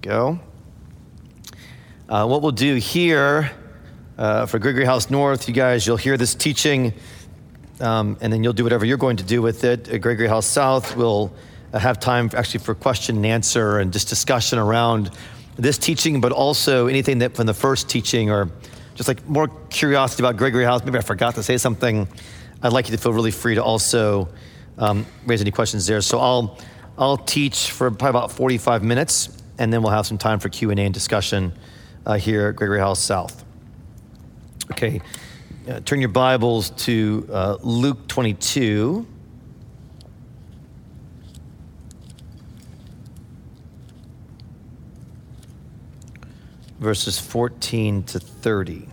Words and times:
go. 0.00 0.40
Uh, 2.08 2.26
what 2.26 2.42
we'll 2.42 2.52
do 2.52 2.76
here 2.76 3.50
uh, 4.16 4.46
for 4.46 4.58
Gregory 4.58 4.84
House 4.84 5.10
North, 5.10 5.46
you 5.46 5.54
guys, 5.54 5.86
you'll 5.86 5.96
hear 5.98 6.16
this 6.16 6.34
teaching, 6.34 6.94
um, 7.80 8.16
and 8.20 8.32
then 8.32 8.42
you'll 8.42 8.54
do 8.54 8.64
whatever 8.64 8.84
you're 8.84 8.96
going 8.96 9.18
to 9.18 9.24
do 9.24 9.42
with 9.42 9.62
it. 9.64 9.88
At 9.88 10.00
Gregory 10.00 10.26
House 10.26 10.46
South, 10.46 10.96
we'll 10.96 11.32
uh, 11.72 11.78
have 11.78 12.00
time 12.00 12.30
actually 12.34 12.60
for 12.60 12.74
question 12.74 13.16
and 13.16 13.26
answer 13.26 13.78
and 13.78 13.92
just 13.92 14.08
discussion 14.08 14.58
around 14.58 15.10
this 15.56 15.76
teaching, 15.76 16.20
but 16.20 16.32
also 16.32 16.86
anything 16.86 17.18
that 17.18 17.36
from 17.36 17.46
the 17.46 17.54
first 17.54 17.88
teaching 17.88 18.30
or 18.30 18.50
just 18.94 19.06
like 19.06 19.26
more 19.28 19.48
curiosity 19.68 20.22
about 20.22 20.36
Gregory 20.36 20.64
House. 20.64 20.82
Maybe 20.82 20.98
I 20.98 21.02
forgot 21.02 21.34
to 21.34 21.42
say 21.42 21.58
something. 21.58 22.08
I'd 22.62 22.72
like 22.72 22.88
you 22.88 22.96
to 22.96 23.02
feel 23.02 23.12
really 23.12 23.30
free 23.30 23.54
to 23.54 23.62
also 23.62 24.28
um, 24.78 25.04
raise 25.26 25.42
any 25.42 25.50
questions 25.50 25.86
there. 25.86 26.00
So 26.00 26.18
I'll 26.18 26.58
I'll 26.98 27.16
teach 27.16 27.70
for 27.70 27.90
probably 27.90 28.10
about 28.10 28.32
45 28.32 28.82
minutes, 28.82 29.39
and 29.60 29.70
then 29.70 29.82
we'll 29.82 29.92
have 29.92 30.06
some 30.06 30.18
time 30.18 30.40
for 30.40 30.48
Q 30.48 30.70
and 30.70 30.80
A 30.80 30.84
and 30.84 30.94
discussion 30.94 31.52
uh, 32.06 32.14
here 32.14 32.48
at 32.48 32.56
Gregory 32.56 32.80
House 32.80 32.98
South. 32.98 33.44
Okay, 34.72 35.02
uh, 35.68 35.80
turn 35.80 36.00
your 36.00 36.08
Bibles 36.08 36.70
to 36.70 37.28
uh, 37.30 37.58
Luke 37.62 38.08
22. 38.08 39.06
Verses 46.78 47.18
14 47.18 48.04
to 48.04 48.18
30. 48.18 48.88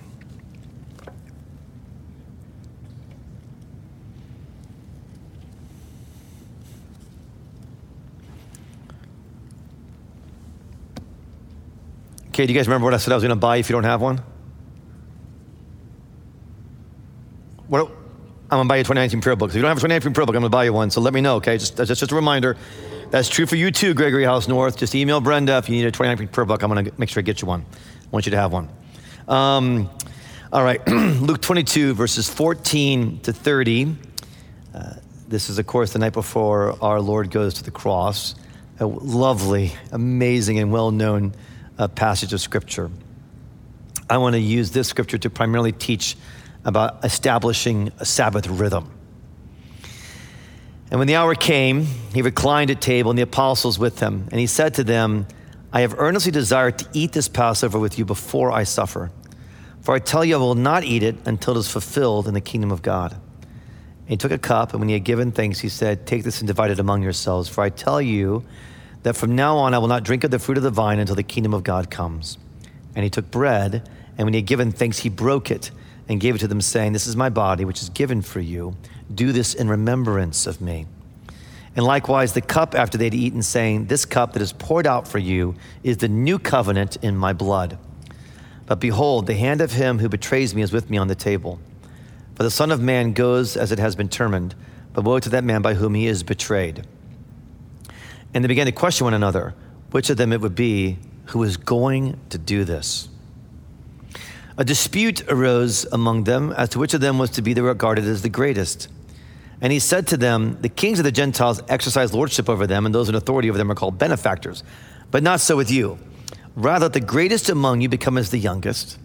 Okay, 12.38 12.46
do 12.46 12.54
you 12.54 12.60
guys 12.60 12.68
remember 12.68 12.86
what 12.86 12.94
I 12.94 12.98
said 12.98 13.14
I 13.14 13.16
was 13.16 13.24
going 13.24 13.32
to 13.32 13.36
buy 13.36 13.58
if 13.58 13.68
you 13.68 13.74
don't 13.74 13.84
have 13.84 14.00
one? 14.00 14.22
What? 17.66 17.88
I'm 18.52 18.58
going 18.58 18.66
to 18.66 18.70
buy 18.70 18.76
you 18.76 18.82
a 18.82 18.84
2019 18.84 19.22
prayer 19.22 19.36
book. 19.36 19.50
If 19.50 19.56
you 19.56 19.64
don't 19.64 19.70
have 19.70 19.78
a 19.78 19.82
2019 19.82 20.14
prayer 20.14 20.28
book, 20.28 20.36
I'm 20.36 20.42
going 20.42 20.52
to 20.52 20.56
buy 20.56 20.66
you 20.66 20.72
one. 20.72 20.92
So 20.92 21.02
let 21.02 21.16
me 21.16 21.22
know, 21.22 21.38
okay? 21.38 21.58
Just, 21.58 21.78
that's 21.78 21.88
just 21.88 22.12
a 22.12 22.16
reminder. 22.16 22.56
That's 23.10 23.28
true 23.28 23.48
for 23.48 23.56
you 23.56 23.72
too, 23.72 23.96
Gregory 23.96 24.24
House 24.24 24.48
North. 24.48 24.78
Just 24.78 24.94
email 24.94 25.20
Brenda 25.20 25.58
if 25.58 25.68
you 25.68 25.78
need 25.78 25.88
a 25.88 25.92
2019 25.92 26.28
prayer 26.28 26.46
book. 26.46 26.62
I'm 26.62 26.72
going 26.72 26.86
to 26.86 26.94
make 27.00 27.10
sure 27.10 27.22
I 27.22 27.24
get 27.24 27.42
you 27.42 27.48
one. 27.48 27.66
I 27.72 28.08
want 28.12 28.28
you 28.28 28.30
to 28.30 28.38
have 28.38 28.54
one. 28.54 28.70
Um, 29.28 29.90
all 30.54 30.64
right, 30.64 30.88
Luke 30.88 31.42
22, 31.42 31.96
verses 31.96 32.30
14 32.30 33.22
to 33.22 33.34
30. 33.34 33.96
Uh, 34.76 34.94
this 35.28 35.50
is, 35.50 35.58
of 35.58 35.66
course, 35.66 35.92
the 35.92 35.98
night 35.98 36.14
before 36.14 36.78
our 36.84 37.02
Lord 37.02 37.32
goes 37.32 37.56
to 37.56 37.64
the 37.64 37.72
cross. 37.72 38.36
A 38.80 38.86
lovely, 38.86 39.74
amazing, 39.92 40.60
and 40.60 40.72
well 40.72 40.92
known 40.92 41.34
uh, 41.78 41.88
passage 41.88 42.34
of 42.34 42.42
Scripture. 42.42 42.90
I 44.10 44.18
want 44.18 44.34
to 44.36 44.40
use 44.40 44.72
this 44.72 44.88
scripture 44.88 45.18
to 45.18 45.30
primarily 45.30 45.74
teach 45.74 46.16
about 46.64 47.04
establishing 47.04 47.92
a 48.00 48.06
Sabbath 48.06 48.48
rhythm. 48.48 48.90
And 50.90 51.00
when 51.00 51.08
the 51.08 51.16
hour 51.16 51.36
came, 51.36 51.86
he 52.14 52.22
reclined 52.22 52.72
at 52.72 52.80
table 52.80 53.12
and 53.12 53.18
the 53.18 53.24
apostles 53.24 53.78
with 53.78 54.00
him, 54.00 54.28
and 54.32 54.40
he 54.40 54.48
said 54.48 54.76
to 54.76 54.84
them, 54.84 55.28
I 55.74 55.82
have 55.82 55.96
earnestly 56.00 56.32
desired 56.32 56.80
to 56.80 56.88
eat 56.94 57.12
this 57.12 57.28
Passover 57.28 57.78
with 57.78 58.00
you 58.00 58.06
before 58.06 58.52
I 58.52 58.64
suffer. 58.64 59.12
For 59.82 59.94
I 59.94 60.00
tell 60.00 60.24
you, 60.24 60.36
I 60.36 60.40
will 60.40 60.56
not 60.56 60.86
eat 60.86 61.04
it 61.04 61.18
until 61.26 61.56
it 61.56 61.60
is 61.60 61.70
fulfilled 61.70 62.28
in 62.28 62.34
the 62.34 62.42
kingdom 62.42 62.72
of 62.72 62.82
God. 62.82 63.12
And 63.12 64.10
he 64.10 64.18
took 64.18 64.32
a 64.32 64.38
cup, 64.38 64.72
and 64.72 64.80
when 64.80 64.88
he 64.88 64.94
had 64.94 65.04
given 65.04 65.34
thanks, 65.34 65.60
he 65.60 65.68
said, 65.68 66.08
Take 66.08 66.24
this 66.24 66.40
and 66.40 66.48
divide 66.48 66.72
it 66.72 66.80
among 66.80 67.04
yourselves. 67.04 67.50
For 67.50 67.62
I 67.62 67.70
tell 67.70 68.02
you 68.02 68.46
that 69.08 69.16
from 69.16 69.38
now 69.38 69.56
on 69.56 69.74
I 69.74 69.78
will 69.78 69.88
not 69.88 70.04
drink 70.04 70.26
of 70.26 70.32
the 70.32 70.38
fruit 70.38 70.58
of 70.58 70.64
the 70.64 70.70
vine 70.70 71.00
until 71.00 71.16
the 71.16 71.24
kingdom 71.24 71.54
of 71.54 71.64
God 71.64 71.90
comes. 71.90 72.38
And 72.94 73.06
he 73.06 73.10
took 73.10 73.32
bread, 73.32 73.90
and 74.18 74.26
when 74.26 74.34
he 74.34 74.42
had 74.42 74.46
given 74.46 74.74
thanks, 74.74 75.00
he 75.00 75.08
broke 75.08 75.50
it 75.50 75.72
and 76.10 76.20
gave 76.20 76.36
it 76.36 76.40
to 76.40 76.48
them, 76.50 76.60
saying, 76.60 76.92
This 76.92 77.08
is 77.08 77.16
my 77.16 77.30
body, 77.30 77.64
which 77.64 77.82
is 77.82 77.88
given 77.88 78.22
for 78.22 78.42
you. 78.42 78.76
Do 79.16 79.32
this 79.32 79.54
in 79.54 79.70
remembrance 79.70 80.46
of 80.46 80.60
me. 80.60 80.88
And 81.74 81.86
likewise, 81.86 82.34
the 82.34 82.42
cup 82.42 82.76
after 82.76 82.98
they 82.98 83.06
had 83.06 83.14
eaten, 83.14 83.42
saying, 83.44 83.86
This 83.86 84.04
cup 84.04 84.34
that 84.34 84.42
is 84.42 84.52
poured 84.52 84.86
out 84.86 85.08
for 85.08 85.20
you 85.20 85.56
is 85.84 85.98
the 85.98 86.10
new 86.10 86.38
covenant 86.38 86.98
in 86.98 87.16
my 87.16 87.32
blood. 87.32 87.78
But 88.66 88.82
behold, 88.82 89.26
the 89.26 89.36
hand 89.36 89.62
of 89.62 89.72
him 89.72 90.00
who 90.00 90.10
betrays 90.10 90.54
me 90.54 90.64
is 90.64 90.74
with 90.74 90.90
me 90.90 90.98
on 90.98 91.08
the 91.08 91.16
table. 91.16 91.62
For 92.36 92.44
the 92.44 92.52
Son 92.52 92.72
of 92.72 92.82
Man 92.82 93.14
goes 93.14 93.56
as 93.56 93.72
it 93.72 93.80
has 93.80 93.96
been 93.96 94.08
determined, 94.08 94.54
but 94.92 95.06
woe 95.06 95.20
to 95.20 95.30
that 95.30 95.46
man 95.46 95.62
by 95.62 95.76
whom 95.76 95.94
he 95.94 96.08
is 96.08 96.24
betrayed. 96.24 96.86
And 98.34 98.44
they 98.44 98.48
began 98.48 98.66
to 98.66 98.72
question 98.72 99.06
one 99.06 99.14
another, 99.14 99.54
which 99.92 100.10
of 100.10 100.18
them 100.18 100.34
it 100.34 100.42
would 100.42 100.56
be 100.56 101.00
who 101.28 101.40
was 101.40 101.58
going 101.58 102.20
to 102.30 102.38
do 102.38 102.64
this. 102.64 103.10
A 104.58 104.64
dispute 104.64 105.30
arose 105.30 105.86
among 105.92 106.24
them 106.24 106.52
as 106.54 106.70
to 106.70 106.80
which 106.80 106.94
of 106.94 107.02
them 107.02 107.20
was 107.20 107.30
to 107.32 107.42
be 107.42 107.54
regarded 107.54 108.06
as 108.06 108.24
the 108.24 108.30
greatest. 108.30 108.88
And 109.62 109.72
he 109.72 109.80
said 109.80 110.08
to 110.08 110.18
them, 110.18 110.58
The 110.62 110.70
kings 110.70 111.00
of 111.00 111.06
the 111.06 111.12
Gentiles 111.12 111.62
exercise 111.68 112.14
lordship 112.14 112.50
over 112.50 112.66
them, 112.66 112.86
and 112.86 112.94
those 112.94 113.10
in 113.10 113.16
authority 113.16 113.50
over 113.50 113.58
them 113.58 113.72
are 113.72 113.76
called 113.76 113.98
benefactors. 113.98 114.64
But 115.12 115.24
not 115.24 115.40
so 115.42 115.56
with 115.56 115.72
you. 115.72 116.00
Rather, 116.56 116.90
the 116.90 117.00
greatest 117.00 117.50
among 117.50 117.82
you 117.82 117.90
become 117.90 118.18
as 118.18 118.32
the 118.32 118.40
youngest, 118.40 118.98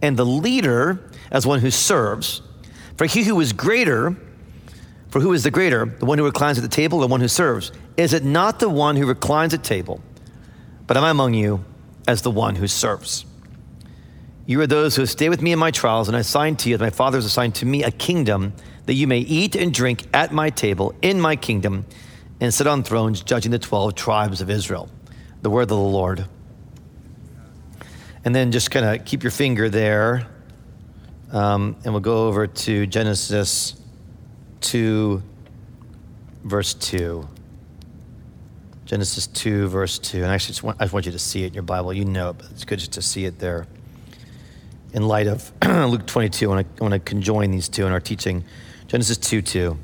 and 0.00 0.16
the 0.16 0.26
leader 0.26 1.10
as 1.30 1.44
one 1.44 1.58
who 1.60 1.70
serves. 1.70 2.40
For 2.96 3.06
he 3.06 3.24
who 3.24 3.40
is 3.40 3.52
greater, 3.52 4.16
for 5.08 5.20
who 5.20 5.32
is 5.32 5.42
the 5.42 5.50
greater, 5.50 5.86
the 5.86 6.06
one 6.06 6.18
who 6.18 6.24
reclines 6.24 6.58
at 6.58 6.62
the 6.62 6.68
table 6.68 6.98
or 6.98 7.02
the 7.02 7.08
one 7.08 7.20
who 7.20 7.28
serves? 7.28 7.72
Is 7.96 8.12
it 8.12 8.24
not 8.24 8.58
the 8.58 8.68
one 8.68 8.96
who 8.96 9.06
reclines 9.06 9.54
at 9.54 9.62
table? 9.62 10.00
But 10.86 10.96
am 10.96 11.04
I 11.04 11.10
among 11.10 11.34
you 11.34 11.64
as 12.08 12.22
the 12.22 12.30
one 12.30 12.56
who 12.56 12.66
serves? 12.66 13.24
You 14.46 14.60
are 14.60 14.66
those 14.66 14.96
who 14.96 15.06
stay 15.06 15.28
with 15.28 15.40
me 15.40 15.52
in 15.52 15.58
my 15.58 15.70
trials, 15.70 16.08
and 16.08 16.16
I 16.16 16.20
assign 16.20 16.56
to 16.56 16.68
you, 16.68 16.74
as 16.74 16.80
my 16.80 16.90
Father 16.90 17.18
has 17.18 17.24
assigned 17.24 17.54
to 17.56 17.66
me, 17.66 17.84
a 17.84 17.90
kingdom 17.90 18.54
that 18.86 18.94
you 18.94 19.06
may 19.06 19.20
eat 19.20 19.54
and 19.54 19.72
drink 19.72 20.04
at 20.12 20.32
my 20.32 20.50
table 20.50 20.94
in 21.00 21.20
my 21.20 21.36
kingdom 21.36 21.86
and 22.40 22.52
sit 22.52 22.66
on 22.66 22.82
thrones 22.82 23.22
judging 23.22 23.52
the 23.52 23.58
12 23.58 23.94
tribes 23.94 24.40
of 24.40 24.50
Israel. 24.50 24.88
The 25.42 25.50
word 25.50 25.62
of 25.62 25.68
the 25.68 25.76
Lord. 25.76 26.26
And 28.24 28.34
then 28.34 28.50
just 28.50 28.70
kind 28.70 28.84
of 28.84 29.04
keep 29.04 29.22
your 29.22 29.30
finger 29.30 29.68
there, 29.68 30.26
um, 31.30 31.76
and 31.84 31.94
we'll 31.94 32.00
go 32.00 32.26
over 32.26 32.46
to 32.46 32.86
Genesis 32.86 33.74
2, 34.60 35.22
verse 36.44 36.74
2. 36.74 37.28
Genesis 38.92 39.26
2, 39.26 39.68
verse 39.68 39.98
2. 39.98 40.18
And 40.18 40.30
I 40.30 40.36
just 40.36 40.62
want, 40.62 40.76
I 40.78 40.84
just 40.84 40.92
want 40.92 41.06
you 41.06 41.12
to 41.12 41.18
see 41.18 41.44
it 41.44 41.46
in 41.46 41.54
your 41.54 41.62
Bible. 41.62 41.94
You 41.94 42.04
know 42.04 42.28
it, 42.28 42.34
but 42.34 42.50
it's 42.50 42.66
good 42.66 42.78
just 42.78 42.92
to 42.92 43.00
see 43.00 43.24
it 43.24 43.38
there. 43.38 43.66
In 44.92 45.08
light 45.08 45.28
of 45.28 45.50
Luke 45.64 46.06
22, 46.06 46.44
I 46.44 46.54
want, 46.54 46.76
to, 46.76 46.82
I 46.82 46.88
want 46.88 46.92
to 46.92 47.00
conjoin 47.00 47.50
these 47.52 47.70
two 47.70 47.86
in 47.86 47.92
our 47.92 48.00
teaching. 48.00 48.44
Genesis 48.88 49.16
2 49.16 49.40
2. 49.40 49.78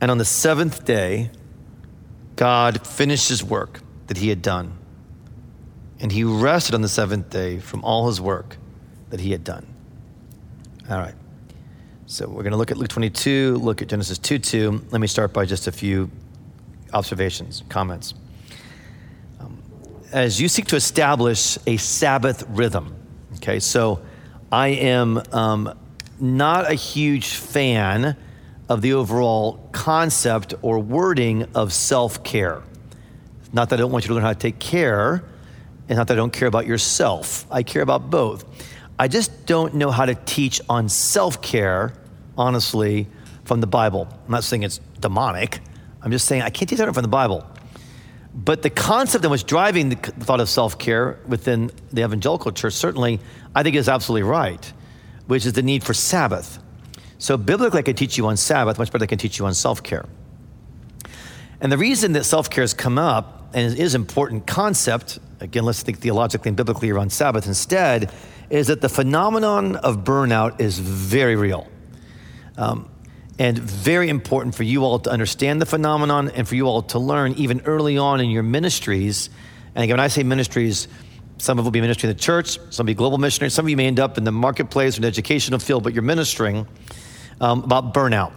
And 0.00 0.12
on 0.12 0.18
the 0.18 0.24
seventh 0.24 0.84
day, 0.84 1.32
God 2.36 2.86
finished 2.86 3.28
his 3.28 3.42
work 3.42 3.80
that 4.06 4.18
he 4.18 4.28
had 4.28 4.40
done. 4.40 4.78
And 5.98 6.12
he 6.12 6.22
rested 6.22 6.76
on 6.76 6.82
the 6.82 6.88
seventh 6.88 7.30
day 7.30 7.58
from 7.58 7.82
all 7.82 8.06
his 8.06 8.20
work 8.20 8.56
that 9.10 9.18
he 9.18 9.32
had 9.32 9.42
done. 9.42 9.66
All 10.88 10.98
right. 10.98 11.16
So 12.06 12.28
we're 12.28 12.44
going 12.44 12.52
to 12.52 12.56
look 12.56 12.70
at 12.70 12.76
Luke 12.76 12.86
22, 12.86 13.56
look 13.56 13.82
at 13.82 13.88
Genesis 13.88 14.18
2 14.18 14.38
2. 14.38 14.84
Let 14.92 15.00
me 15.00 15.08
start 15.08 15.32
by 15.32 15.44
just 15.44 15.66
a 15.66 15.72
few 15.72 16.08
observations, 16.92 17.62
comments. 17.68 18.14
Um, 19.40 19.62
as 20.12 20.40
you 20.40 20.48
seek 20.48 20.66
to 20.66 20.76
establish 20.76 21.58
a 21.66 21.76
Sabbath 21.76 22.44
rhythm, 22.48 22.94
okay, 23.36 23.60
so 23.60 24.00
I 24.50 24.68
am 24.68 25.22
um, 25.32 25.78
not 26.20 26.70
a 26.70 26.74
huge 26.74 27.34
fan 27.34 28.16
of 28.68 28.82
the 28.82 28.94
overall 28.94 29.68
concept 29.72 30.54
or 30.62 30.78
wording 30.78 31.44
of 31.54 31.72
self 31.72 32.24
care. 32.24 32.62
Not 33.52 33.70
that 33.70 33.78
I 33.78 33.82
don't 33.82 33.92
want 33.92 34.04
you 34.04 34.08
to 34.08 34.14
learn 34.14 34.24
how 34.24 34.32
to 34.32 34.38
take 34.38 34.58
care, 34.58 35.24
and 35.88 35.96
not 35.96 36.08
that 36.08 36.14
I 36.14 36.16
don't 36.16 36.32
care 36.32 36.48
about 36.48 36.66
yourself. 36.66 37.46
I 37.50 37.62
care 37.62 37.82
about 37.82 38.10
both. 38.10 38.44
I 38.98 39.08
just 39.08 39.46
don't 39.46 39.74
know 39.74 39.90
how 39.90 40.06
to 40.06 40.14
teach 40.14 40.60
on 40.68 40.88
self 40.88 41.42
care, 41.42 41.92
honestly, 42.36 43.06
from 43.44 43.60
the 43.60 43.66
Bible. 43.66 44.08
I'm 44.26 44.30
not 44.30 44.44
saying 44.44 44.62
it's 44.62 44.80
demonic. 45.00 45.60
I'm 46.06 46.10
just 46.10 46.24
saying 46.24 46.40
I 46.40 46.48
can't 46.48 46.70
teach 46.70 46.78
that 46.78 46.94
from 46.94 47.02
the 47.02 47.08
Bible. 47.08 47.44
But 48.34 48.62
the 48.62 48.70
concept 48.70 49.22
that 49.22 49.28
was 49.28 49.42
driving 49.42 49.90
the 49.90 49.96
thought 49.96 50.40
of 50.40 50.48
self 50.48 50.78
care 50.78 51.18
within 51.26 51.70
the 51.92 52.02
evangelical 52.02 52.52
church, 52.52 52.72
certainly, 52.72 53.20
I 53.54 53.62
think 53.62 53.76
is 53.76 53.90
absolutely 53.90 54.22
right 54.22 54.72
which 55.26 55.44
is 55.44 55.52
the 55.52 55.62
need 55.62 55.84
for 55.84 55.94
Sabbath. 55.94 56.58
So, 57.18 57.36
biblically, 57.36 57.78
I 57.78 57.82
can 57.82 57.96
teach 57.96 58.16
you 58.16 58.26
on 58.26 58.36
Sabbath 58.36 58.78
much 58.78 58.88
better 58.88 58.98
than 58.98 59.06
I 59.06 59.10
can 59.10 59.18
teach 59.18 59.38
you 59.38 59.46
on 59.46 59.54
self 59.54 59.82
care. 59.82 60.04
And 61.60 61.72
the 61.72 61.78
reason 61.78 62.12
that 62.12 62.24
self 62.24 62.50
care 62.50 62.62
has 62.62 62.74
come 62.74 62.98
up 62.98 63.50
and 63.54 63.76
is 63.78 63.94
an 63.94 64.02
important 64.02 64.46
concept, 64.46 65.18
again, 65.40 65.64
let's 65.64 65.82
think 65.82 65.98
theologically 65.98 66.50
and 66.50 66.56
biblically 66.56 66.90
around 66.90 67.10
Sabbath 67.10 67.46
instead, 67.46 68.12
is 68.50 68.66
that 68.66 68.80
the 68.80 68.88
phenomenon 68.88 69.76
of 69.76 70.04
burnout 70.04 70.60
is 70.60 70.78
very 70.78 71.36
real. 71.36 71.68
Um, 72.58 72.88
and 73.38 73.58
very 73.58 74.08
important 74.08 74.54
for 74.54 74.62
you 74.62 74.84
all 74.84 74.98
to 75.00 75.10
understand 75.10 75.60
the 75.60 75.66
phenomenon 75.66 76.30
and 76.34 76.48
for 76.48 76.54
you 76.54 76.66
all 76.66 76.82
to 76.82 76.98
learn 76.98 77.32
even 77.34 77.60
early 77.66 77.98
on 77.98 78.20
in 78.20 78.30
your 78.30 78.42
ministries 78.42 79.30
And 79.76 79.84
again, 79.84 79.98
when 79.98 80.04
I 80.04 80.08
say 80.08 80.22
ministries, 80.22 80.88
some 81.36 81.58
of 81.58 81.66
will 81.66 81.70
be 81.70 81.82
ministry 81.82 82.08
in 82.08 82.16
the 82.16 82.20
church, 82.20 82.58
some 82.70 82.86
will 82.86 82.92
be 82.92 82.94
global 82.94 83.18
missionaries, 83.18 83.52
some 83.52 83.66
of 83.66 83.68
you 83.68 83.76
may 83.76 83.86
end 83.86 84.00
up 84.00 84.16
in 84.16 84.24
the 84.24 84.32
marketplace 84.32 84.96
or 84.96 85.02
the 85.02 85.06
educational 85.06 85.58
field, 85.58 85.84
but 85.84 85.92
you're 85.92 86.02
ministering 86.02 86.66
um, 87.42 87.62
about 87.62 87.92
burnout. 87.92 88.32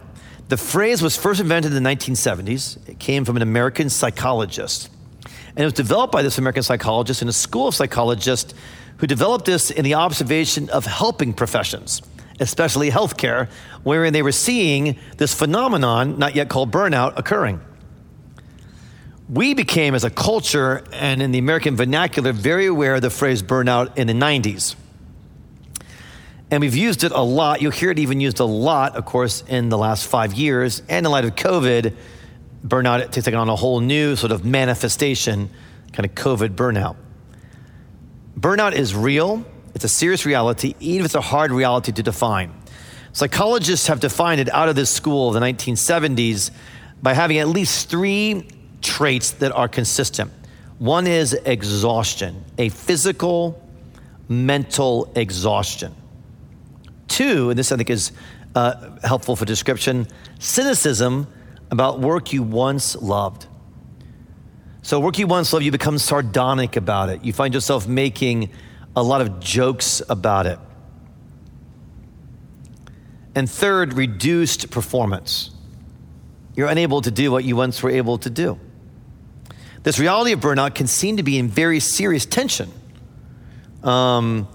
The 0.48 0.58
phrase 0.58 1.00
was 1.00 1.16
first 1.16 1.40
invented 1.40 1.72
in 1.72 1.82
the 1.82 1.88
1970s. 1.88 2.86
It 2.86 2.98
came 2.98 3.24
from 3.24 3.36
an 3.36 3.42
American 3.42 3.88
psychologist. 3.88 4.90
And 5.24 5.60
it 5.60 5.64
was 5.64 5.72
developed 5.72 6.12
by 6.12 6.20
this 6.20 6.36
American 6.36 6.62
psychologist 6.62 7.22
in 7.22 7.28
a 7.28 7.32
school 7.32 7.68
of 7.68 7.74
psychologists 7.74 8.52
who 8.98 9.06
developed 9.06 9.46
this 9.46 9.70
in 9.70 9.82
the 9.82 9.94
observation 9.94 10.68
of 10.68 10.84
helping 10.84 11.32
professions, 11.32 12.02
especially 12.40 12.90
healthcare, 12.90 13.48
wherein 13.82 14.12
they 14.12 14.22
were 14.22 14.32
seeing 14.32 14.98
this 15.18 15.34
phenomenon, 15.34 16.18
not 16.18 16.34
yet 16.34 16.48
called 16.48 16.70
burnout, 16.70 17.16
occurring. 17.16 17.60
We 19.28 19.54
became, 19.54 19.94
as 19.94 20.02
a 20.02 20.10
culture 20.10 20.82
and 20.92 21.22
in 21.22 21.30
the 21.30 21.38
American 21.38 21.76
vernacular, 21.76 22.32
very 22.32 22.66
aware 22.66 22.96
of 22.96 23.02
the 23.02 23.10
phrase 23.10 23.42
burnout 23.42 23.96
in 23.96 24.08
the 24.08 24.12
90s. 24.12 24.74
And 26.50 26.60
we've 26.60 26.74
used 26.74 27.04
it 27.04 27.12
a 27.12 27.20
lot. 27.20 27.62
You'll 27.62 27.70
hear 27.70 27.92
it 27.92 28.00
even 28.00 28.20
used 28.20 28.40
a 28.40 28.44
lot, 28.44 28.96
of 28.96 29.04
course, 29.04 29.44
in 29.46 29.68
the 29.68 29.78
last 29.78 30.08
five 30.08 30.32
years. 30.32 30.82
And 30.88 31.06
in 31.06 31.12
light 31.12 31.24
of 31.24 31.36
COVID, 31.36 31.94
burnout 32.66 33.08
takes 33.12 33.28
on 33.28 33.48
a 33.48 33.54
whole 33.54 33.78
new 33.78 34.16
sort 34.16 34.32
of 34.32 34.44
manifestation, 34.44 35.48
kind 35.92 36.06
of 36.06 36.14
COVID 36.16 36.56
burnout. 36.56 36.96
Burnout 38.38 38.72
is 38.72 38.96
real, 38.96 39.44
it's 39.74 39.84
a 39.84 39.88
serious 39.88 40.26
reality, 40.26 40.74
even 40.80 41.00
if 41.00 41.06
it's 41.06 41.14
a 41.14 41.20
hard 41.20 41.52
reality 41.52 41.92
to 41.92 42.02
define. 42.02 42.52
Psychologists 43.12 43.88
have 43.88 44.00
defined 44.00 44.40
it 44.40 44.48
out 44.52 44.68
of 44.68 44.76
this 44.76 44.90
school 44.90 45.28
of 45.28 45.34
the 45.34 45.40
1970s 45.40 46.50
by 47.02 47.12
having 47.12 47.38
at 47.38 47.48
least 47.48 47.88
three 47.88 48.46
traits 48.82 49.32
that 49.32 49.52
are 49.52 49.68
consistent. 49.68 50.30
One 50.78 51.06
is 51.06 51.34
exhaustion, 51.34 52.44
a 52.56 52.68
physical, 52.68 53.62
mental 54.28 55.12
exhaustion. 55.14 55.94
Two, 57.08 57.50
and 57.50 57.58
this 57.58 57.72
I 57.72 57.76
think 57.76 57.90
is 57.90 58.12
uh, 58.54 58.98
helpful 59.02 59.36
for 59.36 59.44
description, 59.44 60.06
cynicism 60.38 61.26
about 61.70 62.00
work 62.00 62.32
you 62.32 62.42
once 62.42 62.96
loved. 62.96 63.46
So, 64.82 64.98
work 64.98 65.18
you 65.18 65.26
once 65.26 65.52
loved, 65.52 65.64
you 65.64 65.72
become 65.72 65.98
sardonic 65.98 66.76
about 66.76 67.10
it. 67.10 67.24
You 67.24 67.32
find 67.32 67.52
yourself 67.52 67.86
making 67.86 68.50
a 68.96 69.02
lot 69.02 69.20
of 69.20 69.40
jokes 69.40 70.02
about 70.08 70.46
it. 70.46 70.58
And 73.34 73.48
third, 73.48 73.94
reduced 73.94 74.70
performance. 74.70 75.50
You're 76.56 76.68
unable 76.68 77.00
to 77.02 77.10
do 77.10 77.30
what 77.30 77.44
you 77.44 77.56
once 77.56 77.82
were 77.82 77.90
able 77.90 78.18
to 78.18 78.30
do. 78.30 78.58
This 79.82 79.98
reality 79.98 80.32
of 80.32 80.40
burnout 80.40 80.74
can 80.74 80.86
seem 80.86 81.16
to 81.16 81.22
be 81.22 81.38
in 81.38 81.48
very 81.48 81.80
serious 81.80 82.26
tension. 82.26 82.70
Um, 83.82 84.48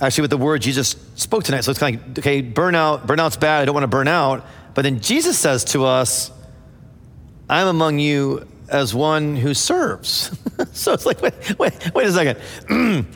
actually 0.00 0.22
with 0.22 0.30
the 0.30 0.36
word 0.36 0.60
Jesus 0.62 0.96
spoke 1.14 1.44
tonight. 1.44 1.62
So 1.62 1.70
it's 1.70 1.80
kind 1.80 1.96
of 1.96 2.08
like, 2.08 2.18
okay, 2.18 2.42
burnout, 2.42 3.06
burnout's 3.06 3.36
bad. 3.36 3.62
I 3.62 3.64
don't 3.64 3.74
want 3.74 3.84
to 3.84 3.88
burn 3.88 4.08
out. 4.08 4.44
But 4.74 4.82
then 4.82 5.00
Jesus 5.00 5.38
says 5.38 5.64
to 5.66 5.84
us, 5.84 6.30
I'm 7.48 7.68
among 7.68 7.98
you 7.98 8.46
as 8.68 8.94
one 8.94 9.36
who 9.36 9.54
serves. 9.54 10.36
so 10.72 10.92
it's 10.92 11.06
like, 11.06 11.20
wait, 11.22 11.58
wait, 11.58 11.94
wait 11.94 12.06
a 12.06 12.12
second. 12.12 12.38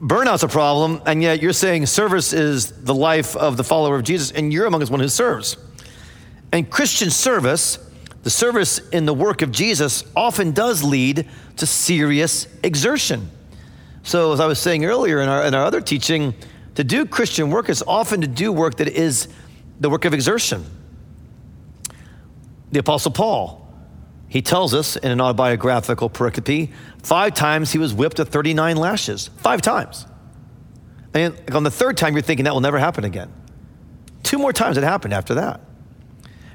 Burnout's 0.00 0.42
a 0.42 0.48
problem, 0.48 1.00
and 1.06 1.22
yet 1.22 1.40
you're 1.40 1.52
saying 1.52 1.86
service 1.86 2.32
is 2.32 2.72
the 2.72 2.94
life 2.94 3.36
of 3.36 3.56
the 3.56 3.62
follower 3.62 3.94
of 3.94 4.02
Jesus, 4.02 4.32
and 4.32 4.52
you're 4.52 4.66
among 4.66 4.82
us 4.82 4.90
one 4.90 4.98
who 4.98 5.08
serves. 5.08 5.56
And 6.50 6.68
Christian 6.68 7.08
service, 7.08 7.78
the 8.24 8.30
service 8.30 8.78
in 8.88 9.06
the 9.06 9.14
work 9.14 9.42
of 9.42 9.52
Jesus, 9.52 10.02
often 10.16 10.50
does 10.52 10.82
lead 10.82 11.28
to 11.56 11.66
serious 11.66 12.48
exertion. 12.64 13.30
So, 14.02 14.32
as 14.32 14.40
I 14.40 14.46
was 14.46 14.58
saying 14.58 14.84
earlier 14.84 15.20
in 15.20 15.28
our, 15.28 15.44
in 15.44 15.54
our 15.54 15.64
other 15.64 15.80
teaching, 15.80 16.34
to 16.74 16.82
do 16.82 17.06
Christian 17.06 17.50
work 17.50 17.68
is 17.68 17.82
often 17.86 18.22
to 18.22 18.26
do 18.26 18.52
work 18.52 18.78
that 18.78 18.88
is 18.88 19.28
the 19.78 19.88
work 19.88 20.04
of 20.04 20.14
exertion. 20.14 20.64
The 22.72 22.80
Apostle 22.80 23.12
Paul, 23.12 23.61
he 24.32 24.40
tells 24.40 24.72
us 24.72 24.96
in 24.96 25.10
an 25.12 25.20
autobiographical 25.20 26.08
pericope, 26.08 26.72
five 27.02 27.34
times 27.34 27.70
he 27.70 27.76
was 27.76 27.92
whipped 27.92 28.18
at 28.18 28.28
39 28.28 28.78
lashes. 28.78 29.28
Five 29.36 29.60
times. 29.60 30.06
And 31.12 31.34
on 31.54 31.64
the 31.64 31.70
third 31.70 31.98
time, 31.98 32.14
you're 32.14 32.22
thinking 32.22 32.44
that 32.44 32.54
will 32.54 32.62
never 32.62 32.78
happen 32.78 33.04
again. 33.04 33.30
Two 34.22 34.38
more 34.38 34.54
times 34.54 34.78
it 34.78 34.84
happened 34.84 35.12
after 35.12 35.34
that. 35.34 35.60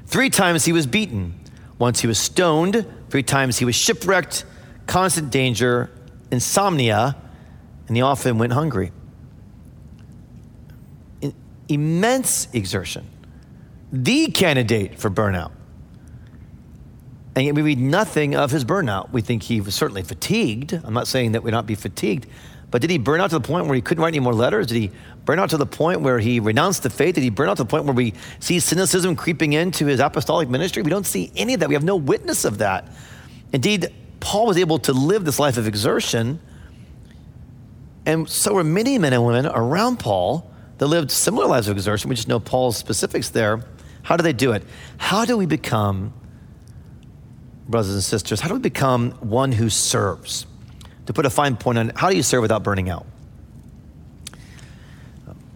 Three 0.06 0.28
times 0.28 0.64
he 0.64 0.72
was 0.72 0.88
beaten. 0.88 1.38
Once 1.78 2.00
he 2.00 2.08
was 2.08 2.18
stoned. 2.18 2.84
Three 3.10 3.22
times 3.22 3.58
he 3.58 3.64
was 3.64 3.76
shipwrecked, 3.76 4.44
constant 4.88 5.30
danger, 5.30 5.88
insomnia, 6.32 7.14
and 7.86 7.96
he 7.96 8.02
often 8.02 8.38
went 8.38 8.54
hungry. 8.54 8.90
immense 11.68 12.48
exertion, 12.54 13.06
the 13.92 14.32
candidate 14.32 14.98
for 14.98 15.10
burnout. 15.10 15.52
And 17.38 17.46
yet 17.46 17.54
we 17.54 17.62
read 17.62 17.78
nothing 17.78 18.34
of 18.34 18.50
his 18.50 18.64
burnout. 18.64 19.12
We 19.12 19.20
think 19.22 19.44
he 19.44 19.60
was 19.60 19.76
certainly 19.76 20.02
fatigued. 20.02 20.72
I'm 20.72 20.92
not 20.92 21.06
saying 21.06 21.32
that 21.32 21.44
we 21.44 21.52
not 21.52 21.66
be 21.66 21.76
fatigued, 21.76 22.26
but 22.72 22.80
did 22.80 22.90
he 22.90 22.98
burn 22.98 23.20
out 23.20 23.30
to 23.30 23.38
the 23.38 23.46
point 23.46 23.66
where 23.66 23.76
he 23.76 23.80
couldn't 23.80 24.02
write 24.02 24.08
any 24.08 24.18
more 24.18 24.34
letters? 24.34 24.66
Did 24.66 24.74
he 24.74 24.90
burn 25.24 25.38
out 25.38 25.50
to 25.50 25.56
the 25.56 25.64
point 25.64 26.00
where 26.00 26.18
he 26.18 26.40
renounced 26.40 26.82
the 26.82 26.90
faith? 26.90 27.14
Did 27.14 27.22
he 27.22 27.30
burn 27.30 27.48
out 27.48 27.58
to 27.58 27.62
the 27.62 27.68
point 27.68 27.84
where 27.84 27.94
we 27.94 28.14
see 28.40 28.58
cynicism 28.58 29.14
creeping 29.14 29.52
into 29.52 29.86
his 29.86 30.00
apostolic 30.00 30.48
ministry? 30.48 30.82
We 30.82 30.90
don't 30.90 31.06
see 31.06 31.30
any 31.36 31.54
of 31.54 31.60
that. 31.60 31.68
We 31.68 31.76
have 31.76 31.84
no 31.84 31.94
witness 31.94 32.44
of 32.44 32.58
that. 32.58 32.88
Indeed, 33.52 33.94
Paul 34.18 34.46
was 34.46 34.58
able 34.58 34.80
to 34.80 34.92
live 34.92 35.24
this 35.24 35.38
life 35.38 35.56
of 35.58 35.68
exertion 35.68 36.40
and 38.08 38.26
so 38.26 38.54
were 38.54 38.64
many 38.64 38.98
men 38.98 39.12
and 39.12 39.24
women 39.24 39.44
around 39.46 39.98
Paul 39.98 40.50
that 40.78 40.86
lived 40.86 41.10
similar 41.10 41.46
lives 41.46 41.68
of 41.68 41.76
exertion. 41.76 42.08
We 42.08 42.16
just 42.16 42.26
know 42.26 42.40
Paul's 42.40 42.78
specifics 42.78 43.28
there. 43.28 43.62
How 44.02 44.16
do 44.16 44.22
they 44.22 44.32
do 44.32 44.52
it? 44.52 44.64
How 44.96 45.26
do 45.26 45.36
we 45.36 45.44
become, 45.44 46.14
brothers 47.68 47.94
and 47.94 48.02
sisters, 48.02 48.40
how 48.40 48.48
do 48.48 48.54
we 48.54 48.60
become 48.60 49.12
one 49.20 49.52
who 49.52 49.68
serves? 49.68 50.46
To 51.06 51.12
put 51.12 51.26
a 51.26 51.30
fine 51.30 51.56
point 51.56 51.78
on 51.78 51.90
it, 51.90 51.98
how 51.98 52.10
do 52.10 52.16
you 52.16 52.22
serve 52.22 52.42
without 52.42 52.62
burning 52.62 52.88
out? 52.90 53.06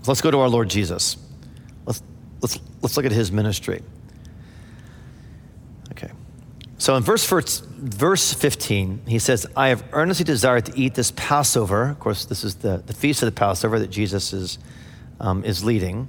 Let's 0.06 0.20
go 0.20 0.30
to 0.30 0.38
our 0.40 0.48
Lord 0.48 0.68
Jesus. 0.68 1.16
Let's, 1.86 2.02
let's, 2.40 2.58
let's 2.80 2.96
look 2.96 3.06
at 3.06 3.12
his 3.12 3.30
ministry. 3.30 3.82
Okay. 5.92 6.10
So 6.78 6.96
in 6.96 7.02
verse, 7.02 7.28
verse 7.28 8.32
15, 8.34 9.02
he 9.06 9.18
says, 9.18 9.46
I 9.56 9.68
have 9.68 9.84
earnestly 9.92 10.24
desired 10.24 10.66
to 10.66 10.78
eat 10.78 10.94
this 10.94 11.12
Passover. 11.12 11.90
Of 11.90 12.00
course, 12.00 12.24
this 12.24 12.42
is 12.42 12.56
the, 12.56 12.82
the 12.84 12.92
feast 12.92 13.22
of 13.22 13.26
the 13.26 13.32
Passover 13.32 13.78
that 13.78 13.90
Jesus 13.90 14.32
is, 14.32 14.58
um, 15.20 15.44
is 15.44 15.64
leading. 15.64 16.08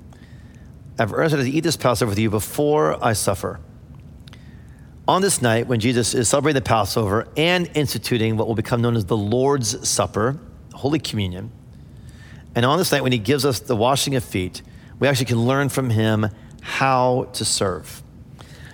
I've 0.98 1.14
earnestly 1.14 1.44
to 1.44 1.58
eat 1.58 1.62
this 1.62 1.78
Passover 1.78 2.10
with 2.10 2.20
you 2.20 2.30
before 2.30 3.04
I 3.04 3.14
suffer. 3.14 3.60
On 5.06 5.22
this 5.22 5.42
night, 5.42 5.68
when 5.68 5.82
Jesus 5.82 6.14
is 6.14 6.30
celebrating 6.30 6.56
the 6.56 6.66
Passover 6.66 7.28
and 7.36 7.70
instituting 7.74 8.38
what 8.38 8.48
will 8.48 8.56
become 8.56 8.82
known 8.82 8.96
as 8.96 9.04
the 9.04 9.18
Lord's 9.18 9.88
Supper, 9.88 10.40
Holy 10.74 10.98
Communion, 10.98 11.52
and 12.56 12.66
on 12.66 12.78
this 12.78 12.90
night, 12.90 13.04
when 13.04 13.12
he 13.12 13.18
gives 13.18 13.46
us 13.46 13.60
the 13.60 13.76
washing 13.76 14.16
of 14.16 14.24
feet, 14.24 14.62
we 15.00 15.08
actually 15.10 15.26
can 15.26 15.40
learn 15.40 15.68
from 15.68 15.90
him 15.90 16.30
how 16.62 17.28
to 17.34 17.44
serve. 17.44 18.02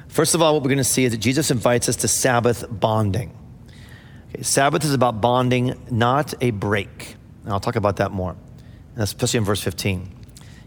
First 0.08 0.36
of 0.36 0.42
all, 0.42 0.54
what 0.54 0.62
we're 0.62 0.70
going 0.70 0.78
to 0.78 0.84
see 0.84 1.06
is 1.06 1.14
that 1.14 1.18
Jesus 1.18 1.50
invites 1.50 1.90
us 1.90 1.96
to 1.98 2.08
Sabbath 2.08 2.64
bonding. 2.70 3.36
Okay, 4.30 4.44
Sabbath 4.44 4.84
is 4.84 4.94
about 4.94 5.22
bonding, 5.22 5.82
not 5.90 6.36
a 6.42 6.52
break. 6.52 7.16
And 7.44 7.52
I'll 7.52 7.60
talk 7.60 7.76
about 7.76 7.98
that 7.98 8.12
more, 8.12 8.36
especially 8.98 9.40
in 9.40 9.46
verse 9.46 9.64
15. 9.64 10.16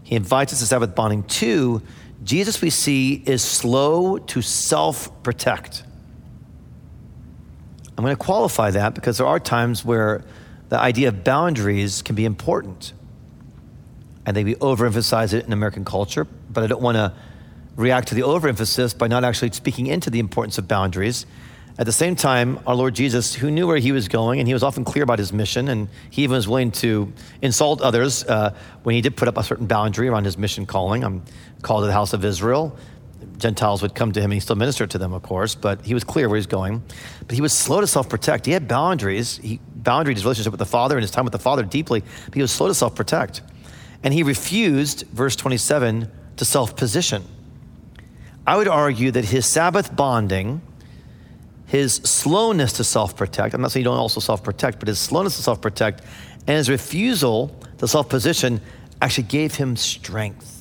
He 0.03 0.17
invites 0.17 0.51
us 0.51 0.59
to 0.59 0.65
Sabbath 0.65 0.93
bonding. 0.93 1.23
Two, 1.23 1.81
Jesus 2.23 2.61
we 2.61 2.69
see 2.69 3.21
is 3.25 3.41
slow 3.41 4.17
to 4.17 4.41
self 4.41 5.23
protect. 5.23 5.83
I'm 7.97 8.03
going 8.03 8.15
to 8.15 8.23
qualify 8.23 8.71
that 8.71 8.95
because 8.95 9.17
there 9.17 9.27
are 9.27 9.39
times 9.39 9.85
where 9.85 10.23
the 10.69 10.79
idea 10.79 11.09
of 11.09 11.23
boundaries 11.23 12.01
can 12.01 12.15
be 12.15 12.25
important. 12.25 12.93
I 14.25 14.31
think 14.31 14.45
we 14.47 14.55
overemphasize 14.55 15.33
it 15.33 15.45
in 15.45 15.53
American 15.53 15.85
culture, 15.85 16.25
but 16.49 16.63
I 16.63 16.67
don't 16.67 16.81
want 16.81 16.95
to 16.95 17.13
react 17.75 18.07
to 18.09 18.15
the 18.15 18.23
overemphasis 18.23 18.93
by 18.93 19.07
not 19.07 19.23
actually 19.23 19.51
speaking 19.51 19.87
into 19.87 20.09
the 20.09 20.19
importance 20.19 20.57
of 20.57 20.67
boundaries. 20.67 21.25
At 21.77 21.87
the 21.87 21.91
same 21.91 22.15
time, 22.15 22.59
our 22.67 22.75
Lord 22.75 22.93
Jesus, 22.93 23.33
who 23.33 23.49
knew 23.49 23.65
where 23.65 23.77
he 23.77 23.91
was 23.91 24.07
going, 24.07 24.39
and 24.39 24.47
he 24.47 24.53
was 24.53 24.61
often 24.61 24.83
clear 24.83 25.03
about 25.03 25.17
his 25.17 25.33
mission, 25.33 25.67
and 25.67 25.89
he 26.11 26.23
even 26.23 26.35
was 26.35 26.47
willing 26.47 26.71
to 26.73 27.11
insult 27.41 27.81
others 27.81 28.23
uh, 28.25 28.53
when 28.83 28.93
he 28.93 29.01
did 29.01 29.17
put 29.17 29.27
up 29.27 29.37
a 29.37 29.43
certain 29.43 29.65
boundary 29.65 30.07
around 30.07 30.25
his 30.25 30.37
mission 30.37 30.67
calling. 30.67 31.03
I'm 31.03 31.23
called 31.63 31.83
to 31.83 31.87
the 31.87 31.93
house 31.93 32.13
of 32.13 32.23
Israel. 32.23 32.77
Gentiles 33.37 33.81
would 33.81 33.95
come 33.95 34.11
to 34.11 34.21
him, 34.21 34.31
he 34.31 34.39
still 34.39 34.55
ministered 34.55 34.91
to 34.91 34.97
them, 34.97 35.13
of 35.13 35.23
course, 35.23 35.55
but 35.55 35.81
he 35.81 35.93
was 35.93 36.03
clear 36.03 36.29
where 36.29 36.35
he 36.35 36.39
was 36.39 36.47
going. 36.47 36.83
But 37.27 37.35
he 37.35 37.41
was 37.41 37.53
slow 37.53 37.81
to 37.81 37.87
self 37.87 38.07
protect. 38.07 38.45
He 38.45 38.51
had 38.51 38.67
boundaries. 38.67 39.37
He 39.37 39.59
boundaried 39.81 40.15
his 40.15 40.23
relationship 40.23 40.51
with 40.51 40.59
the 40.59 40.65
Father 40.65 40.95
and 40.95 41.01
his 41.01 41.11
time 41.11 41.25
with 41.25 41.31
the 41.31 41.39
Father 41.39 41.63
deeply, 41.63 42.03
but 42.25 42.35
he 42.35 42.41
was 42.41 42.51
slow 42.51 42.67
to 42.67 42.73
self 42.73 42.95
protect. 42.95 43.41
And 44.03 44.13
he 44.13 44.23
refused, 44.23 45.05
verse 45.07 45.35
27, 45.35 46.11
to 46.37 46.45
self 46.45 46.75
position. 46.75 47.23
I 48.45 48.57
would 48.57 48.67
argue 48.67 49.11
that 49.11 49.25
his 49.25 49.45
Sabbath 49.45 49.95
bonding, 49.95 50.61
his 51.65 51.95
slowness 51.95 52.73
to 52.73 52.83
self 52.83 53.15
protect. 53.15 53.55
I'm 53.55 53.61
not 53.61 53.71
saying 53.71 53.81
you 53.81 53.89
don't 53.89 53.97
also 53.97 54.19
self 54.19 54.43
protect, 54.43 54.79
but 54.79 54.87
his 54.87 54.99
slowness 54.99 55.37
to 55.37 55.41
self 55.41 55.61
protect 55.61 56.03
and 56.47 56.57
his 56.57 56.69
refusal 56.69 57.55
to 57.77 57.87
self 57.87 58.09
position 58.09 58.61
actually 59.01 59.25
gave 59.25 59.55
him 59.55 59.75
strength. 59.75 60.52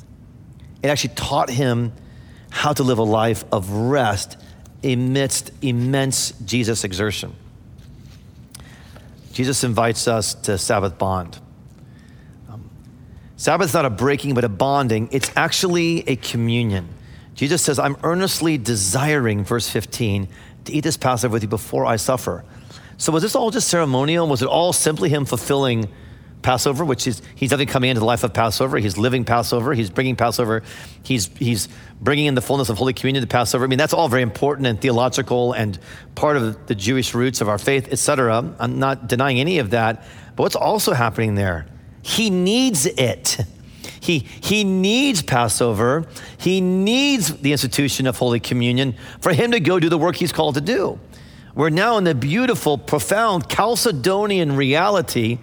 It 0.82 0.88
actually 0.88 1.14
taught 1.14 1.50
him 1.50 1.92
how 2.50 2.72
to 2.72 2.82
live 2.82 2.98
a 2.98 3.04
life 3.04 3.44
of 3.52 3.70
rest 3.70 4.36
amidst 4.84 5.52
immense 5.62 6.32
Jesus 6.44 6.84
exertion. 6.84 7.34
Jesus 9.32 9.64
invites 9.64 10.06
us 10.08 10.34
to 10.34 10.58
Sabbath 10.58 10.98
bond. 10.98 11.38
Um, 12.50 12.68
Sabbath's 13.36 13.72
not 13.72 13.86
a 13.86 13.90
breaking, 13.90 14.34
but 14.34 14.44
a 14.44 14.48
bonding. 14.48 15.08
It's 15.12 15.30
actually 15.36 16.06
a 16.08 16.16
communion. 16.16 16.88
Jesus 17.34 17.62
says, 17.62 17.78
I'm 17.78 17.96
earnestly 18.02 18.58
desiring, 18.58 19.44
verse 19.44 19.68
15, 19.68 20.28
to 20.66 20.72
eat 20.72 20.82
this 20.82 20.96
Passover 20.98 21.32
with 21.32 21.42
you 21.42 21.48
before 21.48 21.86
I 21.86 21.96
suffer. 21.96 22.44
So 22.98 23.10
was 23.10 23.22
this 23.22 23.34
all 23.34 23.50
just 23.50 23.68
ceremonial? 23.68 24.26
Was 24.28 24.42
it 24.42 24.48
all 24.48 24.72
simply 24.72 25.08
him 25.08 25.24
fulfilling 25.24 25.88
Passover, 26.42 26.84
which 26.84 27.06
is 27.06 27.22
he's 27.34 27.50
definitely 27.50 27.72
coming 27.72 27.90
into 27.90 28.00
the 28.00 28.06
life 28.06 28.25
of 28.25 28.34
Passover. 28.34 28.78
He's 28.78 28.99
living 28.99 29.25
Passover. 29.25 29.75
He's 29.75 29.90
bringing 29.90 30.16
Passover. 30.16 30.62
He's 31.02 31.26
he's 31.38 31.68
bringing 32.00 32.26
in 32.26 32.34
the 32.34 32.42
fullness 32.42 32.68
of 32.68 32.78
Holy 32.78 32.92
Communion 32.92 33.22
to 33.22 33.28
Passover. 33.28 33.64
I 33.64 33.68
mean, 33.68 33.78
that's 33.78 33.94
all 33.94 34.08
very 34.08 34.22
important 34.22 34.66
and 34.66 34.80
theological 34.80 35.52
and 35.52 35.78
part 36.14 36.37
of 36.37 36.66
the 36.66 36.75
Jewish 36.75 37.14
roots 37.14 37.40
of 37.40 37.49
our 37.49 37.58
faith, 37.58 37.92
etc. 37.92 38.54
I'm 38.58 38.78
not 38.78 39.06
denying 39.06 39.40
any 39.40 39.58
of 39.58 39.70
that. 39.70 40.04
But 40.37 40.42
what's 40.42 40.56
also 40.56 40.92
happening 40.92 41.34
there? 41.34 41.66
He 42.02 42.30
needs 42.30 42.87
it. 42.87 43.38
He, 44.00 44.26
he 44.40 44.64
needs 44.64 45.22
Passover. 45.22 46.06
He 46.37 46.61
needs 46.61 47.37
the 47.38 47.52
institution 47.52 48.08
of 48.08 48.18
Holy 48.18 48.40
Communion 48.40 48.96
for 49.20 49.32
him 49.32 49.52
to 49.52 49.61
go 49.61 49.78
do 49.78 49.88
the 49.88 49.99
work 49.99 50.16
he's 50.16 50.32
called 50.32 50.56
to 50.56 50.61
do. 50.61 50.99
We're 51.54 51.70
now 51.70 51.99
in 51.99 52.04
the 52.04 52.14
beautiful, 52.14 52.78
profound 52.78 53.49
Chalcedonian 53.49 54.56
reality 54.56 55.38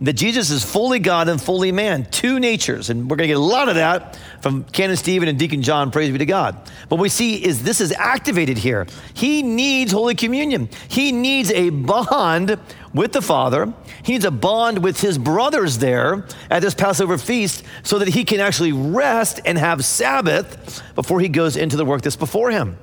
that 0.00 0.12
Jesus 0.12 0.50
is 0.50 0.64
fully 0.64 1.00
God 1.00 1.28
and 1.28 1.42
fully 1.42 1.72
man, 1.72 2.04
two 2.04 2.38
natures. 2.38 2.88
And 2.88 3.10
we're 3.10 3.16
going 3.16 3.26
to 3.26 3.34
get 3.34 3.36
a 3.36 3.40
lot 3.40 3.68
of 3.68 3.74
that 3.74 4.18
from 4.40 4.62
Canon 4.64 4.96
Stephen 4.96 5.28
and 5.28 5.38
Deacon 5.38 5.62
John, 5.62 5.90
praise 5.90 6.12
be 6.12 6.18
to 6.18 6.26
God. 6.26 6.56
But 6.88 6.96
we 7.00 7.08
see 7.08 7.44
is 7.44 7.64
this 7.64 7.80
is 7.80 7.90
activated 7.92 8.58
here. 8.58 8.86
He 9.14 9.42
needs 9.42 9.90
Holy 9.90 10.14
Communion. 10.14 10.68
He 10.86 11.10
needs 11.10 11.50
a 11.50 11.70
bond 11.70 12.58
with 12.94 13.12
the 13.12 13.22
Father. 13.22 13.72
He 14.04 14.12
needs 14.12 14.24
a 14.24 14.30
bond 14.30 14.84
with 14.84 15.00
his 15.00 15.18
brothers 15.18 15.78
there 15.78 16.26
at 16.48 16.62
this 16.62 16.74
Passover 16.74 17.18
feast 17.18 17.64
so 17.82 17.98
that 17.98 18.08
he 18.08 18.24
can 18.24 18.38
actually 18.38 18.72
rest 18.72 19.40
and 19.44 19.58
have 19.58 19.84
Sabbath 19.84 20.82
before 20.94 21.18
he 21.18 21.28
goes 21.28 21.56
into 21.56 21.76
the 21.76 21.84
work 21.84 22.02
that's 22.02 22.16
before 22.16 22.52
him. 22.52 22.78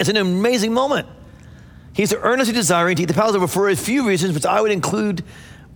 It's 0.00 0.08
an 0.08 0.16
amazing 0.16 0.72
moment. 0.72 1.06
He's 1.92 2.12
earnestly 2.14 2.54
desiring 2.54 2.96
to 2.96 3.02
eat 3.02 3.06
the 3.06 3.14
Passover 3.14 3.48
for 3.48 3.68
a 3.68 3.76
few 3.76 4.06
reasons, 4.06 4.34
which 4.34 4.46
I 4.46 4.60
would 4.60 4.70
include 4.70 5.24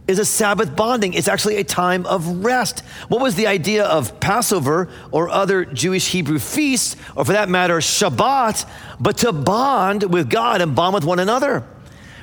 is 0.09 0.19
a 0.19 0.25
Sabbath 0.25 0.75
bonding. 0.75 1.15
It's 1.15 1.29
actually 1.29 1.57
a 1.57 1.65
time 1.65 2.07
of 2.07 2.45
rest. 2.45 2.81
What 3.09 3.21
was 3.21 3.35
the 3.35 3.47
idea 3.47 3.85
of 3.85 4.19
Passover 4.21 4.89
or 5.11 5.29
other 5.29 5.65
Jewish 5.65 6.11
Hebrew 6.11 6.39
feasts, 6.39 6.97
or 7.15 7.25
for 7.25 7.33
that 7.33 7.49
matter, 7.49 7.79
Shabbat, 7.79 8.69
but 8.99 9.19
to 9.19 9.33
bond 9.33 10.13
with 10.13 10.29
God 10.29 10.61
and 10.61 10.75
bond 10.75 10.95
with 10.95 11.05
one 11.05 11.19
another? 11.19 11.65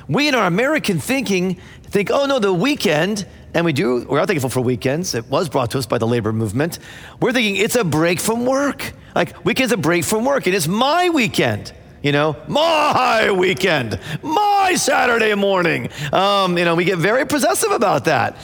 We 0.08 0.28
in 0.28 0.34
our 0.34 0.46
American 0.46 0.98
thinking 0.98 1.60
think, 1.84 2.10
oh 2.10 2.26
no, 2.26 2.38
the 2.38 2.52
weekend, 2.52 3.26
and 3.54 3.64
we 3.64 3.72
do, 3.72 4.06
we 4.08 4.18
are 4.18 4.26
thankful 4.26 4.50
for 4.50 4.60
weekends. 4.60 5.14
It 5.14 5.26
was 5.26 5.48
brought 5.48 5.70
to 5.72 5.78
us 5.78 5.86
by 5.86 5.98
the 5.98 6.06
labor 6.06 6.32
movement. 6.32 6.78
We're 7.20 7.32
thinking 7.32 7.56
it's 7.56 7.76
a 7.76 7.84
break 7.84 8.20
from 8.20 8.44
work. 8.44 8.92
Like, 9.14 9.44
weekend's 9.44 9.72
a 9.72 9.76
break 9.76 10.04
from 10.04 10.24
work, 10.24 10.46
and 10.46 10.54
it's 10.54 10.68
my 10.68 11.08
weekend. 11.10 11.72
You 12.02 12.12
know, 12.12 12.36
my 12.48 13.30
weekend, 13.30 14.00
my 14.22 14.74
Saturday 14.74 15.34
morning. 15.34 15.90
Um, 16.12 16.56
you 16.56 16.64
know, 16.64 16.74
we 16.74 16.84
get 16.84 16.98
very 16.98 17.26
possessive 17.26 17.72
about 17.72 18.06
that. 18.06 18.36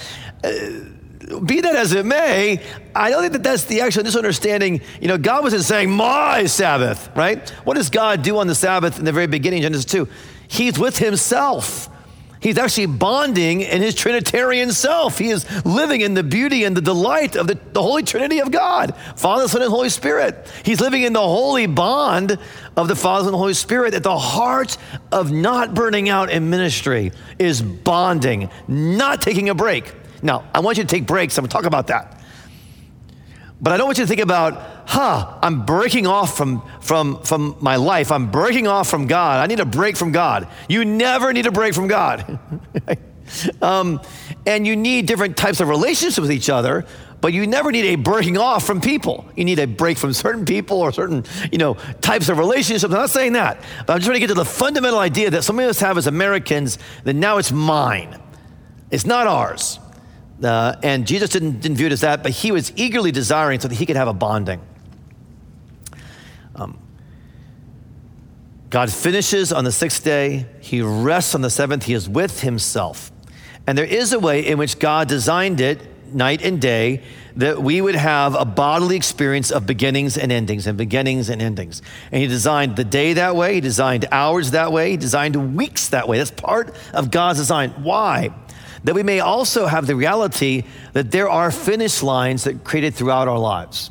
Uh, 0.45 1.39
be 1.45 1.63
that 1.63 1.75
as 1.75 1.93
it 1.93 2.05
may, 2.05 2.63
I 2.95 3.11
don't 3.11 3.23
think 3.23 3.33
that 3.33 3.43
that's 3.43 3.65
the 3.65 3.81
actual 3.81 4.05
misunderstanding. 4.05 4.83
You 5.01 5.09
know, 5.09 5.19
God 5.19 5.43
wasn't 5.43 5.63
saying 5.65 5.91
my 5.91 6.45
Sabbath, 6.45 7.11
right? 7.17 7.49
What 7.65 7.75
does 7.75 7.89
God 7.89 8.23
do 8.23 8.39
on 8.39 8.47
the 8.47 8.55
Sabbath 8.55 8.99
in 8.99 9.07
the 9.07 9.13
very 9.13 9.27
beginning, 9.27 9.63
Genesis 9.63 9.87
2? 9.87 10.07
He's 10.49 10.79
with 10.79 10.99
himself. 10.99 11.89
He's 12.41 12.59
actually 12.59 12.87
bonding 12.87 13.63
in 13.63 13.83
his 13.83 13.95
Trinitarian 13.95 14.71
self. 14.73 15.19
He 15.19 15.31
is 15.31 15.47
living 15.65 16.03
in 16.03 16.15
the 16.15 16.23
beauty 16.23 16.65
and 16.65 16.77
the 16.77 16.81
delight 16.81 17.35
of 17.35 17.47
the, 17.47 17.59
the, 17.73 17.83
Holy 17.83 18.03
Trinity 18.03 18.41
of 18.41 18.51
God 18.51 18.95
Father, 19.17 19.49
Son, 19.49 19.63
and 19.63 19.71
Holy 19.71 19.89
Spirit. 19.89 20.51
He's 20.65 20.81
living 20.81 21.03
in 21.03 21.13
the 21.13 21.21
holy 21.21 21.67
bond 21.67 22.39
of 22.77 22.89
the 22.89 22.97
Father, 22.97 23.29
and 23.29 23.37
Holy 23.37 23.55
Spirit. 23.55 23.95
At 23.95 24.03
the 24.03 24.19
heart 24.19 24.77
of 25.11 25.33
not 25.33 25.75
burning 25.75 26.09
out 26.09 26.31
in 26.31 26.51
ministry 26.51 27.13
is 27.39 27.63
bonding, 27.63 28.51
not 28.69 29.23
taking 29.23 29.49
a 29.49 29.55
break. 29.55 29.95
Now, 30.23 30.45
I 30.55 30.61
want 30.61 30.79
you 30.79 30.85
to 30.85 30.89
take 30.89 31.07
breaks. 31.07 31.39
I'm 31.39 31.43
going 31.43 31.49
to 31.49 31.53
talk 31.53 31.67
about 31.67 31.87
that. 31.89 32.21
But 33.61 33.73
I 33.73 33.79
don't 33.79 33.87
want 33.87 33.99
you 33.99 34.05
to 34.05 34.09
think 34.09 34.21
about, 34.21 34.55
huh, 34.87 35.39
I'm 35.43 35.65
breaking 35.65 36.07
off 36.07 36.37
from, 36.37 36.63
from, 36.81 37.23
from 37.23 37.57
my 37.61 37.77
life. 37.77 38.13
I'm 38.13 38.31
breaking 38.31 38.67
off 38.67 38.89
from 38.89 39.07
God. 39.07 39.41
I 39.41 39.47
need 39.47 39.61
a 39.61 39.65
break 39.65 39.97
from 39.97 40.13
God. 40.13 40.49
You 40.69 40.85
never 40.85 41.33
need 41.33 41.47
a 41.47 41.53
break 41.53 41.73
from 41.73 41.89
God. 41.89 42.39
um, 43.63 44.01
and 44.45 44.67
you 44.67 44.77
need 44.77 45.07
different 45.07 45.39
types 45.39 45.61
of 45.61 45.69
relationships 45.69 46.19
with 46.19 46.31
each 46.31 46.51
other, 46.51 46.85
but 47.23 47.33
you 47.33 47.47
never 47.47 47.73
need 47.73 47.87
a 47.87 47.97
breaking 47.97 48.37
off 48.37 48.67
from 48.67 48.83
people. 48.83 49.27
You 49.37 49.47
need 49.47 49.59
a 49.59 49.67
break 49.67 49.97
from 49.97 50.13
certain 50.13 50.45
people 50.45 50.79
or 50.79 50.93
certain, 50.93 51.25
you 51.51 51.57
know, 51.57 51.75
types 52.03 52.29
of 52.29 52.37
relationships. 52.37 52.85
I'm 52.85 52.91
not 52.91 53.09
saying 53.09 53.33
that, 53.33 53.63
but 53.87 53.95
I'm 53.95 53.99
just 54.01 54.07
trying 54.07 54.17
to 54.17 54.21
get 54.21 54.29
to 54.29 54.35
the 54.35 54.45
fundamental 54.45 54.99
idea 54.99 55.31
that 55.31 55.45
some 55.45 55.59
of 55.59 55.65
us 55.65 55.81
have 55.81 55.97
as 55.97 56.07
Americans 56.07 56.79
that 57.05 57.15
now 57.15 57.39
it's 57.39 57.53
mine. 57.53 58.21
It's 58.91 59.07
not 59.07 59.27
ours. 59.27 59.81
Uh, 60.43 60.77
and 60.83 61.07
Jesus 61.07 61.31
didn't, 61.31 61.61
didn't 61.61 61.77
view 61.77 61.87
it 61.87 61.93
as 61.93 62.03
that, 62.03 62.23
but 62.23 62.33
he 62.33 62.53
was 62.53 62.73
eagerly 62.77 63.11
desiring 63.11 63.61
so 63.61 63.69
that 63.69 63.75
he 63.75 63.87
could 63.87 63.97
have 63.97 64.09
a 64.09 64.13
bonding. 64.13 64.61
Um, 66.55 66.79
God 68.69 68.93
finishes 68.93 69.53
on 69.53 69.65
the 69.65 69.73
sixth 69.73 70.05
day, 70.05 70.47
he 70.61 70.83
rests 70.83 71.35
on 71.35 71.41
the 71.41 71.51
seventh, 71.51 71.85
he 71.85 71.95
is 71.95 72.09
with 72.09 72.41
himself. 72.43 73.11
And 73.67 73.77
there 73.77 73.85
is 73.85 74.13
a 74.13 74.19
way 74.19 74.47
in 74.47 74.59
which 74.59 74.79
God 74.79 75.09
designed 75.09 75.61
it 75.61 75.81
night 76.15 76.43
and 76.43 76.61
day 76.61 77.03
that 77.37 77.63
we 77.63 77.81
would 77.81 77.95
have 77.95 78.35
a 78.35 78.45
bodily 78.45 78.97
experience 78.97 79.51
of 79.51 79.67
beginnings 79.67 80.17
and 80.17 80.33
endings 80.33 80.67
and 80.67 80.79
beginnings 80.79 81.29
and 81.29 81.43
endings. 81.43 81.83
And 82.11 82.23
he 82.23 82.29
designed 82.29 82.77
the 82.77 82.85
day 82.85 83.15
that 83.15 83.37
way, 83.37 83.55
he 83.55 83.61
designed 83.61 84.07
hours 84.11 84.53
that 84.53 84.73
way, 84.73 84.93
he 84.93 84.97
designed 84.97 85.57
weeks 85.57 85.89
that 85.89 86.09
way. 86.09 86.19
That's 86.19 86.31
part 86.31 86.75
of 86.95 87.11
God's 87.11 87.39
design. 87.39 87.71
Why? 87.83 88.31
That 88.87 88.95
we 88.95 89.03
may 89.03 89.19
also 89.19 89.67
have 89.67 89.89
the 89.89 89.97
reality 89.97 90.63
that 90.93 91.11
there 91.11 91.29
are 91.29 91.51
finish 91.51 92.05
lines 92.05 92.45
that 92.45 92.63
created 92.63 92.95
throughout 92.95 93.27
our 93.27 93.39
lives, 93.39 93.91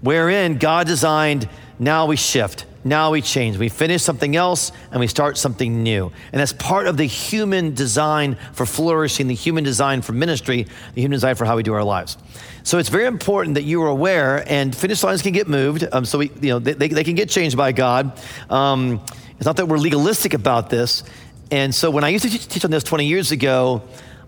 wherein 0.00 0.56
God 0.56 0.86
designed, 0.86 1.46
now 1.78 2.06
we 2.06 2.16
shift, 2.16 2.64
now 2.84 3.10
we 3.10 3.20
change. 3.20 3.58
We 3.58 3.68
finish 3.68 4.02
something 4.02 4.34
else 4.34 4.72
and 4.90 4.98
we 4.98 5.08
start 5.08 5.36
something 5.36 5.82
new. 5.82 6.10
And 6.32 6.40
that's 6.40 6.54
part 6.54 6.86
of 6.86 6.96
the 6.96 7.04
human 7.04 7.74
design 7.74 8.38
for 8.54 8.64
flourishing, 8.64 9.28
the 9.28 9.34
human 9.34 9.62
design 9.62 10.00
for 10.00 10.12
ministry, 10.12 10.66
the 10.94 11.02
human 11.02 11.16
design 11.16 11.34
for 11.34 11.44
how 11.44 11.56
we 11.56 11.62
do 11.62 11.74
our 11.74 11.84
lives. 11.84 12.16
So 12.62 12.78
it's 12.78 12.88
very 12.88 13.04
important 13.04 13.56
that 13.56 13.64
you 13.64 13.82
are 13.82 13.88
aware, 13.88 14.42
and 14.50 14.74
finish 14.74 15.02
lines 15.02 15.20
can 15.20 15.32
get 15.32 15.48
moved. 15.48 15.86
Um, 15.92 16.06
so 16.06 16.18
we, 16.18 16.30
you 16.40 16.48
know, 16.48 16.58
they, 16.60 16.88
they, 16.88 17.04
can 17.04 17.14
get 17.14 17.28
changed 17.28 17.58
by 17.58 17.72
God. 17.72 18.18
Um, 18.48 19.02
it's 19.36 19.46
not 19.46 19.56
that 19.56 19.66
we're 19.66 19.78
legalistic 19.78 20.32
about 20.34 20.70
this. 20.70 21.04
And 21.50 21.74
so 21.74 21.90
when 21.90 22.04
I 22.04 22.08
used 22.08 22.24
to 22.24 22.48
teach 22.48 22.64
on 22.64 22.70
this 22.70 22.84
20 22.84 23.06
years 23.06 23.32
ago, 23.32 23.82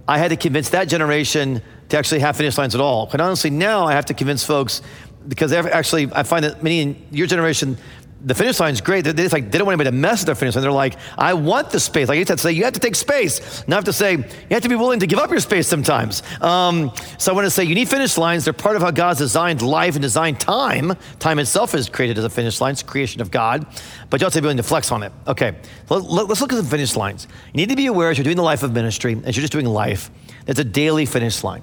I 0.09 0.19
had 0.19 0.29
to 0.29 0.37
convince 0.37 0.71
that 0.71 0.89
generation 0.89 1.63
to 1.91 1.99
actually 1.99 2.21
have 2.21 2.37
finish 2.37 2.57
lines 2.57 2.75
at 2.75 2.81
all. 2.81 3.07
But 3.07 3.21
honestly, 3.21 3.51
now 3.51 3.87
I 3.87 3.93
have 3.93 4.07
to 4.07 4.15
convince 4.15 4.45
folks 4.45 4.83
because 5.29 5.53
actually 5.53 6.11
I 6.13 6.23
find 6.23 6.45
that 6.45 6.63
many 6.63 6.81
in 6.81 7.07
your 7.11 7.27
generation 7.27 7.77
the 8.23 8.35
finish 8.35 8.61
line 8.61 8.73
is 8.73 8.81
great. 8.81 9.05
They, 9.05 9.13
just 9.13 9.33
like, 9.33 9.51
they 9.51 9.59
don't 9.59 9.67
want 9.67 9.81
anybody 9.81 9.97
to 9.97 10.01
mess 10.01 10.21
with 10.21 10.27
their 10.27 10.35
finish 10.35 10.55
line. 10.55 10.63
They're 10.63 10.73
like, 10.73 10.97
I 11.17 11.35
want 11.35 11.71
the 11.71 11.81
space. 11.81 12.09
Like 12.09 12.19
I 12.19 12.25
said, 12.25 12.41
say, 12.41 12.53
you 12.53 12.65
have 12.65 12.75
to 12.75 12.81
take 12.81 12.95
space. 12.95 13.67
Not 13.67 13.77
have 13.77 13.85
to 13.85 13.93
say, 13.93 14.13
you 14.13 14.25
have 14.51 14.63
to 14.63 14.69
be 14.69 14.75
willing 14.75 15.01
to 15.01 15.07
give 15.07 15.19
up 15.19 15.31
your 15.31 15.41
space 15.41 15.67
sometimes. 15.67 16.23
Um, 16.41 16.93
so 17.19 17.33
I 17.33 17.35
want 17.35 17.47
to 17.47 17.51
say, 17.51 17.65
you 17.65 17.75
need 17.75 17.89
finish 17.89 18.19
lines. 18.19 18.45
They're 18.45 18.53
part 18.53 18.77
of 18.77 18.83
how 18.83 18.91
God's 18.91 19.21
designed 19.21 19.63
life 19.63 19.95
and 19.95 20.03
designed 20.03 20.39
time. 20.39 20.93
Time 21.19 21.39
itself 21.39 21.75
is 21.75 21.89
created 21.89 22.19
as 22.19 22.25
a 22.25 22.31
finish 22.31 22.61
line. 22.61 22.73
It's 22.73 22.83
creation 22.83 23.21
of 23.21 23.31
God. 23.31 23.67
But 24.11 24.21
you 24.21 24.27
have 24.27 24.33
to 24.35 24.41
be 24.41 24.45
willing 24.45 24.59
to 24.59 24.63
flex 24.63 24.93
on 24.93 25.03
it. 25.03 25.13
Okay, 25.27 25.57
let's 25.89 26.41
look 26.41 26.53
at 26.53 26.57
the 26.57 26.63
finish 26.63 26.97
lines. 26.97 27.27
You 27.55 27.59
need 27.59 27.71
to 27.71 27.77
be 27.77 27.87
aware 27.87 28.11
as 28.11 28.19
you're 28.19 28.25
doing 28.25 28.37
the 28.37 28.43
life 28.43 28.63
of 28.63 28.73
ministry, 28.73 29.21
as 29.25 29.37
you're 29.37 29.43
just 29.43 29.53
doing 29.53 29.67
life, 29.67 30.11
there's 30.45 30.59
a 30.59 30.65
daily 30.65 31.07
finish 31.07 31.43
line 31.45 31.63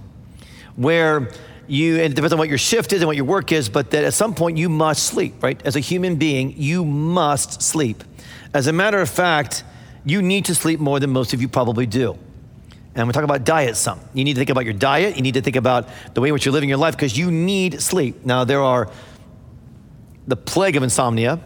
where 0.77 1.31
you, 1.67 1.95
and 1.95 2.11
it 2.11 2.15
depends 2.15 2.33
on 2.33 2.39
what 2.39 2.49
your 2.49 2.57
shift 2.57 2.93
is 2.93 3.01
and 3.01 3.07
what 3.07 3.15
your 3.15 3.25
work 3.25 3.51
is, 3.51 3.69
but 3.69 3.91
that 3.91 4.03
at 4.03 4.13
some 4.13 4.33
point 4.33 4.57
you 4.57 4.69
must 4.69 5.03
sleep, 5.03 5.41
right? 5.43 5.61
As 5.65 5.75
a 5.75 5.79
human 5.79 6.15
being, 6.15 6.53
you 6.57 6.85
must 6.85 7.61
sleep. 7.61 8.03
As 8.53 8.67
a 8.67 8.73
matter 8.73 8.99
of 8.99 9.09
fact, 9.09 9.63
you 10.05 10.21
need 10.21 10.45
to 10.45 10.55
sleep 10.55 10.79
more 10.79 10.99
than 10.99 11.09
most 11.09 11.33
of 11.33 11.41
you 11.41 11.47
probably 11.47 11.85
do. 11.85 12.17
And 12.95 13.05
we 13.05 13.13
talk 13.13 13.23
about 13.23 13.43
diet 13.43 13.75
some. 13.77 13.99
You 14.13 14.23
need 14.23 14.33
to 14.33 14.39
think 14.39 14.49
about 14.49 14.65
your 14.65 14.73
diet. 14.73 15.17
You 15.17 15.21
need 15.21 15.35
to 15.35 15.41
think 15.41 15.55
about 15.55 15.87
the 16.15 16.21
way 16.21 16.29
in 16.29 16.33
which 16.33 16.45
you're 16.45 16.53
living 16.53 16.69
your 16.69 16.79
life 16.79 16.95
because 16.95 17.15
you 17.15 17.29
need 17.29 17.79
sleep. 17.81 18.25
Now, 18.25 18.43
there 18.43 18.61
are 18.61 18.89
the 20.25 20.35
plague 20.35 20.75
of 20.75 20.83
insomnia. 20.83 21.39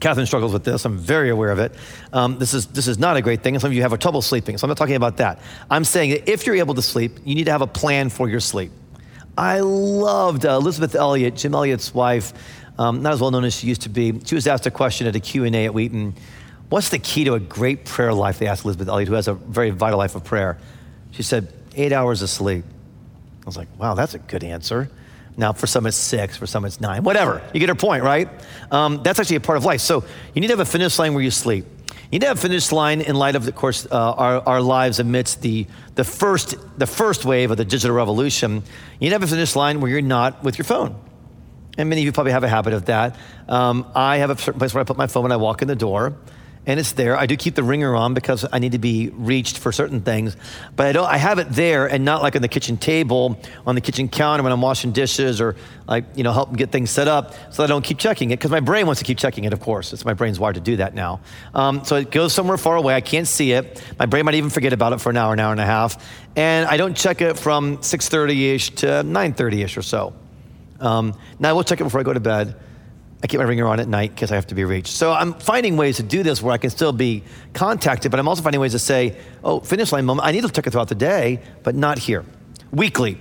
Catherine 0.00 0.26
struggles 0.26 0.52
with 0.52 0.64
this. 0.64 0.84
I'm 0.84 0.98
very 0.98 1.30
aware 1.30 1.50
of 1.50 1.58
it. 1.58 1.74
Um, 2.12 2.38
this, 2.38 2.54
is, 2.54 2.66
this 2.66 2.86
is 2.86 2.98
not 2.98 3.16
a 3.16 3.22
great 3.22 3.42
thing. 3.42 3.58
Some 3.58 3.70
of 3.70 3.74
you 3.74 3.82
have 3.82 3.98
trouble 3.98 4.20
sleeping. 4.20 4.58
So 4.58 4.66
I'm 4.66 4.68
not 4.68 4.76
talking 4.76 4.96
about 4.96 5.16
that. 5.16 5.40
I'm 5.70 5.84
saying 5.84 6.10
that 6.10 6.30
if 6.30 6.46
you're 6.46 6.56
able 6.56 6.74
to 6.74 6.82
sleep, 6.82 7.18
you 7.24 7.34
need 7.34 7.44
to 7.44 7.52
have 7.52 7.62
a 7.62 7.66
plan 7.66 8.10
for 8.10 8.28
your 8.28 8.40
sleep. 8.40 8.70
I 9.38 9.60
loved 9.60 10.44
uh, 10.44 10.56
Elisabeth 10.56 10.96
Elliot, 10.96 11.36
Jim 11.36 11.54
Elliot's 11.54 11.94
wife, 11.94 12.32
um, 12.76 13.02
not 13.02 13.12
as 13.12 13.20
well 13.20 13.30
known 13.30 13.44
as 13.44 13.54
she 13.54 13.68
used 13.68 13.82
to 13.82 13.88
be. 13.88 14.18
She 14.24 14.34
was 14.34 14.48
asked 14.48 14.66
a 14.66 14.70
question 14.72 15.06
at 15.06 15.14
a 15.14 15.20
Q&A 15.20 15.64
at 15.64 15.72
Wheaton. 15.72 16.16
What's 16.70 16.88
the 16.88 16.98
key 16.98 17.22
to 17.22 17.34
a 17.34 17.40
great 17.40 17.84
prayer 17.84 18.12
life? 18.12 18.40
They 18.40 18.48
asked 18.48 18.64
Elisabeth 18.64 18.88
Elliot, 18.88 19.08
who 19.08 19.14
has 19.14 19.28
a 19.28 19.34
very 19.34 19.70
vital 19.70 19.96
life 19.96 20.16
of 20.16 20.24
prayer. 20.24 20.58
She 21.12 21.22
said, 21.22 21.52
eight 21.76 21.92
hours 21.92 22.20
of 22.20 22.30
sleep. 22.30 22.64
I 23.42 23.46
was 23.46 23.56
like, 23.56 23.68
wow, 23.78 23.94
that's 23.94 24.14
a 24.14 24.18
good 24.18 24.42
answer. 24.42 24.90
Now, 25.36 25.52
for 25.52 25.68
some 25.68 25.86
it's 25.86 25.96
six, 25.96 26.36
for 26.36 26.48
some 26.48 26.64
it's 26.64 26.80
nine, 26.80 27.04
whatever. 27.04 27.40
You 27.54 27.60
get 27.60 27.68
her 27.68 27.76
point, 27.76 28.02
right? 28.02 28.28
Um, 28.72 29.04
that's 29.04 29.20
actually 29.20 29.36
a 29.36 29.40
part 29.40 29.56
of 29.56 29.64
life. 29.64 29.80
So 29.80 30.02
you 30.34 30.40
need 30.40 30.48
to 30.48 30.54
have 30.54 30.60
a 30.60 30.64
finish 30.64 30.98
line 30.98 31.14
where 31.14 31.22
you 31.22 31.30
sleep. 31.30 31.64
You 32.10 32.18
need 32.18 32.22
to 32.22 32.28
have 32.28 32.40
finish 32.40 32.72
line 32.72 33.02
in 33.02 33.16
light 33.16 33.36
of, 33.36 33.46
of 33.46 33.54
course, 33.54 33.86
uh, 33.86 34.12
our, 34.12 34.48
our 34.48 34.60
lives 34.62 34.98
amidst 34.98 35.42
the, 35.42 35.66
the, 35.94 36.04
first, 36.04 36.54
the 36.78 36.86
first 36.86 37.26
wave 37.26 37.50
of 37.50 37.58
the 37.58 37.66
digital 37.66 37.94
revolution. 37.94 38.54
You 38.54 38.62
need 39.00 39.08
to 39.10 39.14
have 39.16 39.22
a 39.22 39.26
finish 39.26 39.54
line 39.54 39.80
where 39.80 39.90
you're 39.90 40.00
not 40.00 40.42
with 40.42 40.56
your 40.56 40.64
phone. 40.64 40.98
And 41.76 41.90
many 41.90 42.00
of 42.00 42.06
you 42.06 42.12
probably 42.12 42.32
have 42.32 42.44
a 42.44 42.48
habit 42.48 42.72
of 42.72 42.86
that. 42.86 43.16
Um, 43.46 43.86
I 43.94 44.16
have 44.18 44.30
a 44.30 44.38
certain 44.38 44.58
place 44.58 44.72
where 44.72 44.80
I 44.80 44.84
put 44.84 44.96
my 44.96 45.06
phone 45.06 45.24
when 45.24 45.32
I 45.32 45.36
walk 45.36 45.60
in 45.60 45.68
the 45.68 45.76
door 45.76 46.16
and 46.68 46.78
it's 46.78 46.92
there. 46.92 47.16
I 47.16 47.24
do 47.24 47.34
keep 47.34 47.54
the 47.54 47.62
ringer 47.62 47.96
on 47.96 48.12
because 48.12 48.44
I 48.52 48.58
need 48.58 48.72
to 48.72 48.78
be 48.78 49.08
reached 49.14 49.56
for 49.56 49.72
certain 49.72 50.02
things, 50.02 50.36
but 50.76 50.86
I 50.86 50.92
don't. 50.92 51.06
I 51.06 51.16
have 51.16 51.38
it 51.38 51.48
there 51.48 51.86
and 51.86 52.04
not 52.04 52.22
like 52.22 52.36
on 52.36 52.42
the 52.42 52.48
kitchen 52.48 52.76
table, 52.76 53.40
on 53.66 53.74
the 53.74 53.80
kitchen 53.80 54.06
counter 54.06 54.42
when 54.42 54.52
I'm 54.52 54.60
washing 54.60 54.92
dishes 54.92 55.40
or 55.40 55.56
like 55.88 56.04
you 56.14 56.22
know 56.22 56.32
help 56.32 56.54
get 56.54 56.70
things 56.70 56.90
set 56.90 57.08
up, 57.08 57.34
so 57.50 57.64
I 57.64 57.66
don't 57.66 57.82
keep 57.82 57.98
checking 57.98 58.32
it 58.32 58.38
because 58.38 58.50
my 58.50 58.60
brain 58.60 58.84
wants 58.84 58.98
to 59.00 59.06
keep 59.06 59.16
checking 59.16 59.44
it. 59.44 59.54
Of 59.54 59.60
course, 59.60 59.94
it's 59.94 60.04
my 60.04 60.12
brain's 60.12 60.38
wired 60.38 60.56
to 60.56 60.60
do 60.60 60.76
that 60.76 60.94
now. 60.94 61.20
Um, 61.54 61.84
so 61.86 61.96
it 61.96 62.10
goes 62.10 62.34
somewhere 62.34 62.58
far 62.58 62.76
away. 62.76 62.94
I 62.94 63.00
can't 63.00 63.26
see 63.26 63.52
it. 63.52 63.82
My 63.98 64.04
brain 64.04 64.26
might 64.26 64.34
even 64.34 64.50
forget 64.50 64.74
about 64.74 64.92
it 64.92 65.00
for 65.00 65.08
an 65.08 65.16
hour, 65.16 65.32
an 65.32 65.40
hour 65.40 65.52
and 65.52 65.60
a 65.62 65.66
half, 65.66 66.04
and 66.36 66.68
I 66.68 66.76
don't 66.76 66.94
check 66.94 67.22
it 67.22 67.38
from 67.38 67.78
6:30 67.78 68.54
ish 68.54 68.70
to 68.76 69.02
9:30 69.04 69.64
ish 69.64 69.78
or 69.78 69.82
so. 69.82 70.12
Um, 70.80 71.14
now 71.38 71.48
I 71.48 71.52
will 71.54 71.64
check 71.64 71.80
it 71.80 71.84
before 71.84 72.00
I 72.00 72.04
go 72.04 72.12
to 72.12 72.20
bed. 72.20 72.56
I 73.22 73.26
keep 73.26 73.38
my 73.38 73.46
ringer 73.46 73.66
on 73.66 73.80
at 73.80 73.88
night 73.88 74.14
because 74.14 74.30
I 74.30 74.36
have 74.36 74.46
to 74.48 74.54
be 74.54 74.64
reached. 74.64 74.92
So 74.92 75.12
I'm 75.12 75.34
finding 75.34 75.76
ways 75.76 75.96
to 75.96 76.04
do 76.04 76.22
this 76.22 76.40
where 76.40 76.52
I 76.52 76.58
can 76.58 76.70
still 76.70 76.92
be 76.92 77.24
contacted, 77.52 78.10
but 78.12 78.20
I'm 78.20 78.28
also 78.28 78.42
finding 78.42 78.60
ways 78.60 78.72
to 78.72 78.78
say, 78.78 79.16
oh, 79.42 79.60
finish 79.60 79.90
line 79.90 80.04
moment. 80.04 80.26
I 80.26 80.32
need 80.32 80.42
to 80.42 80.50
check 80.50 80.66
it 80.66 80.70
throughout 80.70 80.88
the 80.88 80.94
day, 80.94 81.42
but 81.64 81.74
not 81.74 81.98
here. 81.98 82.24
Weekly, 82.70 83.18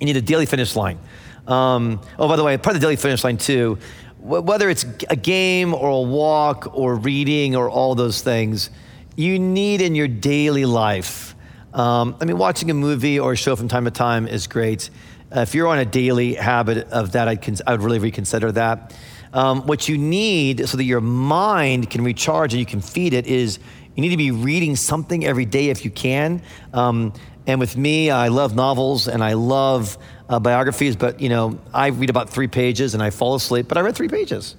you 0.00 0.06
need 0.06 0.18
a 0.18 0.22
daily 0.22 0.44
finish 0.44 0.76
line. 0.76 0.98
Um, 1.46 2.00
oh, 2.18 2.28
by 2.28 2.36
the 2.36 2.44
way, 2.44 2.58
part 2.58 2.76
of 2.76 2.80
the 2.80 2.84
daily 2.84 2.96
finish 2.96 3.24
line 3.24 3.38
too, 3.38 3.78
whether 4.18 4.68
it's 4.68 4.84
a 5.08 5.16
game 5.16 5.72
or 5.72 5.88
a 5.88 6.00
walk 6.00 6.76
or 6.76 6.96
reading 6.96 7.56
or 7.56 7.70
all 7.70 7.94
those 7.94 8.20
things, 8.20 8.70
you 9.14 9.38
need 9.38 9.80
in 9.80 9.94
your 9.94 10.08
daily 10.08 10.66
life. 10.66 11.34
Um, 11.72 12.16
I 12.20 12.24
mean, 12.24 12.36
watching 12.36 12.70
a 12.70 12.74
movie 12.74 13.18
or 13.18 13.32
a 13.32 13.36
show 13.36 13.54
from 13.54 13.68
time 13.68 13.84
to 13.84 13.90
time 13.90 14.26
is 14.26 14.46
great. 14.46 14.90
Uh, 15.34 15.40
if 15.40 15.54
you're 15.54 15.66
on 15.66 15.78
a 15.78 15.84
daily 15.84 16.34
habit 16.34 16.88
of 16.88 17.12
that, 17.12 17.26
I'd, 17.26 17.42
cons- 17.42 17.62
I 17.66 17.72
would 17.72 17.82
really 17.82 17.98
reconsider 17.98 18.52
that. 18.52 18.96
Um, 19.32 19.66
what 19.66 19.88
you 19.88 19.98
need 19.98 20.68
so 20.68 20.76
that 20.76 20.84
your 20.84 21.00
mind 21.00 21.90
can 21.90 22.04
recharge 22.04 22.52
and 22.52 22.60
you 22.60 22.66
can 22.66 22.80
feed 22.80 23.12
it 23.12 23.26
is 23.26 23.58
you 23.96 24.02
need 24.02 24.10
to 24.10 24.16
be 24.16 24.30
reading 24.30 24.76
something 24.76 25.24
every 25.24 25.44
day 25.44 25.68
if 25.68 25.84
you 25.84 25.90
can. 25.90 26.42
Um, 26.72 27.12
and 27.46 27.58
with 27.58 27.76
me, 27.76 28.10
I 28.10 28.28
love 28.28 28.54
novels 28.54 29.08
and 29.08 29.22
I 29.22 29.32
love 29.32 29.98
uh, 30.28 30.38
biographies, 30.38 30.96
but 30.96 31.20
you 31.20 31.28
know, 31.28 31.58
I 31.74 31.88
read 31.88 32.10
about 32.10 32.30
three 32.30 32.48
pages 32.48 32.94
and 32.94 33.02
I 33.02 33.10
fall 33.10 33.34
asleep, 33.34 33.66
but 33.68 33.78
I 33.78 33.80
read 33.80 33.96
three 33.96 34.08
pages. 34.08 34.54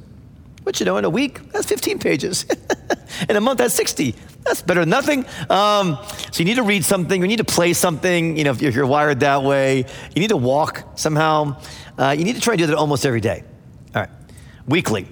But 0.63 0.79
you 0.79 0.86
know, 0.86 0.97
in 0.97 1.05
a 1.05 1.09
week, 1.09 1.51
that's 1.51 1.65
15 1.65 2.00
pages. 2.00 2.45
in 3.29 3.36
a 3.36 3.41
month, 3.41 3.59
that's 3.59 3.74
60. 3.74 4.15
That's 4.48 4.62
better 4.62 4.80
than 4.80 4.89
nothing. 4.89 5.25
Um, 5.50 5.98
so 6.32 6.39
you 6.39 6.46
need 6.46 6.56
to 6.56 6.63
read 6.63 6.86
something, 6.86 7.22
you 7.22 7.27
need 7.27 7.38
to 7.38 7.44
play 7.44 7.74
something, 7.74 8.38
you 8.38 8.46
know, 8.46 8.51
if 8.51 8.62
you're 8.62 8.86
wired 8.86 9.20
that 9.20 9.44
way. 9.44 9.79
You 10.16 10.22
need 10.22 10.29
to 10.29 10.38
walk 10.38 10.83
somehow. 10.96 11.60
Uh, 11.98 12.16
you 12.18 12.24
need 12.24 12.36
to 12.36 12.42
try 12.42 12.55
to 12.55 12.64
do 12.64 12.68
that 12.68 12.75
almost 12.77 13.05
every 13.05 13.22
day. 13.22 13.44
All 13.94 14.01
right, 14.01 14.10
weekly. 14.68 15.07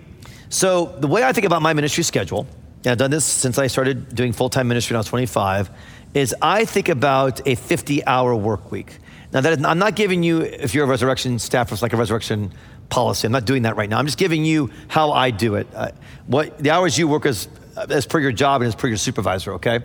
So 0.50 0.96
the 1.00 1.08
way 1.08 1.24
I 1.24 1.34
think 1.34 1.46
about 1.46 1.62
my 1.62 1.74
ministry 1.74 2.04
schedule, 2.04 2.48
and 2.84 2.92
I've 2.92 2.98
done 2.98 3.12
this 3.12 3.26
since 3.26 3.58
I 3.58 3.68
started 3.68 4.16
doing 4.16 4.32
full-time 4.32 4.68
ministry 4.68 4.94
when 4.94 4.98
I 4.98 5.00
was 5.00 5.08
25, 5.08 5.70
is 6.14 6.34
I 6.42 6.64
think 6.64 6.88
about 6.88 7.42
a 7.42 7.56
50-hour 7.56 8.36
work 8.36 8.72
week. 8.72 9.00
Now, 9.34 9.42
that 9.42 9.60
is, 9.60 9.66
I'm 9.66 9.80
not 9.80 9.96
giving 9.96 10.24
you, 10.24 10.42
if 10.42 10.74
you're 10.74 10.86
a 10.86 10.88
resurrection 10.88 11.40
staff, 11.40 11.72
it's 11.74 11.82
like 11.82 11.92
a 11.92 11.98
resurrection 11.98 12.54
policy. 12.88 13.26
I'm 13.26 13.34
not 13.34 13.44
doing 13.44 13.64
that 13.64 13.76
right 13.76 13.90
now. 13.90 13.98
I'm 13.98 14.06
just 14.06 14.18
giving 14.18 14.46
you 14.46 14.72
how 14.88 15.12
I 15.12 15.32
do 15.32 15.56
it. 15.56 15.68
Uh, 15.74 15.90
what 16.28 16.58
the 16.60 16.70
hours 16.70 16.98
you 16.98 17.08
work 17.10 17.26
as 17.26 17.50
as 17.78 18.06
per 18.06 18.20
your 18.20 18.32
job 18.32 18.62
and 18.62 18.68
as 18.68 18.76
per 18.76 18.88
your 18.88 18.98
supervisor, 18.98 19.54
okay? 19.54 19.82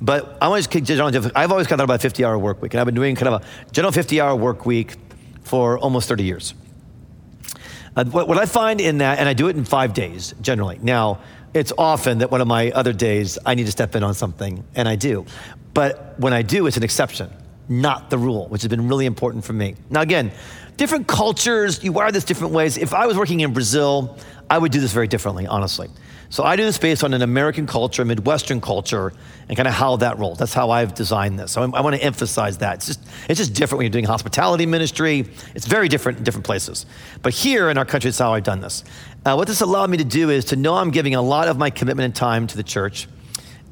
But 0.00 0.38
I 0.40 0.46
always 0.46 0.68
I've 1.34 1.50
always 1.50 1.66
got 1.66 1.80
about 1.80 1.94
a 1.94 1.98
50 1.98 2.24
hour 2.24 2.38
work 2.38 2.62
week, 2.62 2.74
and 2.74 2.80
I've 2.80 2.86
been 2.86 2.94
doing 2.94 3.16
kind 3.16 3.34
of 3.34 3.42
a 3.42 3.70
general 3.72 3.92
50 3.92 4.20
hour 4.20 4.36
work 4.36 4.66
week 4.66 4.94
for 5.42 5.78
almost 5.78 6.08
30 6.08 6.24
years. 6.24 6.54
Uh, 7.94 8.04
what, 8.06 8.26
what 8.26 8.38
I 8.38 8.46
find 8.46 8.80
in 8.80 8.98
that, 8.98 9.18
and 9.18 9.28
I 9.28 9.34
do 9.34 9.48
it 9.48 9.56
in 9.56 9.64
five 9.64 9.92
days 9.92 10.34
generally. 10.40 10.78
Now, 10.80 11.20
it's 11.52 11.72
often 11.76 12.18
that 12.18 12.30
one 12.30 12.40
of 12.40 12.48
my 12.48 12.70
other 12.70 12.92
days 12.92 13.38
I 13.44 13.54
need 13.54 13.66
to 13.66 13.72
step 13.72 13.94
in 13.94 14.02
on 14.02 14.14
something, 14.14 14.64
and 14.74 14.88
I 14.88 14.96
do. 14.96 15.26
But 15.74 16.18
when 16.18 16.32
I 16.32 16.42
do, 16.42 16.66
it's 16.66 16.78
an 16.78 16.82
exception, 16.82 17.30
not 17.68 18.08
the 18.08 18.16
rule, 18.16 18.48
which 18.48 18.62
has 18.62 18.68
been 18.68 18.88
really 18.88 19.04
important 19.04 19.44
for 19.44 19.52
me. 19.52 19.76
Now, 19.90 20.00
again, 20.00 20.32
different 20.76 21.06
cultures, 21.06 21.84
you 21.84 21.92
wire 21.92 22.10
this 22.10 22.24
different 22.24 22.54
ways. 22.54 22.78
If 22.78 22.94
I 22.94 23.06
was 23.06 23.16
working 23.16 23.40
in 23.40 23.52
Brazil, 23.52 24.18
I 24.48 24.56
would 24.56 24.72
do 24.72 24.80
this 24.80 24.92
very 24.92 25.08
differently, 25.08 25.46
honestly. 25.46 25.88
So 26.32 26.44
I 26.44 26.56
do 26.56 26.64
this 26.64 26.78
based 26.78 27.04
on 27.04 27.12
an 27.12 27.20
American 27.20 27.66
culture, 27.66 28.06
Midwestern 28.06 28.62
culture, 28.62 29.12
and 29.50 29.56
kind 29.56 29.68
of 29.68 29.74
how 29.74 29.96
that 29.96 30.18
rolls. 30.18 30.38
That's 30.38 30.54
how 30.54 30.70
I've 30.70 30.94
designed 30.94 31.38
this. 31.38 31.52
So 31.52 31.60
I, 31.60 31.64
I 31.64 31.82
want 31.82 31.94
to 31.94 32.02
emphasize 32.02 32.56
that. 32.58 32.76
It's 32.76 32.86
just, 32.86 33.00
it's 33.28 33.38
just 33.38 33.52
different 33.52 33.80
when 33.80 33.84
you're 33.84 33.90
doing 33.90 34.06
hospitality 34.06 34.64
ministry. 34.64 35.26
It's 35.54 35.66
very 35.66 35.88
different 35.88 36.16
in 36.16 36.24
different 36.24 36.46
places. 36.46 36.86
But 37.20 37.34
here 37.34 37.68
in 37.68 37.76
our 37.76 37.84
country, 37.84 38.08
it's 38.08 38.18
how 38.18 38.32
I've 38.32 38.44
done 38.44 38.62
this. 38.62 38.82
Uh, 39.26 39.34
what 39.34 39.46
this 39.46 39.60
allowed 39.60 39.90
me 39.90 39.98
to 39.98 40.04
do 40.04 40.30
is 40.30 40.46
to 40.46 40.56
know 40.56 40.74
I'm 40.74 40.90
giving 40.90 41.14
a 41.14 41.20
lot 41.20 41.48
of 41.48 41.58
my 41.58 41.68
commitment 41.68 42.06
and 42.06 42.16
time 42.16 42.46
to 42.46 42.56
the 42.56 42.62
church, 42.62 43.08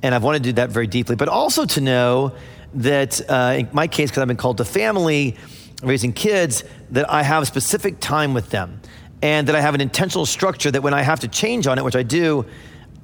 and 0.03 0.15
I've 0.15 0.23
wanted 0.23 0.43
to 0.43 0.51
do 0.51 0.53
that 0.57 0.69
very 0.69 0.87
deeply, 0.87 1.17
but 1.17 1.31
also 1.31 1.65
to 1.65 1.81
know 1.81 2.35
that 2.75 3.23
uh, 3.31 3.57
in 3.61 3.71
my 3.73 3.87
case, 3.87 4.11
because 4.11 4.21
I've 4.21 4.29
been 4.29 4.37
called 4.37 4.59
to 4.59 4.67
family, 4.67 5.39
raising 5.83 6.13
kids, 6.13 6.65
that 6.91 7.11
I 7.11 7.23
have 7.23 7.47
specific 7.47 8.01
time 8.01 8.35
with 8.35 8.51
them 8.51 8.80
and 9.23 9.49
that 9.49 9.55
I 9.55 9.61
have 9.61 9.75
an 9.75 9.81
intentional 9.81 10.27
structure 10.27 10.71
that 10.71 10.83
when 10.83 10.95
I 10.95 11.03
have 11.03 11.21
to 11.21 11.29
change 11.29 11.67
on 11.67 11.79
it, 11.79 11.85
which 11.85 11.97
I 11.97 12.03
do, 12.03 12.47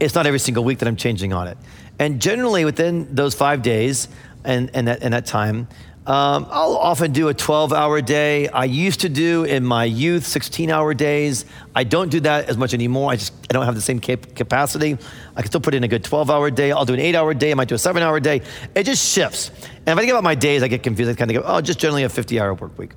it's 0.01 0.15
not 0.15 0.27
every 0.27 0.39
single 0.39 0.65
week 0.65 0.79
that 0.79 0.89
I'm 0.89 0.97
changing 0.97 1.33
on 1.33 1.49
it. 1.49 1.59
And 1.99 2.21
generally 2.21 2.65
within 2.65 3.15
those 3.15 3.35
five 3.35 3.63
days 3.63 4.09
and, 4.45 4.71
and, 4.75 4.89
that, 4.89 5.03
and 5.03 5.15
that 5.15 5.27
time, 5.27 5.69
um, 6.07 6.47
I'll 6.51 6.77
often 6.77 7.11
do 7.11 7.29
a 7.29 7.35
12 7.35 7.73
hour 7.73 8.01
day. 8.01 8.49
I 8.49 8.65
used 8.65 9.01
to 9.01 9.09
do 9.09 9.43
in 9.43 9.65
my 9.65 9.85
youth 9.85 10.25
16 10.25 10.71
hour 10.71 10.95
days. 10.95 11.45
I 11.75 11.83
don't 11.83 12.11
do 12.11 12.21
that 12.21 12.49
as 12.49 12.57
much 12.57 12.75
anymore. 12.75 13.11
I 13.11 13.17
just 13.17 13.33
I 13.51 13.55
don't 13.55 13.65
have 13.65 13.75
the 13.75 13.81
same 13.81 13.99
cap- 13.99 14.35
capacity. 14.37 14.97
I 15.35 15.43
can 15.43 15.51
still 15.51 15.61
put 15.61 15.75
in 15.75 15.83
a 15.83 15.89
good 15.89 16.05
12 16.05 16.31
hour 16.31 16.49
day. 16.49 16.71
I'll 16.71 16.85
do 16.85 16.95
an 16.95 17.01
eight 17.01 17.17
hour 17.17 17.35
day. 17.35 17.51
I 17.51 17.55
might 17.55 17.67
do 17.67 17.75
a 17.75 17.79
seven 17.79 18.05
hour 18.05 18.21
day. 18.21 18.43
It 18.77 18.85
just 18.85 19.13
shifts. 19.13 19.49
And 19.49 19.89
if 19.89 19.97
I 19.97 20.01
think 20.01 20.11
about 20.11 20.23
my 20.23 20.37
days, 20.37 20.63
I 20.63 20.69
get 20.69 20.85
confused. 20.85 21.11
I 21.11 21.15
kind 21.15 21.29
of 21.29 21.43
go, 21.43 21.43
oh, 21.45 21.61
just 21.61 21.81
generally 21.81 22.05
a 22.05 22.09
50 22.09 22.39
hour 22.39 22.55
work 22.55 22.79
week. 22.79 22.93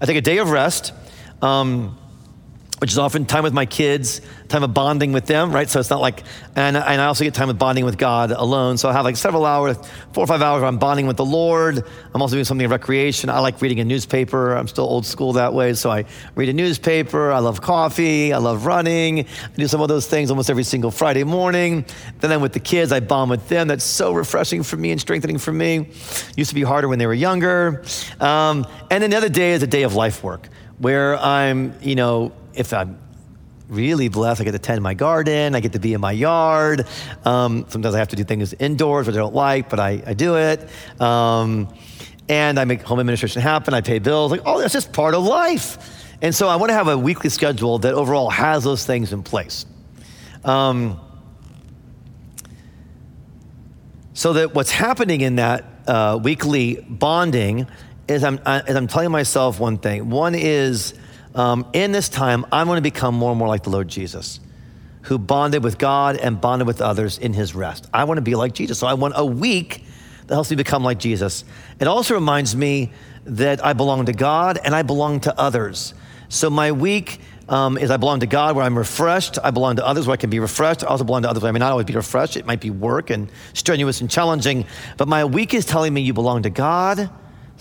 I 0.00 0.06
take 0.06 0.16
a 0.16 0.22
day 0.22 0.38
of 0.38 0.48
rest. 0.48 0.94
Um, 1.42 1.98
which 2.84 2.92
is 2.92 2.98
often 2.98 3.24
time 3.24 3.42
with 3.42 3.54
my 3.54 3.64
kids, 3.64 4.20
time 4.48 4.62
of 4.62 4.74
bonding 4.74 5.10
with 5.12 5.24
them, 5.24 5.52
right? 5.52 5.70
So 5.70 5.80
it's 5.80 5.88
not 5.88 6.02
like, 6.02 6.22
and, 6.54 6.76
and 6.76 7.00
I 7.00 7.06
also 7.06 7.24
get 7.24 7.32
time 7.32 7.48
with 7.48 7.58
bonding 7.58 7.86
with 7.86 7.96
God 7.96 8.30
alone. 8.30 8.76
So 8.76 8.90
I 8.90 8.92
have 8.92 9.06
like 9.06 9.16
several 9.16 9.46
hours, 9.46 9.78
four 10.12 10.22
or 10.22 10.26
five 10.26 10.42
hours 10.42 10.60
where 10.60 10.68
I'm 10.68 10.76
bonding 10.76 11.06
with 11.06 11.16
the 11.16 11.24
Lord. 11.24 11.82
I'm 12.12 12.20
also 12.20 12.34
doing 12.34 12.44
something 12.44 12.66
of 12.66 12.70
recreation. 12.70 13.30
I 13.30 13.38
like 13.38 13.62
reading 13.62 13.80
a 13.80 13.86
newspaper. 13.86 14.54
I'm 14.54 14.68
still 14.68 14.84
old 14.84 15.06
school 15.06 15.32
that 15.32 15.54
way. 15.54 15.72
So 15.72 15.90
I 15.90 16.04
read 16.34 16.50
a 16.50 16.52
newspaper. 16.52 17.32
I 17.32 17.38
love 17.38 17.62
coffee. 17.62 18.34
I 18.34 18.36
love 18.36 18.66
running. 18.66 19.20
I 19.20 19.56
do 19.56 19.66
some 19.66 19.80
of 19.80 19.88
those 19.88 20.06
things 20.06 20.28
almost 20.28 20.50
every 20.50 20.64
single 20.64 20.90
Friday 20.90 21.24
morning. 21.24 21.86
Then 22.20 22.32
I'm 22.32 22.42
with 22.42 22.52
the 22.52 22.60
kids. 22.60 22.92
I 22.92 23.00
bond 23.00 23.30
with 23.30 23.48
them. 23.48 23.66
That's 23.66 23.82
so 23.82 24.12
refreshing 24.12 24.62
for 24.62 24.76
me 24.76 24.90
and 24.90 25.00
strengthening 25.00 25.38
for 25.38 25.54
me. 25.54 25.88
Used 26.36 26.50
to 26.50 26.54
be 26.54 26.64
harder 26.64 26.88
when 26.88 26.98
they 26.98 27.06
were 27.06 27.14
younger. 27.14 27.82
Um, 28.20 28.66
and 28.90 29.02
then 29.02 29.08
the 29.08 29.16
other 29.16 29.30
day 29.30 29.52
is 29.52 29.62
a 29.62 29.66
day 29.66 29.84
of 29.84 29.94
life 29.94 30.22
work 30.22 30.50
where 30.84 31.16
I'm, 31.16 31.72
you 31.80 31.94
know, 31.94 32.30
if 32.52 32.74
I'm 32.74 32.98
really 33.70 34.08
blessed, 34.08 34.42
I 34.42 34.44
get 34.44 34.52
to 34.52 34.58
tend 34.58 34.82
my 34.82 34.92
garden, 34.92 35.54
I 35.54 35.60
get 35.60 35.72
to 35.72 35.78
be 35.78 35.94
in 35.94 36.00
my 36.02 36.12
yard. 36.12 36.86
Um, 37.24 37.64
sometimes 37.70 37.94
I 37.94 37.98
have 38.00 38.08
to 38.08 38.16
do 38.16 38.22
things 38.22 38.52
indoors, 38.52 39.06
which 39.06 39.16
I 39.16 39.18
don't 39.18 39.34
like, 39.34 39.70
but 39.70 39.80
I, 39.80 40.02
I 40.06 40.12
do 40.12 40.36
it. 40.36 40.68
Um, 41.00 41.74
and 42.28 42.60
I 42.60 42.66
make 42.66 42.82
home 42.82 43.00
administration 43.00 43.40
happen, 43.40 43.72
I 43.72 43.80
pay 43.80 43.98
bills. 43.98 44.30
Like, 44.30 44.42
oh, 44.44 44.60
that's 44.60 44.74
just 44.74 44.92
part 44.92 45.14
of 45.14 45.22
life. 45.22 45.78
And 46.20 46.34
so 46.34 46.48
I 46.48 46.56
want 46.56 46.68
to 46.68 46.74
have 46.74 46.88
a 46.88 46.98
weekly 46.98 47.30
schedule 47.30 47.78
that 47.78 47.94
overall 47.94 48.28
has 48.28 48.62
those 48.62 48.84
things 48.84 49.10
in 49.14 49.22
place. 49.22 49.64
Um, 50.44 51.00
so 54.12 54.34
that 54.34 54.54
what's 54.54 54.70
happening 54.70 55.22
in 55.22 55.36
that 55.36 55.64
uh, 55.86 56.20
weekly 56.22 56.84
bonding 56.90 57.68
is 58.08 58.24
I'm, 58.24 58.40
I, 58.44 58.60
is 58.60 58.76
I'm 58.76 58.86
telling 58.86 59.10
myself 59.10 59.60
one 59.60 59.78
thing. 59.78 60.10
One 60.10 60.34
is, 60.34 60.94
um, 61.34 61.66
in 61.72 61.92
this 61.92 62.08
time, 62.08 62.44
I'm 62.52 62.66
going 62.66 62.76
to 62.76 62.82
become 62.82 63.14
more 63.14 63.30
and 63.30 63.38
more 63.38 63.48
like 63.48 63.62
the 63.62 63.70
Lord 63.70 63.88
Jesus. 63.88 64.40
who 65.04 65.18
bonded 65.18 65.62
with 65.62 65.78
God 65.78 66.16
and 66.16 66.40
bonded 66.40 66.66
with 66.66 66.80
others 66.80 67.18
in 67.18 67.32
his 67.34 67.54
rest. 67.54 67.88
I 67.92 68.04
want 68.04 68.18
to 68.18 68.22
be 68.22 68.34
like 68.34 68.54
Jesus. 68.54 68.78
So 68.78 68.86
I 68.86 68.94
want 68.94 69.14
a 69.16 69.24
week 69.24 69.84
that 70.26 70.34
helps 70.34 70.50
me 70.50 70.56
become 70.56 70.82
like 70.82 70.98
Jesus. 70.98 71.44
It 71.78 71.86
also 71.86 72.14
reminds 72.14 72.56
me 72.56 72.90
that 73.26 73.64
I 73.64 73.74
belong 73.74 74.06
to 74.06 74.14
God 74.14 74.58
and 74.64 74.74
I 74.74 74.82
belong 74.82 75.20
to 75.20 75.38
others. 75.38 75.92
So 76.30 76.48
my 76.48 76.72
week 76.72 77.20
um, 77.50 77.76
is 77.76 77.90
I 77.90 77.98
belong 77.98 78.20
to 78.20 78.26
God 78.26 78.56
where 78.56 78.64
I'm 78.64 78.78
refreshed. 78.78 79.38
I 79.44 79.50
belong 79.50 79.76
to 79.76 79.86
others 79.86 80.06
where 80.06 80.14
I 80.14 80.16
can 80.16 80.30
be 80.30 80.40
refreshed. 80.40 80.82
I 80.82 80.86
also 80.86 81.04
belong 81.04 81.22
to 81.22 81.28
others 81.28 81.42
where 81.42 81.50
I 81.50 81.52
may 81.52 81.58
not 81.58 81.72
always 81.72 81.84
be 81.84 81.94
refreshed. 81.94 82.38
It 82.38 82.46
might 82.46 82.62
be 82.62 82.70
work 82.70 83.10
and 83.10 83.30
strenuous 83.52 84.00
and 84.00 84.10
challenging. 84.10 84.64
But 84.96 85.06
my 85.08 85.26
week 85.26 85.52
is 85.52 85.66
telling 85.66 85.92
me 85.92 86.00
you 86.00 86.14
belong 86.14 86.44
to 86.44 86.50
God, 86.50 87.10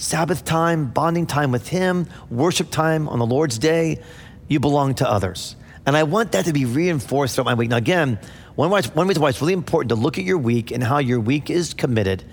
Sabbath 0.03 0.43
time, 0.43 0.89
bonding 0.89 1.25
time 1.25 1.51
with 1.51 1.69
Him, 1.69 2.07
worship 2.29 2.69
time 2.69 3.07
on 3.07 3.19
the 3.19 3.25
Lord's 3.25 3.57
day. 3.57 4.01
You 4.49 4.59
belong 4.59 4.95
to 4.95 5.09
others. 5.09 5.55
And 5.85 5.95
I 5.95 6.03
want 6.03 6.33
that 6.33 6.45
to 6.45 6.53
be 6.53 6.65
reinforced 6.65 7.35
throughout 7.35 7.45
my 7.45 7.53
week. 7.53 7.69
Now, 7.69 7.77
again, 7.77 8.19
one, 8.55 8.69
reason 8.69 9.21
why 9.21 9.29
it's 9.29 9.41
really 9.41 9.53
important 9.53 9.89
to 9.89 9.95
look 9.95 10.17
at 10.17 10.25
your 10.25 10.37
week 10.37 10.71
and 10.71 10.83
how 10.83 10.97
your 10.97 11.21
week 11.21 11.49
is 11.49 11.73
committed 11.73 12.25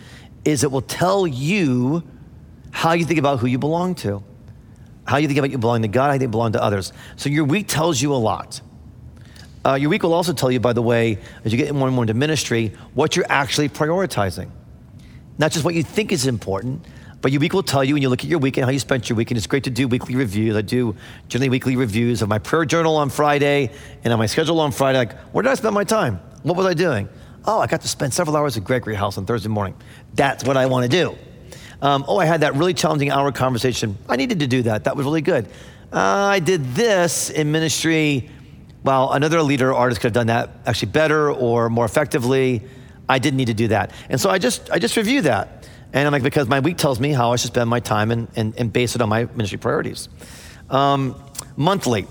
is 0.44 0.64
it 0.64 0.72
will 0.72 0.82
tell 0.82 1.28
you 1.28 2.02
how 2.72 2.92
you 2.92 3.04
think 3.04 3.20
about 3.20 3.38
who 3.38 3.46
you 3.46 3.58
belong 3.58 3.94
to, 3.96 4.22
how 5.06 5.18
you 5.18 5.28
think 5.28 5.38
about 5.38 5.50
you 5.50 5.58
belong 5.58 5.82
to 5.82 5.88
God, 5.88 6.08
how 6.08 6.14
you 6.14 6.20
you 6.22 6.28
belong 6.28 6.52
to 6.52 6.62
others. 6.62 6.92
So 7.14 7.28
your 7.28 7.44
week 7.44 7.68
tells 7.68 8.02
you 8.02 8.12
a 8.12 8.16
lot. 8.16 8.60
Uh, 9.64 9.74
your 9.74 9.90
week 9.90 10.02
will 10.02 10.14
also 10.14 10.32
tell 10.32 10.50
you, 10.50 10.58
by 10.58 10.72
the 10.72 10.82
way, 10.82 11.18
as 11.44 11.52
you 11.52 11.58
get 11.58 11.72
more 11.72 11.86
and 11.86 11.94
more 11.94 12.02
into 12.02 12.14
ministry, 12.14 12.72
what 12.94 13.14
you're 13.14 13.26
actually 13.28 13.68
prioritizing. 13.68 14.50
Not 15.38 15.52
just 15.52 15.64
what 15.64 15.74
you 15.74 15.84
think 15.84 16.10
is 16.10 16.26
important, 16.26 16.84
but 17.22 17.32
your 17.32 17.40
week 17.40 17.52
will 17.52 17.62
tell 17.62 17.84
you 17.84 17.94
when 17.94 18.02
you 18.02 18.08
look 18.08 18.20
at 18.20 18.30
your 18.30 18.38
week 18.38 18.56
and 18.56 18.64
how 18.64 18.70
you 18.70 18.78
spent 18.78 19.08
your 19.08 19.16
week. 19.16 19.30
And 19.30 19.38
it's 19.38 19.46
great 19.46 19.64
to 19.64 19.70
do 19.70 19.86
weekly 19.86 20.16
reviews. 20.16 20.56
I 20.56 20.62
do 20.62 20.96
generally 21.28 21.50
weekly 21.50 21.76
reviews 21.76 22.22
of 22.22 22.28
my 22.28 22.38
prayer 22.38 22.64
journal 22.64 22.96
on 22.96 23.10
Friday 23.10 23.70
and 24.04 24.12
on 24.12 24.18
my 24.18 24.26
schedule 24.26 24.60
on 24.60 24.72
Friday. 24.72 24.98
Like, 24.98 25.18
where 25.32 25.42
did 25.42 25.50
I 25.50 25.54
spend 25.54 25.74
my 25.74 25.84
time? 25.84 26.20
What 26.42 26.56
was 26.56 26.66
I 26.66 26.74
doing? 26.74 27.08
Oh, 27.44 27.60
I 27.60 27.66
got 27.66 27.82
to 27.82 27.88
spend 27.88 28.14
several 28.14 28.36
hours 28.36 28.56
at 28.56 28.64
Gregory 28.64 28.94
House 28.94 29.18
on 29.18 29.26
Thursday 29.26 29.48
morning. 29.48 29.74
That's 30.14 30.44
what 30.44 30.56
I 30.56 30.66
want 30.66 30.90
to 30.90 30.96
do. 30.96 31.16
Um, 31.82 32.04
oh, 32.08 32.18
I 32.18 32.26
had 32.26 32.42
that 32.42 32.54
really 32.54 32.74
challenging 32.74 33.10
hour 33.10 33.32
conversation. 33.32 33.96
I 34.08 34.16
needed 34.16 34.40
to 34.40 34.46
do 34.46 34.62
that. 34.62 34.84
That 34.84 34.96
was 34.96 35.04
really 35.04 35.22
good. 35.22 35.46
Uh, 35.92 35.98
I 35.98 36.38
did 36.38 36.74
this 36.74 37.30
in 37.30 37.50
ministry. 37.50 38.30
Well, 38.82 39.12
another 39.12 39.42
leader 39.42 39.70
or 39.70 39.74
artist 39.74 40.00
could 40.00 40.08
have 40.08 40.14
done 40.14 40.28
that 40.28 40.50
actually 40.66 40.92
better 40.92 41.30
or 41.30 41.68
more 41.68 41.84
effectively. 41.84 42.62
I 43.08 43.18
didn't 43.18 43.38
need 43.38 43.46
to 43.46 43.54
do 43.54 43.68
that. 43.68 43.92
And 44.08 44.20
so 44.20 44.30
I 44.30 44.38
just, 44.38 44.70
I 44.70 44.78
just 44.78 44.96
review 44.96 45.22
that. 45.22 45.59
And 45.92 46.06
I'm 46.06 46.12
like, 46.12 46.22
because 46.22 46.48
my 46.48 46.60
week 46.60 46.76
tells 46.76 47.00
me 47.00 47.12
how 47.12 47.32
I 47.32 47.36
should 47.36 47.48
spend 47.48 47.68
my 47.68 47.80
time 47.80 48.10
and, 48.10 48.28
and, 48.36 48.54
and 48.56 48.72
base 48.72 48.94
it 48.94 49.02
on 49.02 49.08
my 49.08 49.24
ministry 49.24 49.58
priorities. 49.58 50.08
Um, 50.68 51.20
monthly. 51.56 52.06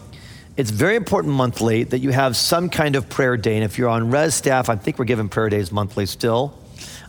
It's 0.58 0.72
very 0.72 0.98
important 0.98 1.34
monthly 1.34 1.84
that 1.86 2.00
you 2.00 2.10
have 2.10 2.36
some 2.36 2.70
kind 2.70 2.98
of 2.98 3.08
prayer 3.08 3.38
day. 3.38 3.56
And 3.56 3.63
if 3.63 3.78
you're 3.78 3.88
on 3.88 4.12
res 4.12 4.36
staff, 4.36 4.68
I 4.70 4.76
think 4.76 5.00
we're 5.00 5.06
given 5.06 5.30
prayer 5.30 5.50
days 5.50 5.72
monthly 5.72 6.06
still. 6.06 6.58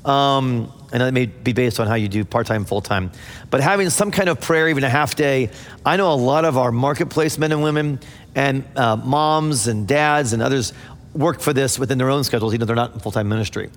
Um, 0.05 0.73
and 0.93 1.03
it 1.03 1.13
may 1.13 1.27
be 1.27 1.53
based 1.53 1.79
on 1.79 1.87
how 1.87 1.95
you 1.95 2.09
do 2.09 2.25
part 2.25 2.47
time, 2.47 2.65
full 2.65 2.81
time. 2.81 3.11
But 3.51 3.61
having 3.61 3.91
some 3.91 4.11
kind 4.11 4.29
of 4.29 4.41
prayer, 4.41 4.69
even 4.69 4.85
a 4.85 4.89
half 4.89 5.15
day, 5.15 5.51
I 5.85 5.97
know 5.97 6.13
a 6.13 6.15
lot 6.15 6.45
of 6.45 6.57
our 6.57 6.73
marketplace 6.73 7.39
men 7.39 7.53
and 7.53 7.63
women 7.63 8.01
and 8.35 8.65
uh, 8.77 8.97
moms 8.97 9.67
and 9.67 9.87
dads 9.87 10.33
and 10.33 10.43
others 10.43 10.73
work 11.15 11.41
for 11.41 11.53
this 11.53 11.79
within 11.79 11.99
their 11.99 12.11
own 12.11 12.25
schedules, 12.25 12.55
even 12.55 12.61
though 12.61 12.67
they're 12.67 12.77
not 12.77 12.95
in 12.95 13.01
full 13.01 13.13
time 13.13 13.29
ministry. 13.29 13.71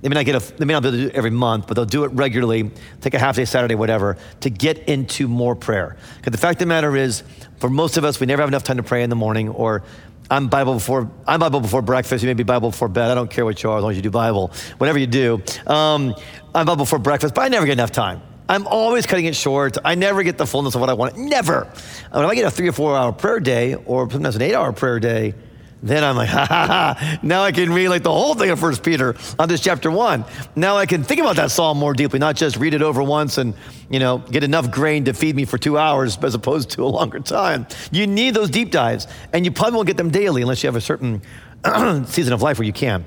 They 0.00 0.08
may 0.08 0.14
not 0.14 0.24
get 0.24 0.36
a, 0.36 0.56
they 0.56 0.64
may 0.64 0.74
not 0.74 0.82
be 0.82 0.88
able 0.88 0.98
to 0.98 1.02
do 1.04 1.08
it 1.08 1.14
every 1.14 1.30
month, 1.30 1.66
but 1.66 1.74
they'll 1.74 1.84
do 1.84 2.04
it 2.04 2.12
regularly, 2.12 2.70
take 3.00 3.14
a 3.14 3.18
half 3.18 3.36
day, 3.36 3.44
Saturday, 3.44 3.74
whatever, 3.74 4.16
to 4.40 4.50
get 4.50 4.78
into 4.88 5.26
more 5.26 5.56
prayer. 5.56 5.96
Because 6.16 6.30
the 6.30 6.38
fact 6.38 6.56
of 6.56 6.60
the 6.60 6.66
matter 6.66 6.96
is, 6.96 7.24
for 7.58 7.68
most 7.68 7.96
of 7.96 8.04
us, 8.04 8.20
we 8.20 8.26
never 8.26 8.42
have 8.42 8.48
enough 8.48 8.62
time 8.62 8.76
to 8.76 8.82
pray 8.82 9.02
in 9.02 9.10
the 9.10 9.16
morning, 9.16 9.48
or 9.48 9.82
I'm 10.30 10.48
Bible 10.48 10.74
before 10.74 11.10
I'm 11.26 11.40
Bible 11.40 11.60
before 11.60 11.82
breakfast. 11.82 12.22
You 12.22 12.28
may 12.28 12.34
be 12.34 12.42
Bible 12.42 12.70
before 12.70 12.88
bed. 12.88 13.10
I 13.10 13.14
don't 13.14 13.30
care 13.30 13.44
what 13.44 13.62
you 13.62 13.70
are, 13.70 13.78
as 13.78 13.82
long 13.82 13.90
as 13.92 13.96
you 13.96 14.02
do 14.02 14.10
Bible. 14.10 14.52
Whatever 14.76 14.98
you 14.98 15.06
do, 15.06 15.42
um, 15.66 16.14
I'm 16.54 16.66
Bible 16.66 16.76
before 16.76 16.98
breakfast, 16.98 17.34
but 17.34 17.42
I 17.42 17.48
never 17.48 17.66
get 17.66 17.72
enough 17.72 17.92
time. 17.92 18.22
I'm 18.48 18.66
always 18.66 19.04
cutting 19.04 19.26
it 19.26 19.36
short. 19.36 19.76
I 19.84 19.94
never 19.94 20.22
get 20.22 20.38
the 20.38 20.46
fullness 20.46 20.74
of 20.74 20.80
what 20.80 20.88
I 20.88 20.94
want. 20.94 21.18
Never. 21.18 21.64
When 22.10 22.24
if 22.24 22.30
I 22.30 22.34
get 22.34 22.46
a 22.46 22.50
three 22.50 22.68
or 22.68 22.72
four 22.72 22.96
hour 22.96 23.12
prayer 23.12 23.40
day, 23.40 23.74
or 23.74 24.10
sometimes 24.10 24.36
an 24.36 24.42
eight 24.42 24.54
hour 24.54 24.72
prayer 24.72 25.00
day, 25.00 25.34
then 25.82 26.02
I'm 26.02 26.16
like, 26.16 26.28
ha 26.30 26.46
ha 26.46 26.66
ha. 26.66 27.18
Now 27.22 27.42
I 27.42 27.52
can 27.52 27.72
read 27.72 27.88
like 27.88 28.02
the 28.02 28.12
whole 28.12 28.34
thing 28.34 28.50
of 28.50 28.58
First 28.58 28.82
Peter 28.82 29.14
on 29.38 29.48
this 29.48 29.60
chapter 29.60 29.90
one. 29.90 30.24
Now 30.56 30.76
I 30.76 30.86
can 30.86 31.04
think 31.04 31.20
about 31.20 31.36
that 31.36 31.50
psalm 31.50 31.78
more 31.78 31.94
deeply, 31.94 32.18
not 32.18 32.36
just 32.36 32.56
read 32.56 32.74
it 32.74 32.82
over 32.82 33.02
once 33.02 33.38
and, 33.38 33.54
you 33.88 33.98
know, 33.98 34.18
get 34.18 34.44
enough 34.44 34.70
grain 34.70 35.04
to 35.04 35.12
feed 35.12 35.36
me 35.36 35.44
for 35.44 35.58
two 35.58 35.78
hours 35.78 36.18
as 36.22 36.34
opposed 36.34 36.70
to 36.70 36.84
a 36.84 36.88
longer 36.88 37.20
time. 37.20 37.66
You 37.90 38.06
need 38.06 38.34
those 38.34 38.50
deep 38.50 38.70
dives, 38.70 39.06
and 39.32 39.44
you 39.44 39.52
probably 39.52 39.76
won't 39.76 39.86
get 39.86 39.96
them 39.96 40.10
daily 40.10 40.42
unless 40.42 40.62
you 40.62 40.66
have 40.68 40.76
a 40.76 40.80
certain 40.80 41.22
season 42.06 42.32
of 42.32 42.42
life 42.42 42.58
where 42.58 42.66
you 42.66 42.72
can. 42.72 43.04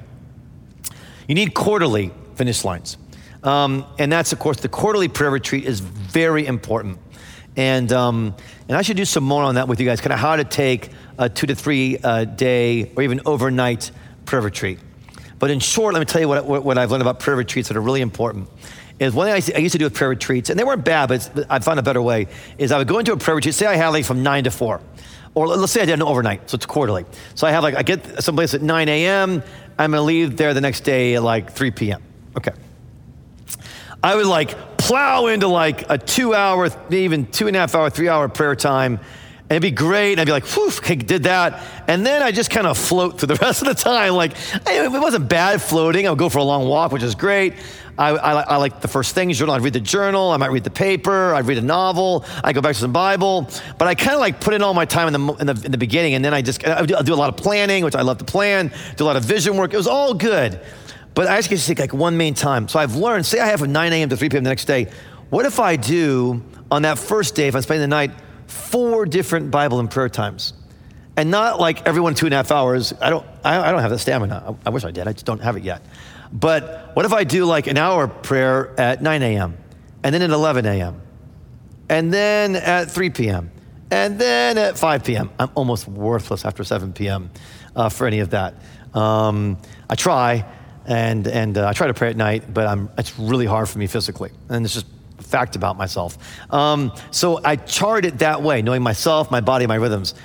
You 1.28 1.36
need 1.36 1.54
quarterly 1.54 2.12
finish 2.36 2.64
lines. 2.64 2.98
Um, 3.44 3.86
and 3.98 4.12
that's, 4.12 4.34
of 4.34 4.40
course, 4.40 4.60
the 4.60 4.70
quarterly 4.70 5.08
prayer 5.08 5.32
retreat 5.32 5.66
is 5.66 5.80
very 5.80 6.46
important. 6.46 7.00
And, 7.58 7.92
um, 7.92 8.36
and 8.70 8.78
I 8.78 8.82
should 8.82 8.98
do 8.98 9.06
some 9.06 9.24
more 9.24 9.44
on 9.44 9.56
that 9.56 9.68
with 9.68 9.80
you 9.80 9.86
guys, 9.86 10.00
kind 10.00 10.14
of 10.14 10.20
how 10.20 10.36
to 10.36 10.44
take 10.44 10.90
a 11.18 11.28
two 11.28 11.48
to 11.48 11.56
three 11.56 11.98
uh, 11.98 12.26
day 12.26 12.92
or 12.96 13.04
even 13.04 13.22
overnight 13.26 13.92
prayer 14.26 14.42
retreat. 14.42 14.80
But 15.40 15.52
in 15.52 15.60
short, 15.60 15.94
let 15.94 16.00
me 16.00 16.06
tell 16.06 16.22
you 16.22 16.28
what, 16.28 16.46
what, 16.46 16.64
what 16.64 16.78
I've 16.78 16.92
learned 16.92 17.02
about 17.02 17.20
prayer 17.20 17.36
retreats 17.36 17.68
that 17.68 17.76
are 17.76 17.82
really 17.82 18.02
important. 18.02 18.48
Is 19.00 19.14
one 19.16 19.26
thing 19.26 19.56
I, 19.56 19.60
used 19.60 19.72
to 19.74 19.80
do 19.80 19.86
with 19.86 19.96
prayer 19.96 20.12
retreats, 20.12 20.52
and 20.52 20.60
they 20.60 20.64
weren't 20.64 20.86
bad, 20.86 21.10
but 21.10 21.48
I 21.50 21.58
found 21.58 21.80
a 21.80 21.84
better 21.84 22.02
way, 22.02 22.28
is 22.60 22.72
I 22.72 22.78
would 22.78 22.88
go 22.88 23.00
into 23.00 23.14
a 23.14 23.18
prayer 23.18 23.36
retreat, 23.36 23.56
say 23.56 23.66
I 23.66 23.76
had 23.76 23.90
like 23.90 24.06
from 24.06 24.22
nine 24.22 24.44
to 24.44 24.52
four. 24.52 24.80
Or 25.34 25.48
let's 25.48 25.72
say 25.72 25.82
I 25.82 25.86
did 25.86 25.94
an 25.94 26.04
overnight, 26.04 26.50
so 26.50 26.56
it's 26.56 26.68
quarterly. 26.68 27.06
So 27.34 27.48
I 27.48 27.52
have 27.52 27.64
like, 27.64 27.76
I 27.76 27.82
get 27.82 28.22
someplace 28.24 28.54
at 28.54 28.62
9 28.62 28.90
a.m., 28.90 29.42
I'm 29.80 29.92
gonna 29.92 30.04
leave 30.04 30.38
there 30.38 30.54
the 30.54 30.62
next 30.62 30.82
day 30.82 31.16
at 31.16 31.24
like 31.24 31.52
3 31.52 31.72
p.m. 31.72 32.04
Okay. 32.38 32.52
I 34.04 34.16
would 34.16 34.28
like 34.28 34.56
plow 34.92 35.28
into 35.28 35.48
like 35.48 35.90
a 35.90 35.98
two 35.98 36.34
hour, 36.34 36.70
even 36.90 37.26
two 37.26 37.48
and 37.48 37.56
a 37.56 37.60
half 37.62 37.74
hour, 37.74 37.90
three 37.90 38.10
hour 38.10 38.28
prayer 38.28 38.58
time 38.58 39.00
and 39.52 39.52
it'd 39.52 39.62
be 39.62 39.72
great. 39.72 40.20
I'd 40.20 40.26
be 40.26 40.34
like, 40.34 40.46
whew, 40.46 40.68
okay, 40.68 40.96
did 40.96 41.24
that. 41.24 41.62
And 41.88 42.06
then 42.06 42.22
I 42.22 42.32
just 42.32 42.50
kind 42.50 42.68
of 42.68 42.78
float 42.78 43.18
through 43.18 43.28
the 43.28 43.36
rest 43.42 43.62
of 43.62 43.70
the 43.70 43.74
time. 43.74 44.14
Like, 44.16 44.34
it 44.68 44.92
wasn't 44.92 45.30
bad 45.30 45.62
floating. 45.62 46.08
I 46.08 46.10
would 46.10 46.20
go 46.20 46.28
for 46.28 46.40
a 46.40 46.44
long 46.44 46.68
walk, 46.68 46.92
which 46.92 47.04
is 47.04 47.16
great. 47.16 47.54
I, 47.98 48.10
I, 48.12 48.42
I 48.42 48.56
like 48.58 48.82
the 48.82 48.88
first 48.90 49.16
things 49.16 49.38
journal. 49.38 49.56
I'd 49.56 49.62
read 49.62 49.74
the 49.74 49.80
journal. 49.80 50.32
I 50.32 50.38
might 50.38 50.52
read 50.52 50.66
the 50.66 50.70
paper. 50.70 51.34
I'd 51.34 51.48
read 51.48 51.58
a 51.58 51.62
novel. 51.62 52.26
I 52.44 52.52
go 52.52 52.60
back 52.60 52.76
to 52.76 52.82
some 52.82 52.94
Bible. 52.94 53.50
But 53.78 53.88
I 53.88 53.96
kind 53.96 54.14
of 54.14 54.20
like 54.20 54.42
put 54.42 54.54
in 54.54 54.62
all 54.62 54.74
my 54.74 54.86
time 54.86 55.14
in 55.14 55.14
the, 55.14 55.34
in 55.34 55.48
the, 55.48 55.62
in 55.66 55.72
the 55.72 55.78
beginning. 55.78 56.16
And 56.16 56.24
then 56.24 56.34
I 56.34 56.42
just, 56.42 56.66
I 56.66 56.86
do, 56.86 56.96
I 56.96 57.02
do 57.02 57.14
a 57.14 57.16
lot 57.16 57.30
of 57.30 57.38
planning, 57.38 57.86
which 57.86 57.96
I 57.96 58.02
love 58.02 58.18
to 58.20 58.26
plan, 58.26 58.72
do 58.98 59.04
a 59.04 59.08
lot 59.08 59.16
of 59.16 59.24
vision 59.24 59.56
work. 59.56 59.74
It 59.74 59.78
was 59.78 59.88
all 59.88 60.14
good. 60.14 60.62
But 61.14 61.28
I 61.28 61.38
actually 61.38 61.58
take 61.58 61.80
like 61.80 61.94
one 61.94 62.18
main 62.18 62.34
time. 62.34 62.68
So 62.68 62.80
I've 62.80 62.96
learned, 62.96 63.26
say 63.26 63.40
I 63.40 63.48
have 63.48 63.60
from 63.60 63.72
9 63.72 63.94
a.m. 63.94 64.10
to 64.10 64.18
3 64.18 64.30
p.m. 64.30 64.44
the 64.44 64.50
next 64.50 64.66
day. 64.66 64.88
What 65.30 65.46
if 65.46 65.60
I 65.60 65.76
do 65.76 66.42
on 66.72 66.84
that 66.84 66.98
first 66.98 67.36
day, 67.36 67.48
if 67.48 67.56
I'm 67.56 67.62
spending 67.62 67.82
the 67.82 67.88
night, 67.88 68.12
four 68.48 69.06
different 69.06 69.52
Bible 69.52 69.80
and 69.80 69.92
prayer 69.92 70.10
times. 70.10 70.54
And 71.18 71.30
not 71.30 71.60
like 71.60 71.86
everyone 71.86 72.16
two 72.16 72.26
and 72.26 72.34
a 72.34 72.38
half 72.38 72.52
hours. 72.52 72.94
I 73.02 73.10
don't, 73.10 73.26
I, 73.44 73.60
I 73.60 73.72
don't 73.72 73.82
have 73.82 73.92
the 73.92 74.00
stamina. 74.00 74.56
I, 74.66 74.68
I 74.68 74.70
wish 74.72 74.86
I 74.86 74.92
did. 74.92 75.08
I 75.08 75.14
just 75.14 75.26
don't 75.26 75.42
have 75.42 75.58
it 75.58 75.64
yet. 75.64 75.86
But 76.32 76.92
what 76.96 77.06
if 77.06 77.12
I 77.12 77.26
do 77.26 77.46
like 77.46 77.68
an 77.68 77.78
hour 77.78 78.08
prayer 78.08 78.80
at 78.80 79.02
9 79.02 79.22
a.m., 79.22 79.58
and 80.04 80.16
then 80.16 80.22
at 80.22 80.30
11 80.30 80.66
a.m., 80.66 81.02
and 81.90 82.14
then 82.14 82.56
at 82.56 82.90
3 82.90 83.10
p.m., 83.10 83.52
and 83.92 84.18
then 84.18 84.58
at 84.58 84.78
5 84.78 85.04
p.m.? 85.04 85.30
I'm 85.38 85.50
almost 85.54 85.88
worthless 85.88 86.46
after 86.46 86.64
7 86.64 86.94
p.m. 86.94 87.30
Uh, 87.76 87.90
for 87.90 88.08
any 88.08 88.22
of 88.22 88.30
that. 88.30 88.56
Um, 88.94 89.58
I 89.90 89.96
try, 89.96 90.46
and, 90.86 91.28
and 91.28 91.58
uh, 91.58 91.68
I 91.68 91.74
try 91.74 91.88
to 91.88 91.94
pray 91.94 92.10
at 92.10 92.18
night, 92.18 92.54
but 92.54 92.68
I'm, 92.68 92.90
it's 92.98 93.18
really 93.20 93.46
hard 93.46 93.70
for 93.70 93.80
me 93.80 93.88
physically. 93.88 94.32
And 94.50 94.66
it's 94.66 94.74
just 94.74 94.88
a 95.20 95.24
fact 95.24 95.56
about 95.56 95.78
myself. 95.78 96.18
Um, 96.52 96.92
so 97.12 97.40
I 97.44 97.56
chart 97.56 98.06
it 98.06 98.20
that 98.20 98.42
way, 98.42 98.62
knowing 98.62 98.82
myself, 98.82 99.32
my 99.32 99.42
body, 99.42 99.68
my 99.68 99.76
rhythms. 99.76 100.16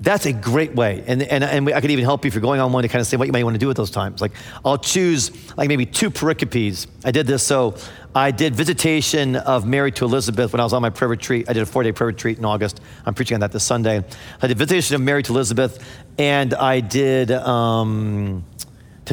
That's 0.00 0.26
a 0.26 0.32
great 0.32 0.74
way. 0.74 1.04
And, 1.06 1.22
and, 1.22 1.44
and 1.44 1.68
I 1.72 1.80
could 1.80 1.92
even 1.92 2.04
help 2.04 2.24
you 2.24 2.28
if 2.28 2.34
you're 2.34 2.42
going 2.42 2.60
on 2.60 2.72
one 2.72 2.82
to 2.82 2.88
kind 2.88 3.00
of 3.00 3.06
say 3.06 3.16
what 3.16 3.26
you 3.26 3.32
might 3.32 3.44
want 3.44 3.54
to 3.54 3.58
do 3.58 3.70
at 3.70 3.76
those 3.76 3.90
times. 3.90 4.20
Like, 4.20 4.32
I'll 4.64 4.76
choose 4.78 5.30
like 5.56 5.68
maybe 5.68 5.86
two 5.86 6.10
pericopes. 6.10 6.88
I 7.04 7.12
did 7.12 7.28
this. 7.28 7.44
So 7.44 7.76
I 8.12 8.32
did 8.32 8.56
visitation 8.56 9.36
of 9.36 9.64
Mary 9.64 9.92
to 9.92 10.04
Elizabeth 10.04 10.52
when 10.52 10.58
I 10.58 10.64
was 10.64 10.72
on 10.72 10.82
my 10.82 10.90
prayer 10.90 11.08
retreat. 11.08 11.48
I 11.48 11.52
did 11.52 11.62
a 11.62 11.66
four 11.66 11.84
day 11.84 11.92
prayer 11.92 12.08
retreat 12.08 12.36
in 12.36 12.44
August. 12.44 12.80
I'm 13.06 13.14
preaching 13.14 13.36
on 13.36 13.40
that 13.40 13.52
this 13.52 13.62
Sunday. 13.62 14.04
I 14.42 14.46
did 14.48 14.58
visitation 14.58 14.96
of 14.96 15.02
Mary 15.02 15.22
to 15.22 15.32
Elizabeth, 15.32 15.78
and 16.18 16.52
I 16.52 16.80
did 16.80 17.30
um, 17.30 18.44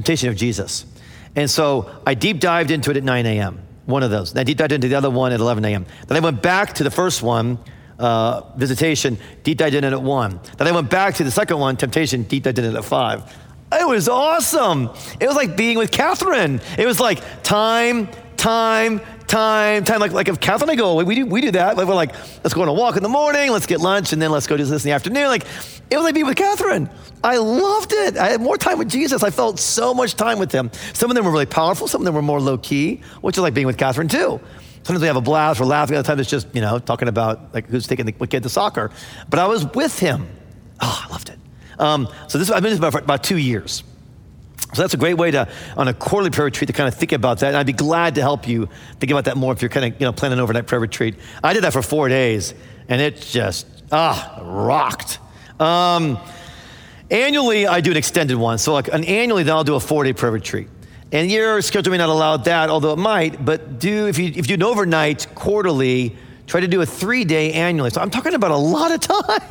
temptation 0.01 0.29
of 0.29 0.35
Jesus. 0.35 0.85
And 1.35 1.49
so 1.49 2.01
I 2.05 2.13
deep 2.13 2.39
dived 2.39 2.71
into 2.71 2.91
it 2.91 2.97
at 2.97 3.03
9 3.03 3.25
a.m 3.25 3.65
one 3.89 4.03
of 4.03 4.11
those. 4.11 4.33
Then 4.33 4.41
I 4.41 4.43
deep 4.43 4.57
dived 4.57 4.71
into 4.71 4.87
the 4.87 4.95
other 4.95 5.09
one 5.09 5.31
at 5.31 5.39
11 5.39 5.65
a.m. 5.65 5.85
Then 6.07 6.15
I 6.15 6.19
went 6.19 6.41
back 6.41 6.73
to 6.73 6.83
the 6.83 6.91
first 6.91 7.23
one, 7.23 7.57
uh, 7.97 8.41
visitation, 8.55 9.17
deep 9.43 9.57
dived 9.57 9.75
in 9.75 9.83
it 9.83 9.91
at 9.91 10.01
1. 10.01 10.39
Then 10.57 10.67
I 10.67 10.71
went 10.71 10.89
back 10.89 11.15
to 11.15 11.23
the 11.23 11.31
second 11.31 11.57
one, 11.57 11.75
temptation, 11.75 12.23
deep 12.23 12.43
dived 12.43 12.59
in 12.59 12.65
it 12.65 12.75
at 12.75 12.85
5. 12.85 13.37
It 13.71 13.87
was 13.87 14.07
awesome. 14.07 14.91
It 15.19 15.27
was 15.27 15.35
like 15.35 15.57
being 15.57 15.77
with 15.77 15.91
Catherine. 15.91 16.61
It 16.77 16.85
was 16.85 16.99
like 16.99 17.43
time, 17.43 18.09
time, 18.37 19.01
time, 19.29 19.85
time. 19.85 19.99
Like, 19.99 20.11
like 20.11 20.27
if 20.27 20.39
Catherine 20.39 20.69
and 20.69 20.79
I 20.79 20.81
go, 20.81 21.01
we 21.03 21.15
do, 21.15 21.25
we 21.25 21.39
do 21.39 21.51
that. 21.51 21.77
Like, 21.77 21.87
we're 21.87 21.95
like, 21.95 22.13
let's 22.43 22.53
go 22.53 22.61
on 22.63 22.67
a 22.67 22.73
walk 22.73 22.97
in 22.97 23.03
the 23.03 23.09
morning, 23.09 23.51
let's 23.51 23.65
get 23.65 23.79
lunch, 23.79 24.11
and 24.11 24.21
then 24.21 24.31
let's 24.31 24.47
go 24.47 24.57
do 24.57 24.65
this 24.65 24.83
in 24.83 24.89
the 24.89 24.93
afternoon. 24.93 25.27
Like, 25.27 25.45
it 25.89 25.95
was 25.95 26.03
like 26.03 26.13
being 26.13 26.25
with 26.25 26.35
Catherine. 26.35 26.89
I 27.23 27.37
loved 27.37 27.93
it. 27.93 28.17
I 28.17 28.29
had 28.29 28.41
more 28.41 28.57
time 28.57 28.77
with 28.77 28.89
Jesus. 28.89 29.23
I 29.23 29.29
felt 29.29 29.59
so 29.59 29.93
much 29.93 30.15
time 30.15 30.39
with 30.39 30.51
him. 30.51 30.71
Some 30.93 31.09
of 31.09 31.15
them 31.15 31.25
were 31.25 31.31
really 31.31 31.45
powerful, 31.45 31.87
some 31.87 32.01
of 32.01 32.05
them 32.05 32.15
were 32.15 32.21
more 32.21 32.41
low 32.41 32.57
key, 32.57 33.01
which 33.21 33.37
is 33.37 33.41
like 33.41 33.53
being 33.53 33.67
with 33.67 33.77
Catherine 33.77 34.07
too. 34.07 34.39
Sometimes 34.83 35.01
we 35.01 35.07
have 35.07 35.17
a 35.17 35.21
blast, 35.21 35.59
we're 35.59 35.65
laughing. 35.65 35.97
Other 35.97 36.07
times 36.07 36.21
it's 36.21 36.29
just, 36.29 36.47
you 36.55 36.61
know, 36.61 36.79
talking 36.79 37.07
about 37.07 37.53
like 37.53 37.67
who's 37.67 37.85
taking 37.85 38.05
the 38.05 38.27
kid 38.27 38.43
to 38.43 38.49
soccer. 38.49 38.91
But 39.29 39.39
I 39.39 39.47
was 39.47 39.65
with 39.73 39.99
him. 39.99 40.27
Oh, 40.81 41.05
I 41.05 41.11
loved 41.11 41.29
it. 41.29 41.37
Um, 41.77 42.07
so 42.27 42.37
this, 42.37 42.49
I've 42.49 42.63
been 42.63 42.79
this 42.79 42.91
for 42.91 42.99
about 42.99 43.23
two 43.23 43.37
years. 43.37 43.83
So 44.73 44.83
that's 44.83 44.93
a 44.93 44.97
great 44.97 45.15
way 45.15 45.31
to, 45.31 45.47
on 45.77 45.87
a 45.87 45.93
quarterly 45.93 46.29
prayer 46.29 46.45
retreat, 46.45 46.67
to 46.67 46.73
kind 46.73 46.87
of 46.87 46.93
think 46.93 47.11
about 47.11 47.39
that. 47.39 47.47
And 47.47 47.57
I'd 47.57 47.65
be 47.65 47.73
glad 47.73 48.15
to 48.15 48.21
help 48.21 48.47
you 48.47 48.69
think 48.99 49.11
about 49.11 49.25
that 49.25 49.35
more 49.35 49.51
if 49.51 49.61
you're 49.61 49.69
kind 49.69 49.93
of, 49.93 49.99
you 49.99 50.05
know, 50.05 50.13
planning 50.13 50.37
an 50.37 50.43
overnight 50.43 50.67
prayer 50.67 50.79
retreat. 50.79 51.15
I 51.43 51.53
did 51.53 51.63
that 51.63 51.73
for 51.73 51.81
four 51.81 52.07
days, 52.07 52.53
and 52.87 53.01
it 53.01 53.19
just, 53.19 53.65
ah, 53.91 54.39
rocked. 54.43 55.17
Um, 55.59 56.19
annually, 57.09 57.65
I 57.65 57.81
do 57.81 57.91
an 57.91 57.97
extended 57.97 58.37
one. 58.37 58.59
So 58.59 58.73
like 58.73 58.89
an 58.89 59.03
annually, 59.05 59.43
then 59.43 59.55
I'll 59.55 59.63
do 59.63 59.75
a 59.75 59.79
four-day 59.79 60.13
prayer 60.13 60.31
retreat. 60.31 60.67
And 61.11 61.31
your 61.31 61.61
schedule 61.63 61.91
may 61.91 61.97
not 61.97 62.09
allow 62.09 62.37
that, 62.37 62.69
although 62.69 62.93
it 62.93 62.99
might, 62.99 63.43
but 63.43 63.79
do, 63.79 64.07
if 64.07 64.19
you, 64.19 64.27
if 64.27 64.35
you 64.35 64.43
do 64.43 64.53
an 64.53 64.63
overnight 64.63 65.27
quarterly, 65.33 66.15
try 66.49 66.59
to 66.59 66.67
do 66.67 66.81
a 66.81 66.85
three 66.85 67.23
day 67.23 67.53
annually. 67.53 67.91
So 67.91 68.01
I'm 68.01 68.09
talking 68.09 68.33
about 68.33 68.51
a 68.51 68.57
lot 68.57 68.91
of 68.91 68.99
time. 69.01 69.41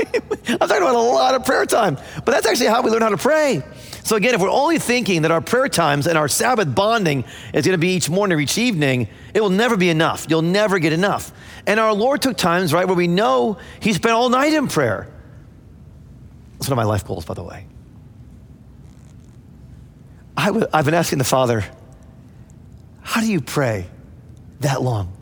I'm 0.48 0.68
talking 0.68 0.82
about 0.82 0.96
a 0.96 0.98
lot 0.98 1.34
of 1.34 1.44
prayer 1.44 1.64
time. 1.64 1.96
But 2.24 2.32
that's 2.32 2.46
actually 2.46 2.66
how 2.66 2.82
we 2.82 2.90
learn 2.90 3.02
how 3.02 3.08
to 3.10 3.16
pray. 3.16 3.62
So 4.02 4.16
again, 4.16 4.34
if 4.34 4.40
we're 4.40 4.50
only 4.50 4.78
thinking 4.78 5.22
that 5.22 5.30
our 5.30 5.40
prayer 5.40 5.68
times 5.68 6.06
and 6.06 6.18
our 6.18 6.28
Sabbath 6.28 6.74
bonding 6.74 7.24
is 7.54 7.64
going 7.64 7.74
to 7.74 7.78
be 7.78 7.94
each 7.94 8.10
morning 8.10 8.36
or 8.36 8.40
each 8.40 8.58
evening, 8.58 9.08
it 9.32 9.40
will 9.40 9.50
never 9.50 9.76
be 9.76 9.90
enough. 9.90 10.26
You'll 10.28 10.42
never 10.42 10.78
get 10.78 10.92
enough. 10.92 11.30
And 11.66 11.78
our 11.78 11.92
Lord 11.94 12.20
took 12.22 12.36
times, 12.36 12.72
right, 12.72 12.86
where 12.86 12.96
we 12.96 13.06
know 13.06 13.58
He 13.80 13.92
spent 13.92 14.14
all 14.14 14.28
night 14.28 14.52
in 14.52 14.66
prayer. 14.66 15.08
That's 16.54 16.68
one 16.68 16.78
of 16.78 16.84
my 16.84 16.90
life 16.90 17.06
goals, 17.06 17.24
by 17.24 17.34
the 17.34 17.44
way. 17.44 17.66
i 20.36 20.46
w- 20.46 20.66
I've 20.72 20.84
been 20.84 20.94
asking 20.94 21.18
the 21.18 21.24
Father, 21.24 21.64
how 23.02 23.20
do 23.20 23.30
you 23.30 23.40
pray 23.40 23.86
that 24.60 24.82
long? 24.82 25.17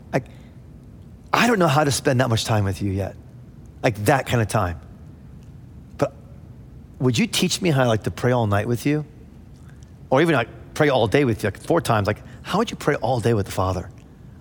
I 1.37 1.45
don't 1.45 1.59
know 1.59 1.67
how 1.67 1.83
to 1.83 1.91
spend 1.91 2.19
that 2.19 2.29
much 2.29 2.45
time 2.45 2.63
with 2.63 2.81
you 2.81 2.91
yet. 2.91 3.15
Like 3.83 3.95
that 4.05 4.25
kind 4.25 4.41
of 4.41 4.47
time. 4.47 4.79
But 5.99 6.15
would 6.97 7.15
you 7.15 7.27
teach 7.27 7.61
me 7.61 7.69
how 7.69 7.85
like 7.87 8.03
to 8.03 8.11
pray 8.11 8.31
all 8.31 8.47
night 8.47 8.67
with 8.67 8.87
you? 8.87 9.05
Or 10.09 10.19
even 10.19 10.33
like 10.33 10.49
pray 10.73 10.89
all 10.89 11.07
day 11.07 11.25
with 11.25 11.43
you, 11.43 11.47
like 11.47 11.61
four 11.61 11.79
times. 11.79 12.07
Like, 12.07 12.23
how 12.41 12.57
would 12.57 12.71
you 12.71 12.75
pray 12.75 12.95
all 12.95 13.19
day 13.19 13.35
with 13.35 13.45
the 13.45 13.51
Father? 13.51 13.87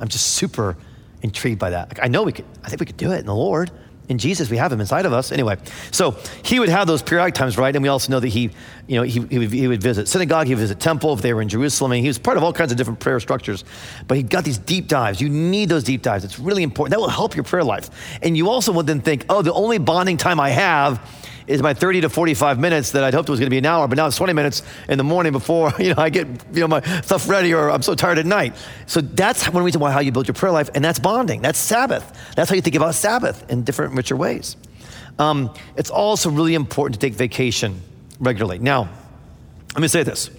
I'm 0.01 0.09
just 0.09 0.37
super 0.37 0.75
intrigued 1.21 1.59
by 1.59 1.71
that. 1.71 1.89
Like, 1.89 2.01
I 2.03 2.09
know 2.09 2.23
we 2.23 2.33
could, 2.33 2.47
I 2.65 2.69
think 2.69 2.81
we 2.81 2.87
could 2.87 2.97
do 2.97 3.13
it 3.13 3.19
in 3.19 3.27
the 3.27 3.35
Lord 3.35 3.71
in 4.09 4.19
Jesus, 4.19 4.51
we 4.51 4.57
have 4.57 4.73
him 4.73 4.81
inside 4.81 5.05
of 5.05 5.13
us. 5.13 5.33
Anyway, 5.33 5.57
so 5.91 6.17
he 6.45 6.61
would 6.61 6.69
have 6.69 6.87
those 6.87 7.03
periodic 7.03 7.35
times, 7.35 7.59
right? 7.59 7.75
And 7.75 7.83
we 7.83 7.89
also 7.89 8.13
know 8.13 8.21
that 8.21 8.29
he, 8.29 8.51
you 8.87 8.97
know, 8.97 9.03
he, 9.03 9.21
he, 9.27 9.39
would, 9.39 9.53
he 9.53 9.69
would 9.69 9.83
visit 9.83 10.07
synagogue, 10.09 10.47
he 10.47 10.55
would 10.55 10.61
visit 10.61 10.79
temple 10.79 11.13
if 11.13 11.23
they 11.23 11.35
were 11.35 11.43
in 11.43 11.49
Jerusalem. 11.49 11.93
And 11.93 12.01
he 12.01 12.09
was 12.09 12.19
part 12.19 12.37
of 12.37 12.45
all 12.45 12.53
kinds 12.53 12.71
of 12.71 12.79
different 12.79 13.01
prayer 13.01 13.19
structures. 13.19 13.65
But 14.07 14.17
he 14.17 14.23
got 14.23 14.45
these 14.45 14.59
deep 14.59 14.87
dives. 14.87 15.21
You 15.21 15.29
need 15.29 15.69
those 15.69 15.85
deep 15.85 16.03
dives. 16.03 16.25
It's 16.25 16.39
really 16.39 16.63
important. 16.63 16.93
That 16.93 17.01
will 17.01 17.09
help 17.09 17.35
your 17.35 17.45
prayer 17.45 17.65
life. 17.65 18.19
And 18.23 18.37
you 18.37 18.49
also 18.49 18.73
would 18.73 18.87
then 18.87 19.01
think, 19.01 19.27
oh, 19.29 19.43
the 19.43 19.53
only 19.53 19.79
bonding 19.79 20.17
time 20.17 20.39
I 20.39 20.51
have 20.51 21.01
is 21.47 21.63
my 21.63 21.75
30 21.75 22.03
to 22.03 22.09
45 22.09 22.59
minutes 22.59 22.91
that 22.93 23.05
I'd 23.05 23.15
hoped 23.15 23.29
it 23.29 23.33
was 23.33 23.41
going 23.41 23.47
to 23.47 23.51
be 23.51 23.59
an 23.59 23.67
hour, 23.67 23.87
but 23.87 23.97
now 23.97 24.07
it's 24.07 24.17
20 24.17 24.33
minutes 24.33 24.63
in 24.89 24.99
the 24.99 25.05
morning 25.05 25.33
before 25.33 25.73
you 25.79 25.95
know 25.95 26.03
I 26.03 26.11
get 26.11 26.27
you 26.53 26.61
know 26.61 26.69
my 26.69 26.83
stuff 27.03 27.29
ready 27.29 27.55
or 27.55 27.71
I'm 27.71 27.83
so 27.83 27.95
tired 27.95 28.19
at 28.19 28.27
night. 28.27 28.55
So 28.87 29.01
that's 29.01 29.49
one 29.49 29.63
reason 29.63 29.81
why 29.81 29.93
how 29.93 30.01
you 30.01 30.13
build 30.13 30.29
your 30.29 30.35
prayer 30.35 30.53
life, 30.53 30.71
and 30.75 30.85
that's 30.85 30.99
bonding. 30.99 31.43
That's 31.43 31.59
Sabbath. 31.59 32.35
That's 32.35 32.51
how 32.51 32.57
you 32.57 32.63
think 32.63 32.77
about 32.77 32.95
Sabbath 32.95 33.49
in 33.51 33.63
different, 33.65 33.95
richer 33.95 34.17
ways. 34.17 34.57
Um, 35.19 35.55
it's 35.77 35.91
also 35.91 36.31
really 36.31 36.55
important 36.55 37.01
to 37.01 37.07
take 37.07 37.15
vacation 37.15 37.81
regularly. 38.21 38.59
Now, 38.59 38.89
let 39.75 39.81
me 39.81 39.89
say 39.89 40.03
this. 40.03 40.31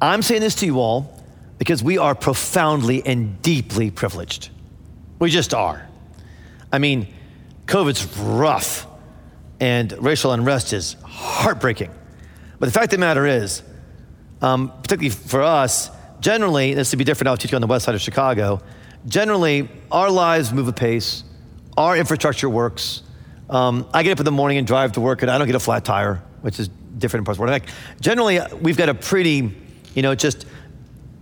I'm 0.00 0.22
saying 0.22 0.42
this 0.42 0.56
to 0.56 0.66
you 0.66 0.78
all 0.78 1.22
because 1.58 1.82
we 1.82 1.98
are 1.98 2.14
profoundly 2.14 3.04
and 3.04 3.40
deeply 3.42 3.90
privileged. 3.90 4.50
We 5.18 5.30
just 5.30 5.54
are. 5.54 5.88
I 6.72 6.78
mean, 6.78 7.08
COVID's 7.66 8.06
rough 8.18 8.85
and 9.60 9.92
racial 10.02 10.32
unrest 10.32 10.72
is 10.72 10.96
heartbreaking. 11.04 11.90
But 12.58 12.66
the 12.66 12.72
fact 12.72 12.92
of 12.92 12.98
the 12.98 12.98
matter 12.98 13.26
is, 13.26 13.62
um, 14.42 14.72
particularly 14.82 15.10
for 15.10 15.42
us, 15.42 15.90
generally, 16.20 16.74
this 16.74 16.92
would 16.92 16.98
be 16.98 17.04
different 17.04 17.28
I'll 17.28 17.36
teach 17.36 17.52
you 17.52 17.56
on 17.56 17.62
the 17.62 17.66
west 17.66 17.84
side 17.84 17.94
of 17.94 18.00
Chicago, 18.00 18.60
generally, 19.06 19.68
our 19.90 20.10
lives 20.10 20.52
move 20.52 20.68
apace, 20.68 21.24
our 21.76 21.96
infrastructure 21.96 22.48
works. 22.48 23.02
Um, 23.48 23.86
I 23.92 24.02
get 24.02 24.12
up 24.12 24.18
in 24.18 24.24
the 24.24 24.32
morning 24.32 24.58
and 24.58 24.66
drive 24.66 24.92
to 24.92 25.00
work, 25.00 25.22
and 25.22 25.30
I 25.30 25.38
don't 25.38 25.46
get 25.46 25.56
a 25.56 25.60
flat 25.60 25.84
tire, 25.84 26.22
which 26.40 26.58
is 26.58 26.68
different 26.68 27.22
in 27.22 27.24
parts 27.24 27.38
of 27.38 27.46
the 27.46 27.50
world. 27.50 27.62
Generally, 28.00 28.40
we've 28.60 28.76
got 28.76 28.88
a 28.88 28.94
pretty, 28.94 29.54
you 29.94 30.02
know, 30.02 30.14
just 30.14 30.46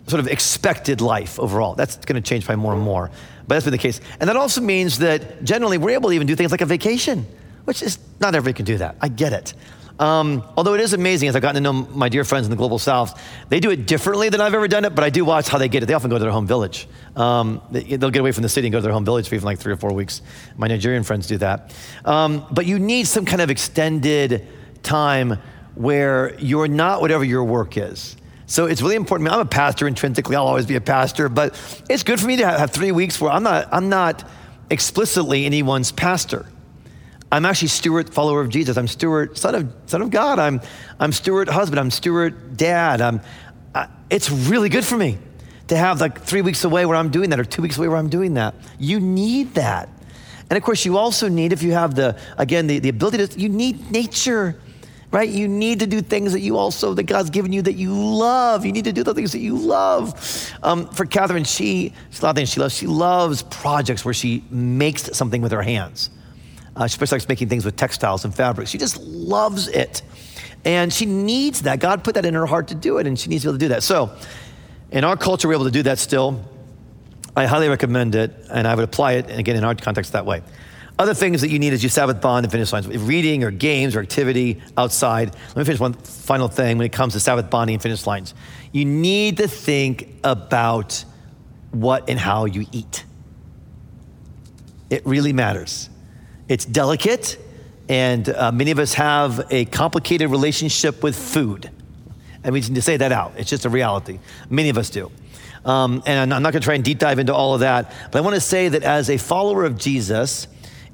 sort 0.07 0.20
of 0.20 0.29
expected 0.29 1.01
life 1.01 1.38
overall. 1.38 1.75
That's 1.75 1.97
going 1.97 2.20
to 2.23 2.27
change 2.27 2.44
probably 2.44 2.62
more 2.62 2.75
and 2.75 2.83
more, 2.83 3.11
but 3.47 3.55
that's 3.55 3.64
been 3.64 3.73
the 3.73 3.79
case. 3.79 4.01
And 4.20 4.29
that 4.29 4.37
also 4.37 4.61
means 4.61 4.99
that 4.99 5.44
generally 5.44 5.79
we're 5.79 5.90
able 5.90 6.11
to 6.11 6.14
even 6.14 6.27
do 6.27 6.37
things 6.37 6.51
like 6.51 6.61
a 6.61 6.66
vacation 6.66 7.27
which 7.64 7.83
is 7.83 7.98
not 8.20 8.35
everybody 8.35 8.57
can 8.57 8.64
do 8.64 8.79
that. 8.79 8.96
I 9.00 9.09
get 9.09 9.33
it. 9.33 9.55
Um, 9.98 10.42
although 10.57 10.74
it 10.74 10.81
is 10.81 10.92
amazing 10.92 11.29
as 11.29 11.37
I've 11.37 11.42
gotten 11.42 11.62
to 11.62 11.72
know 11.72 11.72
my 11.72 12.09
dear 12.09 12.24
friends 12.24 12.46
in 12.46 12.50
the 12.50 12.57
global 12.57 12.81
south, 12.81 13.20
they 13.48 13.61
do 13.61 13.70
it 13.70 13.87
differently 13.87 14.29
than 14.29 14.40
I've 14.40 14.55
ever 14.55 14.66
done 14.66 14.85
it, 14.85 14.94
but 14.94 15.05
I 15.05 15.11
do 15.11 15.24
watch 15.24 15.48
how 15.48 15.59
they 15.59 15.68
get 15.68 15.85
it. 15.85 15.87
They 15.87 15.94
often 15.94 16.11
go 16.11 16.16
to 16.16 16.22
their 16.22 16.33
home 16.33 16.48
village. 16.48 16.88
Um, 17.14 17.62
they, 17.70 17.96
will 17.96 18.11
get 18.11 18.20
away 18.20 18.33
from 18.33 18.42
the 18.42 18.48
city 18.48 18.66
and 18.66 18.72
go 18.72 18.79
to 18.79 18.83
their 18.83 18.92
home 18.92 19.05
village 19.05 19.29
for 19.29 19.37
even 19.37 19.44
like 19.44 19.61
three 19.61 19.72
or 19.72 19.77
four 19.77 19.92
weeks. 19.92 20.20
My 20.57 20.66
Nigerian 20.66 21.05
friends 21.05 21.29
do 21.29 21.38
that. 21.38 21.72
Um, 22.05 22.44
but 22.50 22.66
you 22.66 22.81
need 22.81 23.07
some 23.07 23.24
kind 23.24 23.40
of 23.40 23.50
extended 23.50 24.48
time 24.83 25.38
where 25.77 26.35
you're 26.40 26.68
not 26.68 27.00
whatever 27.00 27.24
your 27.24 27.44
work 27.44 27.77
is. 27.77 28.16
So 28.46 28.66
it's 28.66 28.83
really 28.83 28.96
important. 28.96 29.29
I 29.29 29.33
mean, 29.33 29.40
I'm 29.40 29.46
a 29.46 29.50
pastor 29.50 29.87
intrinsically. 29.87 30.35
I'll 30.35 30.46
always 30.46 30.66
be 30.66 30.74
a 30.74 30.81
pastor, 30.81 31.29
but 31.29 31.55
it's 31.88 32.03
good 32.03 32.20
for 32.20 32.27
me 32.27 32.37
to 32.38 32.46
have 32.46 32.72
three 32.72 32.92
weeks 32.92 33.20
where 33.20 33.31
I'm 33.31 33.44
not, 33.44 33.68
I'm 33.72 33.88
not 33.88 34.29
explicitly 34.70 35.46
anyone's 35.46 35.92
pastor. 35.92 36.46
I'm 37.35 37.44
actually 37.44 37.66
Stewart, 37.66 38.14
follower 38.14 38.40
of 38.40 38.49
Jesus. 38.49 38.77
I'm 38.77 38.87
Stewart, 38.87 39.37
son 39.37 39.57
of, 39.57 39.75
son 39.87 40.03
of 40.03 40.11
God. 40.11 40.38
I'm, 40.38 40.61
I'm 41.01 41.11
Stewart 41.11 41.49
husband. 41.49 41.81
I'm 41.81 41.90
Stewart 41.90 42.57
dad. 42.57 43.01
I'm, 43.01 43.20
I, 43.75 43.88
it's 44.09 44.31
really 44.31 44.68
good 44.68 44.85
for 44.85 44.97
me 44.97 45.18
to 45.66 45.77
have 45.77 46.01
like 46.01 46.23
three 46.23 46.42
weeks 46.42 46.62
away 46.62 46.87
where 46.87 46.97
I'm 46.97 47.11
doing 47.11 47.31
that 47.31 47.40
or 47.40 47.44
two 47.44 47.61
weeks 47.61 47.77
away 47.77 47.88
where 47.88 47.97
I'm 47.97 48.09
doing 48.09 48.35
that. 48.35 48.55
You 48.79 49.01
need 49.01 49.55
that. 49.55 49.88
And 50.49 50.57
of 50.57 50.62
course, 50.62 50.85
you 50.85 50.97
also 50.97 51.27
need, 51.27 51.53
if 51.53 51.61
you 51.64 51.73
have 51.73 51.97
the, 51.97 52.16
again, 52.38 52.68
the, 52.68 52.79
the 52.79 52.88
ability 52.88 53.27
to, 53.27 53.40
you 53.40 53.49
need 53.49 53.90
nature, 53.90 54.57
right? 55.11 55.29
You 55.29 55.49
need 55.49 55.81
to 55.81 55.88
do 55.88 56.03
things 56.03 56.35
that 56.35 56.40
you 56.40 56.57
also, 56.57 56.94
that 56.94 57.03
God's 57.03 57.31
given 57.31 57.53
you 57.53 57.62
that 57.62 57.73
you 57.73 57.92
love. 57.92 58.64
You 58.64 58.70
need 58.70 58.85
to 58.85 58.92
do 58.92 59.03
the 59.03 59.12
things 59.12 59.33
that 59.33 59.40
you 59.40 59.57
love. 59.59 60.53
Um, 60.62 60.87
for 60.87 61.05
Catherine, 61.05 61.42
she, 61.42 61.94
she's 62.11 62.20
a 62.20 62.27
lot 62.27 62.31
of 62.31 62.37
things 62.37 62.51
she 62.51 62.61
loves. 62.61 62.77
She 62.77 62.87
loves 62.87 63.42
projects 63.42 64.05
where 64.05 64.14
she 64.14 64.44
makes 64.51 65.16
something 65.16 65.42
with 65.42 65.51
her 65.51 65.62
hands. 65.62 66.11
Uh, 66.77 66.87
she 66.87 66.95
especially 66.95 67.17
likes 67.17 67.29
making 67.29 67.49
things 67.49 67.65
with 67.65 67.77
textiles 67.77 68.25
and 68.25 68.35
fabrics. 68.35 68.71
She 68.71 68.79
just 68.79 69.01
loves 69.01 69.69
it. 69.69 70.03
And 70.65 70.93
she 70.93 71.07
needs 71.07 71.63
that. 71.63 71.79
God 71.79 72.03
put 72.03 72.15
that 72.15 72.25
in 72.25 72.35
her 72.35 72.47
heart 72.47 72.69
to 72.69 72.75
do 72.75 72.99
it, 72.99 73.07
and 73.07 73.19
she 73.19 73.29
needs 73.29 73.43
to 73.43 73.49
be 73.49 73.51
able 73.51 73.59
to 73.59 73.65
do 73.65 73.69
that. 73.69 73.83
So, 73.83 74.15
in 74.91 75.05
our 75.05 75.17
culture, 75.17 75.49
we're 75.49 75.55
able 75.55 75.65
to 75.65 75.71
do 75.71 75.83
that 75.85 75.99
still. 75.99 76.43
I 77.37 77.47
highly 77.47 77.69
recommend 77.69 78.15
it, 78.15 78.33
and 78.51 78.67
I 78.67 78.75
would 78.75 78.85
apply 78.85 79.13
it, 79.15 79.29
and 79.29 79.39
again, 79.39 79.57
in 79.57 79.65
our 79.65 79.75
context 79.75 80.13
that 80.13 80.25
way. 80.25 80.43
Other 80.99 81.15
things 81.15 81.41
that 81.41 81.51
you 81.51 81.59
need 81.59 81.73
is 81.73 81.83
you 81.83 81.89
Sabbath 81.89 82.21
bond 82.21 82.45
and 82.45 82.53
finish 82.53 82.73
lines. 82.73 82.87
Reading 82.87 83.43
or 83.43 83.51
games 83.51 83.97
or 83.97 84.01
activity 84.01 84.63
outside. 84.77 85.35
Let 85.49 85.57
me 85.57 85.65
finish 85.65 85.81
one 85.81 85.95
final 85.95 86.47
thing 86.47 86.79
when 86.79 86.87
it 86.87 86.93
comes 86.93 87.15
to 87.15 87.21
Sabbath 87.21 87.51
bonding 87.51 87.75
and 87.75 87.83
finish 87.83 88.07
lines. 88.07 88.33
You 88.71 88.85
need 88.85 89.39
to 89.39 89.49
think 89.49 90.09
about 90.23 91.05
what 91.73 92.09
and 92.09 92.19
how 92.19 92.45
you 92.45 92.65
eat. 92.71 93.05
It 94.89 95.05
really 95.05 95.33
matters. 95.33 95.91
It's 96.49 96.65
delicate, 96.65 97.39
and 97.89 98.29
uh, 98.29 98.53
many 98.53 98.71
of 98.71 98.79
us 98.79 98.95
have 98.95 99.47
a 99.51 99.65
complicated 99.65 100.31
relationship 100.31 101.03
with 101.03 101.17
food. 101.17 101.71
And 102.43 102.53
we 102.53 102.61
need 102.61 102.75
to 102.75 102.83
say 102.83 102.99
that 102.99 103.13
out. 103.13 103.33
It's 103.39 103.49
just 103.49 103.65
a 103.65 103.71
reality. 103.71 104.19
Many 104.51 104.69
of 104.69 104.77
us 104.77 104.91
do. 104.91 105.11
Um, 105.65 106.03
and 106.05 106.35
I'm 106.35 106.43
not 106.43 106.53
going 106.53 106.61
to 106.61 106.65
try 106.67 106.75
and 106.75 106.85
deep 106.85 106.99
dive 106.99 107.19
into 107.19 107.35
all 107.35 107.55
of 107.55 107.61
that, 107.61 107.91
but 108.13 108.19
I 108.19 108.21
want 108.21 108.35
to 108.35 108.41
say 108.41 108.69
that 108.69 108.83
as 108.83 109.09
a 109.09 109.17
follower 109.17 109.65
of 109.65 109.79
Jesus, 109.79 110.47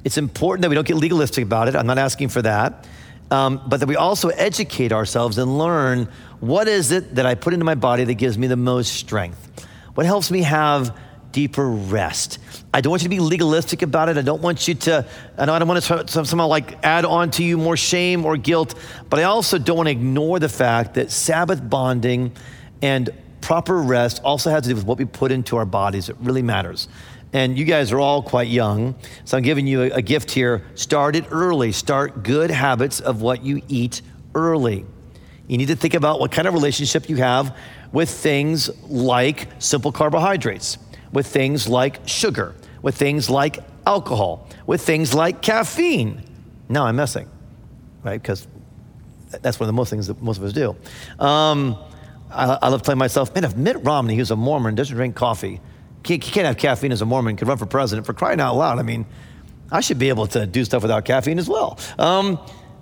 it's 0.04 0.16
important 0.16 0.62
that 0.62 0.68
we 0.68 0.76
don't 0.76 0.86
get 0.86 0.96
legalistic 0.96 1.44
about 1.44 1.66
it. 1.66 1.74
I'm 1.74 1.86
not 1.86 1.98
asking 1.98 2.28
for 2.28 2.42
that. 2.42 2.86
Um, 3.32 3.62
but 3.66 3.78
that 3.80 3.88
we 3.88 3.96
also 3.96 4.28
educate 4.28 4.92
ourselves 4.92 5.38
and 5.38 5.56
learn 5.56 6.08
what 6.40 6.66
is 6.66 6.90
it 6.90 7.14
that 7.14 7.26
I 7.26 7.34
put 7.36 7.52
into 7.52 7.64
my 7.64 7.76
body 7.76 8.02
that 8.04 8.14
gives 8.14 8.36
me 8.36 8.46
the 8.48 8.56
most 8.56 8.92
strength? 8.92 9.48
What 9.94 10.06
helps 10.06 10.30
me 10.30 10.42
have 10.42 10.96
deeper 11.32 11.68
rest. 11.68 12.38
I 12.72 12.80
don't 12.80 12.90
want 12.90 13.02
you 13.02 13.08
to 13.08 13.14
be 13.14 13.20
legalistic 13.20 13.82
about 13.82 14.08
it. 14.08 14.16
I 14.16 14.22
don't 14.22 14.42
want 14.42 14.68
you 14.68 14.74
to, 14.74 15.06
I 15.38 15.46
don't 15.46 15.68
want 15.68 15.82
to 15.82 16.24
somehow 16.24 16.46
like 16.46 16.84
add 16.84 17.04
on 17.04 17.30
to 17.32 17.44
you 17.44 17.56
more 17.56 17.76
shame 17.76 18.24
or 18.24 18.36
guilt, 18.36 18.74
but 19.08 19.20
I 19.20 19.24
also 19.24 19.58
don't 19.58 19.76
want 19.76 19.86
to 19.88 19.92
ignore 19.92 20.38
the 20.38 20.48
fact 20.48 20.94
that 20.94 21.10
Sabbath 21.10 21.68
bonding 21.68 22.32
and 22.82 23.10
proper 23.40 23.80
rest 23.80 24.20
also 24.22 24.50
has 24.50 24.62
to 24.64 24.68
do 24.70 24.74
with 24.74 24.84
what 24.84 24.98
we 24.98 25.04
put 25.04 25.32
into 25.32 25.56
our 25.56 25.66
bodies. 25.66 26.08
It 26.08 26.16
really 26.20 26.42
matters. 26.42 26.88
And 27.32 27.56
you 27.56 27.64
guys 27.64 27.92
are 27.92 28.00
all 28.00 28.22
quite 28.22 28.48
young, 28.48 28.96
so 29.24 29.36
I'm 29.36 29.44
giving 29.44 29.66
you 29.66 29.82
a, 29.82 29.90
a 29.90 30.02
gift 30.02 30.30
here. 30.32 30.64
Start 30.74 31.14
it 31.14 31.26
early. 31.30 31.70
Start 31.70 32.24
good 32.24 32.50
habits 32.50 33.00
of 33.00 33.22
what 33.22 33.44
you 33.44 33.62
eat 33.68 34.02
early. 34.34 34.84
You 35.46 35.58
need 35.58 35.68
to 35.68 35.76
think 35.76 35.94
about 35.94 36.20
what 36.20 36.32
kind 36.32 36.46
of 36.48 36.54
relationship 36.54 37.08
you 37.08 37.16
have 37.16 37.56
with 37.92 38.10
things 38.10 38.70
like 38.84 39.48
simple 39.58 39.90
carbohydrates, 39.90 40.78
with 41.12 41.26
things 41.26 41.68
like 41.68 42.00
sugar, 42.06 42.54
with 42.82 42.96
things 42.96 43.28
like 43.28 43.58
alcohol, 43.86 44.48
with 44.66 44.82
things 44.82 45.14
like 45.14 45.42
caffeine. 45.42 46.22
Now 46.68 46.86
I'm 46.86 46.96
messing, 46.96 47.28
right? 48.02 48.20
Because 48.20 48.46
that's 49.42 49.58
one 49.58 49.64
of 49.64 49.68
the 49.68 49.76
most 49.76 49.90
things 49.90 50.06
that 50.06 50.20
most 50.22 50.38
of 50.38 50.44
us 50.44 50.52
do. 50.52 50.76
Um, 51.18 51.76
I, 52.30 52.58
I, 52.62 52.68
love 52.68 52.82
telling 52.82 52.98
myself, 52.98 53.34
man, 53.34 53.44
if 53.44 53.56
Mitt 53.56 53.82
Romney, 53.84 54.16
who's 54.16 54.30
a 54.30 54.36
Mormon, 54.36 54.74
doesn't 54.74 54.94
drink 54.94 55.16
coffee, 55.16 55.60
he 56.04 56.18
can't 56.18 56.46
have 56.46 56.56
caffeine 56.56 56.92
as 56.92 57.02
a 57.02 57.06
Mormon, 57.06 57.36
could 57.36 57.48
run 57.48 57.58
for 57.58 57.66
president 57.66 58.06
for 58.06 58.14
crying 58.14 58.40
out 58.40 58.56
loud. 58.56 58.78
I 58.78 58.82
mean, 58.82 59.06
I 59.70 59.80
should 59.80 59.98
be 59.98 60.08
able 60.08 60.26
to 60.28 60.46
do 60.46 60.64
stuff 60.64 60.82
without 60.82 61.04
caffeine 61.04 61.38
as 61.38 61.48
well. 61.48 61.78
Um, 61.98 62.38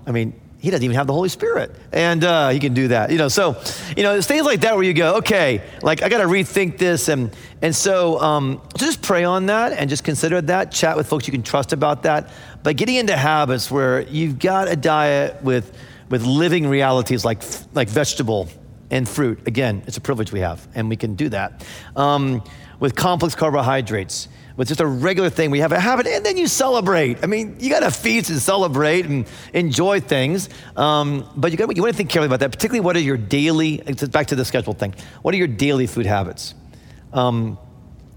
I 0.06 0.12
mean, 0.12 0.38
he 0.60 0.70
doesn't 0.70 0.84
even 0.84 0.96
have 0.96 1.06
the 1.06 1.12
Holy 1.12 1.28
Spirit, 1.28 1.74
and 1.92 2.24
uh, 2.24 2.48
he 2.48 2.58
can 2.58 2.74
do 2.74 2.88
that. 2.88 3.12
You 3.12 3.18
know, 3.18 3.28
so 3.28 3.60
you 3.96 4.02
know, 4.02 4.20
things 4.20 4.44
like 4.44 4.60
that 4.62 4.74
where 4.74 4.82
you 4.82 4.92
go, 4.92 5.16
okay, 5.18 5.62
like 5.82 6.02
I 6.02 6.08
got 6.08 6.18
to 6.18 6.24
rethink 6.26 6.78
this, 6.78 7.08
and 7.08 7.34
and 7.62 7.74
so 7.74 8.20
um, 8.20 8.60
just 8.76 9.00
pray 9.00 9.22
on 9.22 9.46
that 9.46 9.72
and 9.72 9.88
just 9.88 10.02
consider 10.02 10.40
that. 10.42 10.72
Chat 10.72 10.96
with 10.96 11.06
folks 11.06 11.28
you 11.28 11.32
can 11.32 11.44
trust 11.44 11.72
about 11.72 12.02
that. 12.02 12.30
But 12.64 12.76
getting 12.76 12.96
into 12.96 13.16
habits 13.16 13.70
where 13.70 14.00
you've 14.02 14.40
got 14.40 14.68
a 14.68 14.74
diet 14.74 15.40
with 15.42 15.76
with 16.10 16.24
living 16.24 16.68
realities 16.68 17.24
like 17.24 17.42
like 17.74 17.88
vegetable 17.88 18.48
and 18.90 19.08
fruit. 19.08 19.46
Again, 19.46 19.82
it's 19.86 19.96
a 19.96 20.00
privilege 20.00 20.32
we 20.32 20.40
have, 20.40 20.66
and 20.74 20.88
we 20.88 20.96
can 20.96 21.14
do 21.14 21.28
that. 21.28 21.64
Um, 21.94 22.42
with 22.80 22.96
complex 22.96 23.34
carbohydrates, 23.34 24.28
with 24.58 24.66
just 24.66 24.80
a 24.80 24.86
regular 24.86 25.30
thing, 25.30 25.52
we 25.52 25.60
have 25.60 25.70
a 25.70 25.78
habit, 25.78 26.08
and 26.08 26.26
then 26.26 26.36
you 26.36 26.48
celebrate. 26.48 27.22
I 27.22 27.26
mean, 27.26 27.56
you 27.60 27.70
got 27.70 27.80
to 27.80 27.92
feast 27.92 28.28
and 28.28 28.40
celebrate 28.40 29.06
and 29.06 29.24
enjoy 29.54 30.00
things, 30.00 30.48
um, 30.76 31.30
but 31.36 31.52
you, 31.52 31.56
got 31.56 31.74
you 31.76 31.80
want 31.80 31.94
to 31.94 31.96
think 31.96 32.10
carefully 32.10 32.26
about 32.26 32.40
that. 32.40 32.50
Particularly, 32.50 32.80
what 32.80 32.96
are 32.96 33.00
your 33.00 33.16
daily? 33.16 33.76
Back 34.10 34.26
to 34.26 34.34
the 34.34 34.44
schedule 34.44 34.72
thing. 34.72 34.96
What 35.22 35.32
are 35.32 35.36
your 35.36 35.46
daily 35.46 35.86
food 35.86 36.06
habits? 36.06 36.56
Um, 37.12 37.56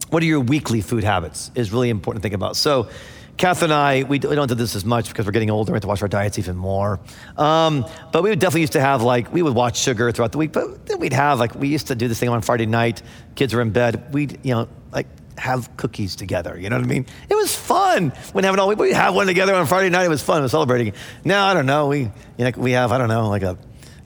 what 0.09 0.23
are 0.23 0.25
your 0.25 0.39
weekly 0.39 0.81
food 0.81 1.03
habits? 1.03 1.51
Is 1.53 1.71
really 1.71 1.91
important 1.91 2.23
to 2.23 2.25
think 2.25 2.33
about. 2.33 2.55
So 2.55 2.89
Kath 3.37 3.61
and 3.61 3.71
I, 3.71 4.01
we 4.03 4.17
don't 4.17 4.47
do 4.47 4.55
this 4.55 4.75
as 4.75 4.83
much 4.83 5.09
because 5.09 5.27
we're 5.27 5.31
getting 5.31 5.51
older. 5.51 5.71
We 5.71 5.75
have 5.75 5.83
to 5.83 5.87
watch 5.87 6.01
our 6.01 6.07
diets 6.07 6.39
even 6.39 6.57
more. 6.57 6.99
Um, 7.37 7.85
but 8.11 8.23
we 8.23 8.31
would 8.31 8.39
definitely 8.39 8.61
used 8.61 8.73
to 8.73 8.81
have 8.81 9.03
like, 9.03 9.31
we 9.31 9.43
would 9.43 9.53
watch 9.53 9.77
sugar 9.77 10.11
throughout 10.11 10.31
the 10.31 10.39
week, 10.39 10.53
but 10.53 10.87
then 10.87 10.99
we'd 10.99 11.13
have 11.13 11.39
like, 11.39 11.53
we 11.53 11.67
used 11.67 11.87
to 11.87 11.95
do 11.95 12.07
this 12.07 12.19
thing 12.19 12.29
on 12.29 12.41
Friday 12.41 12.65
night. 12.65 13.03
Kids 13.35 13.53
were 13.53 13.61
in 13.61 13.69
bed. 13.69 14.11
We'd, 14.11 14.39
you 14.43 14.55
know, 14.55 14.67
like 14.91 15.07
have 15.37 15.75
cookies 15.77 16.15
together. 16.15 16.59
You 16.59 16.69
know 16.69 16.77
what 16.77 16.85
I 16.85 16.87
mean? 16.87 17.05
It 17.29 17.35
was 17.35 17.55
fun 17.55 18.09
when 18.33 18.43
having 18.43 18.59
all, 18.59 18.73
we'd 18.73 18.93
have 18.93 19.15
one 19.15 19.27
together 19.27 19.55
on 19.55 19.65
Friday 19.67 19.89
night. 19.89 20.05
It 20.05 20.09
was 20.09 20.23
fun. 20.23 20.41
Was 20.41 20.51
celebrating. 20.51 20.93
Now, 21.23 21.47
I 21.47 21.53
don't 21.53 21.65
know. 21.65 21.87
We, 21.87 21.99
you 21.99 22.11
know, 22.39 22.51
we 22.57 22.71
have, 22.71 22.91
I 22.91 22.97
don't 22.97 23.09
know, 23.09 23.29
like 23.29 23.43
a 23.43 23.57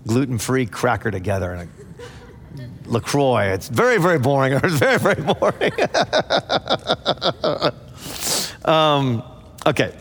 gluten 0.08 0.38
free 0.38 0.66
cracker 0.66 1.12
together 1.12 1.54
and 1.54 1.70
a 1.70 2.90
LaCroix. 2.90 3.54
It's 3.54 3.68
very, 3.68 3.98
very 3.98 4.20
boring. 4.20 4.54
It's 4.64 4.76
very, 4.76 5.00
very 5.00 5.22
boring. 5.22 5.72
Um, 8.66 9.22
okay, 9.66 9.96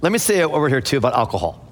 let 0.00 0.12
me 0.12 0.18
say 0.18 0.42
over 0.42 0.68
here 0.68 0.80
too 0.80 0.96
about 0.96 1.14
alcohol. 1.14 1.66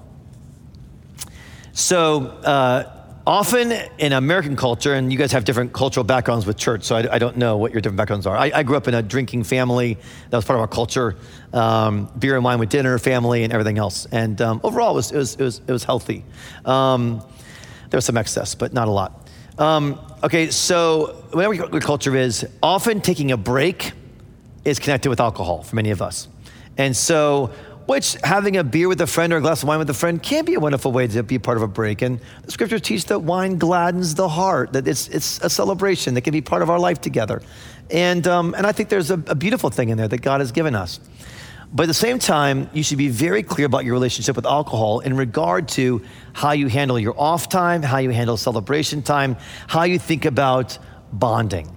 So, 1.71 2.27
uh, 2.43 2.94
often 3.27 3.73
in 3.97 4.13
American 4.13 4.55
culture, 4.55 4.93
and 4.93 5.11
you 5.11 5.17
guys 5.17 5.31
have 5.31 5.45
different 5.45 5.73
cultural 5.73 6.03
backgrounds 6.03 6.45
with 6.45 6.57
church, 6.57 6.83
so 6.83 6.95
I, 6.95 7.15
I 7.15 7.19
don't 7.19 7.37
know 7.37 7.57
what 7.57 7.71
your 7.71 7.81
different 7.81 7.97
backgrounds 7.97 8.27
are. 8.27 8.37
I, 8.37 8.51
I, 8.53 8.63
grew 8.63 8.77
up 8.77 8.87
in 8.87 8.93
a 8.93 9.01
drinking 9.01 9.45
family, 9.45 9.97
that 10.29 10.37
was 10.37 10.45
part 10.45 10.57
of 10.57 10.61
our 10.61 10.67
culture 10.67 11.15
um, 11.53 12.09
beer 12.19 12.35
and 12.35 12.43
wine 12.43 12.59
with 12.59 12.69
dinner, 12.69 12.97
family, 12.99 13.43
and 13.43 13.51
everything 13.51 13.77
else. 13.77 14.05
And 14.11 14.39
um, 14.41 14.61
overall, 14.63 14.91
it 14.91 14.95
was, 14.95 15.11
it, 15.11 15.17
was, 15.17 15.35
it, 15.35 15.41
was, 15.41 15.61
it 15.67 15.71
was 15.71 15.83
healthy. 15.83 16.23
Um, 16.65 17.21
there 17.89 17.97
was 17.97 18.05
some 18.05 18.17
excess, 18.17 18.53
but 18.53 18.73
not 18.73 18.87
a 18.87 18.91
lot. 18.91 19.29
Um, 19.57 19.99
okay, 20.23 20.51
so 20.51 21.25
whatever 21.31 21.53
your 21.53 21.81
culture 21.81 22.15
is, 22.15 22.45
often 22.61 23.01
taking 23.01 23.31
a 23.31 23.37
break 23.37 23.93
is 24.65 24.79
connected 24.79 25.09
with 25.09 25.19
alcohol 25.19 25.63
for 25.63 25.75
many 25.75 25.91
of 25.91 26.01
us. 26.01 26.27
And 26.77 26.95
so, 26.95 27.51
which 27.85 28.17
having 28.23 28.57
a 28.57 28.63
beer 28.63 28.87
with 28.87 29.01
a 29.01 29.07
friend 29.07 29.31
or 29.31 29.37
a 29.37 29.41
glass 29.41 29.61
of 29.61 29.67
wine 29.67 29.79
with 29.79 29.89
a 29.89 29.93
friend 29.93 30.21
can 30.21 30.45
be 30.45 30.55
a 30.55 30.59
wonderful 30.59 30.91
way 30.91 31.07
to 31.07 31.23
be 31.23 31.37
part 31.37 31.57
of 31.57 31.63
a 31.63 31.67
break. 31.67 32.01
And 32.01 32.19
the 32.43 32.51
scriptures 32.51 32.81
teach 32.81 33.05
that 33.05 33.19
wine 33.19 33.57
gladdens 33.57 34.15
the 34.15 34.27
heart, 34.27 34.73
that 34.73 34.87
it's, 34.87 35.07
it's 35.09 35.39
a 35.41 35.49
celebration 35.49 36.15
that 36.15 36.21
can 36.21 36.31
be 36.31 36.41
part 36.41 36.61
of 36.61 36.69
our 36.69 36.79
life 36.79 36.99
together. 36.99 37.41
And, 37.91 38.25
um, 38.27 38.55
and 38.55 38.65
I 38.65 38.71
think 38.71 38.89
there's 38.89 39.11
a, 39.11 39.21
a 39.27 39.35
beautiful 39.35 39.69
thing 39.69 39.89
in 39.89 39.97
there 39.97 40.07
that 40.07 40.21
God 40.21 40.41
has 40.41 40.51
given 40.51 40.75
us. 40.75 40.99
But 41.73 41.83
at 41.83 41.87
the 41.87 41.93
same 41.93 42.19
time, 42.19 42.69
you 42.73 42.83
should 42.83 42.97
be 42.97 43.09
very 43.09 43.43
clear 43.43 43.65
about 43.65 43.85
your 43.85 43.93
relationship 43.93 44.35
with 44.35 44.45
alcohol 44.45 45.01
in 45.01 45.15
regard 45.17 45.67
to 45.69 46.01
how 46.33 46.51
you 46.51 46.67
handle 46.67 46.97
your 46.97 47.19
off 47.19 47.49
time, 47.49 47.83
how 47.83 47.97
you 47.97 48.11
handle 48.11 48.37
celebration 48.37 49.01
time, 49.01 49.35
how 49.67 49.83
you 49.83 49.99
think 49.99 50.25
about 50.25 50.77
bonding 51.11 51.75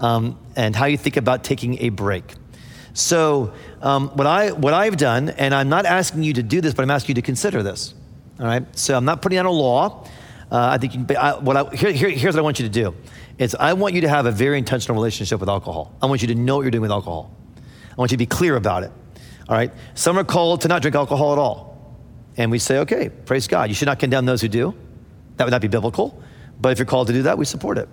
um, 0.00 0.38
and 0.56 0.74
how 0.74 0.86
you 0.86 0.96
think 0.96 1.16
about 1.16 1.44
taking 1.44 1.80
a 1.82 1.90
break. 1.90 2.34
So, 2.96 3.52
um, 3.82 4.08
what, 4.16 4.26
I, 4.26 4.52
what 4.52 4.72
I've 4.72 4.96
done, 4.96 5.28
and 5.28 5.54
I'm 5.54 5.68
not 5.68 5.84
asking 5.84 6.22
you 6.22 6.32
to 6.32 6.42
do 6.42 6.62
this, 6.62 6.72
but 6.72 6.82
I'm 6.82 6.90
asking 6.90 7.14
you 7.14 7.20
to 7.20 7.26
consider 7.26 7.62
this. 7.62 7.92
All 8.40 8.46
right? 8.46 8.64
So, 8.74 8.96
I'm 8.96 9.04
not 9.04 9.20
putting 9.20 9.36
out 9.36 9.44
a 9.44 9.50
law. 9.50 10.08
Uh, 10.50 10.68
I 10.70 10.78
think 10.78 10.94
you, 10.94 11.04
I, 11.14 11.38
what 11.38 11.58
I, 11.58 11.76
here, 11.76 11.92
here, 11.92 12.08
here's 12.08 12.34
what 12.34 12.40
I 12.40 12.42
want 12.42 12.58
you 12.58 12.64
to 12.64 12.72
do. 12.72 12.94
Is 13.36 13.54
I 13.54 13.74
want 13.74 13.94
you 13.94 14.00
to 14.00 14.08
have 14.08 14.24
a 14.24 14.30
very 14.30 14.56
intentional 14.56 14.96
relationship 14.96 15.40
with 15.40 15.50
alcohol. 15.50 15.94
I 16.00 16.06
want 16.06 16.22
you 16.22 16.28
to 16.28 16.34
know 16.34 16.56
what 16.56 16.62
you're 16.62 16.70
doing 16.70 16.80
with 16.80 16.90
alcohol. 16.90 17.36
I 17.90 17.94
want 17.96 18.12
you 18.12 18.16
to 18.16 18.18
be 18.18 18.24
clear 18.24 18.56
about 18.56 18.82
it. 18.82 18.90
All 19.46 19.54
right? 19.54 19.70
Some 19.94 20.18
are 20.18 20.24
called 20.24 20.62
to 20.62 20.68
not 20.68 20.80
drink 20.80 20.94
alcohol 20.94 21.34
at 21.34 21.38
all. 21.38 21.94
And 22.38 22.50
we 22.50 22.58
say, 22.58 22.78
okay, 22.78 23.10
praise 23.10 23.46
God. 23.46 23.68
You 23.68 23.74
should 23.74 23.88
not 23.88 23.98
condemn 23.98 24.24
those 24.24 24.40
who 24.40 24.48
do. 24.48 24.74
That 25.36 25.44
would 25.44 25.50
not 25.50 25.60
be 25.60 25.68
biblical. 25.68 26.22
But 26.58 26.72
if 26.72 26.78
you're 26.78 26.86
called 26.86 27.08
to 27.08 27.12
do 27.12 27.24
that, 27.24 27.36
we 27.36 27.44
support 27.44 27.76
it. 27.76 27.90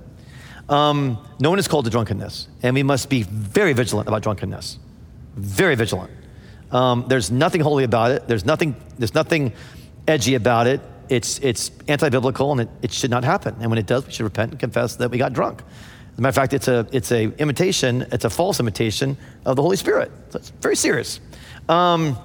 Um, 0.69 1.17
no 1.41 1.49
one 1.49 1.59
is 1.59 1.67
called 1.67 1.83
to 1.83 1.91
drunkenness, 1.91 2.47
and 2.61 2.73
we 2.73 2.83
must 2.83 3.09
be 3.09 3.23
very 3.23 3.73
vigilant 3.73 4.07
about 4.07 4.23
drunkenness. 4.23 4.79
Very 5.35 5.75
vigilant. 5.75 6.11
Um, 6.71 7.05
there's 7.07 7.31
nothing 7.31 7.61
holy 7.61 7.83
about 7.83 8.11
it. 8.11 8.27
There's 8.27 8.45
nothing. 8.45 8.75
There's 8.97 9.13
nothing 9.13 9.53
edgy 10.07 10.35
about 10.35 10.67
it. 10.67 10.81
It's 11.09 11.39
it's 11.39 11.71
anti-biblical, 11.87 12.51
and 12.51 12.61
it, 12.61 12.69
it 12.81 12.91
should 12.91 13.11
not 13.11 13.23
happen. 13.23 13.55
And 13.59 13.69
when 13.69 13.77
it 13.77 13.85
does, 13.85 14.05
we 14.05 14.11
should 14.11 14.23
repent 14.23 14.51
and 14.51 14.59
confess 14.59 14.95
that 14.97 15.11
we 15.11 15.17
got 15.17 15.33
drunk. 15.33 15.61
As 16.13 16.19
a 16.19 16.21
matter 16.21 16.29
of 16.29 16.35
fact, 16.35 16.53
it's 16.53 16.67
a 16.67 16.87
it's 16.91 17.11
a 17.11 17.25
imitation. 17.39 18.05
It's 18.11 18.25
a 18.25 18.29
false 18.29 18.59
imitation 18.59 19.17
of 19.45 19.55
the 19.55 19.61
Holy 19.61 19.77
Spirit. 19.77 20.11
So 20.29 20.39
it's 20.39 20.49
very 20.49 20.75
serious. 20.75 21.19
Um, 21.69 22.17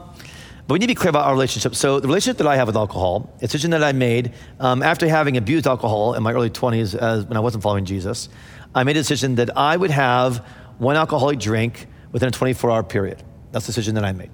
but 0.68 0.75
we 0.75 0.81
need 0.81 0.87
to 0.88 0.90
be 0.90 0.97
clear 0.97 1.09
about 1.09 1.25
our 1.25 1.33
relationship. 1.33 1.75
So, 1.75 1.99
the 1.99 2.09
relationship 2.09 2.37
that 2.38 2.47
I 2.47 2.57
have 2.57 2.66
with 2.66 2.77
alcohol, 2.77 3.33
a 3.38 3.40
decision 3.40 3.71
that 3.71 3.83
I 3.83 3.92
made 3.92 4.35
um, 4.61 4.83
after 4.83 5.09
having 5.09 5.38
abused 5.38 5.66
alcohol 5.66 6.12
in 6.12 6.23
my 6.23 6.35
early 6.35 6.51
20s 6.51 6.94
as, 6.94 7.25
when 7.25 7.38
I 7.38 7.40
wasn't 7.40 7.62
following 7.62 7.87
Jesus, 7.87 8.29
I 8.75 8.85
made 8.85 8.99
a 8.99 9.01
decision 9.01 9.37
that 9.37 9.57
I 9.57 9.79
would 9.79 9.90
have 9.90 10.44
one 10.77 10.94
alcoholic 10.94 11.38
drink 11.38 11.87
within 12.12 12.29
a 12.29 12.33
24 12.33 12.71
hour 12.71 12.83
period. 12.83 13.23
That's 13.53 13.66
the 13.66 13.71
decision 13.71 13.94
that 13.94 14.05
I 14.05 14.12
made. 14.12 14.31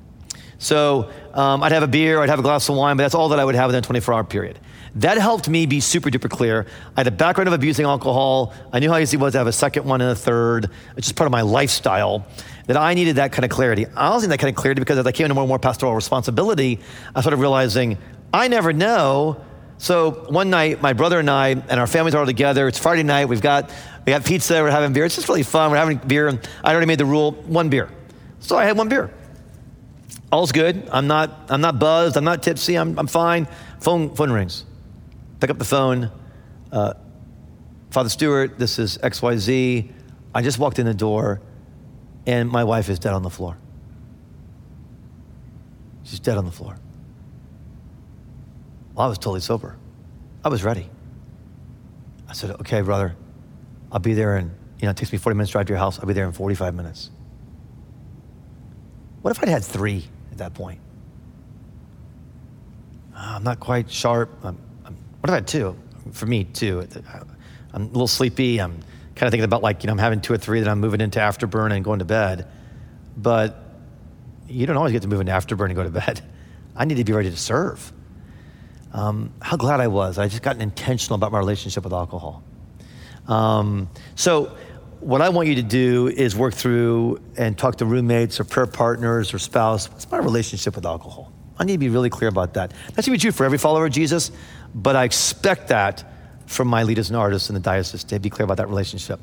So, 0.58 1.10
um, 1.34 1.62
I'd 1.62 1.72
have 1.72 1.82
a 1.82 1.88
beer, 1.88 2.20
I'd 2.20 2.30
have 2.30 2.38
a 2.38 2.42
glass 2.42 2.68
of 2.68 2.76
wine, 2.76 2.96
but 2.96 3.02
that's 3.02 3.14
all 3.14 3.28
that 3.30 3.38
I 3.38 3.44
would 3.44 3.54
have 3.54 3.68
within 3.68 3.80
a 3.80 3.86
24 3.86 4.14
hour 4.14 4.24
period. 4.24 4.58
That 4.96 5.18
helped 5.18 5.48
me 5.48 5.66
be 5.66 5.80
super 5.80 6.08
duper 6.08 6.30
clear. 6.30 6.66
I 6.96 7.00
had 7.00 7.08
a 7.08 7.10
background 7.10 7.48
of 7.48 7.54
abusing 7.54 7.84
alcohol. 7.84 8.54
I 8.72 8.78
knew 8.78 8.90
how 8.90 8.98
easy 8.98 9.16
it 9.16 9.20
was 9.20 9.32
to 9.32 9.38
have 9.38 9.48
a 9.48 9.52
second 9.52 9.84
one 9.84 10.00
and 10.00 10.10
a 10.10 10.14
third. 10.14 10.70
It's 10.96 11.08
just 11.08 11.16
part 11.16 11.26
of 11.26 11.32
my 11.32 11.40
lifestyle 11.40 12.26
that 12.66 12.76
I 12.76 12.94
needed 12.94 13.16
that 13.16 13.32
kind 13.32 13.44
of 13.44 13.50
clarity. 13.50 13.86
I 13.96 14.10
was 14.10 14.22
in 14.22 14.30
that 14.30 14.38
kind 14.38 14.48
of 14.50 14.56
clarity 14.56 14.80
because 14.80 14.96
as 14.96 15.06
I 15.06 15.12
came 15.12 15.24
into 15.24 15.34
more 15.34 15.42
and 15.42 15.48
more 15.48 15.58
pastoral 15.58 15.94
responsibility, 15.94 16.78
I 17.14 17.20
started 17.20 17.38
realizing 17.38 17.98
I 18.32 18.48
never 18.48 18.72
know. 18.72 19.44
So 19.78 20.26
one 20.28 20.48
night, 20.48 20.80
my 20.80 20.92
brother 20.92 21.18
and 21.18 21.28
I 21.28 21.48
and 21.48 21.80
our 21.80 21.88
families 21.88 22.14
are 22.14 22.20
all 22.20 22.26
together. 22.26 22.68
It's 22.68 22.78
Friday 22.78 23.02
night. 23.02 23.26
We've 23.26 23.42
got 23.42 23.70
we 24.06 24.12
got 24.12 24.24
pizza. 24.24 24.62
We're 24.62 24.70
having 24.70 24.92
beer. 24.92 25.04
It's 25.04 25.14
just 25.14 25.28
really 25.28 25.42
fun. 25.42 25.70
We're 25.70 25.78
having 25.78 25.98
beer, 25.98 26.28
and 26.28 26.46
I 26.62 26.72
already 26.72 26.86
made 26.86 26.98
the 26.98 27.06
rule: 27.06 27.32
one 27.32 27.68
beer. 27.68 27.90
So 28.40 28.56
I 28.56 28.64
had 28.64 28.76
one 28.76 28.88
beer. 28.88 29.12
All's 30.30 30.52
good. 30.52 30.88
I'm 30.90 31.06
not 31.06 31.46
I'm 31.48 31.60
not 31.60 31.78
buzzed. 31.78 32.16
I'm 32.16 32.24
not 32.24 32.42
tipsy. 32.42 32.76
I'm 32.76 32.98
I'm 32.98 33.06
fine. 33.06 33.46
Phone 33.80 34.14
phone 34.14 34.30
rings. 34.30 34.64
Pick 35.40 35.50
up 35.50 35.58
the 35.58 35.64
phone. 35.64 36.10
Uh, 36.72 36.94
Father 37.90 38.08
Stewart, 38.08 38.58
this 38.58 38.78
is 38.78 38.98
X 39.02 39.22
Y 39.22 39.36
Z. 39.36 39.92
I 40.34 40.42
just 40.42 40.58
walked 40.58 40.80
in 40.80 40.86
the 40.86 40.94
door 40.94 41.40
and 42.26 42.50
my 42.50 42.64
wife 42.64 42.88
is 42.88 42.98
dead 42.98 43.12
on 43.12 43.22
the 43.22 43.30
floor. 43.30 43.56
She's 46.02 46.20
dead 46.20 46.36
on 46.36 46.44
the 46.44 46.50
floor. 46.50 46.76
Well, 48.94 49.06
I 49.06 49.08
was 49.08 49.18
totally 49.18 49.40
sober. 49.40 49.76
I 50.44 50.48
was 50.48 50.64
ready. 50.64 50.90
I 52.28 52.32
said, 52.32 52.50
okay, 52.52 52.80
brother, 52.80 53.14
I'll 53.94 54.00
be 54.00 54.12
there 54.12 54.36
in, 54.36 54.50
you 54.80 54.86
know, 54.86 54.90
it 54.90 54.96
takes 54.96 55.12
me 55.12 55.18
40 55.18 55.36
minutes 55.36 55.50
to 55.50 55.52
drive 55.52 55.66
to 55.66 55.70
your 55.70 55.78
house. 55.78 56.00
I'll 56.00 56.06
be 56.06 56.14
there 56.14 56.26
in 56.26 56.32
45 56.32 56.74
minutes. 56.74 57.10
What 59.22 59.30
if 59.30 59.40
I'd 59.40 59.48
had 59.48 59.64
three 59.64 60.04
at 60.32 60.38
that 60.38 60.52
point? 60.52 60.80
Uh, 63.14 63.34
I'm 63.36 63.44
not 63.44 63.60
quite 63.60 63.88
sharp. 63.88 64.30
I'm, 64.42 64.58
I'm, 64.84 64.96
what 65.20 65.30
if 65.30 65.30
I 65.30 65.34
had 65.36 65.46
two? 65.46 65.78
For 66.10 66.26
me, 66.26 66.42
two. 66.42 66.86
I'm 67.72 67.82
a 67.82 67.86
little 67.86 68.08
sleepy. 68.08 68.60
I'm 68.60 68.72
kind 69.14 69.28
of 69.28 69.30
thinking 69.30 69.44
about 69.44 69.62
like, 69.62 69.84
you 69.84 69.86
know, 69.86 69.92
I'm 69.92 69.98
having 69.98 70.20
two 70.20 70.32
or 70.32 70.38
three, 70.38 70.58
then 70.58 70.68
I'm 70.68 70.80
moving 70.80 71.00
into 71.00 71.20
afterburn 71.20 71.72
and 71.72 71.84
going 71.84 72.00
to 72.00 72.04
bed. 72.04 72.48
But 73.16 73.56
you 74.48 74.66
don't 74.66 74.76
always 74.76 74.92
get 74.92 75.02
to 75.02 75.08
move 75.08 75.20
into 75.20 75.32
afterburn 75.32 75.66
and 75.66 75.76
go 75.76 75.84
to 75.84 75.90
bed. 75.90 76.20
I 76.76 76.84
need 76.84 76.96
to 76.96 77.04
be 77.04 77.12
ready 77.12 77.30
to 77.30 77.36
serve. 77.36 77.92
Um, 78.92 79.32
how 79.40 79.56
glad 79.56 79.78
I 79.78 79.86
was. 79.86 80.18
I 80.18 80.26
just 80.26 80.42
got 80.42 80.60
intentional 80.60 81.14
about 81.14 81.30
my 81.30 81.38
relationship 81.38 81.84
with 81.84 81.92
alcohol. 81.92 82.42
Um, 83.28 83.88
so, 84.14 84.56
what 85.00 85.20
I 85.20 85.28
want 85.28 85.48
you 85.48 85.56
to 85.56 85.62
do 85.62 86.08
is 86.08 86.34
work 86.34 86.54
through 86.54 87.20
and 87.36 87.58
talk 87.58 87.76
to 87.76 87.84
roommates 87.84 88.40
or 88.40 88.44
prayer 88.44 88.66
partners 88.66 89.34
or 89.34 89.38
spouse. 89.38 89.90
What's 89.90 90.10
my 90.10 90.16
relationship 90.16 90.74
with 90.76 90.86
alcohol? 90.86 91.30
I 91.58 91.64
need 91.64 91.74
to 91.74 91.78
be 91.78 91.90
really 91.90 92.10
clear 92.10 92.28
about 92.28 92.54
that. 92.54 92.72
That 92.94 93.04
should 93.04 93.12
be 93.12 93.18
true 93.18 93.30
for 93.30 93.44
every 93.44 93.58
follower 93.58 93.86
of 93.86 93.92
Jesus, 93.92 94.32
but 94.74 94.96
I 94.96 95.04
expect 95.04 95.68
that 95.68 96.04
from 96.46 96.68
my 96.68 96.82
leaders 96.82 97.10
and 97.10 97.16
artists 97.16 97.50
in 97.50 97.54
the 97.54 97.60
diocese 97.60 98.04
to 98.04 98.18
be 98.18 98.30
clear 98.30 98.44
about 98.44 98.56
that 98.56 98.68
relationship. 98.68 99.20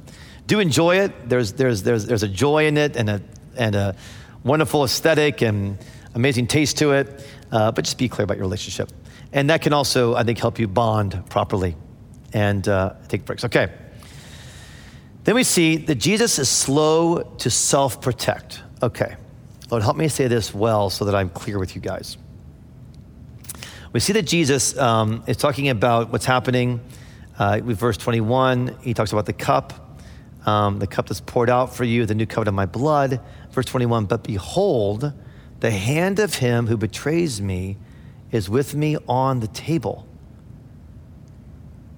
Do 0.47 0.59
enjoy 0.59 0.99
it. 0.99 1.29
There's, 1.29 1.53
there's, 1.53 1.83
there's, 1.83 2.05
there's 2.05 2.23
a 2.23 2.27
joy 2.27 2.67
in 2.67 2.77
it 2.77 2.95
and 2.95 3.09
a, 3.09 3.21
and 3.57 3.75
a 3.75 3.95
wonderful 4.43 4.83
aesthetic 4.83 5.41
and 5.41 5.77
amazing 6.13 6.47
taste 6.47 6.77
to 6.77 6.91
it, 6.91 7.25
uh, 7.51 7.71
but 7.71 7.85
just 7.85 7.97
be 7.97 8.07
clear 8.07 8.23
about 8.23 8.37
your 8.37 8.45
relationship. 8.45 8.91
And 9.33 9.49
that 9.49 9.61
can 9.61 9.73
also, 9.73 10.15
I 10.15 10.23
think, 10.23 10.39
help 10.39 10.59
you 10.59 10.67
bond 10.67 11.23
properly 11.29 11.75
and 12.33 12.67
uh, 12.67 12.93
take 13.07 13.25
breaks. 13.25 13.45
Okay. 13.45 13.71
Then 15.23 15.35
we 15.35 15.43
see 15.43 15.77
that 15.77 15.95
Jesus 15.95 16.39
is 16.39 16.49
slow 16.49 17.21
to 17.37 17.49
self 17.49 18.01
protect. 18.01 18.61
Okay. 18.81 19.15
Lord, 19.69 19.83
help 19.83 19.95
me 19.95 20.07
say 20.07 20.27
this 20.27 20.53
well 20.53 20.89
so 20.89 21.05
that 21.05 21.15
I'm 21.15 21.29
clear 21.29 21.57
with 21.57 21.75
you 21.75 21.81
guys. 21.81 22.17
We 23.93 23.99
see 23.99 24.13
that 24.13 24.23
Jesus 24.23 24.77
um, 24.77 25.23
is 25.27 25.37
talking 25.37 25.69
about 25.69 26.11
what's 26.11 26.25
happening 26.25 26.81
uh, 27.41 27.59
with 27.63 27.79
verse 27.79 27.97
21, 27.97 28.77
he 28.81 28.93
talks 28.93 29.11
about 29.11 29.25
the 29.25 29.33
cup, 29.33 29.99
um, 30.45 30.77
the 30.77 30.85
cup 30.85 31.07
that's 31.07 31.21
poured 31.21 31.49
out 31.49 31.75
for 31.75 31.83
you, 31.83 32.05
the 32.05 32.13
new 32.13 32.27
covenant 32.27 32.49
of 32.49 32.53
my 32.53 32.67
blood. 32.67 33.19
Verse 33.49 33.65
21, 33.65 34.05
but 34.05 34.23
behold, 34.23 35.11
the 35.59 35.71
hand 35.71 36.19
of 36.19 36.35
him 36.35 36.67
who 36.67 36.77
betrays 36.77 37.41
me 37.41 37.77
is 38.31 38.47
with 38.47 38.75
me 38.75 38.95
on 39.07 39.39
the 39.39 39.47
table. 39.47 40.07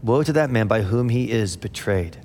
Woe 0.01 0.23
to 0.23 0.31
that 0.31 0.49
man 0.49 0.67
by 0.67 0.81
whom 0.83 1.09
he 1.09 1.29
is 1.29 1.57
betrayed. 1.57 2.19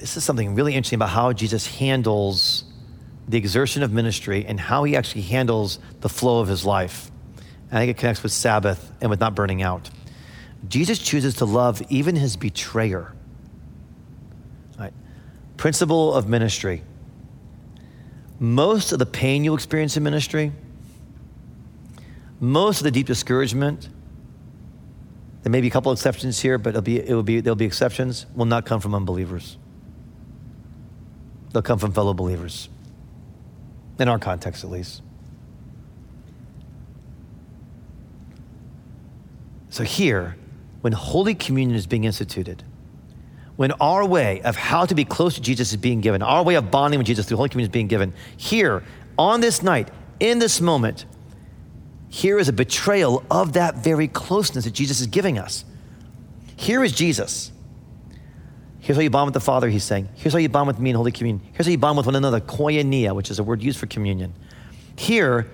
This 0.00 0.16
is 0.16 0.24
something 0.24 0.54
really 0.54 0.74
interesting 0.74 0.98
about 0.98 1.10
how 1.10 1.32
Jesus 1.32 1.66
handles 1.66 2.64
the 3.28 3.36
exertion 3.36 3.82
of 3.82 3.92
ministry 3.92 4.46
and 4.46 4.58
how 4.58 4.84
he 4.84 4.96
actually 4.96 5.22
handles 5.22 5.78
the 6.00 6.08
flow 6.08 6.40
of 6.40 6.48
his 6.48 6.64
life. 6.64 7.10
I 7.70 7.80
think 7.80 7.90
it 7.90 7.98
connects 7.98 8.22
with 8.22 8.32
Sabbath 8.32 8.92
and 9.00 9.10
with 9.10 9.20
not 9.20 9.34
burning 9.34 9.62
out. 9.62 9.90
Jesus 10.68 10.98
chooses 10.98 11.34
to 11.36 11.44
love 11.44 11.82
even 11.90 12.16
his 12.16 12.36
betrayer. 12.36 13.12
Right. 14.78 14.92
Principle 15.56 16.14
of 16.14 16.28
ministry. 16.28 16.82
Most 18.40 18.92
of 18.92 18.98
the 18.98 19.06
pain 19.06 19.44
you 19.44 19.54
experience 19.54 19.96
in 19.96 20.02
ministry, 20.02 20.52
most 22.40 22.80
of 22.80 22.84
the 22.84 22.90
deep 22.90 23.06
discouragement, 23.06 23.88
there 25.42 25.50
may 25.50 25.60
be 25.60 25.68
a 25.68 25.70
couple 25.70 25.92
exceptions 25.92 26.40
here, 26.40 26.56
but 26.56 26.70
it'll 26.70 26.82
be, 26.82 27.00
it 27.00 27.12
will 27.12 27.22
be, 27.22 27.40
there'll 27.40 27.56
be 27.56 27.64
exceptions, 27.64 28.26
will 28.34 28.46
not 28.46 28.64
come 28.64 28.80
from 28.80 28.94
unbelievers. 28.94 29.56
They'll 31.52 31.62
come 31.62 31.78
from 31.78 31.92
fellow 31.92 32.14
believers, 32.14 32.68
in 33.98 34.08
our 34.08 34.18
context 34.18 34.64
at 34.64 34.70
least. 34.70 35.02
So 39.70 39.84
here, 39.84 40.36
when 40.80 40.92
Holy 40.92 41.34
Communion 41.34 41.76
is 41.76 41.86
being 41.86 42.04
instituted, 42.04 42.62
when 43.56 43.72
our 43.72 44.04
way 44.04 44.40
of 44.42 44.56
how 44.56 44.86
to 44.86 44.94
be 44.94 45.04
close 45.04 45.34
to 45.34 45.40
Jesus 45.40 45.70
is 45.70 45.76
being 45.76 46.00
given, 46.00 46.22
our 46.22 46.42
way 46.44 46.54
of 46.54 46.70
bonding 46.70 46.98
with 46.98 47.06
Jesus 47.06 47.26
through 47.26 47.38
Holy 47.38 47.48
Communion 47.48 47.70
is 47.70 47.72
being 47.72 47.88
given, 47.88 48.14
here, 48.36 48.84
on 49.18 49.40
this 49.40 49.62
night, 49.62 49.90
in 50.20 50.38
this 50.38 50.60
moment, 50.60 51.06
here 52.08 52.38
is 52.38 52.48
a 52.48 52.52
betrayal 52.52 53.24
of 53.30 53.54
that 53.54 53.76
very 53.76 54.08
closeness 54.08 54.64
that 54.64 54.72
Jesus 54.72 55.00
is 55.00 55.06
giving 55.06 55.38
us. 55.38 55.64
Here 56.56 56.82
is 56.82 56.92
Jesus. 56.92 57.52
Here's 58.80 58.96
how 58.96 59.02
you 59.02 59.10
bond 59.10 59.26
with 59.26 59.34
the 59.34 59.40
Father, 59.40 59.68
he's 59.68 59.84
saying. 59.84 60.08
Here's 60.14 60.32
how 60.32 60.38
you 60.38 60.48
bond 60.48 60.68
with 60.68 60.78
me 60.78 60.90
in 60.90 60.96
Holy 60.96 61.12
Communion. 61.12 61.46
Here's 61.52 61.66
how 61.66 61.70
you 61.70 61.78
bond 61.78 61.96
with 61.96 62.06
one 62.06 62.14
another, 62.14 62.40
koinonia, 62.40 63.14
which 63.14 63.30
is 63.30 63.38
a 63.38 63.42
word 63.42 63.62
used 63.62 63.78
for 63.78 63.86
communion. 63.86 64.32
Here, 64.96 65.48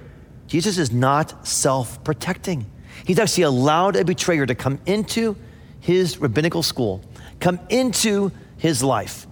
Jesus 0.46 0.78
is 0.78 0.92
not 0.92 1.46
self 1.46 2.02
protecting. 2.04 2.66
He's 3.06 3.18
actually 3.18 3.44
allowed 3.44 3.96
a 3.96 4.04
betrayer 4.04 4.46
to 4.46 4.54
come 4.54 4.78
into 4.86 5.36
his 5.80 6.18
rabbinical 6.18 6.62
school, 6.62 7.02
come 7.40 7.58
into 7.68 8.30
his 8.56 8.82
life. 8.82 9.26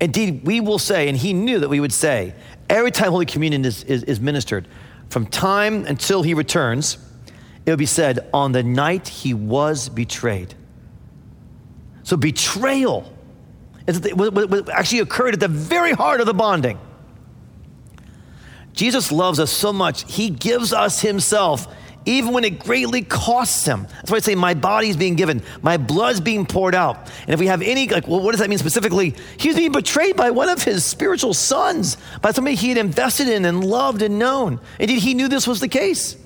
Indeed, 0.00 0.44
we 0.44 0.60
will 0.60 0.78
say, 0.78 1.08
and 1.08 1.16
he 1.16 1.32
knew 1.32 1.58
that 1.60 1.68
we 1.68 1.80
would 1.80 1.92
say, 1.92 2.34
every 2.68 2.90
time 2.90 3.10
Holy 3.10 3.26
Communion 3.26 3.64
is, 3.64 3.82
is, 3.84 4.04
is 4.04 4.20
ministered, 4.20 4.68
from 5.08 5.26
time 5.26 5.84
until 5.86 6.22
he 6.22 6.34
returns, 6.34 6.98
it 7.66 7.70
will 7.70 7.76
be 7.76 7.86
said, 7.86 8.28
on 8.32 8.52
the 8.52 8.62
night 8.62 9.08
he 9.08 9.34
was 9.34 9.88
betrayed. 9.88 10.54
So, 12.04 12.16
betrayal 12.16 13.12
actually 13.88 15.00
occurred 15.00 15.34
at 15.34 15.40
the 15.40 15.48
very 15.48 15.92
heart 15.92 16.20
of 16.20 16.26
the 16.26 16.34
bonding. 16.34 16.78
Jesus 18.72 19.10
loves 19.10 19.40
us 19.40 19.50
so 19.50 19.72
much, 19.72 20.10
he 20.12 20.30
gives 20.30 20.72
us 20.72 21.00
himself 21.00 21.66
even 22.08 22.32
when 22.32 22.42
it 22.44 22.58
greatly 22.58 23.02
costs 23.02 23.66
him. 23.66 23.82
That's 23.82 24.10
why 24.10 24.16
I 24.16 24.20
say 24.20 24.34
my 24.34 24.54
body's 24.54 24.96
being 24.96 25.14
given, 25.14 25.42
my 25.60 25.76
blood's 25.76 26.20
being 26.20 26.46
poured 26.46 26.74
out. 26.74 26.96
And 27.22 27.34
if 27.34 27.40
we 27.40 27.46
have 27.48 27.60
any, 27.60 27.86
like, 27.86 28.08
well, 28.08 28.20
what 28.20 28.32
does 28.32 28.40
that 28.40 28.48
mean 28.48 28.58
specifically? 28.58 29.14
He's 29.36 29.56
being 29.56 29.72
betrayed 29.72 30.16
by 30.16 30.30
one 30.30 30.48
of 30.48 30.62
his 30.62 30.84
spiritual 30.84 31.34
sons, 31.34 31.98
by 32.22 32.32
somebody 32.32 32.56
he 32.56 32.70
had 32.70 32.78
invested 32.78 33.28
in 33.28 33.44
and 33.44 33.62
loved 33.62 34.00
and 34.00 34.18
known. 34.18 34.58
Indeed, 34.78 35.00
he 35.00 35.12
knew 35.12 35.28
this 35.28 35.46
was 35.46 35.60
the 35.60 35.68
case. 35.68 36.16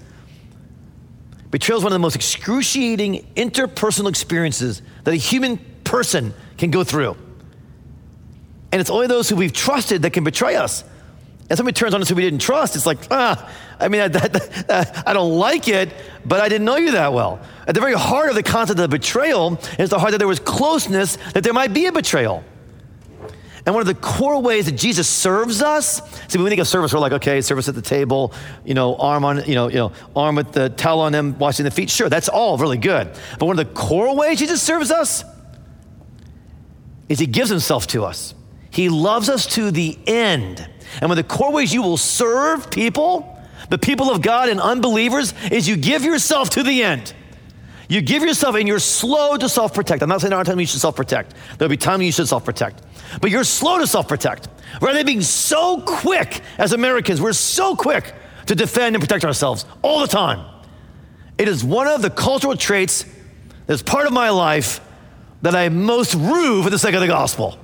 Betrayal 1.51 1.79
is 1.79 1.85
one 1.85 1.93
of 1.93 1.97
the 1.97 2.01
most 2.01 2.17
excruciating 2.17 3.27
interpersonal 3.35 4.09
experiences 4.09 4.83
that 5.03 5.13
a 5.13 5.17
human 5.17 5.59
person 5.83 6.33
can 6.59 6.71
go 6.71 6.85
through. 6.85 7.17
And 8.73 8.81
it's 8.81 8.91
only 8.91 9.07
those 9.07 9.29
who 9.29 9.37
we've 9.37 9.53
trusted 9.53 10.03
that 10.03 10.11
can 10.11 10.25
betray 10.25 10.57
us. 10.57 10.83
And 11.51 11.57
somebody 11.59 11.75
turns 11.75 11.93
on 11.93 12.01
us 12.01 12.09
who 12.09 12.15
we 12.15 12.23
didn't 12.23 12.41
trust, 12.41 12.77
it's 12.77 12.87
like, 12.87 12.99
ah, 13.11 13.53
I 13.79 13.89
mean, 13.89 14.01
I, 14.01 14.07
I, 14.69 15.03
I, 15.09 15.13
don't 15.13 15.37
like 15.37 15.69
it, 15.69 15.93
but 16.25 16.41
I 16.41 16.49
didn't 16.49 16.65
know 16.65 16.77
you 16.77 16.93
that 16.93 17.13
well. 17.13 17.41
At 17.67 17.75
the 17.75 17.81
very 17.81 17.95
heart 17.95 18.31
of 18.31 18.37
the 18.37 18.43
concept 18.43 18.81
of 18.81 18.89
betrayal 18.89 19.61
is 19.79 19.91
the 19.91 19.99
heart 19.99 20.13
that 20.13 20.19
there 20.19 20.29
was 20.29 20.41
closeness, 20.41 21.17
that 21.35 21.45
there 21.45 21.53
might 21.53 21.75
be 21.75 21.87
a 21.87 21.93
betrayal. 21.93 22.43
And 23.65 23.75
one 23.75 23.83
of 23.83 23.87
the 23.87 23.95
core 23.95 24.41
ways 24.41 24.67
that 24.67 24.73
Jesus 24.73 25.09
serves 25.09 25.63
us, 25.63 26.01
see, 26.29 26.39
when 26.39 26.45
we 26.45 26.51
think 26.51 26.61
of 26.61 26.67
service, 26.67 26.93
we're 26.93 27.01
like, 27.01 27.13
okay, 27.13 27.41
service 27.41 27.69
at 27.69 27.75
the 27.75 27.83
table, 27.83 28.33
you 28.65 28.75
know, 28.75 28.97
arm 28.97 29.25
on, 29.25 29.45
you 29.45 29.55
know, 29.55 29.69
you 29.69 29.77
know, 29.77 29.93
arm 30.17 30.35
with 30.37 30.53
the 30.53 30.71
towel 30.71 31.01
on 31.01 31.13
them, 31.13 31.39
washing 31.39 31.65
the 31.65 31.71
feet. 31.71 31.91
Sure, 31.91 32.09
that's 32.09 32.29
all 32.29 32.57
really 32.57 32.79
good. 32.79 33.13
But 33.39 33.47
one 33.47 33.59
of 33.59 33.69
the 33.69 33.73
core 33.73 34.17
ways 34.17 34.39
Jesus 34.39 34.61
serves 34.63 34.91
us 34.91 35.23
is 37.09 37.19
he 37.19 37.27
gives 37.27 37.51
himself 37.51 37.87
to 37.89 38.05
us. 38.05 38.35
He 38.73 38.89
loves 38.89 39.29
us 39.29 39.47
to 39.55 39.71
the 39.71 39.99
end. 40.07 40.67
And 41.01 41.09
one 41.09 41.13
of 41.13 41.17
the 41.17 41.25
core 41.25 41.53
ways 41.53 41.73
you 41.73 41.83
will 41.83 41.97
serve 41.97 42.71
people 42.71 43.33
the 43.73 43.79
people 43.79 44.11
of 44.11 44.21
God 44.21 44.51
and 44.51 44.61
unbelievers 44.61 45.33
is 45.51 45.67
you 45.67 45.79
give 45.79 46.05
yourself 46.05 46.51
to 46.51 46.63
the 46.63 46.83
end. 46.83 47.15
You 47.89 48.03
give 48.03 48.23
yourself 48.23 48.55
and 48.55 48.69
you're 48.69 48.79
slow 48.79 49.39
to 49.39 49.49
self 49.49 49.73
protect. 49.73 50.03
I'm 50.03 50.11
not 50.11 50.21
saying 50.21 50.29
there 50.29 50.37
aren't 50.37 50.49
times 50.49 50.61
you 50.61 50.67
should 50.67 50.83
self 50.83 50.95
protect. 50.95 51.35
There'll 51.57 51.71
be 51.71 51.79
times 51.79 52.05
you 52.05 52.13
should 52.13 52.29
self 52.29 52.45
protect. 52.45 52.83
But 53.23 53.31
you're 53.31 53.45
slow 53.45 53.79
to 53.79 53.87
self 53.87 54.09
protect. 54.09 54.49
Rather 54.83 54.99
than 54.99 55.07
being 55.07 55.23
so 55.23 55.81
quick 55.87 56.43
as 56.59 56.75
Americans, 56.75 57.19
we're 57.23 57.33
so 57.33 57.75
quick 57.75 58.13
to 58.45 58.55
defend 58.55 58.95
and 58.95 59.03
protect 59.03 59.25
ourselves 59.25 59.65
all 59.81 60.01
the 60.01 60.07
time. 60.07 60.45
It 61.39 61.49
is 61.49 61.65
one 61.65 61.89
of 61.89 62.03
the 62.03 62.11
cultural 62.11 62.55
traits 62.57 63.07
that's 63.67 63.83
part 63.83 64.07
of 64.07 64.13
my 64.13 64.29
life 64.29 64.81
that 65.41 65.55
I 65.55 65.71
most 65.71 66.15
rue 66.15 66.63
for 66.63 66.69
the 66.69 66.79
sake 66.79 66.95
of 66.95 67.01
the 67.01 67.07
gospel. 67.07 67.59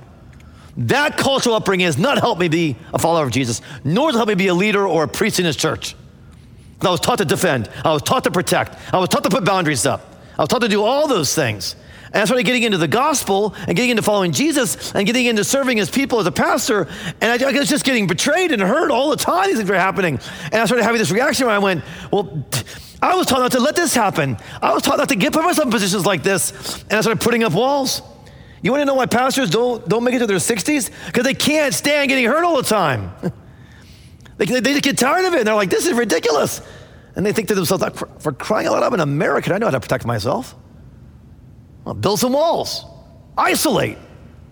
That 0.79 1.17
cultural 1.17 1.55
upbringing 1.55 1.85
has 1.85 1.97
not 1.97 2.19
helped 2.19 2.39
me 2.39 2.47
be 2.47 2.77
a 2.93 2.99
follower 2.99 3.25
of 3.25 3.31
Jesus, 3.31 3.61
nor 3.83 4.07
has 4.07 4.15
it 4.15 4.17
helped 4.17 4.29
me 4.29 4.35
be 4.35 4.47
a 4.47 4.53
leader 4.53 4.87
or 4.87 5.03
a 5.03 5.07
priest 5.09 5.37
in 5.39 5.45
his 5.45 5.57
church. 5.57 5.93
I 6.81 6.89
was 6.89 7.01
taught 7.01 7.17
to 7.17 7.25
defend, 7.25 7.69
I 7.83 7.91
was 7.91 8.01
taught 8.01 8.23
to 8.23 8.31
protect, 8.31 8.77
I 8.93 8.97
was 8.97 9.09
taught 9.09 9.23
to 9.23 9.29
put 9.29 9.43
boundaries 9.43 9.85
up, 9.85 10.15
I 10.37 10.43
was 10.43 10.47
taught 10.49 10.61
to 10.61 10.69
do 10.69 10.81
all 10.81 11.07
those 11.07 11.35
things. 11.35 11.75
And 12.13 12.21
I 12.21 12.25
started 12.25 12.43
getting 12.43 12.63
into 12.63 12.77
the 12.77 12.87
gospel 12.87 13.53
and 13.67 13.75
getting 13.75 13.91
into 13.91 14.01
following 14.01 14.31
Jesus 14.31 14.95
and 14.95 15.05
getting 15.05 15.25
into 15.25 15.43
serving 15.43 15.77
his 15.77 15.91
people 15.91 16.19
as 16.19 16.25
a 16.25 16.31
pastor. 16.31 16.87
And 17.21 17.43
I, 17.43 17.49
I 17.49 17.51
was 17.51 17.69
just 17.69 17.85
getting 17.85 18.07
betrayed 18.07 18.51
and 18.51 18.59
hurt 18.61 18.89
all 18.89 19.11
the 19.11 19.15
time. 19.15 19.47
These 19.47 19.57
things 19.57 19.69
were 19.69 19.75
happening. 19.75 20.19
And 20.45 20.55
I 20.55 20.65
started 20.65 20.85
having 20.85 20.97
this 20.97 21.11
reaction 21.11 21.45
where 21.45 21.55
I 21.55 21.59
went, 21.59 21.83
Well, 22.11 22.45
I 23.01 23.13
was 23.13 23.27
taught 23.27 23.41
not 23.41 23.51
to 23.51 23.59
let 23.59 23.75
this 23.75 23.93
happen. 23.93 24.37
I 24.59 24.73
was 24.73 24.81
taught 24.81 24.97
not 24.97 25.09
to 25.09 25.15
get 25.15 25.33
put 25.33 25.43
myself 25.43 25.67
in 25.67 25.71
positions 25.71 26.05
like 26.05 26.23
this. 26.23 26.81
And 26.83 26.93
I 26.93 27.01
started 27.01 27.21
putting 27.21 27.43
up 27.43 27.53
walls. 27.53 28.01
You 28.61 28.71
want 28.71 28.81
to 28.81 28.85
know 28.85 28.95
why 28.95 29.05
pastors 29.05 29.49
don't, 29.49 29.87
don't 29.87 30.03
make 30.03 30.13
it 30.15 30.19
to 30.19 30.27
their 30.27 30.37
60s? 30.37 30.91
Because 31.05 31.23
they 31.23 31.33
can't 31.33 31.73
stand 31.73 32.09
getting 32.09 32.25
hurt 32.25 32.43
all 32.43 32.57
the 32.57 32.63
time. 32.63 33.11
they, 34.37 34.45
they 34.45 34.73
just 34.73 34.83
get 34.83 34.97
tired 34.97 35.25
of 35.25 35.33
it. 35.33 35.39
And 35.39 35.47
they're 35.47 35.55
like, 35.55 35.69
this 35.69 35.87
is 35.87 35.93
ridiculous. 35.93 36.61
And 37.15 37.25
they 37.25 37.33
think 37.33 37.47
to 37.49 37.55
themselves, 37.55 37.83
for 38.19 38.31
crying 38.31 38.67
out 38.67 38.73
loud, 38.73 38.83
I'm 38.83 38.93
an 38.93 38.99
American. 38.99 39.53
I 39.53 39.57
know 39.57 39.67
how 39.67 39.71
to 39.71 39.79
protect 39.79 40.05
myself. 40.05 40.55
Well, 41.85 41.95
build 41.95 42.19
some 42.19 42.33
walls, 42.33 42.85
isolate. 43.37 43.97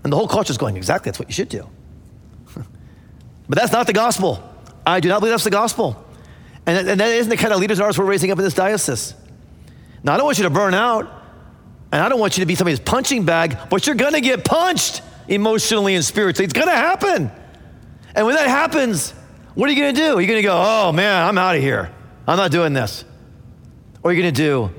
And 0.03 0.11
the 0.11 0.17
whole 0.17 0.27
culture 0.27 0.51
is 0.51 0.57
going, 0.57 0.77
exactly, 0.77 1.09
that's 1.09 1.19
what 1.19 1.27
you 1.27 1.33
should 1.33 1.49
do. 1.49 1.69
but 2.55 3.57
that's 3.57 3.71
not 3.71 3.87
the 3.87 3.93
gospel. 3.93 4.41
I 4.85 4.99
do 4.99 5.09
not 5.09 5.19
believe 5.19 5.33
that's 5.33 5.43
the 5.43 5.49
gospel. 5.49 6.03
And, 6.65 6.87
and 6.87 6.99
that 6.99 7.09
isn't 7.09 7.29
the 7.29 7.37
kind 7.37 7.53
of 7.53 7.59
leaders 7.59 7.79
ours 7.79 7.97
we're 7.97 8.05
raising 8.05 8.31
up 8.31 8.37
in 8.37 8.43
this 8.43 8.53
diocese. 8.53 9.13
Now, 10.03 10.13
I 10.13 10.17
don't 10.17 10.25
want 10.25 10.37
you 10.37 10.45
to 10.45 10.49
burn 10.49 10.73
out, 10.73 11.09
and 11.91 12.01
I 12.01 12.09
don't 12.09 12.19
want 12.19 12.37
you 12.37 12.41
to 12.41 12.45
be 12.45 12.55
somebody's 12.55 12.79
punching 12.79 13.25
bag, 13.25 13.57
but 13.69 13.87
you're 13.87 13.95
gonna 13.95 14.21
get 14.21 14.43
punched 14.43 15.01
emotionally 15.27 15.95
and 15.95 16.03
spiritually. 16.03 16.45
It's 16.45 16.53
gonna 16.53 16.71
happen. 16.71 17.31
And 18.15 18.25
when 18.25 18.35
that 18.35 18.47
happens, 18.47 19.11
what 19.55 19.69
are 19.69 19.73
you 19.73 19.79
gonna 19.79 19.93
do? 19.93 20.19
You're 20.19 20.27
gonna 20.27 20.41
go, 20.41 20.61
oh 20.61 20.91
man, 20.91 21.27
I'm 21.27 21.37
out 21.37 21.55
of 21.55 21.61
here. 21.61 21.91
I'm 22.27 22.37
not 22.37 22.51
doing 22.51 22.73
this. 22.73 23.05
Or 24.03 24.11
you're 24.11 24.21
gonna 24.21 24.31
do, 24.31 24.71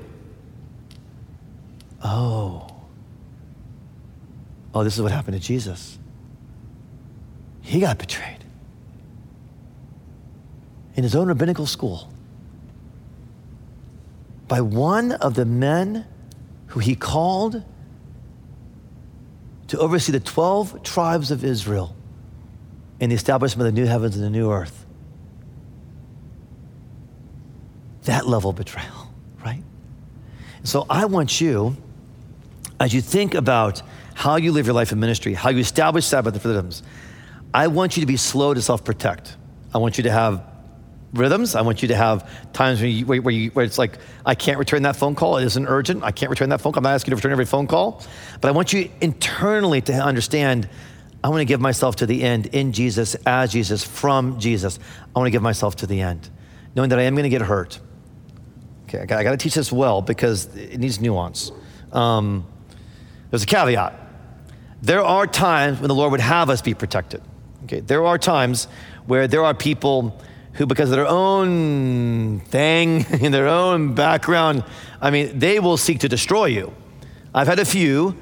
oh, 2.03 2.67
oh, 4.73 4.83
this 4.83 4.95
is 4.95 5.01
what 5.01 5.11
happened 5.11 5.39
to 5.39 5.45
Jesus. 5.45 5.97
He 7.61 7.79
got 7.79 7.97
betrayed 7.97 8.43
in 10.95 11.03
his 11.03 11.15
own 11.15 11.27
rabbinical 11.27 11.65
school 11.65 12.11
by 14.47 14.61
one 14.61 15.11
of 15.13 15.35
the 15.35 15.45
men 15.45 16.05
who 16.69 16.79
he 16.79 16.95
called 16.95 17.63
to 19.67 19.77
oversee 19.79 20.11
the 20.11 20.19
12 20.19 20.83
tribes 20.83 21.31
of 21.31 21.43
Israel 21.43 21.95
in 22.99 23.09
the 23.09 23.15
establishment 23.15 23.67
of 23.67 23.75
the 23.75 23.81
new 23.81 23.87
heavens 23.87 24.15
and 24.15 24.23
the 24.23 24.29
new 24.29 24.51
earth. 24.51 24.85
That 28.03 28.27
level 28.27 28.51
of 28.51 28.55
betrayal, 28.55 29.13
right? 29.45 29.63
So 30.63 30.85
I 30.89 31.05
want 31.05 31.39
you, 31.39 31.77
as 32.79 32.93
you 32.93 33.01
think 33.01 33.35
about 33.35 33.81
how 34.13 34.35
you 34.35 34.51
live 34.51 34.65
your 34.65 34.75
life 34.75 34.91
in 34.91 34.99
ministry, 34.99 35.33
how 35.33 35.49
you 35.49 35.59
establish 35.59 36.05
Sabbath 36.05 36.43
rhythms, 36.43 36.83
I 37.53 37.67
want 37.67 37.97
you 37.97 38.01
to 38.01 38.07
be 38.07 38.17
slow 38.17 38.53
to 38.53 38.61
self 38.61 38.83
protect. 38.83 39.37
I 39.73 39.77
want 39.77 39.97
you 39.97 40.03
to 40.03 40.11
have 40.11 40.43
rhythms. 41.13 41.55
I 41.55 41.61
want 41.61 41.81
you 41.81 41.87
to 41.89 41.95
have 41.95 42.29
times 42.53 42.79
where, 42.79 42.89
you, 42.89 43.05
where, 43.05 43.31
you, 43.31 43.49
where, 43.51 43.65
it's 43.65 43.77
like, 43.77 43.97
I 44.25 44.35
can't 44.35 44.59
return 44.59 44.83
that 44.83 44.95
phone 44.95 45.15
call. 45.15 45.37
It 45.37 45.45
isn't 45.45 45.67
urgent. 45.67 46.03
I 46.03 46.11
can't 46.11 46.29
return 46.29 46.49
that 46.49 46.61
phone 46.61 46.73
call. 46.73 46.79
I'm 46.79 46.83
not 46.83 46.93
asking 46.93 47.11
you 47.11 47.15
to 47.15 47.17
return 47.17 47.31
every 47.31 47.45
phone 47.45 47.67
call. 47.67 48.03
But 48.41 48.49
I 48.49 48.51
want 48.51 48.73
you 48.73 48.89
internally 49.01 49.81
to 49.81 49.93
understand 49.93 50.69
I 51.23 51.29
want 51.29 51.41
to 51.41 51.45
give 51.45 51.59
myself 51.59 51.97
to 51.97 52.05
the 52.05 52.23
end 52.23 52.47
in 52.47 52.71
Jesus, 52.71 53.15
as 53.25 53.51
Jesus, 53.51 53.83
from 53.83 54.39
Jesus. 54.39 54.79
I 55.13 55.19
want 55.19 55.27
to 55.27 55.31
give 55.31 55.41
myself 55.41 55.75
to 55.77 55.87
the 55.87 56.01
end, 56.01 56.29
knowing 56.75 56.89
that 56.89 56.99
I 56.99 57.03
am 57.03 57.13
going 57.13 57.23
to 57.23 57.29
get 57.29 57.41
hurt. 57.41 57.79
Okay, 58.87 58.99
I 58.99 59.05
got, 59.05 59.19
I 59.19 59.23
got 59.23 59.31
to 59.31 59.37
teach 59.37 59.55
this 59.55 59.71
well 59.71 60.01
because 60.01 60.45
it 60.55 60.79
needs 60.79 61.01
nuance. 61.01 61.51
Um, 61.91 62.47
there's 63.29 63.43
a 63.43 63.47
caveat. 63.47 63.99
There 64.81 65.03
are 65.03 65.27
times 65.27 65.79
when 65.79 65.89
the 65.89 65.95
Lord 65.95 66.11
would 66.11 66.21
have 66.21 66.49
us 66.49 66.61
be 66.61 66.73
protected. 66.73 67.21
Okay, 67.65 67.81
there 67.81 68.05
are 68.05 68.17
times 68.17 68.69
where 69.05 69.27
there 69.27 69.43
are 69.43 69.53
people 69.53 70.19
who, 70.53 70.65
because 70.65 70.89
of 70.89 70.95
their 70.95 71.07
own 71.07 72.39
thing, 72.41 73.05
in 73.21 73.31
their 73.31 73.47
own 73.47 73.93
background, 73.93 74.63
I 75.01 75.11
mean, 75.11 75.37
they 75.39 75.59
will 75.59 75.77
seek 75.77 75.99
to 75.99 76.09
destroy 76.09 76.45
you. 76.45 76.73
I've 77.33 77.47
had 77.47 77.59
a 77.59 77.65
few 77.65 78.17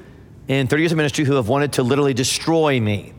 in 0.46 0.66
30 0.66 0.82
years 0.82 0.92
of 0.92 0.96
ministry 0.96 1.24
who 1.24 1.34
have 1.34 1.48
wanted 1.48 1.72
to 1.74 1.82
literally 1.82 2.14
destroy 2.14 2.80
me. 2.80 3.12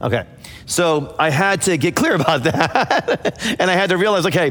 Okay, 0.00 0.26
so 0.66 1.14
I 1.18 1.30
had 1.30 1.62
to 1.62 1.76
get 1.76 1.94
clear 1.94 2.14
about 2.20 2.44
that. 2.44 3.56
and 3.60 3.70
I 3.70 3.74
had 3.74 3.90
to 3.90 3.96
realize 3.96 4.26
okay, 4.26 4.50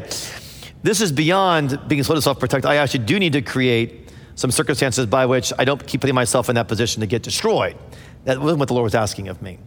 this 0.83 1.01
is 1.01 1.11
beyond 1.11 1.79
being 1.87 2.03
slow 2.03 2.15
to 2.15 2.21
self 2.21 2.39
protect. 2.39 2.65
I 2.65 2.77
actually 2.77 3.05
do 3.05 3.19
need 3.19 3.33
to 3.33 3.41
create 3.41 4.09
some 4.35 4.51
circumstances 4.51 5.05
by 5.05 5.25
which 5.25 5.53
I 5.59 5.65
don't 5.65 5.85
keep 5.85 6.01
putting 6.01 6.15
myself 6.15 6.49
in 6.49 6.55
that 6.55 6.67
position 6.67 7.01
to 7.01 7.07
get 7.07 7.21
destroyed. 7.21 7.77
That 8.25 8.39
wasn't 8.39 8.59
what 8.59 8.67
the 8.67 8.73
Lord 8.73 8.85
was 8.85 8.95
asking 8.95 9.27
of 9.27 9.41
me. 9.41 9.59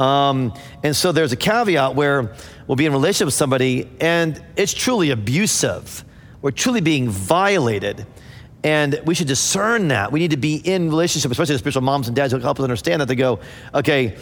Um, 0.00 0.54
and 0.82 0.96
so 0.96 1.12
there's 1.12 1.32
a 1.32 1.36
caveat 1.36 1.94
where 1.94 2.34
we'll 2.66 2.76
be 2.76 2.86
in 2.86 2.92
relationship 2.92 3.26
with 3.26 3.34
somebody 3.34 3.88
and 4.00 4.42
it's 4.56 4.72
truly 4.72 5.10
abusive. 5.10 6.04
We're 6.40 6.52
truly 6.52 6.80
being 6.80 7.10
violated. 7.10 8.06
And 8.64 9.00
we 9.04 9.14
should 9.14 9.26
discern 9.26 9.88
that. 9.88 10.10
We 10.10 10.20
need 10.20 10.30
to 10.30 10.38
be 10.38 10.56
in 10.56 10.88
relationship, 10.88 11.30
especially 11.30 11.54
the 11.54 11.58
spiritual 11.58 11.82
moms 11.82 12.08
and 12.08 12.16
dads 12.16 12.32
who 12.32 12.38
help 12.38 12.58
us 12.58 12.64
understand 12.64 13.02
that. 13.02 13.08
They 13.08 13.14
go, 13.14 13.40
okay, 13.74 14.16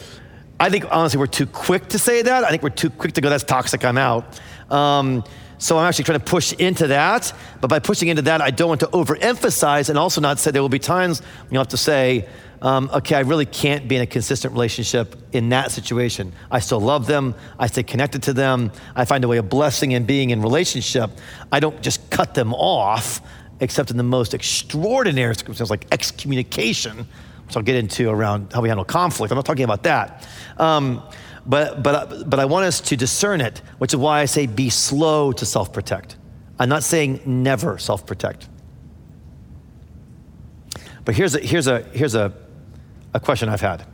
I 0.58 0.68
think 0.68 0.84
honestly 0.90 1.18
we're 1.18 1.26
too 1.26 1.46
quick 1.46 1.88
to 1.90 1.98
say 1.98 2.22
that. 2.22 2.44
I 2.44 2.50
think 2.50 2.64
we're 2.64 2.70
too 2.70 2.90
quick 2.90 3.12
to 3.12 3.20
go, 3.20 3.30
that's 3.30 3.44
toxic, 3.44 3.84
I'm 3.84 3.98
out. 3.98 4.40
Um, 4.70 5.22
so 5.58 5.76
I'm 5.78 5.86
actually 5.88 6.04
trying 6.04 6.20
to 6.20 6.24
push 6.24 6.52
into 6.54 6.88
that. 6.88 7.32
But 7.60 7.68
by 7.68 7.78
pushing 7.78 8.08
into 8.08 8.22
that, 8.22 8.40
I 8.40 8.50
don't 8.50 8.68
want 8.68 8.80
to 8.80 8.86
overemphasize 8.88 9.90
and 9.90 9.98
also 9.98 10.20
not 10.20 10.38
say 10.38 10.50
there 10.50 10.62
will 10.62 10.68
be 10.68 10.78
times 10.78 11.20
when 11.20 11.52
you'll 11.52 11.60
have 11.60 11.68
to 11.68 11.76
say, 11.76 12.28
um, 12.60 12.90
okay, 12.92 13.14
I 13.14 13.20
really 13.20 13.46
can't 13.46 13.86
be 13.86 13.96
in 13.96 14.02
a 14.02 14.06
consistent 14.06 14.52
relationship 14.52 15.16
in 15.32 15.48
that 15.50 15.70
situation. 15.70 16.32
I 16.50 16.58
still 16.58 16.80
love 16.80 17.06
them. 17.06 17.34
I 17.58 17.68
stay 17.68 17.84
connected 17.84 18.22
to 18.24 18.32
them. 18.32 18.72
I 18.96 19.04
find 19.04 19.22
a 19.24 19.28
way 19.28 19.36
of 19.36 19.48
blessing 19.48 19.94
and 19.94 20.06
being 20.06 20.30
in 20.30 20.42
relationship. 20.42 21.10
I 21.52 21.60
don't 21.60 21.80
just 21.82 22.10
cut 22.10 22.34
them 22.34 22.52
off, 22.54 23.20
except 23.60 23.90
in 23.90 23.96
the 23.96 24.02
most 24.02 24.34
extraordinary 24.34 25.34
circumstances 25.36 25.70
like 25.70 25.86
excommunication, 25.92 27.06
which 27.46 27.56
I'll 27.56 27.62
get 27.62 27.76
into 27.76 28.10
around 28.10 28.52
how 28.52 28.60
we 28.60 28.68
handle 28.68 28.84
conflict. 28.84 29.30
I'm 29.30 29.36
not 29.36 29.46
talking 29.46 29.64
about 29.64 29.84
that. 29.84 30.26
Um, 30.58 31.02
but, 31.46 31.82
but, 31.82 32.28
but 32.28 32.40
I 32.40 32.44
want 32.44 32.66
us 32.66 32.80
to 32.82 32.96
discern 32.96 33.40
it, 33.40 33.62
which 33.78 33.92
is 33.92 33.96
why 33.96 34.20
I 34.20 34.24
say 34.24 34.46
be 34.46 34.68
slow 34.68 35.30
to 35.32 35.46
self 35.46 35.72
protect. 35.72 36.16
I'm 36.58 36.68
not 36.68 36.82
saying 36.82 37.20
never 37.24 37.78
self 37.78 38.04
protect. 38.04 38.48
But 41.04 41.14
here's 41.14 41.36
a, 41.36 41.38
here's 41.40 41.68
a, 41.68 41.82
here's 41.94 42.14
a, 42.14 42.34
a 43.14 43.20
question 43.20 43.48
I've 43.48 43.60
had. 43.60 43.84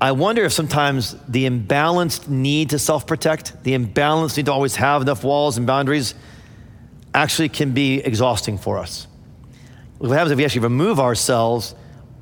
I 0.00 0.12
wonder 0.12 0.44
if 0.44 0.52
sometimes 0.52 1.16
the 1.28 1.48
imbalanced 1.48 2.28
need 2.28 2.70
to 2.70 2.78
self 2.78 3.06
protect, 3.06 3.64
the 3.64 3.72
imbalanced 3.74 4.36
need 4.36 4.46
to 4.46 4.52
always 4.52 4.76
have 4.76 5.02
enough 5.02 5.24
walls 5.24 5.58
and 5.58 5.66
boundaries, 5.66 6.14
actually 7.14 7.48
can 7.48 7.72
be 7.72 7.98
exhausting 7.98 8.58
for 8.58 8.78
us. 8.78 9.08
What 9.98 10.10
happens 10.10 10.30
if 10.30 10.38
we 10.38 10.44
actually 10.44 10.62
remove 10.62 11.00
ourselves 11.00 11.74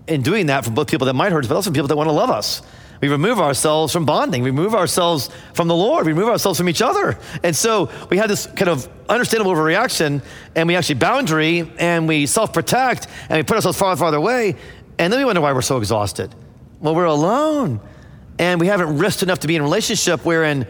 in 0.06 0.22
doing 0.22 0.46
that 0.46 0.64
from 0.64 0.74
both 0.74 0.88
people 0.88 1.04
that 1.06 1.14
might 1.14 1.32
hurt 1.32 1.44
us, 1.44 1.48
but 1.48 1.56
also 1.56 1.70
people 1.70 1.88
that 1.88 1.96
want 1.96 2.08
to 2.08 2.12
love 2.12 2.30
us? 2.30 2.62
We 3.02 3.08
remove 3.08 3.40
ourselves 3.40 3.92
from 3.92 4.06
bonding. 4.06 4.42
We 4.42 4.50
remove 4.50 4.74
ourselves 4.74 5.28
from 5.52 5.68
the 5.68 5.76
Lord. 5.76 6.06
We 6.06 6.12
remove 6.12 6.30
ourselves 6.30 6.58
from 6.58 6.68
each 6.68 6.80
other. 6.80 7.18
And 7.42 7.54
so 7.54 7.90
we 8.10 8.16
have 8.16 8.28
this 8.28 8.46
kind 8.46 8.68
of 8.68 8.88
understandable 9.08 9.52
overreaction, 9.52 10.22
and 10.54 10.66
we 10.66 10.76
actually 10.76 10.96
boundary, 10.96 11.70
and 11.78 12.08
we 12.08 12.26
self 12.26 12.52
protect, 12.52 13.06
and 13.28 13.36
we 13.36 13.42
put 13.42 13.56
ourselves 13.56 13.78
far, 13.78 13.94
farther 13.96 14.16
away. 14.16 14.56
And 14.98 15.12
then 15.12 15.20
we 15.20 15.24
wonder 15.24 15.40
why 15.40 15.52
we're 15.52 15.62
so 15.62 15.78
exhausted. 15.78 16.34
Well, 16.80 16.94
we're 16.94 17.04
alone, 17.04 17.80
and 18.38 18.60
we 18.60 18.66
haven't 18.66 18.98
risked 18.98 19.22
enough 19.22 19.40
to 19.40 19.46
be 19.46 19.56
in 19.56 19.62
a 19.62 19.64
relationship 19.64 20.24
wherein 20.24 20.66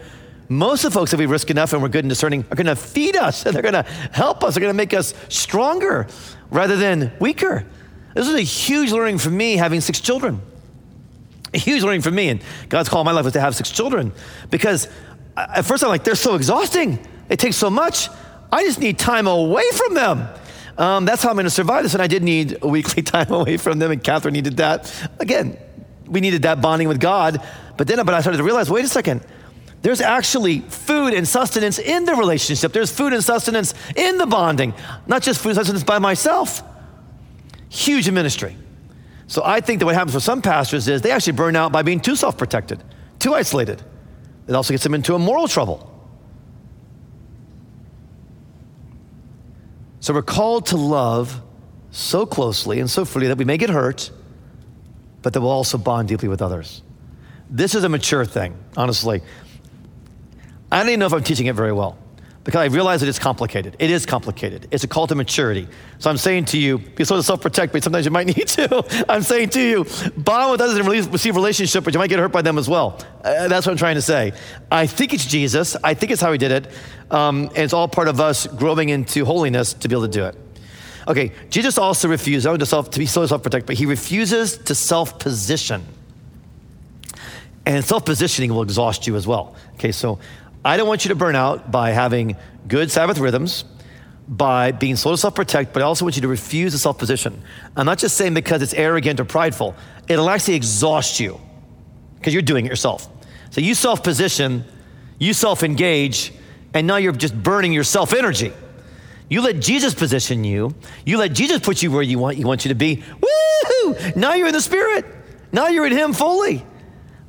most 0.49 0.85
of 0.85 0.93
the 0.93 0.99
folks 0.99 1.11
that 1.11 1.17
we 1.17 1.25
risk 1.25 1.49
enough 1.49 1.73
and 1.73 1.81
we're 1.81 1.89
good 1.89 2.05
and 2.05 2.09
discerning 2.09 2.45
are 2.49 2.55
going 2.55 2.67
to 2.67 2.75
feed 2.75 3.15
us 3.15 3.45
and 3.45 3.55
they're 3.55 3.61
going 3.61 3.73
to 3.73 3.83
help 4.11 4.43
us. 4.43 4.53
They're 4.53 4.61
going 4.61 4.73
to 4.73 4.77
make 4.77 4.93
us 4.93 5.13
stronger 5.29 6.07
rather 6.49 6.77
than 6.77 7.11
weaker. 7.19 7.65
This 8.13 8.27
is 8.27 8.35
a 8.35 8.41
huge 8.41 8.91
learning 8.91 9.19
for 9.19 9.29
me 9.29 9.57
having 9.57 9.81
six 9.81 9.99
children. 9.99 10.41
A 11.53 11.57
huge 11.57 11.83
learning 11.83 12.01
for 12.01 12.11
me. 12.11 12.29
And 12.29 12.41
God's 12.69 12.89
call 12.89 13.01
in 13.01 13.05
my 13.05 13.11
life 13.11 13.25
was 13.25 13.33
to 13.33 13.39
have 13.39 13.55
six 13.55 13.69
children 13.71 14.11
because 14.49 14.87
at 15.35 15.63
first 15.63 15.83
I'm 15.83 15.89
like, 15.89 16.03
they're 16.03 16.15
so 16.15 16.35
exhausting. 16.35 16.99
It 17.29 17.39
takes 17.39 17.57
so 17.57 17.69
much. 17.69 18.09
I 18.51 18.63
just 18.63 18.79
need 18.79 18.97
time 18.97 19.27
away 19.27 19.63
from 19.73 19.93
them. 19.93 20.27
Um, 20.77 21.05
that's 21.05 21.23
how 21.23 21.29
I'm 21.29 21.35
going 21.35 21.45
to 21.45 21.49
survive 21.49 21.83
this. 21.83 21.93
And 21.93 22.03
I 22.03 22.07
did 22.07 22.23
need 22.23 22.57
a 22.61 22.67
weekly 22.67 23.03
time 23.13 23.31
away 23.31 23.57
from 23.57 23.79
them, 23.79 23.91
and 23.91 24.03
Catherine 24.03 24.33
needed 24.33 24.57
that. 24.57 24.91
Again, 25.19 25.57
we 26.05 26.21
needed 26.21 26.43
that 26.43 26.61
bonding 26.61 26.87
with 26.87 26.99
God. 26.99 27.41
But 27.77 27.87
then, 27.87 28.03
but 28.05 28.13
I 28.13 28.21
started 28.21 28.37
to 28.37 28.43
realize, 28.43 28.69
wait 28.69 28.85
a 28.85 28.87
second. 28.87 29.21
There's 29.81 30.01
actually 30.01 30.59
food 30.61 31.13
and 31.13 31.27
sustenance 31.27 31.77
in 31.77 32.05
the 32.05 32.15
relationship. 32.15 32.73
There's 32.73 32.91
food 32.91 33.13
and 33.13 33.23
sustenance 33.23 33.73
in 33.95 34.17
the 34.17 34.25
bonding, 34.25 34.73
not 35.05 35.21
just 35.21 35.39
food 35.39 35.49
and 35.49 35.57
sustenance 35.57 35.83
by 35.83 35.99
myself. 35.99 36.63
Huge 37.69 38.07
in 38.07 38.13
ministry. 38.13 38.55
So 39.27 39.43
I 39.45 39.61
think 39.61 39.79
that 39.79 39.85
what 39.85 39.93
happens 39.93 40.13
for 40.13 40.19
some 40.19 40.41
pastors 40.41 40.87
is 40.87 41.01
they 41.01 41.11
actually 41.11 41.33
burn 41.33 41.55
out 41.55 41.71
by 41.71 41.83
being 41.83 41.99
too 41.99 42.15
self 42.15 42.37
protected, 42.37 42.83
too 43.19 43.33
isolated. 43.33 43.81
It 44.47 44.55
also 44.55 44.73
gets 44.73 44.83
them 44.83 44.93
into 44.93 45.13
a 45.13 45.19
moral 45.19 45.47
trouble. 45.47 45.93
So 50.07 50.13
we're 50.13 50.21
called 50.21 50.67
to 50.67 50.77
love 50.77 51.41
so 51.91 52.25
closely 52.25 52.79
and 52.79 52.89
so 52.89 53.03
freely 53.03 53.27
that 53.27 53.37
we 53.37 53.43
may 53.43 53.57
get 53.57 53.69
hurt, 53.69 54.09
but 55.21 55.33
that 55.33 55.41
we'll 55.41 55.51
also 55.51 55.77
bond 55.77 56.07
deeply 56.07 56.29
with 56.29 56.41
others. 56.41 56.81
This 57.49 57.75
is 57.75 57.83
a 57.83 57.89
mature 57.89 58.23
thing, 58.23 58.55
honestly. 58.77 59.21
I 60.71 60.79
don't 60.79 60.87
even 60.87 61.01
know 61.01 61.07
if 61.07 61.13
I'm 61.13 61.25
teaching 61.25 61.47
it 61.47 61.55
very 61.55 61.73
well 61.73 61.97
because 62.45 62.61
I 62.61 62.73
realize 62.73 63.01
that 63.01 63.09
it's 63.09 63.19
complicated. 63.19 63.75
It 63.79 63.91
is 63.91 64.05
complicated. 64.05 64.69
It's 64.71 64.85
a 64.85 64.87
call 64.87 65.07
to 65.07 65.15
maturity. 65.15 65.67
So 65.99 66.09
I'm 66.09 66.15
saying 66.15 66.45
to 66.45 66.57
you, 66.57 66.77
be 66.77 67.03
sort 67.03 67.19
of 67.19 67.25
self-protect, 67.25 67.73
but 67.73 67.83
sometimes 67.83 68.05
you 68.05 68.11
might 68.11 68.27
need 68.37 68.47
to. 68.47 69.05
I'm 69.09 69.23
saying 69.23 69.49
to 69.49 69.61
you, 69.61 69.85
bond 70.15 70.53
with 70.53 70.61
others 70.61 70.77
and 70.77 71.11
receive 71.11 71.35
relationship, 71.35 71.83
but 71.83 71.93
you 71.93 71.99
might 71.99 72.09
get 72.09 72.19
hurt 72.19 72.31
by 72.31 72.41
them 72.41 72.57
as 72.57 72.69
well. 72.69 72.97
Uh, 73.25 73.49
that's 73.49 73.65
what 73.65 73.73
I'm 73.73 73.77
trying 73.77 73.95
to 73.95 74.01
say. 74.01 74.31
I 74.71 74.87
think 74.87 75.13
it's 75.13 75.25
Jesus. 75.25 75.75
I 75.83 75.93
think 75.95 76.13
it's 76.13 76.21
how 76.21 76.31
he 76.31 76.37
did 76.37 76.51
it. 76.53 76.71
Um, 77.09 77.43
and 77.47 77.57
it's 77.57 77.73
all 77.73 77.87
part 77.87 78.07
of 78.07 78.19
us 78.19 78.47
growing 78.47 78.89
into 78.89 79.25
holiness 79.25 79.73
to 79.73 79.87
be 79.87 79.95
able 79.95 80.07
to 80.07 80.11
do 80.11 80.25
it. 80.25 80.35
Okay, 81.07 81.31
Jesus 81.49 81.77
also 81.77 82.09
refused, 82.09 82.45
I 82.45 82.55
to, 82.57 82.65
self, 82.65 82.89
to 82.91 82.99
be 82.99 83.05
slow 83.05 83.21
to 83.21 83.29
self-protect, 83.29 83.65
but 83.65 83.77
he 83.77 83.85
refuses 83.85 84.57
to 84.57 84.75
self-position. 84.75 85.85
And 87.65 87.83
self 87.83 88.05
positioning 88.05 88.53
will 88.53 88.61
exhaust 88.61 89.07
you 89.07 89.15
as 89.15 89.25
well. 89.25 89.55
Okay, 89.75 89.91
so 89.91 90.19
I 90.65 90.75
don't 90.75 90.87
want 90.87 91.05
you 91.05 91.09
to 91.09 91.15
burn 91.15 91.35
out 91.35 91.71
by 91.71 91.91
having 91.91 92.35
good 92.67 92.91
Sabbath 92.91 93.19
rhythms, 93.19 93.63
by 94.27 94.73
being 94.73 94.97
slow 94.97 95.11
to 95.11 95.17
self 95.17 95.35
protect, 95.35 95.71
but 95.71 95.81
I 95.81 95.85
also 95.85 96.03
want 96.03 96.17
you 96.17 96.21
to 96.23 96.27
refuse 96.27 96.73
to 96.73 96.79
self 96.79 96.97
position. 96.97 97.41
I'm 97.75 97.85
not 97.85 97.99
just 97.99 98.17
saying 98.17 98.33
because 98.33 98.61
it's 98.61 98.73
arrogant 98.73 99.19
or 99.19 99.25
prideful, 99.25 99.75
it'll 100.09 100.29
actually 100.29 100.55
exhaust 100.55 101.19
you 101.19 101.39
because 102.15 102.33
you're 102.33 102.41
doing 102.41 102.65
it 102.65 102.69
yourself. 102.69 103.07
So 103.51 103.61
you 103.61 103.75
self 103.75 104.03
position, 104.03 104.65
you 105.19 105.33
self 105.33 105.63
engage, 105.63 106.33
and 106.73 106.87
now 106.87 106.97
you're 106.97 107.13
just 107.13 107.41
burning 107.41 107.73
your 107.73 107.83
self 107.83 108.13
energy. 108.13 108.53
You 109.29 109.41
let 109.41 109.59
Jesus 109.59 109.93
position 109.93 110.43
you. 110.43 110.73
You 111.05 111.17
let 111.17 111.33
Jesus 111.33 111.59
put 111.59 111.83
you 111.83 111.91
where 111.91 112.01
you 112.01 112.19
want, 112.19 112.37
he 112.37 112.45
wants 112.45 112.65
you 112.65 112.69
to 112.69 112.75
be. 112.75 113.03
Woo! 113.21 113.95
Now 114.15 114.33
you're 114.33 114.47
in 114.47 114.53
the 114.53 114.61
Spirit. 114.61 115.05
Now 115.51 115.67
you're 115.67 115.85
in 115.85 115.93
Him 115.93 116.13
fully. 116.13 116.65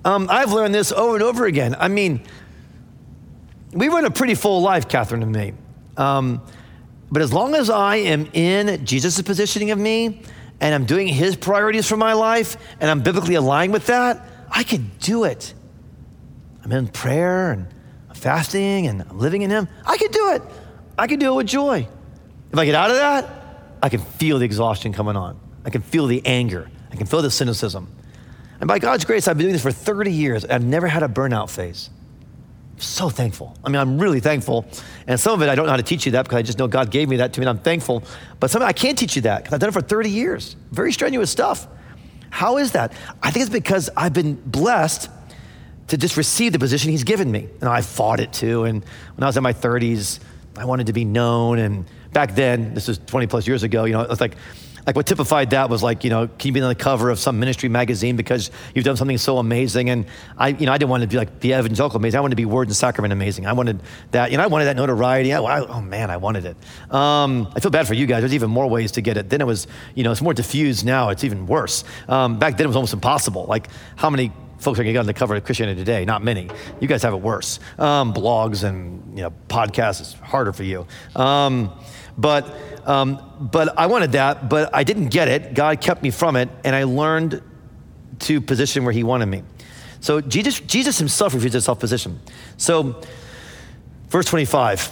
Um, 0.05 0.29
I've 0.31 0.53
learned 0.53 0.75
this 0.75 0.93
over 0.93 1.15
and 1.15 1.23
over 1.23 1.47
again. 1.47 1.75
I 1.79 1.89
mean, 1.89 2.23
we 3.73 3.89
run 3.89 4.05
a 4.05 4.11
pretty 4.11 4.35
full 4.35 4.63
life, 4.63 4.89
Catherine 4.89 5.23
and 5.23 5.33
me. 5.33 5.53
Um, 5.97 6.43
but 7.11 7.23
as 7.23 7.33
long 7.33 7.55
as 7.55 7.71
I 7.71 7.97
am 7.97 8.29
in 8.33 8.85
Jesus' 8.85 9.21
positioning 9.23 9.71
of 9.71 9.79
me 9.79 10.23
and 10.61 10.75
I'm 10.75 10.85
doing 10.85 11.09
His 11.09 11.37
priorities 11.37 11.89
for 11.89 11.97
my 11.97 12.13
life 12.13 12.57
and 12.81 12.91
I'm 12.91 13.01
biblically 13.01 13.35
aligned 13.35 13.73
with 13.73 13.87
that, 13.87 14.25
I 14.51 14.63
can 14.63 14.91
do 15.01 15.25
it. 15.25 15.53
I'm 16.65 16.73
in 16.73 16.89
prayer 16.89 17.53
and 17.53 17.67
fasting 18.19 18.87
and 18.87 19.03
I'm 19.03 19.19
living 19.19 19.43
in 19.43 19.51
Him. 19.51 19.69
I 19.87 19.97
can 19.97 20.11
do 20.11 20.33
it. 20.33 20.43
I 20.99 21.07
can 21.07 21.19
do 21.19 21.33
it 21.33 21.37
with 21.37 21.47
joy. 21.47 21.89
If 22.53 22.59
I 22.59 22.65
get 22.65 22.75
out 22.75 22.91
of 22.91 22.97
that, 22.97 23.29
I 23.83 23.89
can 23.89 24.01
feel 24.01 24.39
the 24.39 24.45
exhaustion 24.45 24.93
coming 24.93 25.17
on. 25.17 25.39
I 25.65 25.71
can 25.71 25.83
feel 25.83 26.07
the 26.07 26.25
anger. 26.25 26.71
I 26.91 26.97
can 26.97 27.07
feel 27.07 27.23
the 27.23 27.31
cynicism. 27.31 27.95
And 28.61 28.67
by 28.67 28.79
God's 28.79 29.05
grace, 29.05 29.29
I've 29.29 29.37
been 29.37 29.45
doing 29.45 29.53
this 29.53 29.63
for 29.63 29.71
30 29.71 30.11
years. 30.11 30.45
I've 30.45 30.65
never 30.65 30.89
had 30.89 31.03
a 31.03 31.09
burnout 31.09 31.51
phase. 31.51 31.91
I'm 32.75 32.81
so 32.81 33.09
thankful. 33.09 33.57
I 33.65 33.69
mean, 33.69 33.81
I'm 33.81 33.99
really 33.99 34.21
thankful. 34.21 34.67
And 35.07 35.19
some 35.19 35.35
of 35.35 35.43
it, 35.43 35.49
I 35.49 35.55
don't 35.55 35.67
know 35.67 35.73
how 35.73 35.77
to 35.77 35.83
teach 35.83 36.07
you 36.07 36.13
that 36.13 36.25
because 36.25 36.39
I 36.39 36.43
just 36.43 36.59
know 36.59 36.67
God 36.67 36.91
gave 36.91 37.09
me 37.09 37.17
that 37.17 37.33
to 37.35 37.41
me 37.41 37.47
and 37.47 37.51
I'm 37.51 37.63
thankful. 37.63 38.03
But 38.41 38.51
some 38.51 38.63
of 38.63 38.67
it, 38.67 38.71
I 38.71 38.73
can't 38.73 38.99
teach 38.99 39.15
you 39.15 39.23
that 39.23 39.39
because 39.43 39.55
I've 39.55 39.61
done 39.61 39.69
it 39.69 39.73
for 39.73 39.81
30 39.81 40.11
years. 40.11 40.57
Very 40.73 40.93
strenuous 40.93 41.31
stuff. 41.31 41.69
How 42.31 42.59
is 42.59 42.73
that? 42.73 42.93
I 43.23 43.31
think 43.31 43.45
it's 43.45 43.53
because 43.53 43.91
I've 43.97 44.13
been 44.13 44.35
blessed 44.35 45.11
to 45.89 45.97
just 45.97 46.17
receive 46.17 46.53
the 46.53 46.59
position 46.59 46.91
He's 46.91 47.05
given 47.05 47.31
me. 47.31 47.49
And 47.61 47.69
I 47.69 47.83
fought 47.83 48.21
it 48.21 48.33
too. 48.33 48.65
And 48.65 48.85
when 49.17 49.23
I 49.23 49.27
was 49.27 49.37
in 49.37 49.43
my 49.43 49.53
30s, 49.53 50.21
I 50.57 50.65
wanted 50.65 50.87
to 50.87 50.93
be 50.93 51.05
known. 51.05 51.59
And 51.59 51.87
back 52.13 52.35
then, 52.35 52.75
this 52.75 52.89
was 52.89 52.99
20 52.99 53.27
plus 53.27 53.47
years 53.47 53.63
ago, 53.63 53.85
you 53.85 53.93
know, 53.93 54.03
it's 54.03 54.21
like, 54.21 54.37
like 54.87 54.97
what 54.97 55.07
typified 55.07 55.51
that 55.51 55.69
was 55.69 55.83
like, 55.83 56.03
you 56.03 56.09
know, 56.09 56.29
can 56.29 56.49
you 56.49 56.53
be 56.55 56.63
on 56.63 56.69
the 56.71 56.75
cover 56.75 57.11
of 57.11 57.19
some 57.19 57.39
ministry 57.39 57.69
magazine 57.69 58.17
because 58.17 58.51
you've 58.75 58.87
done 58.87 58.97
something 58.97 59.19
so 59.19 59.37
amazing? 59.37 59.91
And 59.91 60.07
I, 60.39 60.49
you 60.49 60.65
know, 60.65 60.73
I 60.73 60.79
didn't 60.79 60.91
want 60.91 61.03
to 61.03 61.07
be 61.07 61.19
like 61.19 61.41
the 61.41 61.51
evangelical 61.51 61.99
amazing. 61.99 62.17
I 62.17 62.21
wanted 62.23 62.33
to 62.33 62.37
be 62.37 62.47
word 62.47 62.69
and 62.69 62.77
sacrament 62.77 63.13
amazing. 63.13 63.47
I 63.47 63.53
wanted 63.53 63.83
that, 64.13 64.31
you 64.31 64.39
know, 64.39 64.43
I 64.43 64.47
wanted 64.47 64.65
that 64.65 64.77
notoriety. 64.77 65.35
I, 65.35 65.43
I, 65.43 65.67
oh 65.67 65.83
man, 65.83 66.11
I 66.11 66.17
wanted 66.17 66.47
it. 66.47 66.57
Um, 66.91 67.53
I 67.55 67.61
feel 67.61 67.71
bad 67.71 67.87
for 67.87 67.93
you 67.93 68.07
guys. 68.07 68.23
There's 68.23 68.35
even 68.35 68.49
more 68.49 68.67
ways 68.67 68.93
to 68.93 69.03
get 69.03 69.19
it. 69.19 69.29
Then 69.29 69.43
it 69.43 69.47
was, 69.47 69.67
you 69.95 70.05
know, 70.05 70.11
it's 70.11 70.23
more 70.23 70.33
diffused 70.33 70.87
now. 70.87 71.11
It's 71.11 71.23
even 71.23 71.47
worse. 71.47 71.85
Um, 72.09 72.39
back 72.39 72.57
then 72.57 72.65
it 72.65 72.69
was 72.69 72.77
almost 72.77 72.95
impossible. 72.95 73.45
Like 73.45 73.69
how 73.97 74.09
many 74.09 74.33
folks 74.59 74.79
are 74.79 74.83
going 74.83 74.89
to 74.89 74.93
get 74.93 75.01
on 75.01 75.07
the 75.07 75.15
cover 75.15 75.37
of 75.37 75.45
Christianity 75.45 75.81
Today. 75.81 76.05
Not 76.05 76.23
many. 76.23 76.51
You 76.81 76.89
guys 76.89 77.03
have 77.03 77.15
it 77.15 77.21
worse. 77.21 77.61
Um, 77.79 78.13
blogs 78.13 78.65
and 78.65 79.17
you 79.17 79.23
know 79.23 79.33
podcasts 79.49 80.01
is 80.01 80.13
harder 80.15 80.53
for 80.53 80.65
you. 80.65 80.87
Um, 81.15 81.73
but 82.17 82.55
um, 82.87 83.21
but 83.41 83.79
I 83.79 83.87
wanted 83.87 84.13
that, 84.13 84.49
but 84.49 84.75
I 84.75 84.85
didn't 84.85 85.09
get 85.09 85.29
it. 85.29 85.55
God 85.55 85.81
kept 85.81 86.03
me 86.03 86.11
from 86.11 86.37
it, 86.37 86.49
and 86.65 86.75
I 86.75 86.85
learned 86.85 87.43
to 88.21 88.41
position 88.41 88.85
where 88.85 88.93
He 88.93 89.05
wanted 89.05 89.27
me. 89.27 89.43
So 90.01 90.21
Jesus 90.21 90.61
Jesus 90.61 90.99
Himself 90.99 91.35
refused 91.35 91.53
to 91.53 91.61
self 91.61 91.79
position. 91.79 92.21
So 92.57 93.01
verse 94.09 94.27
twenty 94.27 94.45
five. 94.47 94.91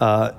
Uh, 0.00 0.32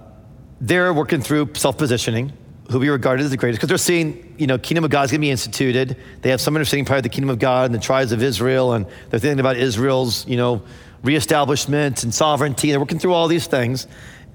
they're 0.59 0.93
working 0.93 1.21
through 1.21 1.53
self 1.53 1.77
positioning 1.77 2.33
who 2.71 2.79
we 2.79 2.89
regarded 2.89 3.23
as 3.23 3.31
the 3.31 3.37
greatest, 3.37 3.59
because 3.59 3.69
they're 3.69 3.77
seeing, 3.77 4.35
you 4.37 4.47
know, 4.47 4.57
kingdom 4.57 4.83
of 4.83 4.91
God 4.91 5.05
is 5.05 5.11
going 5.11 5.19
to 5.19 5.25
be 5.25 5.31
instituted. 5.31 5.97
They 6.21 6.29
have 6.29 6.41
some 6.41 6.55
understanding 6.55 6.85
part 6.85 6.97
of 6.97 7.03
the 7.03 7.09
kingdom 7.09 7.29
of 7.29 7.39
God 7.39 7.65
and 7.65 7.75
the 7.75 7.79
tribes 7.79 8.11
of 8.11 8.23
Israel, 8.23 8.73
and 8.73 8.85
they're 9.09 9.19
thinking 9.19 9.39
about 9.39 9.57
Israel's, 9.57 10.27
you 10.27 10.37
know, 10.37 10.61
reestablishment 11.03 12.03
and 12.03 12.13
sovereignty. 12.13 12.71
They're 12.71 12.79
working 12.79 12.99
through 12.99 13.13
all 13.13 13.27
these 13.27 13.47
things, 13.47 13.87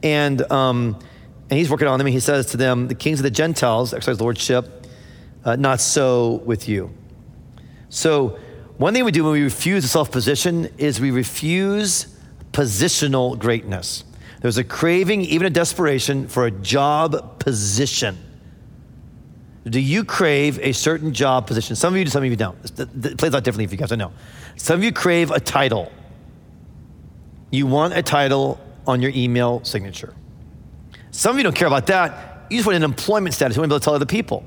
and 0.02 0.40
um, 0.52 0.98
and 1.48 1.58
he's 1.58 1.70
working 1.70 1.88
on 1.88 1.98
them. 1.98 2.06
And 2.06 2.14
he 2.14 2.20
says 2.20 2.46
to 2.46 2.56
them, 2.56 2.88
"The 2.88 2.94
kings 2.94 3.20
of 3.20 3.24
the 3.24 3.30
Gentiles 3.30 3.94
exercise 3.94 4.20
lordship, 4.20 4.86
uh, 5.44 5.56
not 5.56 5.80
so 5.80 6.42
with 6.44 6.68
you." 6.68 6.90
So 7.88 8.38
one 8.78 8.92
thing 8.92 9.04
we 9.04 9.12
do 9.12 9.24
when 9.24 9.32
we 9.32 9.42
refuse 9.42 9.84
a 9.84 9.88
self 9.88 10.10
position 10.10 10.68
is 10.76 11.00
we 11.00 11.10
refuse 11.10 12.06
positional 12.52 13.38
greatness. 13.38 14.04
There's 14.40 14.58
a 14.58 14.64
craving, 14.64 15.22
even 15.22 15.46
a 15.46 15.50
desperation, 15.50 16.28
for 16.28 16.46
a 16.46 16.50
job 16.50 17.38
position. 17.38 18.18
Do 19.68 19.80
you 19.80 20.04
crave 20.04 20.60
a 20.60 20.72
certain 20.72 21.12
job 21.12 21.46
position? 21.46 21.74
Some 21.74 21.92
of 21.92 21.98
you 21.98 22.04
do, 22.04 22.10
some 22.10 22.22
of 22.22 22.30
you 22.30 22.36
don't. 22.36 22.56
It 22.78 23.18
plays 23.18 23.34
out 23.34 23.42
differently 23.42 23.66
for 23.66 23.72
you 23.72 23.78
guys, 23.78 23.90
I 23.90 23.96
know. 23.96 24.12
Some 24.56 24.76
of 24.76 24.84
you 24.84 24.92
crave 24.92 25.32
a 25.32 25.40
title. 25.40 25.90
You 27.50 27.66
want 27.66 27.94
a 27.94 28.02
title 28.02 28.60
on 28.86 29.02
your 29.02 29.10
email 29.14 29.64
signature. 29.64 30.14
Some 31.10 31.32
of 31.32 31.38
you 31.38 31.42
don't 31.42 31.56
care 31.56 31.66
about 31.66 31.86
that. 31.88 32.46
You 32.48 32.58
just 32.58 32.66
want 32.66 32.76
an 32.76 32.84
employment 32.84 33.34
status. 33.34 33.56
You 33.56 33.60
want 33.60 33.70
to 33.70 33.74
be 33.74 33.74
able 33.74 33.80
to 33.80 33.84
tell 33.84 33.94
other 33.94 34.06
people. 34.06 34.44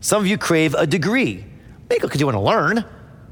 Some 0.00 0.22
of 0.22 0.28
you 0.28 0.38
crave 0.38 0.74
a 0.74 0.86
degree. 0.86 1.44
Maybe 1.90 2.00
because 2.00 2.20
you 2.20 2.26
want 2.26 2.36
to 2.36 2.40
learn. 2.40 2.84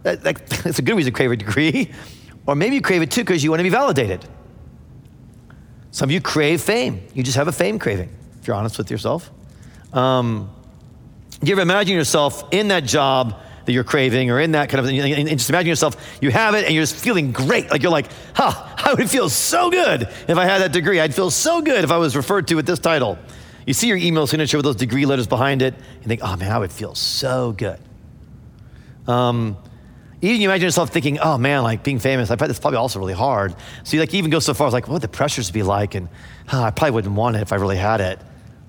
That, 0.03 0.23
that, 0.23 0.47
that's 0.64 0.81
a 0.81 0.83
good 0.83 0.97
reason 0.97 1.12
to 1.12 1.16
crave 1.16 1.31
a 1.31 1.37
degree. 1.37 1.91
Or 2.45 2.57
maybe 2.57 2.75
you 2.75 2.81
crave 2.83 3.03
it 3.03 3.11
too 3.12 3.20
because 3.20 3.45
you 3.45 3.51
want 3.51 3.61
to 3.61 3.62
be 3.62 3.68
validated. 3.70 4.25
Some 5.93 6.09
of 6.09 6.11
you 6.11 6.20
crave 6.20 6.61
fame. 6.61 7.07
You 7.14 7.23
just 7.23 7.37
have 7.37 7.47
a 7.47 7.53
fame 7.53 7.79
craving, 7.79 8.12
if 8.41 8.49
you're 8.49 8.57
honest 8.57 8.79
with 8.79 8.91
yourself. 8.91 9.31
Um, 9.93 10.51
do 11.43 11.49
you 11.49 11.55
ever 11.55 11.62
imagine 11.62 11.97
yourself 11.97 12.45
in 12.53 12.68
that 12.68 12.84
job 12.84 13.40
that 13.64 13.72
you're 13.72 13.84
craving 13.84 14.30
or 14.30 14.40
in 14.40 14.53
that 14.53 14.68
kind 14.68 14.78
of 14.80 14.86
thing? 14.86 15.01
And 15.01 15.28
just 15.28 15.51
imagine 15.51 15.68
yourself, 15.68 15.97
you 16.20 16.30
have 16.30 16.55
it 16.55 16.64
and 16.64 16.74
you're 16.74 16.82
just 16.82 16.97
feeling 16.97 17.32
great. 17.32 17.70
Like 17.70 17.82
you're 17.82 17.90
like, 17.90 18.07
huh, 18.34 18.53
I 18.76 18.95
would 18.95 19.11
feel 19.11 19.28
so 19.28 19.70
good 19.70 20.03
if 20.03 20.36
I 20.36 20.45
had 20.45 20.62
that 20.62 20.72
degree. 20.72 21.01
I'd 21.01 21.14
feel 21.14 21.30
so 21.30 21.61
good 21.61 21.82
if 21.82 21.90
I 21.90 21.97
was 21.97 22.14
referred 22.14 22.47
to 22.49 22.55
with 22.55 22.66
this 22.66 22.78
title. 22.78 23.18
You 23.66 23.74
see 23.74 23.88
your 23.88 23.97
email 23.97 24.26
signature 24.26 24.57
with 24.57 24.64
those 24.64 24.76
degree 24.76 25.07
letters 25.07 25.26
behind 25.26 25.62
it, 25.62 25.74
and 25.74 26.05
think, 26.05 26.20
oh 26.22 26.36
man, 26.36 26.51
I 26.51 26.59
would 26.59 26.72
feel 26.72 26.95
so 26.95 27.53
good. 27.53 27.78
Um, 29.07 29.57
even 30.20 30.40
you 30.40 30.49
imagine 30.49 30.64
yourself 30.64 30.90
thinking, 30.90 31.18
oh 31.18 31.38
man, 31.38 31.62
like 31.62 31.82
being 31.82 31.99
famous, 31.99 32.30
I 32.30 32.36
bet 32.36 32.51
it's 32.51 32.61
probably 32.61 32.78
also 32.78 32.99
really 32.99 33.12
hard. 33.12 33.55
So 33.84 33.95
you 33.95 34.01
like 34.01 34.14
even 34.14 34.30
go 34.30 34.38
so 34.38 34.55
far 34.55 34.66
as 34.68 34.72
like, 34.72 34.86
what 34.86 34.95
would 34.95 35.03
the 35.03 35.09
pressures 35.09 35.51
be 35.51 35.62
like? 35.64 35.97
And 35.97 36.09
oh, 36.53 36.62
I 36.62 36.70
probably 36.70 36.93
wouldn't 36.93 37.14
want 37.14 37.36
it 37.36 37.43
if 37.43 37.53
I 37.53 37.57
really 37.57 37.76
had 37.76 38.01
it. 38.01 38.20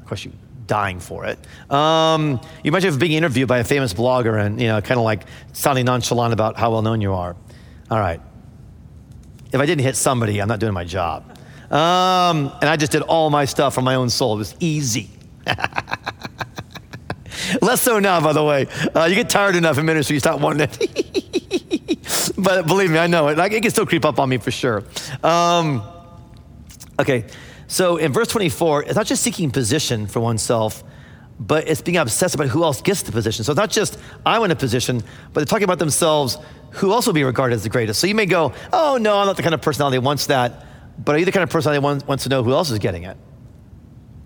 Of 0.01 0.07
course, 0.07 0.25
you 0.25 0.31
dying 0.67 0.99
for 0.99 1.25
it. 1.25 1.39
Um, 1.71 2.39
you 2.63 2.69
imagine 2.69 2.97
being 2.97 3.13
interviewed 3.13 3.47
by 3.47 3.59
a 3.59 3.63
famous 3.63 3.93
blogger 3.93 4.43
and, 4.43 4.59
you 4.61 4.67
know, 4.67 4.81
kind 4.81 4.99
of 4.99 5.03
like 5.03 5.25
sounding 5.53 5.85
nonchalant 5.85 6.33
about 6.33 6.57
how 6.57 6.71
well 6.71 6.81
known 6.81 7.01
you 7.01 7.13
are. 7.13 7.35
All 7.89 7.99
right. 7.99 8.21
If 9.51 9.59
I 9.59 9.65
didn't 9.65 9.83
hit 9.83 9.95
somebody, 9.95 10.41
I'm 10.41 10.47
not 10.47 10.59
doing 10.59 10.73
my 10.73 10.83
job. 10.83 11.37
Um, 11.69 12.51
and 12.61 12.69
I 12.69 12.75
just 12.75 12.91
did 12.91 13.01
all 13.01 13.29
my 13.29 13.45
stuff 13.45 13.73
from 13.73 13.83
my 13.83 13.95
own 13.95 14.09
soul. 14.09 14.35
It 14.35 14.37
was 14.37 14.55
easy. 14.59 15.09
Less 17.61 17.81
so 17.81 17.99
now, 17.99 18.21
by 18.21 18.33
the 18.33 18.43
way. 18.43 18.67
Uh, 18.95 19.05
you 19.05 19.15
get 19.15 19.29
tired 19.29 19.55
enough 19.55 19.77
in 19.77 19.85
ministry, 19.85 20.15
you 20.15 20.19
stop 20.19 20.39
wanting 20.39 20.69
it. 20.71 22.33
but 22.37 22.67
believe 22.67 22.91
me, 22.91 22.97
I 22.97 23.07
know 23.07 23.27
it. 23.27 23.39
It 23.39 23.61
can 23.61 23.71
still 23.71 23.85
creep 23.85 24.05
up 24.05 24.19
on 24.19 24.29
me 24.29 24.37
for 24.37 24.51
sure. 24.51 24.83
Um, 25.23 25.83
okay, 26.99 27.25
so 27.73 27.97
in 27.97 28.13
verse 28.13 28.27
24, 28.27 28.83
it's 28.83 28.93
not 28.93 29.07
just 29.07 29.23
seeking 29.23 29.49
position 29.49 30.05
for 30.05 30.19
oneself, 30.19 30.83
but 31.39 31.67
it's 31.67 31.81
being 31.81 31.97
obsessed 31.97 32.35
about 32.35 32.49
who 32.49 32.63
else 32.63 32.83
gets 32.83 33.01
the 33.01 33.11
position. 33.11 33.43
So 33.43 33.51
it's 33.51 33.57
not 33.57 33.71
just 33.71 33.97
I 34.27 34.37
want 34.37 34.51
a 34.51 34.55
position, 34.55 34.99
but 34.99 35.39
they're 35.39 35.45
talking 35.45 35.63
about 35.63 35.79
themselves 35.79 36.37
who 36.69 36.91
also 36.91 37.09
will 37.09 37.15
be 37.15 37.23
regarded 37.23 37.55
as 37.55 37.63
the 37.63 37.69
greatest. 37.69 37.99
So 37.99 38.05
you 38.05 38.13
may 38.13 38.27
go, 38.27 38.53
oh 38.71 38.99
no, 39.01 39.17
I'm 39.17 39.25
not 39.25 39.37
the 39.37 39.41
kind 39.41 39.55
of 39.55 39.63
personality 39.63 39.97
that 39.97 40.03
wants 40.03 40.27
that. 40.27 40.67
But 41.03 41.15
are 41.15 41.17
you 41.17 41.25
the 41.25 41.31
kind 41.31 41.41
of 41.41 41.49
personality 41.49 41.81
that 41.81 42.07
wants 42.07 42.25
to 42.25 42.29
know 42.29 42.43
who 42.43 42.51
else 42.51 42.69
is 42.69 42.77
getting 42.77 43.05
it? 43.05 43.17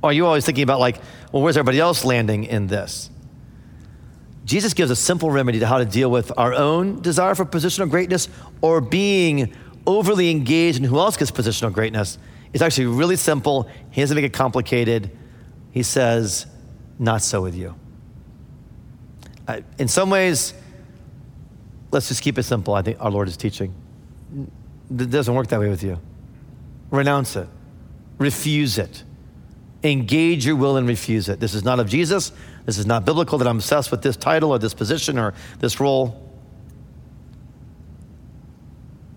Or 0.01 0.09
are 0.09 0.13
you 0.13 0.25
always 0.25 0.45
thinking 0.45 0.63
about 0.63 0.81
like, 0.81 0.97
well, 1.31 1.41
where's 1.41 1.55
everybody 1.55 1.79
else 1.79 2.03
landing 2.03 2.43
in 2.43 2.67
this? 2.67 3.09
Jesus 4.43 4.73
gives 4.73 4.91
a 4.91 4.95
simple 4.97 5.31
remedy 5.31 5.59
to 5.59 5.67
how 5.67 5.77
to 5.77 5.85
deal 5.85 6.11
with 6.11 6.33
our 6.37 6.53
own 6.53 7.01
desire 7.01 7.33
for 7.33 7.45
positional 7.45 7.89
greatness 7.89 8.27
or 8.59 8.81
being 8.81 9.53
overly 9.85 10.31
engaged 10.31 10.79
in 10.79 10.83
who 10.83 10.99
else 10.99 11.15
gets 11.15 11.31
positional 11.31 11.71
greatness. 11.71 12.17
It's 12.53 12.61
actually 12.61 12.87
really 12.87 13.15
simple. 13.15 13.69
He 13.91 14.01
doesn't 14.01 14.15
make 14.15 14.25
it 14.25 14.33
complicated. 14.33 15.11
He 15.71 15.83
says, 15.83 16.45
not 16.97 17.21
so 17.21 17.41
with 17.41 17.55
you. 17.55 17.75
In 19.77 19.87
some 19.87 20.09
ways, 20.09 20.53
let's 21.91 22.07
just 22.07 22.21
keep 22.21 22.37
it 22.37 22.43
simple. 22.43 22.73
I 22.73 22.81
think 22.81 22.97
our 22.99 23.11
Lord 23.11 23.27
is 23.27 23.37
teaching. 23.37 23.73
It 24.89 25.09
doesn't 25.09 25.33
work 25.33 25.47
that 25.47 25.59
way 25.59 25.69
with 25.69 25.83
you. 25.83 25.99
Renounce 26.89 27.35
it, 27.35 27.47
refuse 28.17 28.77
it. 28.77 29.03
Engage 29.83 30.45
your 30.45 30.55
will 30.55 30.77
and 30.77 30.87
refuse 30.87 31.29
it. 31.29 31.39
This 31.39 31.53
is 31.53 31.63
not 31.63 31.79
of 31.79 31.87
Jesus. 31.87 32.31
This 32.65 32.77
is 32.77 32.85
not 32.85 33.05
biblical 33.05 33.37
that 33.37 33.47
I'm 33.47 33.57
obsessed 33.57 33.91
with 33.91 34.01
this 34.01 34.17
title 34.17 34.51
or 34.51 34.59
this 34.59 34.73
position 34.73 35.19
or 35.19 35.33
this 35.59 35.79
role. 35.79 36.23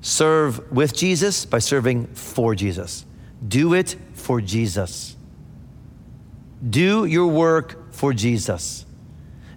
Serve 0.02 0.70
with 0.70 0.94
Jesus 0.94 1.44
by 1.44 1.60
serving 1.60 2.08
for 2.08 2.54
Jesus. 2.54 3.06
Do 3.46 3.74
it 3.74 3.96
for 4.14 4.40
Jesus. 4.40 5.16
Do 6.68 7.04
your 7.04 7.26
work 7.26 7.92
for 7.92 8.12
Jesus. 8.12 8.84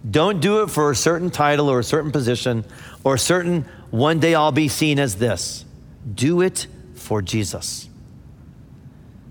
Don't 0.09 0.39
do 0.39 0.63
it 0.63 0.69
for 0.69 0.91
a 0.91 0.95
certain 0.95 1.29
title 1.29 1.69
or 1.69 1.79
a 1.79 1.83
certain 1.83 2.11
position 2.11 2.65
or 3.03 3.15
a 3.15 3.19
certain 3.19 3.65
one 3.89 4.19
day 4.19 4.35
I'll 4.35 4.51
be 4.51 4.67
seen 4.67 4.99
as 4.99 5.15
this. 5.15 5.65
Do 6.13 6.41
it 6.41 6.67
for 6.95 7.21
Jesus. 7.21 7.89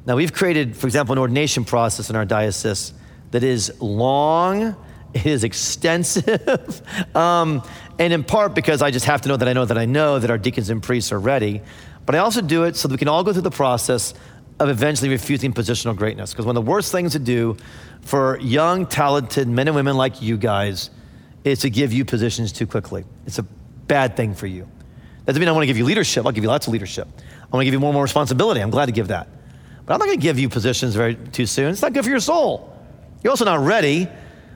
Now, 0.05 0.17
we've 0.17 0.33
created, 0.33 0.77
for 0.77 0.87
example, 0.87 1.13
an 1.13 1.19
ordination 1.19 1.65
process 1.65 2.11
in 2.11 2.17
our 2.17 2.25
diocese 2.25 2.93
that 3.31 3.43
is 3.43 3.73
long, 3.81 4.77
it 5.15 5.27
is 5.27 5.45
extensive, 5.45 6.83
um, 7.17 7.63
and 7.99 8.13
in 8.13 8.25
part 8.25 8.55
because 8.55 8.83
I 8.83 8.91
just 8.91 9.07
have 9.07 9.21
to 9.23 9.29
know 9.29 9.37
that 9.37 9.49
I 9.49 9.53
know 9.53 9.65
that 9.65 9.79
I 9.79 9.85
know 9.85 10.19
that 10.19 10.31
our 10.31 10.39
deacons 10.39 10.71
and 10.71 10.83
priests 10.83 11.13
are 11.13 11.21
ready. 11.21 11.63
But 12.05 12.17
I 12.17 12.19
also 12.19 12.41
do 12.41 12.65
it 12.65 12.77
so 12.77 12.89
that 12.89 12.95
we 12.95 12.99
can 12.99 13.09
all 13.09 13.23
go 13.23 13.33
through 13.33 13.43
the 13.43 13.51
process 13.51 14.13
of 14.63 14.77
eventually 14.77 15.11
refusing 15.11 15.53
positional 15.53 15.97
greatness. 15.97 16.33
Because 16.33 16.47
one 16.47 16.57
of 16.57 16.65
the 16.65 16.71
worst 16.71 16.93
things 16.93 17.13
to 17.13 17.19
do 17.19 17.57
for 18.03 18.39
young, 18.41 18.87
talented 18.87 19.49
men 19.49 19.69
and 19.69 19.75
women 19.75 19.97
like 19.97 20.23
you 20.23 20.37
guys 20.37 20.91
is 21.45 21.61
to 21.61 21.71
give 21.71 21.93
you 21.93 22.05
positions 22.05 22.53
too 22.53 22.67
quickly. 22.67 23.05
It's 23.27 23.39
a 23.39 23.43
bad 23.87 24.17
thing 24.17 24.35
for 24.35 24.47
you. 24.47 24.69
That 25.25 25.33
doesn't 25.33 25.41
mean 25.41 25.49
I 25.49 25.53
want 25.53 25.63
to 25.63 25.67
give 25.67 25.79
you 25.79 25.85
leadership. 25.85 26.27
I'll 26.27 26.33
give 26.33 26.45
you 26.45 26.51
lots 26.51 26.67
of 26.67 26.73
leadership. 26.73 27.09
I 27.17 27.57
want 27.57 27.63
to 27.63 27.65
give 27.65 27.75
you 27.75 27.81
more 27.81 27.91
and 27.91 27.95
more 27.95 28.03
responsibility. 28.03 28.61
I'm 28.61 28.71
glad 28.71 28.87
to 28.87 28.93
give 28.93 29.09
that. 29.09 29.29
But 29.85 29.95
I'm 29.95 29.99
not 29.99 30.07
going 30.07 30.19
to 30.19 30.23
give 30.23 30.39
you 30.39 30.49
positions 30.49 30.95
very 30.95 31.15
too 31.15 31.47
soon. 31.47 31.71
It's 31.71 31.83
not 31.83 31.93
good 31.93 32.05
for 32.05 32.11
your 32.11 32.21
soul. 32.21 32.77
You're 33.23 33.31
also 33.31 33.45
not 33.45 33.61
ready. 33.61 34.09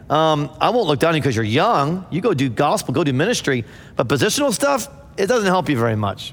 Um, 0.09 0.51
I 0.61 0.71
won't 0.71 0.87
look 0.87 1.01
down 1.01 1.11
on 1.11 1.17
you 1.17 1.21
because 1.21 1.35
you're 1.35 1.45
young. 1.45 2.07
You 2.11 2.21
go 2.21 2.33
do 2.35 2.49
gospel, 2.49 2.95
go 2.95 3.05
do 3.05 3.13
ministry. 3.13 3.65
But 3.97 4.09
positional 4.09 4.53
stuff, 4.53 4.89
it 5.17 5.27
doesn't 5.27 5.49
help 5.49 5.69
you 5.69 5.77
very 5.77 5.97
much. 5.97 6.33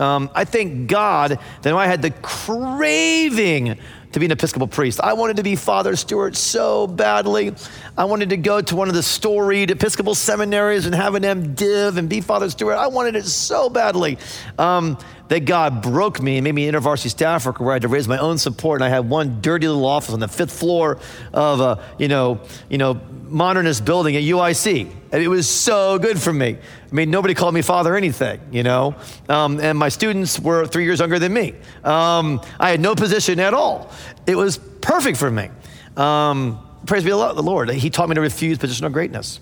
Um, 0.00 0.30
I 0.34 0.44
thank 0.44 0.88
God 0.88 1.38
that 1.62 1.74
I 1.74 1.86
had 1.86 2.02
the 2.02 2.10
craving 2.10 3.78
to 4.12 4.18
be 4.18 4.26
an 4.26 4.32
Episcopal 4.32 4.66
priest. 4.66 5.00
I 5.00 5.12
wanted 5.12 5.36
to 5.36 5.42
be 5.42 5.54
Father 5.54 5.94
Stewart 5.94 6.34
so 6.34 6.86
badly. 6.86 7.54
I 7.96 8.04
wanted 8.04 8.30
to 8.30 8.36
go 8.36 8.60
to 8.60 8.76
one 8.76 8.88
of 8.88 8.94
the 8.94 9.02
storied 9.02 9.70
Episcopal 9.70 10.14
seminaries 10.14 10.86
and 10.86 10.94
have 10.94 11.14
an 11.14 11.22
MDiv 11.22 11.96
and 11.96 12.08
be 12.08 12.20
Father 12.20 12.50
Stewart. 12.50 12.76
I 12.76 12.88
wanted 12.88 13.14
it 13.14 13.26
so 13.26 13.68
badly. 13.68 14.18
Um, 14.58 14.98
that 15.30 15.44
God 15.44 15.80
broke 15.80 16.20
me 16.20 16.38
and 16.38 16.44
made 16.44 16.56
me 16.56 16.66
an 16.66 16.74
intervarsity 16.74 17.08
staff 17.08 17.46
worker 17.46 17.62
where 17.62 17.72
I 17.72 17.76
had 17.76 17.82
to 17.82 17.88
raise 17.88 18.08
my 18.08 18.18
own 18.18 18.36
support. 18.36 18.80
And 18.80 18.84
I 18.84 18.88
had 18.88 19.08
one 19.08 19.40
dirty 19.40 19.68
little 19.68 19.86
office 19.86 20.12
on 20.12 20.18
the 20.18 20.26
fifth 20.26 20.52
floor 20.52 20.98
of 21.32 21.60
a, 21.60 21.80
you 21.98 22.08
know, 22.08 22.40
you 22.68 22.78
know, 22.78 23.00
modernist 23.28 23.84
building 23.84 24.16
at 24.16 24.24
UIC. 24.24 24.90
And 25.12 25.22
it 25.22 25.28
was 25.28 25.48
so 25.48 26.00
good 26.00 26.20
for 26.20 26.32
me. 26.32 26.58
I 26.58 26.94
mean, 26.94 27.12
nobody 27.12 27.34
called 27.34 27.54
me 27.54 27.62
father 27.62 27.94
anything, 27.94 28.40
you 28.50 28.64
know? 28.64 28.96
Um, 29.28 29.60
and 29.60 29.78
my 29.78 29.88
students 29.88 30.40
were 30.40 30.66
three 30.66 30.82
years 30.82 30.98
younger 30.98 31.20
than 31.20 31.32
me. 31.32 31.54
Um, 31.84 32.42
I 32.58 32.70
had 32.70 32.80
no 32.80 32.96
position 32.96 33.38
at 33.38 33.54
all. 33.54 33.92
It 34.26 34.34
was 34.34 34.58
perfect 34.58 35.16
for 35.16 35.30
me. 35.30 35.48
Um, 35.96 36.58
praise 36.86 37.04
be 37.04 37.10
the 37.10 37.16
Lord. 37.16 37.70
He 37.70 37.88
taught 37.88 38.08
me 38.08 38.16
to 38.16 38.20
refuse 38.20 38.58
positional 38.58 38.92
greatness. 38.92 39.38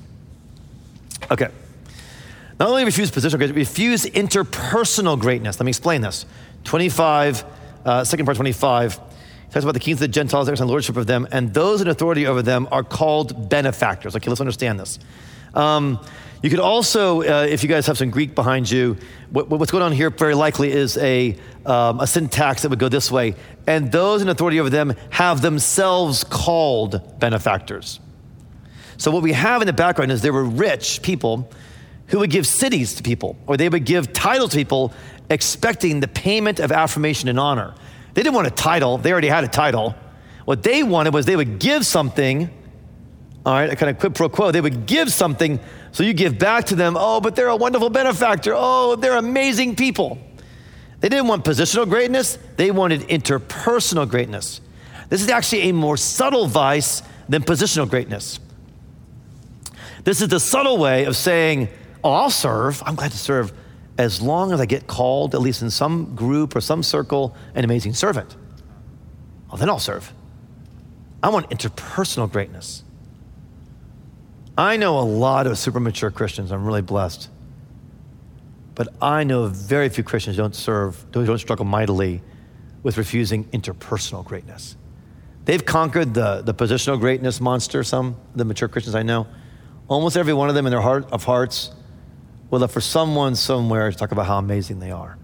Okay. 1.31 1.49
Not 2.59 2.71
only 2.71 2.85
refuse 2.85 3.11
positional 3.11 3.39
greatness, 3.39 3.57
refuse 3.57 4.05
interpersonal 4.07 5.19
greatness. 5.19 5.61
Let 5.61 5.65
me 5.65 5.71
explain 5.71 6.01
this. 6.01 6.27
25, 6.65 7.45
uh, 7.85 8.05
second 8.05 8.27
part 8.27 8.37
25, 8.37 8.97
talks 8.97 9.65
about 9.65 9.73
the 9.75 9.81
kings 9.81 9.97
of 9.97 10.01
the 10.01 10.09
Gentiles, 10.09 10.49
and 10.49 10.69
lordship 10.69 10.97
of 10.97 11.07
them, 11.07 11.29
and 11.31 11.55
those 11.55 11.81
in 11.81 11.89
authority 11.89 12.27
over 12.27 12.43
them 12.43 12.69
are 12.73 12.83
called 12.83 13.49
benefactors. 13.49 14.17
Okay, 14.17 14.29
let's 14.29 14.41
understand 14.41 14.81
this. 14.81 14.99
Um, 15.55 16.05
you 16.43 16.51
could 16.51 16.61
also, 16.61 17.23
uh, 17.23 17.47
if 17.49 17.63
you 17.63 17.69
guys 17.69 17.87
have 17.87 17.99
some 17.99 18.11
Greek 18.11 18.35
behind 18.35 18.71
you, 18.71 18.97
what, 19.31 19.49
what's 19.49 19.73
going 19.73 19.83
on 19.83 19.93
here 19.93 20.11
very 20.11 20.35
likely 20.35 20.71
is 20.71 20.97
a, 20.99 21.37
um, 21.67 22.01
a 22.01 22.07
syntax 22.07 22.63
that 22.63 22.69
would 22.69 22.79
go 22.79 22.89
this 22.89 23.11
way. 23.11 23.35
And 23.67 23.91
those 23.91 24.23
in 24.23 24.29
authority 24.29 24.61
over 24.61 24.71
them 24.71 24.95
have 25.11 25.43
themselves 25.43 26.23
called 26.25 27.19
benefactors. 27.19 27.99
So, 28.99 29.11
what 29.11 29.23
we 29.23 29.33
have 29.33 29.63
in 29.63 29.67
the 29.67 29.73
background 29.73 30.13
is 30.13 30.23
there 30.23 30.33
were 30.33 30.45
rich 30.45 31.03
people 31.03 31.51
who 32.09 32.19
would 32.19 32.31
give 32.31 32.47
cities 32.47 32.95
to 32.95 33.03
people, 33.03 33.37
or 33.47 33.57
they 33.57 33.69
would 33.69 33.85
give 33.85 34.13
titles 34.13 34.51
to 34.51 34.57
people 34.57 34.93
expecting 35.31 36.01
the 36.01 36.09
payment 36.09 36.59
of 36.59 36.73
affirmation 36.73 37.29
and 37.29 37.39
honor. 37.39 37.75
They 38.15 38.23
didn't 38.23 38.35
want 38.35 38.47
a 38.47 38.53
title, 38.53 38.99
they 38.99 39.13
already 39.13 39.29
had 39.29 39.45
a 39.45 39.49
title. 39.49 39.95
What 40.45 40.63
they 40.63 40.83
wanted 40.83 41.13
was 41.13 41.27
they 41.27 41.37
would 41.37 41.59
give 41.59 41.85
something, 41.85 42.51
all 43.45 43.53
right, 43.53 43.71
a 43.71 43.77
kind 43.77 43.91
of 43.91 43.99
quid 43.99 44.15
pro 44.15 44.29
quo. 44.31 44.51
They 44.51 44.63
would 44.63 44.87
give 44.87 45.13
something, 45.13 45.61
so 45.93 46.03
you 46.03 46.15
give 46.15 46.39
back 46.39 46.65
to 46.67 46.75
them, 46.75 46.97
oh, 46.99 47.21
but 47.21 47.37
they're 47.37 47.49
a 47.49 47.57
wonderful 47.57 47.91
benefactor. 47.91 48.55
Oh, 48.57 48.97
they're 48.97 49.19
amazing 49.19 49.77
people. 49.77 50.19
They 51.01 51.09
didn't 51.09 51.29
want 51.29 51.45
positional 51.45 51.89
greatness, 51.89 52.39
they 52.57 52.71
wanted 52.71 53.03
interpersonal 53.03 54.09
greatness. 54.09 54.61
This 55.11 55.23
is 55.23 55.29
actually 55.29 55.69
a 55.69 55.73
more 55.73 55.97
subtle 55.97 56.47
vice 56.47 57.03
than 57.29 57.43
positional 57.43 57.89
greatness. 57.89 58.41
This 60.05 60.23
is 60.23 60.29
the 60.29 60.41
subtle 60.41 60.79
way 60.79 61.05
of 61.05 61.17
saying, 61.17 61.69
Oh, 62.09 62.13
I'll 62.13 62.31
serve. 62.31 62.83
I'm 62.87 62.95
glad 62.95 63.11
to 63.11 63.19
serve 63.19 63.53
as 63.99 64.23
long 64.23 64.53
as 64.53 64.61
I 64.63 64.65
get 64.65 64.87
called, 64.87 65.35
at 65.35 65.43
least 65.43 65.61
in 65.61 65.69
some 65.69 66.15
group 66.15 66.57
or 66.57 66.61
some 66.63 66.83
circle, 66.83 67.37
an 67.55 67.65
amazing 67.65 67.93
servant. 67.93 68.35
Well, 69.49 69.59
then 69.59 69.69
I'll 69.69 69.79
serve. 69.79 70.11
I 71.23 71.29
want 71.29 71.51
interpersonal 71.51 72.33
greatness. 72.33 72.83
I 74.57 74.79
know 74.79 74.99
a 74.99 75.05
lot 75.05 75.47
of 75.47 75.59
super 75.59 75.81
mature 75.81 76.11
Christians. 76.11 76.51
I'm 76.51 76.65
really 76.65 76.81
blessed. 76.81 77.29
But 78.75 78.89
I 79.03 79.25
know 79.25 79.47
very 79.49 79.91
few 79.91 80.03
Christians 80.03 80.39
don't 80.39 80.55
serve, 80.55 81.05
don't 81.11 81.37
struggle 81.37 81.67
mightily 81.67 82.23
with 82.83 82.97
refusing 82.97 83.45
interpersonal 83.51 84.25
greatness. 84.25 84.79
They've 85.45 85.63
conquered 85.63 86.15
the, 86.15 86.41
the 86.41 86.55
positional 86.55 86.99
greatness 86.99 87.39
monster, 87.39 87.85
some 87.85 88.17
the 88.35 88.47
mature 88.47 88.69
Christians 88.69 88.95
I 88.95 89.03
know. 89.03 89.27
Almost 89.89 90.17
every 90.17 90.33
one 90.33 90.49
of 90.49 90.55
them 90.55 90.65
in 90.65 90.71
their 90.71 90.81
heart 90.81 91.05
of 91.13 91.25
hearts 91.25 91.75
well, 92.51 92.67
for 92.67 92.81
someone 92.81 93.37
somewhere 93.37 93.91
to 93.91 93.97
talk 93.97 94.13
about 94.13 94.27
how 94.27 94.39
amazing 94.39 94.81
they 94.81 94.91
are. 94.91 95.19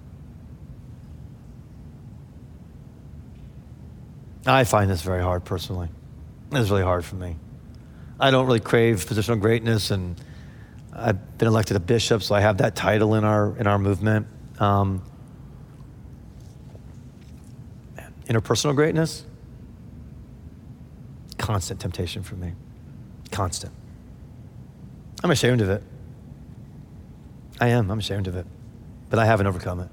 I 4.47 4.64
find 4.64 4.91
this 4.91 5.03
very 5.03 5.22
hard 5.22 5.45
personally. 5.45 5.89
It's 6.53 6.68
really 6.68 6.83
hard 6.83 7.05
for 7.05 7.16
me. 7.16 7.37
I 8.20 8.31
don't 8.31 8.47
really 8.47 8.61
crave 8.61 9.07
positional 9.07 9.41
greatness, 9.41 9.91
and 9.91 10.20
I've 10.93 11.39
been 11.39 11.49
elected 11.49 11.77
a 11.77 11.81
bishop, 11.81 12.22
so 12.22 12.35
I 12.35 12.41
have 12.41 12.59
that 12.59 12.77
title 12.77 13.14
in 13.14 13.25
our 13.25 13.57
in 13.57 13.66
our 13.66 13.79
movement. 13.79 14.27
Um, 14.61 15.03
interpersonal 18.29 18.75
greatness, 18.75 19.25
constant 21.39 21.81
temptation 21.81 22.22
for 22.22 22.37
me. 22.37 22.53
Constant. 23.31 23.72
I'm 25.22 25.31
ashamed 25.31 25.61
of 25.62 25.70
it. 25.70 25.83
I 27.65 27.69
am. 27.69 27.91
I'm 27.91 27.99
ashamed 27.99 28.27
of 28.27 28.37
it. 28.37 28.47
But 29.09 29.19
I 29.19 29.25
haven't 29.25 29.47
overcome 29.47 29.81
it. 29.81 29.89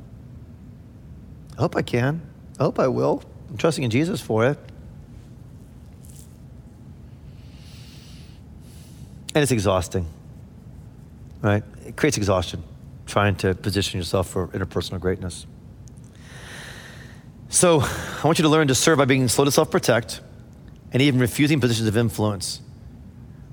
I 1.57 1.61
hope 1.61 1.77
I 1.77 1.81
can. 1.81 2.21
I 2.59 2.63
hope 2.63 2.79
I 2.79 2.89
will. 2.89 3.23
I'm 3.49 3.57
trusting 3.57 3.85
in 3.85 3.89
Jesus 3.89 4.19
for 4.19 4.45
it. 4.45 4.59
And 9.33 9.41
it's 9.41 9.53
exhausting, 9.53 10.05
right? 11.41 11.63
It 11.85 11.95
creates 11.95 12.17
exhaustion 12.17 12.61
trying 13.05 13.35
to 13.35 13.55
position 13.55 13.97
yourself 13.97 14.29
for 14.29 14.49
interpersonal 14.49 14.99
greatness. 14.99 15.45
So 17.47 17.79
I 17.79 18.21
want 18.25 18.37
you 18.37 18.43
to 18.43 18.49
learn 18.49 18.67
to 18.67 18.75
serve 18.75 18.97
by 18.97 19.05
being 19.05 19.29
slow 19.29 19.45
to 19.45 19.51
self 19.51 19.71
protect 19.71 20.19
and 20.91 21.01
even 21.01 21.21
refusing 21.21 21.61
positions 21.61 21.87
of 21.87 21.95
influence. 21.95 22.59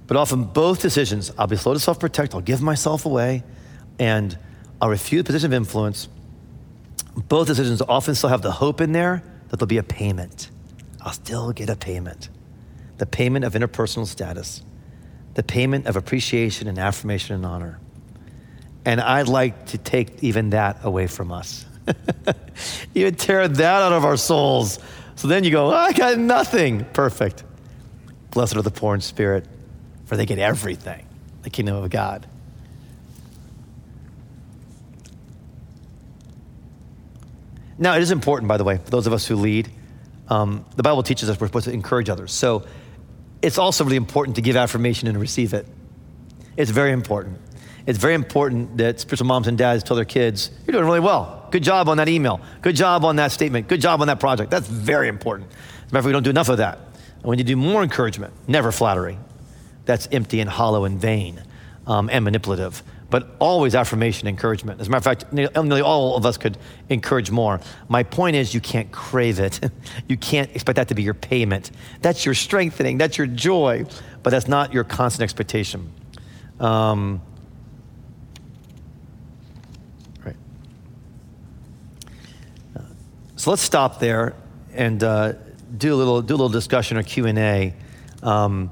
But 0.09 0.17
often, 0.17 0.43
both 0.43 0.83
decisions, 0.83 1.31
I'll 1.39 1.47
be 1.47 1.57
slow 1.57 1.75
to 1.75 1.81
self 1.81 2.01
protect, 2.01 2.35
I'll 2.35 2.41
give 2.41 2.61
myself 2.61 3.07
away, 3.07 3.45
and 3.99 4.39
I'll 4.81 4.89
refuse 4.89 5.25
position 5.25 5.53
of 5.53 5.55
influence. 5.55 6.09
Both 7.17 7.49
decisions 7.49 7.83
often 7.83 8.15
still 8.15 8.31
have 8.31 8.43
the 8.43 8.53
hope 8.53 8.81
in 8.81 8.93
there 8.93 9.23
that 9.49 9.59
there'll 9.59 9.67
be 9.67 9.79
a 9.79 9.83
payment. 9.83 10.51
I'll 11.01 11.13
still 11.13 11.53
get 11.53 11.69
a 11.69 11.77
payment. 11.77 12.29
The 12.99 13.07
payment 13.07 13.45
of 13.45 13.55
interpersonal 13.55 14.07
status, 14.07 14.63
the 15.35 15.43
payment 15.43 15.87
of 15.87 15.97
appreciation 15.97 16.69
and 16.69 16.79
affirmation 16.79 17.35
and 17.35 17.47
honor. 17.47 17.81
And 18.85 19.01
I'd 19.01 19.29
like 19.29 19.67
to 19.67 19.79
take 19.79 20.23
even 20.23 20.51
that 20.51 20.79
away 20.85 21.07
from 21.07 21.33
us. 21.33 21.67
even 22.95 23.15
tear 23.15 23.47
that 23.49 23.83
out 23.83 23.93
of 23.93 24.05
our 24.05 24.17
souls. 24.17 24.79
So 25.17 25.29
then 25.29 25.45
you 25.45 25.51
go, 25.51 25.67
oh, 25.67 25.75
I 25.75 25.93
got 25.93 26.19
nothing. 26.19 26.85
Perfect. 26.93 27.45
Blessed 28.31 28.57
are 28.57 28.63
the 28.63 28.71
poor 28.71 28.95
in 28.95 29.01
spirit, 29.01 29.47
for 30.05 30.17
they 30.17 30.27
get 30.27 30.39
everything, 30.39 31.07
the 31.43 31.51
kingdom 31.51 31.77
of 31.77 31.91
God. 31.91 32.27
Now, 37.79 37.95
it 37.95 38.03
is 38.03 38.11
important, 38.11 38.49
by 38.49 38.57
the 38.57 38.65
way, 38.65 38.79
for 38.79 38.91
those 38.91 39.07
of 39.07 39.13
us 39.13 39.27
who 39.27 39.37
lead. 39.37 39.71
Um, 40.29 40.65
the 40.77 40.83
Bible 40.83 41.03
teaches 41.03 41.31
us 41.31 41.41
we're 41.41 41.47
supposed 41.47 41.67
to 41.67 41.73
encourage 41.73 42.11
others. 42.11 42.33
So 42.33 42.65
it's 43.41 43.57
also 43.57 43.85
really 43.85 43.97
important 43.97 44.37
to 44.37 44.43
give 44.43 44.57
affirmation 44.57 45.09
and 45.09 45.19
receive 45.19 45.55
it. 45.55 45.67
It's 46.57 46.71
very 46.71 46.93
important. 46.93 47.39
It's 47.87 47.99
very 47.99 48.15
important 48.15 48.77
that 48.79 49.01
spiritual 49.01 49.29
moms 49.29 49.47
and 49.47 49.57
dads 49.57 49.83
tell 49.85 49.97
their 49.97 50.05
kids, 50.05 50.51
you're 50.67 50.73
doing 50.73 50.85
really 50.85 51.01
well. 51.01 51.49
Good 51.51 51.63
job 51.63 51.89
on 51.89 51.97
that 51.97 52.09
email. 52.09 52.41
Good 52.61 52.77
job 52.77 53.05
on 53.05 53.17
that 53.17 53.33
statement. 53.33 53.69
Good 53.69 53.81
job 53.81 54.01
on 54.01 54.09
that 54.09 54.21
project. 54.21 54.51
That's 54.51 54.67
very 54.67 55.09
important. 55.09 55.51
Remember, 55.87 56.09
we 56.09 56.13
don't 56.13 56.25
do 56.25 56.31
enough 56.31 56.49
of 56.51 56.59
that. 56.59 56.79
And 57.15 57.25
when 57.25 57.39
you 57.39 57.45
do 57.45 57.57
more 57.57 57.83
encouragement, 57.83 58.35
never 58.47 58.73
flattery. 58.73 59.19
That's 59.87 60.07
empty 60.13 60.41
and 60.41 60.51
hollow 60.51 60.85
and 60.85 61.01
vain 61.01 61.43
um, 61.87 62.11
and 62.13 62.25
manipulative 62.25 62.83
but 63.11 63.37
always 63.39 63.75
affirmation, 63.75 64.29
encouragement. 64.29 64.81
As 64.81 64.89
a 64.89 64.91
matter 64.91 64.99
of 64.99 65.05
fact, 65.05 65.33
nearly 65.33 65.81
all 65.81 66.17
of 66.17 66.27
us 66.27 66.37
could 66.37 66.59
encourage 66.91 67.31
more. 67.31 67.61
My 67.89 68.03
point 68.03 68.37
is, 68.37 68.53
you 68.53 68.61
can't 68.61 68.93
crave 68.93 69.41
it. 69.41 69.61
you 70.09 70.17
can't 70.17 70.51
expect 70.51 70.77
that 70.77 70.89
to 70.89 70.95
be 70.95 71.03
your 71.03 71.15
payment. 71.15 71.71
That's 72.03 72.27
your 72.27 72.35
strengthening, 72.35 72.99
that's 72.99 73.17
your 73.17 73.27
joy, 73.27 73.87
but 74.23 74.31
that's 74.31 74.49
not 74.49 74.75
your 74.75 74.85
constant 74.85 75.23
expectation. 75.23 75.91
Um, 76.61 77.23
right. 80.25 80.37
So 83.37 83.51
let's 83.51 83.63
stop 83.63 84.01
there 84.01 84.35
and 84.75 85.03
uh, 85.03 85.35
do 85.77 85.95
a 85.95 85.97
little 85.97 86.21
do 86.21 86.35
a 86.35 86.37
little 86.37 86.49
discussion 86.49 86.99
or 86.99 87.03
Q 87.03 87.27
and 87.27 87.39
A. 87.39 87.75
Um, 88.23 88.71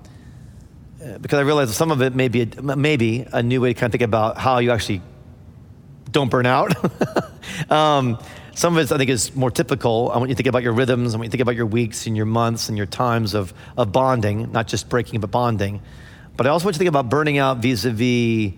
because 1.20 1.38
I 1.38 1.42
realize 1.42 1.74
some 1.74 1.90
of 1.90 2.02
it 2.02 2.14
may 2.14 2.28
be 2.28 2.42
a, 2.42 2.62
maybe 2.62 3.26
a 3.32 3.42
new 3.42 3.60
way 3.60 3.72
to 3.72 3.78
kind 3.78 3.86
of 3.86 3.92
think 3.92 4.02
about 4.02 4.38
how 4.38 4.58
you 4.58 4.70
actually 4.70 5.02
don't 6.10 6.30
burn 6.30 6.46
out. 6.46 6.74
um, 7.70 8.18
some 8.54 8.76
of 8.76 8.84
it, 8.84 8.92
I 8.92 8.96
think, 8.96 9.10
is 9.10 9.34
more 9.34 9.50
typical. 9.50 10.10
I 10.10 10.16
want 10.16 10.30
you 10.30 10.34
to 10.34 10.36
think 10.36 10.48
about 10.48 10.62
your 10.62 10.72
rhythms. 10.72 11.14
I 11.14 11.18
want 11.18 11.26
you 11.26 11.28
to 11.28 11.32
think 11.32 11.42
about 11.42 11.56
your 11.56 11.66
weeks 11.66 12.06
and 12.06 12.16
your 12.16 12.26
months 12.26 12.68
and 12.68 12.76
your 12.78 12.86
times 12.86 13.34
of, 13.34 13.52
of 13.76 13.92
bonding, 13.92 14.50
not 14.50 14.66
just 14.66 14.88
breaking, 14.88 15.20
but 15.20 15.30
bonding. 15.30 15.82
But 16.36 16.46
I 16.46 16.50
also 16.50 16.64
want 16.64 16.74
you 16.74 16.78
to 16.78 16.84
think 16.84 16.88
about 16.88 17.10
burning 17.10 17.38
out 17.38 17.58
vis 17.58 17.84
a 17.84 17.90
vis 17.90 18.54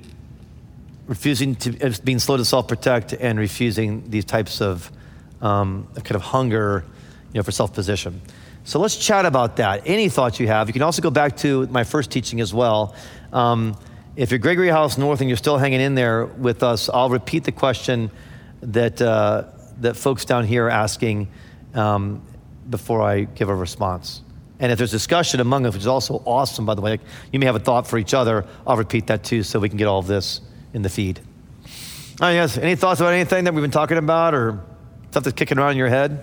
refusing 1.08 1.56
to, 1.56 1.80
uh, 1.80 1.92
being 2.04 2.18
slow 2.18 2.36
to 2.36 2.44
self 2.44 2.68
protect 2.68 3.12
and 3.12 3.38
refusing 3.38 4.08
these 4.08 4.24
types 4.24 4.60
of 4.60 4.92
um, 5.40 5.88
kind 5.94 6.16
of 6.16 6.22
hunger 6.22 6.84
you 7.32 7.38
know, 7.38 7.42
for 7.42 7.50
self 7.50 7.72
position. 7.72 8.20
So 8.68 8.78
let's 8.78 8.96
chat 8.96 9.24
about 9.24 9.56
that. 9.56 9.84
Any 9.86 10.10
thoughts 10.10 10.38
you 10.38 10.46
have. 10.48 10.68
You 10.68 10.74
can 10.74 10.82
also 10.82 11.00
go 11.00 11.08
back 11.08 11.38
to 11.38 11.66
my 11.68 11.84
first 11.84 12.10
teaching 12.10 12.38
as 12.42 12.52
well. 12.52 12.94
Um, 13.32 13.74
if 14.14 14.30
you're 14.30 14.38
Gregory 14.38 14.68
House 14.68 14.98
North 14.98 15.22
and 15.22 15.30
you're 15.30 15.38
still 15.38 15.56
hanging 15.56 15.80
in 15.80 15.94
there 15.94 16.26
with 16.26 16.62
us, 16.62 16.90
I'll 16.90 17.08
repeat 17.08 17.44
the 17.44 17.52
question 17.52 18.10
that, 18.60 19.00
uh, 19.00 19.44
that 19.80 19.96
folks 19.96 20.26
down 20.26 20.44
here 20.44 20.66
are 20.66 20.70
asking 20.70 21.28
um, 21.72 22.20
before 22.68 23.00
I 23.00 23.22
give 23.22 23.48
a 23.48 23.54
response. 23.54 24.20
And 24.60 24.70
if 24.70 24.76
there's 24.76 24.90
discussion 24.90 25.40
among 25.40 25.64
us, 25.64 25.72
which 25.72 25.84
is 25.84 25.86
also 25.86 26.22
awesome, 26.26 26.66
by 26.66 26.74
the 26.74 26.82
way, 26.82 27.00
you 27.32 27.38
may 27.38 27.46
have 27.46 27.56
a 27.56 27.60
thought 27.60 27.86
for 27.86 27.96
each 27.96 28.12
other, 28.12 28.44
I'll 28.66 28.76
repeat 28.76 29.06
that 29.06 29.24
too 29.24 29.44
so 29.44 29.60
we 29.60 29.70
can 29.70 29.78
get 29.78 29.86
all 29.86 30.00
of 30.00 30.06
this 30.06 30.42
in 30.74 30.82
the 30.82 30.90
feed. 30.90 31.20
Oh, 32.20 32.28
yes. 32.28 32.58
Any 32.58 32.76
thoughts 32.76 33.00
about 33.00 33.14
anything 33.14 33.44
that 33.44 33.54
we've 33.54 33.64
been 33.64 33.70
talking 33.70 33.96
about 33.96 34.34
or 34.34 34.62
stuff 35.10 35.24
that's 35.24 35.34
kicking 35.34 35.58
around 35.58 35.70
in 35.70 35.78
your 35.78 35.88
head? 35.88 36.22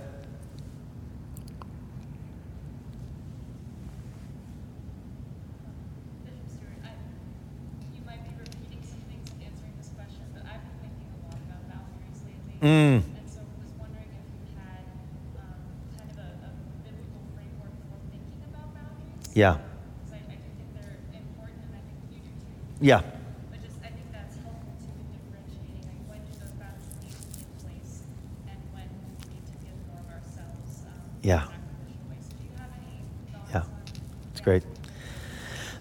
Mm. 12.65 12.97
And 12.97 13.05
so 13.29 13.45
I 13.45 13.61
was 13.61 13.73
wondering 13.77 14.09
if 14.09 14.25
you 14.41 14.57
had 14.57 14.89
um, 15.37 15.69
kind 16.01 16.09
of 16.09 16.17
a, 16.17 16.49
a, 16.49 16.51
biblical 16.81 17.21
framework 17.37 17.77
for 17.85 18.01
thinking 18.09 18.41
about 18.49 18.73
boundaries. 18.73 19.29
Yeah. 19.37 19.61
Because 19.61 20.17
I, 20.17 20.33
I 20.33 20.33
do 20.33 20.49
think 20.49 20.73
they're 20.73 20.97
important, 21.13 21.61
and 21.61 21.77
I 21.77 21.81
think 21.85 22.01
you 22.09 22.25
do 22.25 22.33
too. 22.41 22.57
Yeah. 22.81 23.05
But 23.53 23.61
just 23.61 23.77
I 23.85 23.93
think 23.93 24.09
that's 24.09 24.33
helpful 24.41 24.73
to 24.81 24.89
differentiating 25.13 25.85
like 25.85 26.01
when 26.09 26.25
do 26.25 26.33
those 26.41 26.57
boundaries 26.57 26.89
need 27.05 27.13
to 27.13 27.29
be 27.37 27.45
in 27.45 27.53
place, 27.61 27.93
and 28.49 28.57
when 28.73 28.89
we 28.97 29.13
need 29.29 29.45
to 29.45 29.55
give 29.61 29.77
more 29.85 30.01
of 30.01 30.09
ourselves. 30.09 30.89
Um, 30.89 31.21
yeah. 31.21 31.45
So 31.45 31.53
do 31.53 32.49
you 32.49 32.53
have 32.57 32.73
any 32.81 33.05
thoughts? 33.29 33.61
Yeah. 33.61 34.33
It's 34.33 34.41
great. 34.41 34.65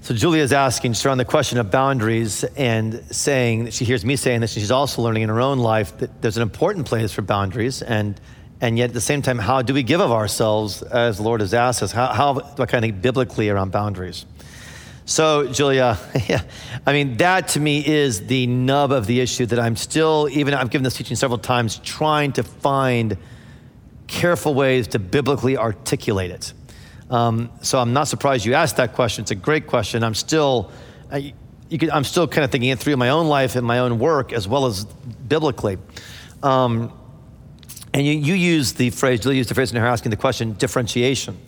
So 0.05 0.13
Julia 0.13 0.43
is 0.43 0.53
asking 0.53 0.93
just 0.93 1.07
around 1.07 1.17
the 1.17 1.25
question 1.25 1.57
of 1.57 1.71
boundaries 1.71 2.45
and 2.45 3.03
saying 3.11 3.71
she 3.71 3.87
hears 3.87 4.05
me 4.05 4.17
saying 4.17 4.43
this, 4.43 4.55
and 4.55 4.61
she's 4.61 4.71
also 4.71 5.01
learning 5.01 5.23
in 5.23 5.31
her 5.31 5.41
own 5.41 5.61
life 5.61 5.97
that 5.97 6.21
there's 6.21 6.37
an 6.37 6.43
important 6.43 6.85
place 6.85 7.11
for 7.11 7.23
boundaries, 7.23 7.81
and 7.81 8.21
and 8.61 8.77
yet 8.77 8.91
at 8.91 8.93
the 8.93 9.01
same 9.01 9.23
time, 9.23 9.39
how 9.39 9.63
do 9.63 9.73
we 9.73 9.83
give 9.83 10.03
of 10.03 10.13
ourselves 10.13 10.83
as 10.83 11.17
the 11.17 11.23
Lord 11.23 11.41
has 11.41 11.55
asked 11.55 11.83
us? 11.83 11.91
How, 11.91 12.09
how 12.09 12.35
do 12.35 12.63
I 12.63 12.67
kind 12.67 12.85
of 12.85 12.91
think 12.91 13.01
biblically 13.01 13.49
around 13.49 13.73
boundaries? 13.73 14.27
So, 15.07 15.51
Julia, 15.51 15.97
yeah, 16.29 16.43
I 16.87 16.93
mean, 16.93 17.17
that 17.17 17.49
to 17.49 17.61
me 17.61 17.83
is 17.87 18.27
the 18.27 18.47
nub 18.47 18.93
of 18.93 19.07
the 19.07 19.21
issue 19.21 19.47
that 19.47 19.59
I'm 19.59 19.75
still, 19.75 20.29
even 20.33 20.53
I've 20.53 20.69
given 20.69 20.85
this 20.85 20.99
teaching 20.99 21.17
several 21.17 21.39
times, 21.39 21.79
trying 21.79 22.33
to 22.35 22.43
find 22.43 23.17
careful 24.07 24.53
ways 24.53 24.87
to 24.89 24.99
biblically 24.99 25.57
articulate 25.57 26.31
it. 26.31 26.53
Um, 27.11 27.51
so 27.63 27.79
I'm 27.79 27.93
not 27.93 28.09
surprised 28.09 28.45
you 28.45 28.55
asked 28.55 28.77
that 28.79 28.95
question. 28.95 29.23
It's 29.23 29.31
a 29.31 29.37
great 29.37 29.67
question. 29.67 30.03
I'm 30.03 30.15
still, 30.15 30.71
I, 31.13 31.35
I'm 31.93 32.05
still 32.05 32.27
kind 32.27 32.45
of 32.45 32.51
thinking 32.51 32.71
it 32.71 32.79
through 32.79 32.95
in 32.95 32.99
my 32.99 33.11
own 33.11 33.29
life 33.29 33.57
and 33.57 33.67
my 33.67 33.81
own 33.81 33.99
work 33.99 34.33
as 34.33 34.49
well 34.49 34.67
as 34.67 34.85
biblically. 34.85 35.79
Um, 36.43 36.93
and 37.93 38.05
you, 38.05 38.13
you 38.15 38.35
use 38.35 38.73
the 38.73 38.91
phrase, 38.91 39.25
you 39.25 39.33
use 39.33 39.47
the 39.47 39.55
phrase 39.55 39.71
in 39.71 39.77
her 39.77 39.87
asking 39.87 40.11
the 40.11 40.17
question, 40.17 40.55
differentiation. 40.55 41.39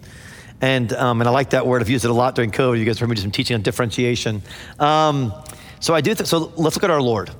And, 0.60 0.92
um, 0.92 1.20
and 1.20 1.28
I 1.28 1.32
like 1.32 1.50
that 1.50 1.66
word. 1.66 1.82
I've 1.82 1.90
used 1.90 2.04
it 2.04 2.10
a 2.10 2.14
lot 2.14 2.34
during 2.34 2.50
COVID. 2.50 2.78
You 2.78 2.84
guys 2.84 2.98
heard 2.98 3.08
me 3.08 3.16
do 3.16 3.22
some 3.22 3.30
teaching 3.30 3.54
on 3.54 3.62
differentiation. 3.62 4.42
Um, 4.78 5.34
so 5.80 5.94
I 5.94 6.00
do. 6.00 6.14
Th- 6.14 6.26
so 6.26 6.52
let's 6.56 6.76
look 6.76 6.84
at 6.84 6.90
our 6.90 7.02
Lord, 7.02 7.30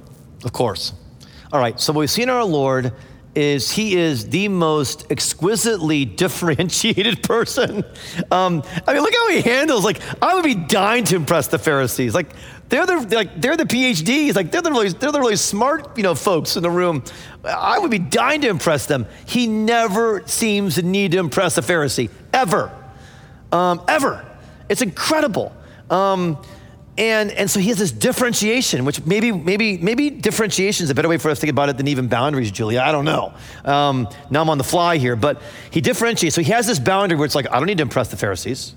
of 0.45 0.53
course. 0.53 0.93
All 1.53 1.61
right. 1.61 1.79
So 1.81 1.93
we've 1.93 2.11
seen 2.11 2.29
our 2.29 2.45
Lord 2.45 2.93
is 3.37 3.71
he 3.71 3.97
is 3.97 4.29
the 4.31 4.49
most 4.49 5.11
exquisitely 5.11 6.05
differentiated 6.23 7.23
person. 7.23 7.85
Um, 8.31 8.63
I 8.87 8.95
mean, 8.95 9.03
look 9.03 9.15
how 9.15 9.29
he 9.31 9.43
handles. 9.43 9.85
Like, 9.85 10.01
I 10.23 10.35
would 10.35 10.45
be 10.45 10.55
dying 10.55 11.05
to 11.05 11.17
impress 11.17 11.49
the 11.49 11.59
Pharisees. 11.59 12.15
Like, 12.15 12.31
they're 12.69 12.87
the 12.87 13.15
like 13.15 13.41
they're 13.41 13.57
the 13.57 13.65
PhDs. 13.65 14.35
Like, 14.35 14.51
they're 14.51 14.63
the 14.63 14.71
really 14.71 14.89
they're 14.89 15.13
the 15.13 15.21
really 15.21 15.37
smart 15.37 15.97
you 15.97 16.03
know 16.03 16.15
folks 16.15 16.57
in 16.57 16.63
the 16.63 16.71
room. 16.71 17.05
I 17.45 17.79
would 17.79 17.91
be 17.93 18.01
dying 18.01 18.41
to 18.41 18.49
impress 18.49 18.87
them. 18.87 19.07
He 19.25 19.47
never 19.47 20.27
seems 20.27 20.75
to 20.75 20.83
need 20.83 21.13
to 21.13 21.19
impress 21.19 21.59
a 21.59 21.63
Pharisee 21.63 22.11
ever, 22.33 22.73
um, 23.53 23.83
ever. 23.87 24.25
It's 24.69 24.83
incredible. 24.83 25.55
Um, 25.91 26.39
and, 26.99 27.31
and 27.33 27.51
so 27.51 27.61
he 27.61 27.69
has 27.69 27.79
this 27.79 27.93
differentiation, 27.93 28.85
which 28.85 29.05
maybe, 29.05 29.31
maybe, 29.31 29.77
maybe 29.77 30.09
differentiation 30.09 30.85
is 30.85 30.91
a 30.91 30.95
better 30.95 31.09
way 31.09 31.19
for 31.19 31.31
us 31.31 31.39
to 31.39 31.41
think 31.43 31.51
about 31.51 31.69
it 31.69 31.77
than 31.77 31.89
even 31.89 32.09
boundaries, 32.09 32.51
Julia. 32.51 32.81
I 32.81 32.93
don't 32.93 33.05
know. 33.05 33.35
Um, 33.65 34.09
now 34.31 34.41
I'm 34.41 34.49
on 34.49 34.59
the 34.59 34.65
fly 34.65 34.97
here, 34.97 35.15
but 35.15 35.43
he 35.71 35.81
differentiates. 35.81 36.35
So 36.35 36.43
he 36.43 36.53
has 36.53 36.67
this 36.67 36.79
boundary 36.79 37.19
where 37.19 37.27
it's 37.27 37.35
like, 37.35 37.51
I 37.51 37.59
don't 37.59 37.67
need 37.67 37.79
to 37.79 37.83
impress 37.83 38.09
the 38.09 38.17
Pharisees. 38.17 38.75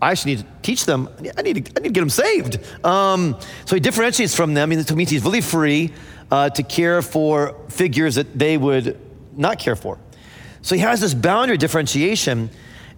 I 0.00 0.12
actually 0.12 0.36
need 0.36 0.42
to 0.42 0.46
teach 0.62 0.84
them. 0.84 1.08
I 1.36 1.42
need 1.42 1.64
to, 1.64 1.72
I 1.76 1.80
need 1.80 1.88
to 1.88 1.94
get 1.94 2.00
them 2.00 2.10
saved. 2.10 2.58
Um, 2.84 3.36
so 3.64 3.74
he 3.74 3.80
differentiates 3.80 4.34
from 4.34 4.54
them. 4.54 4.70
And 4.70 4.80
it 4.80 4.94
means 4.94 5.10
he's 5.10 5.24
really 5.24 5.40
free 5.40 5.92
uh, 6.30 6.50
to 6.50 6.62
care 6.62 7.02
for 7.02 7.56
figures 7.68 8.14
that 8.16 8.38
they 8.38 8.56
would 8.58 9.00
not 9.36 9.58
care 9.58 9.76
for. 9.76 9.98
So 10.62 10.74
he 10.74 10.82
has 10.82 11.00
this 11.00 11.14
boundary 11.14 11.56
differentiation 11.56 12.50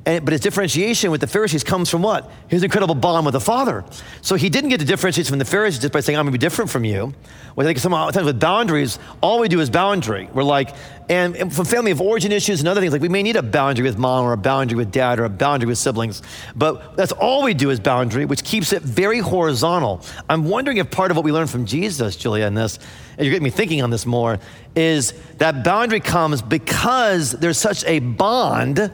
and, 0.08 0.24
but 0.24 0.32
his 0.32 0.40
differentiation 0.40 1.10
with 1.10 1.20
the 1.20 1.26
Pharisees 1.26 1.62
comes 1.62 1.90
from 1.90 2.00
what? 2.00 2.30
His 2.48 2.62
incredible 2.62 2.94
bond 2.94 3.26
with 3.26 3.34
the 3.34 3.40
Father. 3.40 3.84
So 4.22 4.36
he 4.36 4.48
didn't 4.48 4.70
get 4.70 4.80
to 4.80 4.86
differentiate 4.86 5.26
from 5.26 5.38
the 5.38 5.44
Pharisees 5.44 5.82
just 5.82 5.92
by 5.92 6.00
saying, 6.00 6.18
I'm 6.18 6.24
going 6.24 6.32
to 6.32 6.38
be 6.38 6.40
different 6.40 6.70
from 6.70 6.86
you. 6.86 7.12
Well, 7.54 7.66
I 7.66 7.68
think 7.68 7.78
sometimes 7.78 8.16
with 8.16 8.40
boundaries, 8.40 8.98
all 9.20 9.38
we 9.38 9.48
do 9.48 9.60
is 9.60 9.68
boundary. 9.68 10.30
We're 10.32 10.44
like, 10.44 10.74
and, 11.10 11.36
and 11.36 11.54
from 11.54 11.66
family 11.66 11.90
of 11.90 12.00
origin 12.00 12.32
issues 12.32 12.60
and 12.60 12.68
other 12.70 12.80
things, 12.80 12.90
like 12.90 13.02
we 13.02 13.10
may 13.10 13.22
need 13.22 13.36
a 13.36 13.42
boundary 13.42 13.84
with 13.84 13.98
mom 13.98 14.24
or 14.24 14.32
a 14.32 14.38
boundary 14.38 14.78
with 14.78 14.90
dad 14.90 15.20
or 15.20 15.24
a 15.24 15.28
boundary 15.28 15.66
with 15.66 15.76
siblings, 15.76 16.22
but 16.56 16.96
that's 16.96 17.12
all 17.12 17.42
we 17.42 17.52
do 17.52 17.68
is 17.68 17.78
boundary, 17.78 18.24
which 18.24 18.44
keeps 18.44 18.72
it 18.72 18.80
very 18.80 19.18
horizontal. 19.18 20.00
I'm 20.30 20.44
wondering 20.44 20.78
if 20.78 20.90
part 20.90 21.10
of 21.10 21.18
what 21.18 21.24
we 21.24 21.32
learned 21.32 21.50
from 21.50 21.66
Jesus, 21.66 22.16
Julia, 22.16 22.46
in 22.46 22.54
this, 22.54 22.78
and 23.18 23.26
you're 23.26 23.32
getting 23.32 23.44
me 23.44 23.50
thinking 23.50 23.82
on 23.82 23.90
this 23.90 24.06
more, 24.06 24.38
is 24.74 25.12
that 25.36 25.64
boundary 25.64 26.00
comes 26.00 26.40
because 26.40 27.32
there's 27.32 27.58
such 27.58 27.84
a 27.84 27.98
bond 27.98 28.90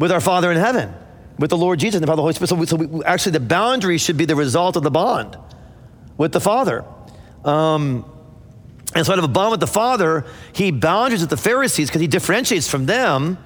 with 0.00 0.10
our 0.10 0.20
Father 0.20 0.50
in 0.50 0.56
heaven, 0.56 0.92
with 1.38 1.50
the 1.50 1.58
Lord 1.58 1.78
Jesus 1.78 1.96
and 1.96 2.02
the 2.02 2.06
Father, 2.06 2.16
the 2.16 2.22
Holy 2.22 2.32
Spirit. 2.32 2.48
So, 2.48 2.56
we, 2.56 2.66
so 2.66 2.76
we, 2.76 3.04
actually, 3.04 3.32
the 3.32 3.40
boundary 3.40 3.98
should 3.98 4.16
be 4.16 4.24
the 4.24 4.34
result 4.34 4.74
of 4.76 4.82
the 4.82 4.90
bond 4.90 5.36
with 6.16 6.32
the 6.32 6.40
Father. 6.40 6.84
Um, 7.44 8.10
and 8.94 9.04
so, 9.04 9.12
out 9.12 9.18
of 9.18 9.24
a 9.24 9.28
bond 9.28 9.50
with 9.50 9.60
the 9.60 9.66
Father, 9.66 10.24
he 10.54 10.70
boundaries 10.70 11.20
with 11.20 11.28
the 11.28 11.36
Pharisees 11.36 11.88
because 11.88 12.00
he 12.00 12.06
differentiates 12.06 12.66
from 12.66 12.86
them. 12.86 13.36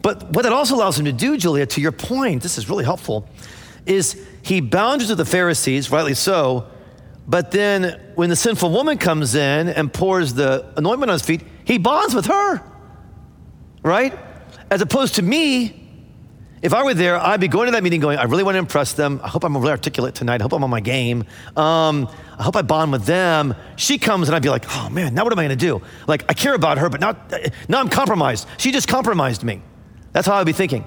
But 0.00 0.30
what 0.30 0.42
that 0.42 0.52
also 0.52 0.76
allows 0.76 0.96
him 0.96 1.06
to 1.06 1.12
do, 1.12 1.36
Julia, 1.36 1.66
to 1.66 1.80
your 1.80 1.90
point, 1.90 2.40
this 2.40 2.56
is 2.56 2.70
really 2.70 2.84
helpful, 2.84 3.28
is 3.84 4.24
he 4.42 4.60
boundaries 4.60 5.08
with 5.08 5.18
the 5.18 5.24
Pharisees, 5.24 5.90
rightly 5.90 6.14
so. 6.14 6.68
But 7.26 7.50
then 7.50 8.00
when 8.14 8.30
the 8.30 8.36
sinful 8.36 8.70
woman 8.70 8.98
comes 8.98 9.34
in 9.34 9.68
and 9.68 9.92
pours 9.92 10.34
the 10.34 10.72
anointment 10.76 11.10
on 11.10 11.14
his 11.14 11.22
feet, 11.22 11.42
he 11.64 11.78
bonds 11.78 12.14
with 12.14 12.26
her, 12.26 12.62
right? 13.82 14.16
As 14.70 14.80
opposed 14.80 15.16
to 15.16 15.22
me, 15.22 15.85
If 16.62 16.72
I 16.72 16.82
were 16.82 16.94
there, 16.94 17.16
I'd 17.18 17.40
be 17.40 17.48
going 17.48 17.66
to 17.66 17.72
that 17.72 17.82
meeting 17.82 18.00
going, 18.00 18.18
I 18.18 18.24
really 18.24 18.42
want 18.42 18.54
to 18.54 18.58
impress 18.58 18.94
them. 18.94 19.20
I 19.22 19.28
hope 19.28 19.44
I'm 19.44 19.54
really 19.56 19.70
articulate 19.70 20.14
tonight. 20.14 20.40
I 20.40 20.44
hope 20.44 20.52
I'm 20.54 20.64
on 20.64 20.70
my 20.70 20.80
game. 20.80 21.24
Um, 21.54 22.08
I 22.38 22.42
hope 22.42 22.56
I 22.56 22.62
bond 22.62 22.92
with 22.92 23.04
them. 23.04 23.54
She 23.76 23.98
comes 23.98 24.28
and 24.28 24.34
I'd 24.34 24.42
be 24.42 24.48
like, 24.48 24.64
oh 24.70 24.88
man, 24.88 25.14
now 25.14 25.24
what 25.24 25.32
am 25.32 25.38
I 25.38 25.46
going 25.46 25.56
to 25.58 25.66
do? 25.66 25.82
Like, 26.06 26.24
I 26.28 26.34
care 26.34 26.54
about 26.54 26.78
her, 26.78 26.88
but 26.88 27.00
now, 27.00 27.16
now 27.68 27.80
I'm 27.80 27.90
compromised. 27.90 28.48
She 28.56 28.72
just 28.72 28.88
compromised 28.88 29.44
me. 29.44 29.60
That's 30.12 30.26
how 30.26 30.36
I'd 30.36 30.46
be 30.46 30.52
thinking. 30.52 30.84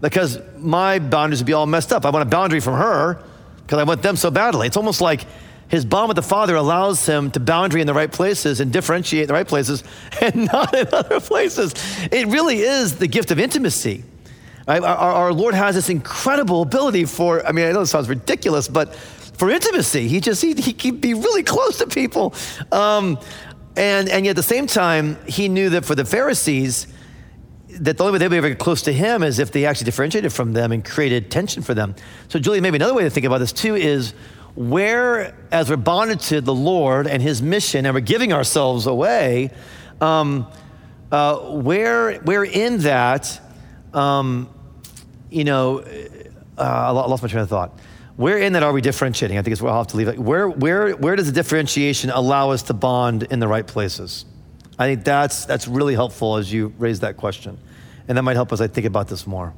Because 0.00 0.38
my 0.56 1.00
boundaries 1.00 1.40
would 1.40 1.46
be 1.46 1.52
all 1.52 1.66
messed 1.66 1.92
up. 1.92 2.06
I 2.06 2.10
want 2.10 2.22
a 2.22 2.30
boundary 2.30 2.60
from 2.60 2.74
her 2.74 3.20
because 3.62 3.80
I 3.80 3.82
want 3.82 4.02
them 4.02 4.14
so 4.14 4.30
badly. 4.30 4.68
It's 4.68 4.76
almost 4.76 5.00
like 5.00 5.26
his 5.66 5.84
bond 5.84 6.08
with 6.08 6.16
the 6.16 6.22
Father 6.22 6.54
allows 6.54 7.04
him 7.04 7.32
to 7.32 7.40
boundary 7.40 7.80
in 7.80 7.88
the 7.88 7.94
right 7.94 8.10
places 8.10 8.60
and 8.60 8.72
differentiate 8.72 9.26
the 9.26 9.34
right 9.34 9.46
places 9.46 9.82
and 10.20 10.46
not 10.46 10.72
in 10.74 10.86
other 10.92 11.18
places. 11.20 11.74
It 12.12 12.28
really 12.28 12.60
is 12.60 12.96
the 12.96 13.08
gift 13.08 13.32
of 13.32 13.40
intimacy. 13.40 14.04
Our, 14.68 14.84
our, 14.84 15.32
Lord 15.32 15.54
has 15.54 15.74
this 15.74 15.88
incredible 15.88 16.60
ability 16.60 17.06
for, 17.06 17.46
I 17.46 17.52
mean, 17.52 17.66
I 17.66 17.72
know 17.72 17.80
it 17.80 17.86
sounds 17.86 18.08
ridiculous, 18.08 18.68
but 18.68 18.94
for 18.94 19.50
intimacy. 19.50 20.08
He 20.08 20.20
just, 20.20 20.42
he, 20.42 20.52
he 20.52 20.74
can 20.74 20.96
be 20.96 21.14
really 21.14 21.42
close 21.42 21.78
to 21.78 21.86
people. 21.86 22.34
Um, 22.70 23.18
and, 23.76 24.08
and 24.08 24.26
yet 24.26 24.32
at 24.32 24.36
the 24.36 24.42
same 24.42 24.66
time, 24.66 25.16
he 25.26 25.48
knew 25.48 25.70
that 25.70 25.86
for 25.86 25.94
the 25.94 26.04
Pharisees, 26.04 26.86
that 27.80 27.96
the 27.96 28.04
only 28.04 28.12
way 28.12 28.18
they 28.18 28.26
would 28.26 28.30
be 28.32 28.36
ever 28.38 28.54
close 28.54 28.82
to 28.82 28.92
him 28.92 29.22
is 29.22 29.38
if 29.38 29.52
they 29.52 29.64
actually 29.64 29.86
differentiated 29.86 30.32
from 30.32 30.52
them 30.52 30.72
and 30.72 30.84
created 30.84 31.30
tension 31.30 31.62
for 31.62 31.72
them. 31.72 31.94
So, 32.28 32.38
Julie, 32.38 32.60
maybe 32.60 32.76
another 32.76 32.94
way 32.94 33.04
to 33.04 33.10
think 33.10 33.24
about 33.24 33.38
this 33.38 33.52
too 33.52 33.74
is 33.74 34.12
where, 34.54 35.34
as 35.52 35.70
we're 35.70 35.76
bonded 35.76 36.20
to 36.20 36.40
the 36.40 36.54
Lord 36.54 37.06
and 37.06 37.22
his 37.22 37.40
mission 37.40 37.86
and 37.86 37.94
we're 37.94 38.00
giving 38.00 38.32
ourselves 38.32 38.86
away, 38.86 39.50
um, 40.00 40.46
uh, 41.12 41.36
where, 41.36 42.18
where 42.20 42.44
in 42.44 42.78
that, 42.80 43.40
um, 43.94 44.50
you 45.30 45.44
know, 45.44 45.80
uh, 46.58 46.62
I 46.62 46.90
lost 46.90 47.22
my 47.22 47.28
train 47.28 47.42
of 47.42 47.48
thought. 47.48 47.78
Where 48.16 48.38
in 48.38 48.54
that 48.54 48.62
are 48.62 48.72
we 48.72 48.80
differentiating? 48.80 49.38
I 49.38 49.42
think 49.42 49.52
it's 49.52 49.62
where 49.62 49.70
I'll 49.70 49.78
have 49.78 49.86
to 49.88 49.96
leave 49.96 50.08
it. 50.08 50.18
Where, 50.18 50.48
where, 50.48 50.92
where 50.96 51.14
does 51.14 51.26
the 51.26 51.32
differentiation 51.32 52.10
allow 52.10 52.50
us 52.50 52.62
to 52.64 52.74
bond 52.74 53.22
in 53.24 53.38
the 53.38 53.46
right 53.46 53.66
places? 53.66 54.24
I 54.78 54.86
think 54.86 55.04
that's, 55.04 55.44
that's 55.44 55.68
really 55.68 55.94
helpful 55.94 56.36
as 56.36 56.52
you 56.52 56.74
raise 56.78 57.00
that 57.00 57.16
question. 57.16 57.58
And 58.08 58.18
that 58.18 58.22
might 58.22 58.34
help 58.34 58.52
us, 58.52 58.60
I 58.60 58.66
think 58.66 58.86
about 58.86 59.08
this 59.08 59.26
more. 59.26 59.54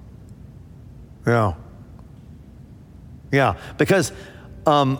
Yeah. 1.27 1.55
Yeah, 3.33 3.57
because 3.79 4.13
um, 4.67 4.99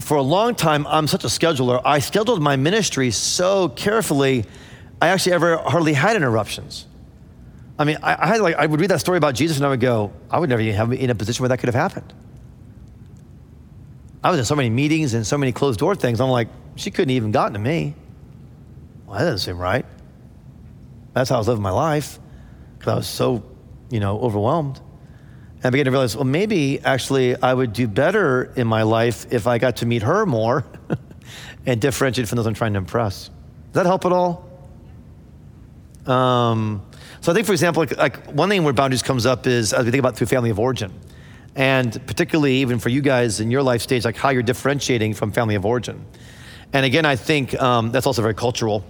for 0.00 0.16
a 0.16 0.22
long 0.22 0.54
time, 0.54 0.86
I'm 0.86 1.06
such 1.06 1.24
a 1.24 1.28
scheduler. 1.28 1.82
I 1.84 1.98
scheduled 1.98 2.40
my 2.40 2.56
ministry 2.56 3.10
so 3.10 3.68
carefully, 3.70 4.44
I 5.00 5.08
actually 5.08 5.32
ever 5.32 5.56
hardly 5.58 5.94
had 5.94 6.16
interruptions. 6.16 6.86
I 7.82 7.84
mean, 7.84 7.98
I, 8.00 8.16
I, 8.16 8.26
had 8.28 8.40
like 8.40 8.54
I 8.54 8.64
would 8.64 8.78
read 8.78 8.90
that 8.90 9.00
story 9.00 9.18
about 9.18 9.34
Jesus 9.34 9.56
and 9.56 9.66
I 9.66 9.68
would 9.68 9.80
go, 9.80 10.12
I 10.30 10.38
would 10.38 10.48
never 10.48 10.62
even 10.62 10.76
have 10.76 10.92
in 10.92 11.10
a 11.10 11.16
position 11.16 11.42
where 11.42 11.48
that 11.48 11.58
could 11.58 11.66
have 11.66 11.74
happened. 11.74 12.14
I 14.22 14.30
was 14.30 14.38
in 14.38 14.44
so 14.44 14.54
many 14.54 14.70
meetings 14.70 15.14
and 15.14 15.26
so 15.26 15.36
many 15.36 15.50
closed 15.50 15.80
door 15.80 15.96
things. 15.96 16.20
I'm 16.20 16.28
like, 16.28 16.46
she 16.76 16.92
couldn't 16.92 17.10
even 17.10 17.32
gotten 17.32 17.54
to 17.54 17.58
me. 17.58 17.96
Well, 19.04 19.18
that 19.18 19.24
doesn't 19.24 19.40
seem 19.40 19.58
right. 19.58 19.84
That's 21.12 21.28
how 21.28 21.34
I 21.34 21.38
was 21.38 21.48
living 21.48 21.62
my 21.64 21.72
life 21.72 22.20
because 22.78 22.92
I 22.92 22.94
was 22.94 23.08
so, 23.08 23.42
you 23.90 23.98
know, 23.98 24.20
overwhelmed. 24.20 24.80
And 25.56 25.66
I 25.66 25.70
began 25.70 25.86
to 25.86 25.90
realize, 25.90 26.14
well, 26.14 26.22
maybe 26.22 26.78
actually 26.84 27.34
I 27.42 27.52
would 27.52 27.72
do 27.72 27.88
better 27.88 28.52
in 28.54 28.68
my 28.68 28.84
life 28.84 29.26
if 29.32 29.48
I 29.48 29.58
got 29.58 29.78
to 29.78 29.86
meet 29.86 30.02
her 30.02 30.24
more 30.24 30.64
and 31.66 31.80
differentiate 31.80 32.28
from 32.28 32.36
those 32.36 32.46
I'm 32.46 32.54
trying 32.54 32.74
to 32.74 32.78
impress. 32.78 33.26
Does 33.26 33.72
that 33.72 33.86
help 33.86 34.04
at 34.04 34.12
all? 34.12 34.48
Um, 36.06 36.86
so 37.22 37.30
I 37.30 37.34
think, 37.36 37.46
for 37.46 37.52
example, 37.52 37.84
like, 37.84 37.96
like, 37.96 38.26
one 38.32 38.48
thing 38.48 38.64
where 38.64 38.72
boundaries 38.72 39.02
comes 39.02 39.26
up 39.26 39.46
is 39.46 39.72
as 39.72 39.84
we 39.84 39.92
think 39.92 40.00
about 40.00 40.16
through 40.16 40.26
family 40.26 40.50
of 40.50 40.58
origin, 40.58 40.92
and 41.54 42.04
particularly 42.06 42.56
even 42.56 42.80
for 42.80 42.88
you 42.88 43.00
guys 43.00 43.38
in 43.38 43.48
your 43.48 43.62
life 43.62 43.80
stage, 43.80 44.04
like 44.04 44.16
how 44.16 44.30
you're 44.30 44.42
differentiating 44.42 45.14
from 45.14 45.30
family 45.30 45.54
of 45.54 45.64
origin. 45.64 46.04
And 46.72 46.84
again, 46.84 47.06
I 47.06 47.14
think 47.14 47.54
um, 47.62 47.92
that's 47.92 48.06
also 48.06 48.22
very 48.22 48.34
cultural. 48.34 48.84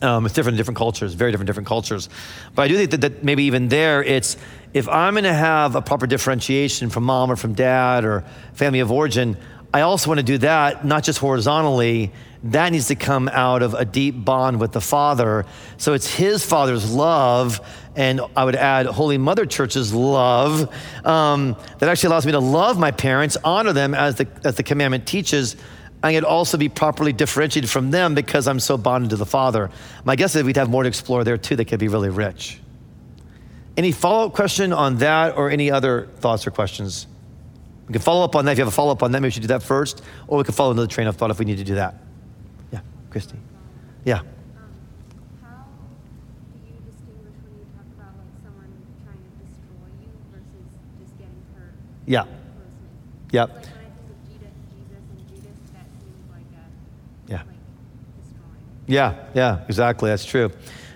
Um, 0.00 0.24
it's 0.24 0.34
different 0.34 0.54
in 0.54 0.56
different 0.56 0.78
cultures, 0.78 1.12
very 1.12 1.30
different 1.30 1.48
different 1.48 1.66
cultures. 1.66 2.08
But 2.54 2.62
I 2.62 2.68
do 2.68 2.76
think 2.78 2.92
that, 2.92 3.00
that 3.02 3.24
maybe 3.24 3.44
even 3.44 3.68
there, 3.68 4.02
it's 4.02 4.38
if 4.72 4.88
I'm 4.88 5.12
going 5.12 5.24
to 5.24 5.34
have 5.34 5.74
a 5.74 5.82
proper 5.82 6.06
differentiation 6.06 6.88
from 6.88 7.04
mom 7.04 7.30
or 7.30 7.36
from 7.36 7.52
dad 7.52 8.06
or 8.06 8.24
family 8.54 8.80
of 8.80 8.90
origin, 8.90 9.36
I 9.74 9.82
also 9.82 10.08
want 10.08 10.18
to 10.18 10.24
do 10.24 10.38
that 10.38 10.86
not 10.86 11.04
just 11.04 11.18
horizontally 11.18 12.10
that 12.44 12.70
needs 12.70 12.88
to 12.88 12.94
come 12.94 13.28
out 13.28 13.62
of 13.62 13.74
a 13.74 13.84
deep 13.84 14.24
bond 14.24 14.60
with 14.60 14.72
the 14.72 14.80
Father. 14.80 15.44
So 15.76 15.92
it's 15.92 16.12
His 16.12 16.44
Father's 16.44 16.92
love, 16.92 17.60
and 17.96 18.20
I 18.36 18.44
would 18.44 18.54
add 18.54 18.86
Holy 18.86 19.18
Mother 19.18 19.44
Church's 19.44 19.92
love, 19.92 20.72
um, 21.04 21.56
that 21.78 21.88
actually 21.88 22.08
allows 22.08 22.26
me 22.26 22.32
to 22.32 22.38
love 22.38 22.78
my 22.78 22.90
parents, 22.90 23.36
honor 23.42 23.72
them 23.72 23.94
as 23.94 24.16
the, 24.16 24.28
as 24.44 24.54
the 24.54 24.62
commandment 24.62 25.06
teaches, 25.06 25.56
and 26.02 26.14
yet 26.14 26.22
also 26.22 26.56
be 26.56 26.68
properly 26.68 27.12
differentiated 27.12 27.68
from 27.68 27.90
them 27.90 28.14
because 28.14 28.46
I'm 28.46 28.60
so 28.60 28.76
bonded 28.76 29.10
to 29.10 29.16
the 29.16 29.26
Father. 29.26 29.70
My 30.04 30.14
guess 30.14 30.36
is 30.36 30.44
we'd 30.44 30.56
have 30.56 30.70
more 30.70 30.84
to 30.84 30.88
explore 30.88 31.24
there 31.24 31.36
too 31.36 31.56
that 31.56 31.64
could 31.64 31.80
be 31.80 31.88
really 31.88 32.10
rich. 32.10 32.60
Any 33.76 33.92
follow 33.92 34.26
up 34.26 34.34
question 34.34 34.72
on 34.72 34.98
that 34.98 35.36
or 35.36 35.50
any 35.50 35.70
other 35.70 36.08
thoughts 36.18 36.46
or 36.46 36.52
questions? 36.52 37.08
We 37.88 37.92
can 37.92 38.02
follow 38.02 38.24
up 38.24 38.36
on 38.36 38.44
that. 38.44 38.52
If 38.52 38.58
you 38.58 38.64
have 38.64 38.72
a 38.72 38.76
follow 38.76 38.92
up 38.92 39.02
on 39.02 39.12
that, 39.12 39.20
maybe 39.20 39.28
we 39.28 39.30
should 39.32 39.42
do 39.42 39.48
that 39.48 39.62
first, 39.62 40.02
or 40.26 40.38
we 40.38 40.44
can 40.44 40.54
follow 40.54 40.72
another 40.72 40.88
train 40.88 41.06
of 41.06 41.16
thought 41.16 41.30
if 41.30 41.38
we 41.38 41.44
need 41.44 41.58
to 41.58 41.64
do 41.64 41.76
that. 41.76 41.94
Christy. 43.10 43.38
Yeah. 44.04 44.20
Um, 44.20 44.26
how 45.42 45.64
do 46.52 46.58
you 46.66 46.78
distinguish 46.84 47.34
when 47.44 47.58
you 47.58 47.66
talk 47.76 47.88
about 47.96 48.12
like 48.20 48.32
someone 48.44 48.72
trying 49.04 49.22
to 49.24 49.32
destroy 49.40 49.88
you 50.00 50.10
versus 50.30 50.68
just 51.00 51.16
getting 51.18 51.42
hurt? 51.56 51.72
Yeah. 52.06 52.24
Yep. 53.32 53.48
Like 53.48 53.56
when 53.56 53.64
I 53.64 53.88
think 53.88 54.08
of 54.08 54.20
Jesus, 54.28 54.52
Jesus 54.72 55.02
Judas, 55.28 55.58
that 55.72 55.86
seems 56.00 56.24
like 56.30 56.48
a 56.52 57.30
yeah. 57.30 57.42
like. 57.42 57.56
Yeah, 58.86 59.14
yeah, 59.34 59.64
exactly. 59.68 60.10
That's 60.10 60.24
true. 60.24 60.50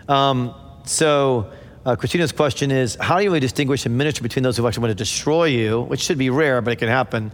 Um, 0.08 0.54
so, 0.84 1.50
uh, 1.84 1.96
Christina's 1.96 2.32
question 2.32 2.70
is 2.70 2.96
How 3.00 3.18
do 3.18 3.24
you 3.24 3.30
really 3.30 3.40
distinguish 3.40 3.86
and 3.86 3.96
minister 3.96 4.22
between 4.22 4.42
those 4.42 4.56
who 4.56 4.66
actually 4.66 4.82
want 4.82 4.90
to 4.92 5.02
destroy 5.02 5.44
you, 5.44 5.82
which 5.82 6.00
should 6.00 6.18
be 6.18 6.30
rare, 6.30 6.60
but 6.60 6.72
it 6.72 6.76
can 6.76 6.88
happen, 6.88 7.32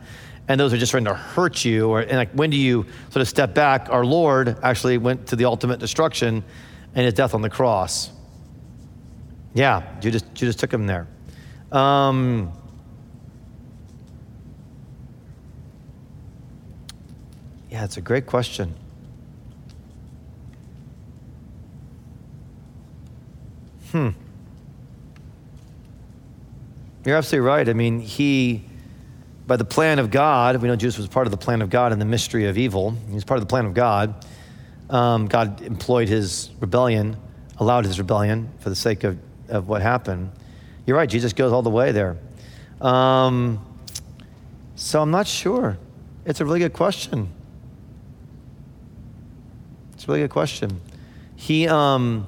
and 0.49 0.59
those 0.59 0.73
are 0.73 0.79
just 0.79 0.91
trying 0.91 1.05
to 1.05 1.15
hurt 1.15 1.65
you? 1.65 1.89
Or, 1.89 2.01
and 2.01 2.17
like, 2.17 2.33
when 2.33 2.51
do 2.51 2.57
you 2.57 2.87
sort 3.11 3.21
of 3.21 3.29
step 3.29 3.55
back? 3.55 3.89
Our 3.91 4.05
Lord 4.05 4.57
actually 4.63 4.99
went 4.99 5.27
to 5.29 5.37
the 5.37 5.45
ultimate 5.45 5.79
destruction 5.79 6.43
and 6.95 7.05
his 7.05 7.15
death 7.15 7.35
on 7.35 7.43
the 7.43 7.51
cross. 7.51 8.11
Yeah, 9.55 9.83
Judas, 10.01 10.23
Judas 10.35 10.57
took 10.57 10.73
him 10.73 10.87
there. 10.87 11.07
Um, 11.71 12.53
yeah, 17.71 17.85
it's 17.85 17.99
a 17.99 18.01
great 18.01 18.27
question. 18.27 18.75
Hmm. 23.93 24.11
You're 27.05 27.17
absolutely 27.17 27.47
right. 27.47 27.69
I 27.69 27.73
mean, 27.73 28.01
he 28.01 28.68
by 29.49 29.57
the 29.57 29.65
plan 29.65 29.99
of 29.99 30.11
God, 30.11 30.57
we 30.57 30.69
know 30.69 30.77
Judas 30.77 30.99
was 30.99 31.09
part 31.09 31.27
of 31.27 31.31
the 31.31 31.39
plan 31.39 31.63
of 31.63 31.71
God 31.71 31.91
in 31.91 31.99
the 31.99 32.05
mystery 32.05 32.45
of 32.45 32.59
evil. 32.59 32.95
He's 33.11 33.25
part 33.25 33.39
of 33.39 33.43
the 33.43 33.49
plan 33.49 33.65
of 33.65 33.73
God. 33.73 34.27
Um, 34.91 35.27
God 35.27 35.63
employed 35.63 36.07
his 36.09 36.51
rebellion, 36.61 37.17
allowed 37.57 37.87
his 37.87 37.99
rebellion 37.99 38.51
for 38.59 38.69
the 38.69 38.77
sake 38.77 39.05
of, 39.05 39.19
of 39.49 39.67
what 39.67 39.81
happened. 39.81 40.31
You're 40.85 40.99
right, 40.99 41.09
Jesus 41.09 41.33
goes 41.33 41.51
all 41.51 41.63
the 41.63 41.71
way 41.71 41.93
there. 41.93 42.19
Um, 42.83 43.65
so 44.77 45.01
I'm 45.01 45.11
not 45.11 45.27
sure. 45.27 45.79
It's 46.27 46.43
a 46.43 46.45
really 46.45 46.61
good 46.61 46.75
question. 46.75 47.31
It's 49.95 50.05
a 50.05 50.09
really 50.09 50.21
good 50.21 50.31
question. 50.31 50.79
He, 51.37 51.67
um, 51.67 52.27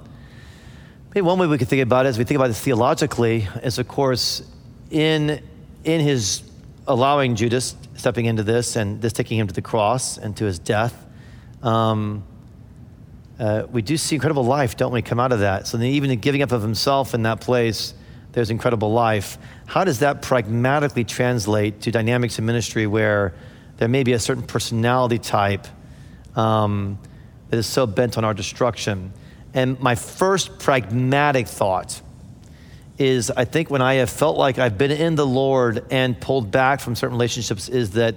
maybe 1.15 1.21
one 1.21 1.39
way 1.39 1.47
we 1.47 1.59
could 1.59 1.69
think 1.69 1.83
about 1.83 2.07
it, 2.07 2.09
as 2.09 2.17
we 2.17 2.25
think 2.25 2.37
about 2.37 2.49
it 2.49 2.55
theologically, 2.55 3.47
is 3.63 3.79
of 3.79 3.87
course 3.87 4.43
in 4.91 5.43
in 5.83 6.01
his 6.01 6.43
allowing 6.93 7.37
Judas 7.37 7.77
stepping 7.95 8.27
into 8.27 8.43
this 8.43 8.77
and 8.77 9.01
this 9.01 9.13
taking 9.13 9.39
him 9.39 9.47
to 9.47 9.55
the 9.55 9.63
cross 9.63 10.19
and 10.19 10.37
to 10.37 10.45
his 10.45 10.59
death. 10.59 11.07
Um, 11.63 12.25
uh, 13.39 13.67
we 13.71 13.81
do 13.81 13.97
see 13.97 14.17
incredible 14.17 14.45
life, 14.45 14.77
don't 14.77 14.93
we, 14.93 15.01
come 15.01 15.19
out 15.19 15.33
of 15.33 15.41
that? 15.41 15.67
So 15.67 15.79
then, 15.79 15.87
even 15.87 16.11
the 16.11 16.17
giving 16.17 16.43
up 16.43 16.53
of 16.53 16.63
himself 16.63 17.15
in 17.15 17.23
that 17.23 17.41
place, 17.41 17.95
there's 18.33 18.51
incredible 18.51 18.93
life. 18.93 19.39
How 19.67 19.85
does 19.85 20.01
that 20.01 20.21
pragmatically 20.21 21.05
translate 21.05 21.81
to 21.83 21.91
dynamics 21.91 22.39
in 22.39 22.45
ministry 22.45 22.87
where 22.87 23.35
there 23.79 23.89
may 23.89 24.03
be 24.03 24.13
a 24.13 24.19
certain 24.19 24.43
personality 24.43 25.19
type 25.19 25.67
um, 26.37 26.99
that 27.49 27.57
is 27.57 27.67
so 27.67 27.87
bent 27.87 28.19
on 28.19 28.25
our 28.25 28.35
destruction? 28.35 29.13
And 29.55 29.81
my 29.81 29.95
first 29.95 30.59
pragmatic 30.59 31.49
thought 31.49 32.03
is 33.01 33.31
I 33.31 33.47
think 33.47 33.71
when 33.71 33.81
I 33.81 33.95
have 33.95 34.11
felt 34.11 34.37
like 34.37 34.59
I've 34.59 34.77
been 34.77 34.91
in 34.91 35.15
the 35.15 35.27
Lord 35.27 35.87
and 35.91 36.21
pulled 36.21 36.51
back 36.51 36.81
from 36.81 36.95
certain 36.95 37.17
relationships, 37.17 37.69
is 37.69 37.93
that 37.93 38.15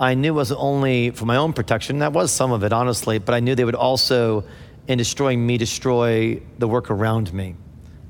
I 0.00 0.14
knew 0.14 0.32
it 0.32 0.36
wasn't 0.36 0.60
only 0.60 1.10
for 1.10 1.26
my 1.26 1.36
own 1.36 1.52
protection, 1.52 1.98
that 1.98 2.12
was 2.14 2.32
some 2.32 2.50
of 2.50 2.64
it, 2.64 2.72
honestly, 2.72 3.18
but 3.18 3.34
I 3.34 3.40
knew 3.40 3.54
they 3.54 3.64
would 3.64 3.74
also, 3.74 4.44
in 4.88 4.98
destroying 4.98 5.46
me, 5.46 5.58
destroy 5.58 6.40
the 6.58 6.66
work 6.66 6.90
around 6.90 7.32
me. 7.32 7.56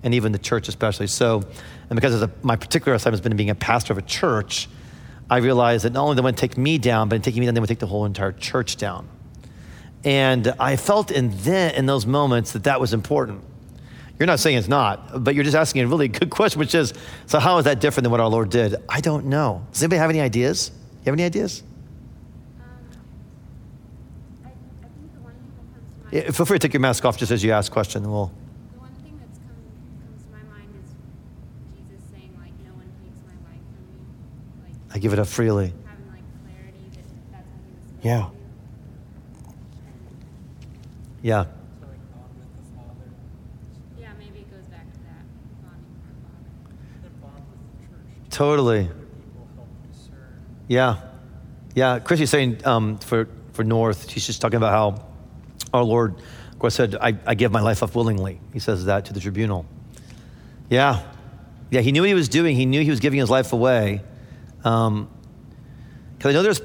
and 0.07 0.15
even 0.15 0.31
the 0.31 0.39
church 0.39 0.69
especially. 0.69 1.09
So, 1.09 1.43
and 1.91 1.97
because 1.97 2.19
the, 2.21 2.31
my 2.43 2.55
particular 2.55 2.95
assignment 2.95 3.19
has 3.19 3.29
been 3.29 3.37
being 3.37 3.51
a 3.51 3.57
pastor 3.57 3.93
of 3.93 3.99
a 3.99 4.03
church, 4.03 4.69
I 5.29 5.39
realized 5.39 5.85
that 5.85 5.93
not 5.93 6.05
only 6.05 6.15
they 6.15 6.23
want 6.23 6.37
to 6.37 6.41
take 6.41 6.57
me 6.57 6.79
down, 6.79 7.09
but 7.09 7.17
in 7.17 7.23
taking 7.23 7.41
me 7.41 7.47
down, 7.47 7.55
they 7.55 7.61
would 7.61 7.69
take 7.69 7.81
the 7.81 7.89
whole 7.89 8.05
entire 8.05 8.31
church 8.31 8.77
down. 8.77 9.09
And 10.05 10.55
I 10.61 10.77
felt 10.77 11.11
in 11.11 11.33
then 11.39 11.75
in 11.75 11.87
those 11.87 12.07
moments 12.07 12.53
that 12.53 12.65
that 12.65 12.81
was 12.81 12.95
important. 12.95 13.43
You're 14.19 14.27
not 14.27 14.41
saying 14.41 14.57
it's 14.57 14.69
not, 14.69 15.23
but 15.23 15.35
you're 15.35 15.45
just 15.45 15.57
asking 15.57 15.83
a 15.83 15.87
really 15.89 16.09
good 16.09 16.31
question, 16.39 16.59
which 16.59 16.75
is, 16.75 16.95
so 17.27 17.39
how 17.39 17.59
is 17.59 17.65
that 17.65 17.81
different 17.81 18.05
than 18.05 18.11
what 18.11 18.21
our 18.21 18.29
Lord 18.29 18.51
did? 18.51 18.77
I 18.89 19.01
don't 19.01 19.27
know. 19.27 19.67
Does 19.73 19.83
anybody 19.83 19.99
have 19.99 20.11
any 20.11 20.21
ideas? 20.21 20.71
You 21.01 21.11
have 21.11 21.15
any 21.15 21.25
ideas? 21.25 21.63
Um, 22.59 22.67
I, 24.45 24.49
I 24.49 24.51
think 24.89 25.13
the 25.15 25.21
one 25.21 25.33
thing 25.35 25.53
that 25.55 25.75
comes 25.75 25.97
to 25.97 26.03
mind. 26.17 26.25
Yeah, 26.27 26.31
feel 26.33 26.47
free 26.47 26.59
to 26.59 26.67
take 26.67 26.73
your 26.73 26.81
mask 26.81 27.05
off 27.05 27.19
just 27.19 27.31
as 27.31 27.45
you 27.45 27.53
ask 27.53 27.71
question, 27.71 28.03
and 28.05 28.13
we'll. 28.13 28.33
The 28.73 28.81
one 28.81 28.95
thing 29.05 29.19
that's 29.21 29.39
come 29.39 29.55
comes 30.01 30.25
to 30.25 30.31
my 30.33 30.43
mind 30.57 30.71
is 30.83 30.91
Jesus 31.77 32.03
saying 32.11 32.33
like, 32.41 32.53
"No 32.65 32.73
one 32.73 32.89
takes 33.05 33.21
my 33.23 33.37
life 33.51 33.61
from 33.69 33.85
me," 33.93 34.01
like 34.65 34.97
I 34.97 34.99
give 34.99 35.13
it 35.13 35.19
up 35.19 35.27
freely. 35.29 35.75
having 35.85 36.09
like 36.11 36.25
clarity 36.43 36.89
that 36.97 37.05
that's 37.31 37.47
what 37.53 37.61
he 37.69 37.73
was 37.99 38.05
Yeah. 38.05 38.31
Yeah. 41.23 41.45
So 41.45 41.87
like 41.87 42.03
bond 42.11 42.35
with 42.35 42.51
the 42.57 42.65
Father, 42.75 43.09
yeah, 44.01 44.11
maybe 44.19 44.41
it 44.41 44.51
goes 44.51 44.67
back 44.67 44.87
to 44.91 44.99
that 45.07 45.23
bonding 45.63 45.87
with 45.95 46.07
the 46.07 46.17
Father. 46.27 46.51
then 47.03 47.15
bond 47.23 47.43
with 47.47 47.63
the 47.79 47.87
church. 47.87 48.26
Totally. 48.37 48.91
Yeah. 50.69 51.01
Yeah. 51.75 52.01
Chrissy's 52.01 52.29
saying 52.29 52.61
um, 52.67 52.99
for, 52.99 53.31
for 53.55 53.65
North, 53.65 54.11
she's 54.11 54.27
just 54.27 54.43
talking 54.43 54.59
about 54.59 54.73
how 54.73 55.07
our 55.73 55.83
Lord, 55.83 56.17
of 56.53 56.59
course, 56.59 56.75
said, 56.75 56.97
I, 57.01 57.17
I 57.25 57.35
give 57.35 57.51
my 57.51 57.63
life 57.63 57.83
up 57.83 57.95
willingly. 57.95 58.39
He 58.53 58.59
says 58.59 58.85
that 58.85 59.07
to 59.07 59.15
the 59.15 59.21
tribunal. 59.21 59.65
Yeah. 60.69 61.03
Yeah. 61.71 61.81
He 61.81 61.93
knew 61.93 62.03
what 62.03 62.09
he 62.09 62.15
was 62.15 62.29
doing, 62.29 62.57
he 62.57 62.67
knew 62.67 62.83
he 62.83 62.91
was 62.91 63.01
giving 63.01 63.19
his 63.19 63.31
life 63.31 63.55
away. 63.55 64.03
Um, 64.65 65.09
because 66.19 66.29
I 66.29 66.33
know 66.35 66.43
there's 66.43 66.61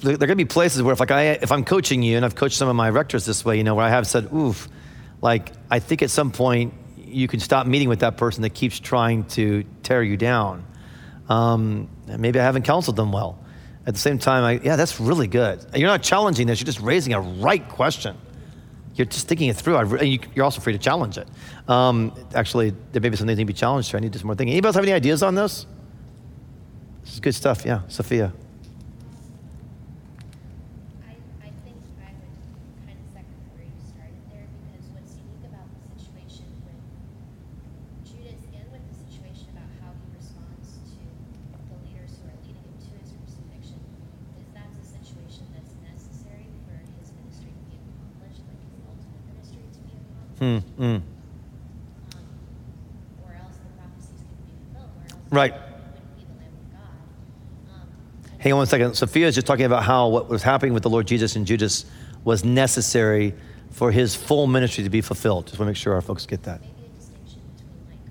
there 0.00 0.14
are 0.14 0.16
going 0.16 0.28
to 0.28 0.34
be 0.36 0.46
places 0.46 0.82
where 0.82 0.94
if 0.94 1.00
like 1.00 1.10
I 1.10 1.24
if 1.24 1.52
I'm 1.52 1.66
coaching 1.66 2.02
you 2.02 2.16
and 2.16 2.24
I've 2.24 2.36
coached 2.36 2.56
some 2.56 2.70
of 2.70 2.76
my 2.76 2.88
rectors 2.88 3.26
this 3.26 3.44
way, 3.44 3.58
you 3.58 3.64
know, 3.64 3.74
where 3.74 3.84
I 3.84 3.90
have 3.90 4.06
said, 4.06 4.32
"Oof," 4.32 4.66
like 5.20 5.52
I 5.70 5.78
think 5.78 6.00
at 6.02 6.10
some 6.10 6.30
point 6.30 6.72
you 6.96 7.28
can 7.28 7.40
stop 7.40 7.66
meeting 7.66 7.90
with 7.90 8.00
that 8.00 8.16
person 8.16 8.42
that 8.42 8.54
keeps 8.54 8.80
trying 8.80 9.24
to 9.24 9.64
tear 9.82 10.02
you 10.02 10.16
down. 10.16 10.64
Um, 11.28 11.88
maybe 12.06 12.38
I 12.40 12.42
haven't 12.44 12.62
counseled 12.62 12.96
them 12.96 13.12
well. 13.12 13.38
At 13.86 13.94
the 13.94 14.00
same 14.00 14.18
time, 14.18 14.44
I, 14.44 14.60
yeah, 14.64 14.76
that's 14.76 15.00
really 15.00 15.26
good. 15.26 15.64
You're 15.74 15.88
not 15.88 16.02
challenging 16.02 16.46
this; 16.46 16.60
you're 16.60 16.66
just 16.66 16.80
raising 16.80 17.14
a 17.14 17.20
right 17.20 17.66
question. 17.68 18.16
You're 18.94 19.06
just 19.06 19.26
thinking 19.26 19.48
it 19.48 19.56
through. 19.56 19.76
I, 19.76 19.80
re- 19.82 20.06
you, 20.06 20.18
you're 20.34 20.44
also 20.44 20.60
free 20.60 20.72
to 20.74 20.78
challenge 20.78 21.16
it. 21.18 21.26
Um, 21.68 22.12
actually, 22.34 22.74
there 22.92 23.00
may 23.00 23.08
be 23.08 23.16
something 23.16 23.34
that 23.34 23.40
needs 23.40 23.48
to 23.48 23.54
be 23.54 23.58
challenged 23.58 23.90
here. 23.90 23.96
I 23.98 24.00
need 24.00 24.08
to 24.12 24.18
do 24.18 24.20
some 24.20 24.26
more 24.26 24.36
thinking. 24.36 24.52
Anybody 24.52 24.68
else 24.68 24.74
have 24.76 24.84
any 24.84 24.92
ideas 24.92 25.22
on 25.22 25.34
this? 25.34 25.66
This 27.02 27.14
is 27.14 27.20
good 27.20 27.34
stuff. 27.34 27.64
Yeah, 27.64 27.80
Sophia. 27.88 28.32
I, 31.08 31.16
I 31.42 31.50
think 31.64 31.80
I 32.04 32.12
would 32.20 32.36
kind 32.86 32.98
of 33.00 33.06
second 33.10 33.40
where 33.56 33.64
you 33.64 33.80
started 33.82 34.22
there 34.30 34.46
because 34.62 34.84
what's 34.92 35.16
unique 35.18 35.42
about 35.48 35.66
the 35.72 35.80
situation 35.96 36.46
with 36.62 36.78
Judas 38.06 38.44
and 38.54 38.66
with 38.70 38.84
the 38.86 38.96
situation 39.08 39.48
about 39.56 39.66
how 39.80 39.90
he 39.98 40.06
responds 40.14 40.68
to 40.94 41.00
the 41.00 41.76
leaders 41.88 42.12
who 42.20 42.28
are 42.28 42.38
leading 42.44 42.60
him 42.60 42.76
to 42.76 42.90
his 43.02 43.10
crucifixion 43.16 43.80
is 44.38 44.46
that's 44.54 44.76
a 44.78 44.86
situation 45.00 45.48
that's 45.56 45.74
necessary 45.82 46.46
for 46.68 46.76
his 47.00 47.08
ministry 47.18 47.50
to 47.50 47.64
be 47.66 47.76
accomplished, 47.82 48.44
like 48.46 48.60
his 48.62 48.84
ultimate 48.86 49.10
ministry 49.10 49.18
to 49.18 49.18
be 49.18 49.18
accomplished. 49.18 49.18
Hmm. 49.18 49.18
mm. 49.18 49.18
Um, 49.18 49.18
or 49.18 49.18
else 49.18 49.18
the 49.18 49.20
prophecies 49.20 49.20
couldn't 49.20 49.20
be 49.20 49.20
fulfilled, 49.20 49.20
or 49.26 49.36
else 49.36 49.48
Right. 49.48 49.58
he 49.58 49.60
wouldn't 49.60 49.84
be 49.84 49.96
the 49.98 50.08
Lamb 50.12 50.30
of 50.30 50.31
God. 56.72 56.82
Um, 57.70 57.88
and 58.32 58.42
Hang 58.42 58.52
on 58.52 58.58
one 58.58 58.66
second. 58.66 58.94
Sophia 58.94 59.28
is 59.28 59.34
just 59.34 59.46
talking 59.46 59.64
about 59.64 59.84
how 59.84 60.08
what 60.08 60.28
was 60.28 60.42
happening 60.42 60.74
with 60.74 60.82
the 60.82 60.90
Lord 60.90 61.06
Jesus 61.06 61.36
and 61.36 61.46
Judas 61.46 61.84
was 62.24 62.44
necessary 62.44 63.34
for 63.70 63.90
his 63.92 64.14
full 64.16 64.46
ministry 64.46 64.84
to 64.84 64.90
be 64.90 65.00
fulfilled. 65.00 65.46
Just 65.46 65.58
want 65.58 65.66
to 65.68 65.70
make 65.70 65.76
sure 65.76 65.94
our 65.94 66.00
folks 66.02 66.26
get 66.26 66.42
that. 66.42 66.60
maybe 66.60 66.86
a 66.86 66.98
distinction 66.98 67.40
between 67.56 67.86
like 67.88 68.02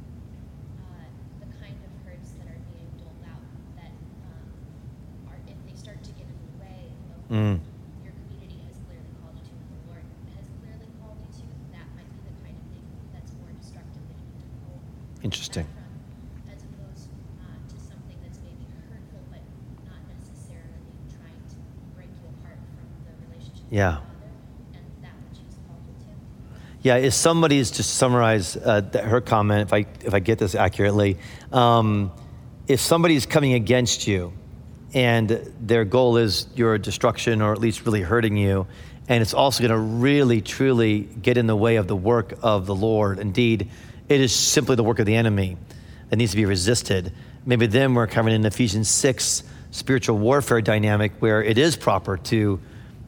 uh, 0.82 1.06
the 1.44 1.48
kind 1.60 1.76
of 1.84 1.92
herds 2.08 2.32
that 2.40 2.48
are 2.48 2.64
being 2.74 2.90
doled 2.98 3.22
out 3.28 3.44
that 3.76 3.92
um, 4.26 5.30
are 5.30 5.38
if 5.52 5.60
they 5.68 5.76
start 5.78 6.02
to 6.02 6.12
get 6.18 6.26
in 6.26 6.40
the 6.48 6.56
way 6.64 6.90
of 6.90 7.32
Mm. 7.32 7.60
what 7.60 8.04
your 8.04 8.16
community 8.26 8.60
has 8.68 8.76
clearly 8.88 9.12
called 9.22 9.36
you 9.38 9.46
to, 9.48 9.54
what 9.60 9.70
the 9.70 9.84
Lord 9.92 10.04
has 10.36 10.48
clearly 10.64 10.90
called 11.00 11.20
you 11.22 11.30
to, 11.40 11.46
that 11.78 11.88
might 11.96 12.10
be 12.12 12.20
the 12.26 12.34
kind 12.42 12.56
of 12.58 12.66
thing 12.74 12.88
that's 13.14 13.32
more 13.38 13.54
destructive 13.62 14.02
that 14.10 14.18
you 14.18 14.28
need 14.34 14.44
to 14.44 14.52
pull 14.66 14.80
Interesting. 15.24 15.68
as 16.52 16.64
opposed 16.64 17.10
uh, 17.40 17.46
to 17.70 17.76
something 17.80 18.18
that's 18.24 18.40
maybe 18.40 18.66
hurtful 18.90 19.22
but 19.30 19.42
not 19.86 20.02
necessarily 20.10 20.82
trying 21.14 21.42
to 21.50 21.56
break 21.96 22.10
you 22.22 22.28
apart 22.42 22.58
from 22.76 22.88
the 23.06 23.14
relationship 23.30 23.64
with 23.66 23.74
Yeah. 23.74 23.92
the 23.92 23.96
Father 23.98 24.08
and 24.74 25.04
that 25.04 25.14
which 25.30 25.40
He's 25.46 25.58
called 25.68 25.82
you 25.88 25.94
to. 26.06 26.14
Yeah, 26.82 26.96
if 26.96 27.14
somebody's 27.14 27.72
to 27.72 27.84
summarize 27.84 28.58
uh, 28.58 28.82
her 29.04 29.22
comment, 29.22 29.62
if 29.62 29.74
I 29.74 29.86
if 30.04 30.14
I 30.14 30.20
get 30.20 30.40
this 30.40 30.56
accurately, 30.56 31.18
um, 31.52 32.12
if 32.68 32.80
somebody's 32.80 33.26
coming 33.26 33.54
against 33.54 34.08
you, 34.08 34.34
and 34.94 35.30
their 35.60 35.86
goal 35.86 36.18
is 36.18 36.48
your 36.56 36.78
destruction 36.78 37.42
or 37.42 37.54
at 37.54 37.60
least 37.60 37.86
really 37.86 38.02
hurting 38.02 38.36
you, 38.38 38.68
and 39.08 39.22
it's 39.22 39.34
also 39.34 39.62
going 39.62 39.72
to 39.72 39.78
really 39.78 40.42
truly 40.42 41.02
get 41.02 41.38
in 41.38 41.48
the 41.48 41.56
way 41.56 41.76
of 41.78 41.88
the 41.88 41.96
work 41.96 42.34
of 42.42 42.66
the 42.66 42.76
Lord. 42.76 43.20
Indeed, 43.20 43.70
it 44.12 44.20
is 44.20 44.36
simply 44.36 44.76
the 44.76 44.84
work 44.84 45.00
of 45.00 45.06
the 45.06 45.16
enemy 45.16 45.58
that 46.10 46.18
needs 46.18 46.32
to 46.32 46.38
be 46.38 46.46
resisted. 46.46 47.14
Maybe 47.46 47.66
then 47.66 47.94
we're 47.94 48.08
covering 48.08 48.36
in 48.36 48.46
Ephesians 48.46 48.90
six 48.90 49.44
spiritual 49.72 50.18
warfare 50.18 50.62
dynamic 50.62 51.14
where 51.20 51.42
it 51.42 51.58
is 51.58 51.78
proper 51.78 52.18
to 52.18 52.60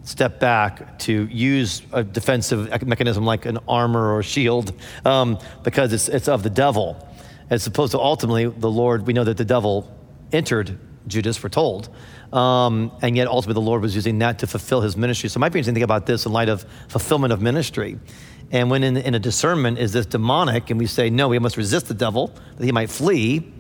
step 0.03 0.39
back 0.39 0.99
to 0.99 1.27
use 1.27 1.81
a 1.91 2.03
defensive 2.03 2.85
mechanism 2.87 3.25
like 3.25 3.45
an 3.45 3.59
armor 3.67 4.15
or 4.15 4.23
shield 4.23 4.73
um, 5.05 5.37
because 5.63 5.91
it's, 5.91 6.07
it's 6.07 6.29
of 6.29 6.41
the 6.41 6.49
devil 6.49 7.07
as 7.49 7.67
opposed 7.67 7.91
to 7.91 7.99
ultimately 7.99 8.45
the 8.45 8.69
lord 8.69 9.07
we 9.07 9.13
know 9.13 9.23
that 9.23 9.37
the 9.37 9.45
devil 9.45 9.89
entered 10.33 10.77
judas 11.07 11.41
we're 11.43 11.49
told 11.49 11.89
um, 12.33 12.91
and 13.01 13.15
yet 13.15 13.27
ultimately 13.27 13.53
the 13.53 13.65
lord 13.65 13.81
was 13.81 13.95
using 13.95 14.17
that 14.19 14.39
to 14.39 14.47
fulfill 14.47 14.81
his 14.81 14.97
ministry. 14.97 15.29
So 15.29 15.37
it 15.37 15.41
might 15.41 15.53
be 15.53 15.59
interesting 15.59 15.75
to 15.75 15.79
think 15.79 15.83
about 15.83 16.05
this 16.05 16.25
in 16.25 16.33
light 16.33 16.49
of 16.49 16.65
fulfillment 16.87 17.31
of 17.31 17.41
ministry. 17.41 17.99
And 18.51 18.69
when 18.69 18.83
in, 18.83 18.97
in 18.97 19.15
a 19.15 19.19
discernment 19.19 19.77
is 19.77 19.93
this 19.93 20.05
demonic? 20.05 20.69
And 20.69 20.79
we 20.79 20.87
say 20.87 21.09
no 21.09 21.27
we 21.27 21.39
must 21.39 21.57
resist 21.57 21.87
the 21.87 21.93
devil 21.93 22.33
that 22.57 22.65
he 22.65 22.71
might 22.71 22.89
flee 22.89 23.53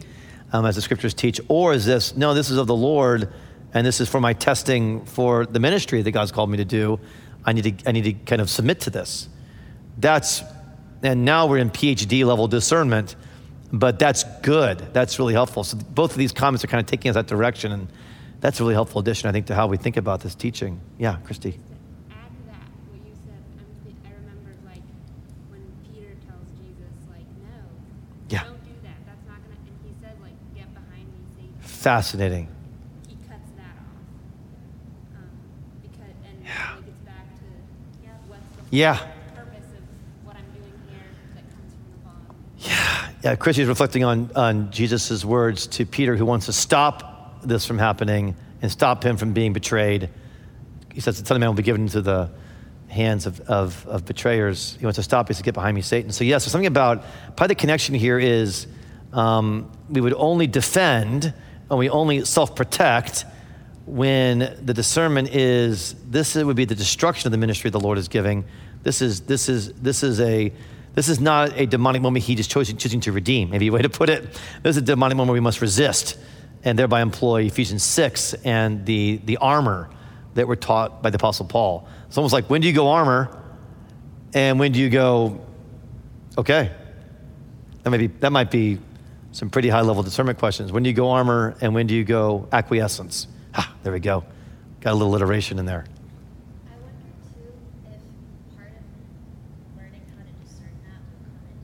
um, 0.51 0.65
as 0.65 0.75
the 0.75 0.81
scriptures 0.81 1.13
teach. 1.13 1.39
Or 1.47 1.73
is 1.73 1.85
this 1.85 2.17
no 2.17 2.33
this 2.33 2.49
is 2.49 2.57
of 2.57 2.67
the 2.67 2.75
lord 2.75 3.31
and 3.73 3.85
this 3.85 4.01
is 4.01 4.09
for 4.09 4.19
my 4.19 4.33
testing 4.33 5.05
for 5.05 5.45
the 5.45 5.59
ministry 5.59 6.01
that 6.01 6.11
God's 6.11 6.31
called 6.31 6.49
me 6.49 6.57
to 6.57 6.65
do. 6.65 6.99
I 7.45 7.53
need 7.53 7.79
to, 7.79 7.89
I 7.89 7.91
need 7.91 8.03
to 8.03 8.13
kind 8.13 8.41
of 8.41 8.49
submit 8.49 8.81
to 8.81 8.89
this. 8.89 9.27
That's, 9.97 10.43
and 11.01 11.25
now 11.25 11.47
we're 11.47 11.57
in 11.57 11.69
PhD 11.69 12.25
level 12.25 12.47
discernment, 12.47 13.15
but 13.73 13.97
that's 13.99 14.23
good. 14.41 14.77
That's 14.93 15.17
really 15.19 15.33
helpful. 15.33 15.63
So 15.63 15.77
both 15.77 16.11
of 16.11 16.17
these 16.17 16.31
comments 16.31 16.63
are 16.63 16.67
kind 16.67 16.79
of 16.79 16.85
taking 16.85 17.09
us 17.09 17.15
that 17.15 17.27
direction, 17.27 17.71
and 17.71 17.87
that's 18.39 18.59
a 18.59 18.63
really 18.63 18.75
helpful 18.75 19.01
addition, 19.01 19.27
I 19.27 19.31
think, 19.33 19.47
to 19.47 19.55
how 19.55 19.67
we 19.67 19.77
think 19.77 19.97
about 19.97 20.21
this 20.21 20.35
teaching. 20.35 20.79
Yeah, 20.99 21.17
Christy. 21.25 21.59
add 22.11 22.29
to 22.29 22.43
that 22.47 22.67
what 22.87 23.01
you 23.03 23.13
said. 23.25 23.41
I'm 23.57 23.65
th- 23.83 23.95
I 24.05 24.11
remembered 24.21 24.57
like 24.63 24.83
when 25.49 25.61
Peter 25.89 26.13
tells 26.29 26.45
Jesus 26.61 26.93
like, 27.09 27.25
"No, 27.41 27.57
Yeah. 28.29 28.43
don't 28.43 28.63
do 28.63 28.75
that. 28.83 28.99
That's 29.09 29.25
not 29.27 29.41
gonna." 29.41 29.57
And 29.57 29.75
he 29.83 29.91
said 29.99 30.15
like, 30.21 30.37
"Get 30.53 30.69
behind 30.73 31.09
me, 31.09 31.19
Satan." 31.35 31.55
Fascinating. 31.59 32.47
He 33.09 33.15
cuts 33.27 33.49
that 33.57 33.73
off 33.81 35.17
um, 35.17 35.33
because 35.81 36.13
and 36.29 36.37
Yeah. 36.45 36.77
like 36.77 36.87
it's 36.93 37.03
back 37.09 37.25
to 37.41 37.47
what's 38.29 38.45
the 38.69 38.75
Yeah. 38.77 38.97
purpose 39.33 39.69
of 39.73 39.83
what 40.29 40.35
I'm 40.37 40.45
doing 40.53 40.77
here 40.93 41.09
that 41.33 41.45
comes 41.49 41.73
from 41.73 41.89
the 41.89 41.99
bond. 42.05 43.09
Yeah, 43.23 43.31
yeah. 43.31 43.35
Christy 43.35 43.61
is 43.61 43.67
reflecting 43.67 44.03
on, 44.03 44.31
on 44.35 44.71
Jesus' 44.71 45.23
words 45.23 45.67
to 45.67 45.85
Peter, 45.85 46.15
who 46.15 46.25
wants 46.25 46.45
to 46.47 46.53
stop 46.53 47.41
this 47.43 47.65
from 47.65 47.77
happening 47.77 48.35
and 48.61 48.71
stop 48.71 49.03
him 49.03 49.17
from 49.17 49.33
being 49.33 49.53
betrayed. 49.53 50.09
He 50.93 51.01
says, 51.01 51.19
The 51.19 51.25
Son 51.25 51.37
of 51.37 51.39
Man 51.39 51.49
will 51.49 51.55
be 51.55 51.63
given 51.63 51.83
into 51.83 52.01
the 52.01 52.29
hands 52.87 53.25
of, 53.25 53.41
of, 53.41 53.85
of 53.87 54.05
betrayers. 54.05 54.77
He 54.79 54.85
wants 54.85 54.97
to 54.97 55.03
stop 55.03 55.29
us 55.29 55.37
to 55.37 55.43
get 55.43 55.53
behind 55.53 55.75
me, 55.75 55.81
Satan. 55.81 56.11
So, 56.11 56.23
yes, 56.23 56.43
so 56.43 56.51
something 56.51 56.67
about 56.67 57.03
probably 57.35 57.47
the 57.47 57.55
connection 57.55 57.95
here 57.95 58.19
is 58.19 58.67
um, 59.11 59.71
we 59.89 60.01
would 60.01 60.13
only 60.13 60.47
defend 60.47 61.33
and 61.69 61.79
we 61.79 61.89
only 61.89 62.25
self 62.25 62.55
protect 62.55 63.25
when 63.85 64.57
the 64.61 64.73
discernment 64.73 65.29
is 65.35 65.95
this 66.09 66.35
would 66.35 66.55
be 66.55 66.65
the 66.65 66.75
destruction 66.75 67.27
of 67.27 67.31
the 67.31 67.37
ministry 67.37 67.69
the 67.69 67.79
Lord 67.79 67.97
is 67.97 68.07
giving. 68.07 68.45
This 68.83 69.01
is 69.01 69.21
this 69.21 69.49
is 69.49 69.73
this 69.73 70.03
is 70.03 70.19
a 70.19 70.53
this 70.93 71.09
is 71.09 71.19
not 71.19 71.57
a 71.59 71.65
demonic 71.65 72.01
moment 72.01 72.25
he 72.25 72.33
is 72.33 72.47
choosing, 72.47 72.77
choosing 72.77 72.99
to 73.01 73.11
redeem. 73.11 73.49
Maybe 73.49 73.67
a 73.67 73.71
way 73.71 73.81
to 73.81 73.89
put 73.89 74.09
it. 74.09 74.23
This 74.61 74.75
is 74.75 74.77
a 74.77 74.81
demonic 74.81 75.17
moment 75.17 75.33
we 75.33 75.39
must 75.39 75.61
resist 75.61 76.17
and 76.63 76.77
thereby 76.77 77.01
employ 77.01 77.43
Ephesians 77.43 77.83
6 77.83 78.33
and 78.45 78.85
the, 78.85 79.19
the 79.25 79.37
armor 79.37 79.89
that 80.35 80.47
were 80.47 80.55
taught 80.55 81.01
by 81.03 81.09
the 81.09 81.17
Apostle 81.17 81.45
Paul. 81.45 81.87
It's 82.07 82.17
almost 82.17 82.33
like 82.33 82.49
when 82.49 82.61
do 82.61 82.67
you 82.67 82.73
go 82.73 82.89
armor 82.89 83.37
and 84.33 84.59
when 84.59 84.71
do 84.71 84.79
you 84.79 84.89
go, 84.89 85.41
okay, 86.37 86.71
That 87.83 87.89
might 87.91 87.97
be, 87.97 88.07
that 88.07 88.31
might 88.31 88.49
be 88.49 88.79
some 89.31 89.49
pretty 89.49 89.69
high 89.69 89.81
level 89.81 90.03
discernment 90.03 90.39
questions. 90.39 90.71
When 90.71 90.83
do 90.83 90.89
you 90.89 90.95
go 90.95 91.09
armor 91.11 91.55
and 91.59 91.73
when 91.75 91.87
do 91.87 91.95
you 91.95 92.03
go 92.03 92.47
acquiescence? 92.51 93.27
Ah, 93.53 93.73
there 93.83 93.91
we 93.91 93.99
go. 93.99 94.23
Got 94.81 94.93
a 94.93 94.95
little 94.95 95.15
iteration 95.15 95.59
in 95.59 95.65
there. 95.65 95.85
I 96.65 96.75
wonder 96.81 97.09
too 97.33 97.53
if 97.85 98.55
part 98.55 98.71
of 98.71 99.77
learning 99.77 100.05
how 100.15 100.23
to 100.23 100.31
discern 100.43 100.73
that 100.85 101.01
will 101.11 101.27
come 101.27 101.43
in 101.49 101.59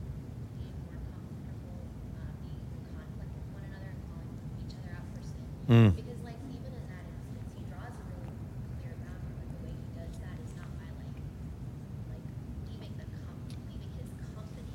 being 0.60 0.76
more 0.84 0.98
comfortable 1.08 1.78
uh, 2.14 2.36
being 2.44 2.60
in 2.70 2.84
conflict 2.92 3.32
with 3.34 3.48
one 3.54 3.64
another 3.64 3.90
and 3.90 4.02
calling 4.06 4.28
each 4.60 4.74
other 4.76 4.92
out 4.92 5.06
for 5.14 5.22
sin. 5.24 5.40
Mm. 5.70 5.94
Because 5.94 6.18
like 6.26 6.34
even 6.50 6.66
in 6.74 6.84
that 6.90 7.06
instance, 7.06 7.46
he 7.54 7.62
draws 7.70 7.94
a 7.94 8.02
really 8.10 8.34
clear 8.82 8.94
boundary. 9.06 9.46
The 9.54 9.60
way 9.62 9.74
he 9.78 9.86
does 9.94 10.14
that 10.18 10.36
is 10.42 10.50
not 10.58 10.66
by 10.82 10.88
like 10.98 11.14
like 12.10 12.26
leaving 12.66 12.90
the 12.98 13.06
com- 13.22 13.46
leaving 13.70 13.92
his 14.02 14.10
company, 14.18 14.66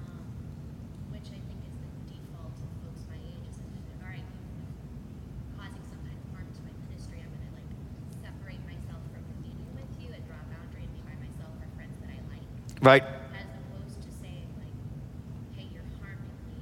um, 0.00 0.24
which 1.12 1.28
I 1.28 1.40
think 1.44 1.60
is 1.68 1.76
the 1.84 1.90
default 2.08 2.56
of 2.56 2.70
folks 2.80 3.04
my 3.12 3.20
age. 3.20 3.44
Is 3.44 3.60
all 4.00 4.08
right, 4.08 4.24
you're 4.24 5.52
causing 5.60 5.84
some 5.92 6.00
kind 6.00 6.16
of 6.16 6.26
harm 6.32 6.48
to 6.48 6.60
my 6.64 6.72
ministry, 6.88 7.20
I'm 7.20 7.28
gonna 7.36 7.52
like 7.60 7.68
separate 8.24 8.62
myself 8.64 9.04
from 9.12 9.20
meeting 9.44 9.68
with 9.76 9.90
you 10.00 10.08
and 10.16 10.22
draw 10.24 10.40
a 10.40 10.48
boundary 10.48 10.88
and 10.88 10.92
be 10.96 11.04
by 11.04 11.12
myself 11.20 11.52
or 11.60 11.68
friends 11.76 12.00
that 12.00 12.08
I 12.08 12.20
like 12.32 12.48
Right? 12.80 13.04
as 13.36 13.52
opposed 13.52 14.00
to 14.00 14.08
saying 14.16 14.48
like, 14.56 14.72
"Hey, 15.52 15.68
you're 15.68 15.84
harming 16.00 16.32
me. 16.48 16.56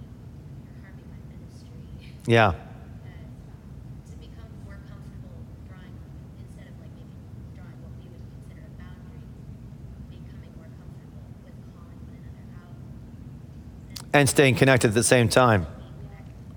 You're 0.67 0.83
harming 0.83 1.07
my 1.07 1.23
ministry." 1.31 1.79
Yeah. 2.27 2.51
Uh, 2.51 3.15
to 4.11 4.15
become 4.21 4.51
more 4.67 4.77
comfortable 4.91 5.39
drawing 5.71 5.95
instead 6.43 6.67
of 6.69 6.75
like 6.83 6.93
maybe 6.99 7.17
drawing 7.57 7.79
what 7.81 7.95
we 8.03 8.07
would 8.13 8.25
consider 8.29 8.67
a 8.69 8.73
boundary, 8.77 9.25
becoming 10.13 10.53
more 10.59 10.69
comfortable 10.77 11.25
with 11.47 11.57
calling 11.73 12.01
one 12.05 12.19
another 12.21 12.47
out. 12.61 12.77
And 14.13 14.29
staying 14.29 14.57
connected 14.57 14.89
at 14.89 14.95
the 14.95 15.03
same 15.03 15.29
time. 15.29 15.67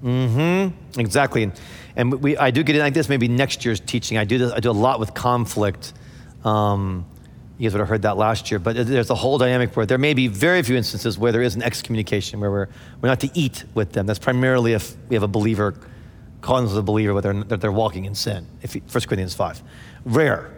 Mm-hmm. 0.04 1.00
Exactly. 1.00 1.52
And, 1.96 2.22
we, 2.22 2.38
I 2.38 2.52
do 2.52 2.64
get 2.64 2.76
in 2.76 2.82
like 2.82 2.94
this 2.94 3.10
maybe 3.10 3.28
next 3.28 3.66
year's 3.66 3.80
teaching. 3.80 4.18
I 4.18 4.24
do 4.24 4.38
this, 4.38 4.52
I 4.52 4.60
do 4.60 4.72
a 4.72 4.74
lot 4.74 5.00
with 5.00 5.14
conflict. 5.14 5.94
Um, 6.44 7.06
you 7.58 7.70
guys 7.70 7.74
would 7.74 7.80
have 7.80 7.90
heard 7.90 8.02
that 8.04 8.18
last 8.18 8.50
year, 8.50 8.60
but 8.60 8.76
there's 8.76 9.12
a 9.12 9.16
whole 9.16 9.38
dynamic 9.38 9.76
where 9.76 9.86
there 9.86 10.00
may 10.00 10.16
be 10.16 10.28
very 10.28 10.64
few 10.64 10.76
instances 10.76 11.20
where 11.20 11.32
there 11.32 11.44
is 11.44 11.56
an 11.56 11.62
excommunication, 11.62 12.40
where 12.40 12.50
we're, 12.50 12.68
we're 13.02 13.10
not 13.10 13.20
to 13.20 13.30
eat 13.36 13.66
with 13.76 13.92
them. 13.92 14.08
That's 14.08 14.18
primarily 14.18 14.74
if 14.74 14.96
we 15.10 15.16
have 15.16 15.22
a 15.22 15.28
believer 15.28 15.76
calling 16.42 16.66
us 16.66 16.74
a 16.74 16.82
believer, 16.82 17.14
but 17.14 17.22
they're, 17.22 17.58
they're 17.58 17.72
walking 17.72 18.06
in 18.06 18.16
sin. 18.16 18.48
If 18.64 18.74
you, 18.74 18.82
1 18.82 19.04
Corinthians 19.04 19.36
5. 19.36 19.62
Rare. 20.06 20.52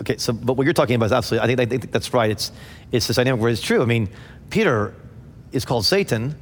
Okay, 0.00 0.16
so, 0.16 0.32
but 0.32 0.52
what 0.54 0.64
you're 0.64 0.74
talking 0.74 0.94
about 0.94 1.06
is 1.06 1.12
absolutely, 1.12 1.44
I 1.44 1.56
think, 1.56 1.60
I 1.60 1.66
think 1.66 1.92
that's 1.92 2.14
right. 2.14 2.30
It's, 2.30 2.52
it's 2.92 3.08
this 3.08 3.16
dynamic 3.16 3.40
where 3.40 3.50
it's 3.50 3.60
true. 3.60 3.82
I 3.82 3.86
mean, 3.86 4.08
Peter 4.48 4.94
is 5.52 5.64
called 5.64 5.84
Satan. 5.84 6.34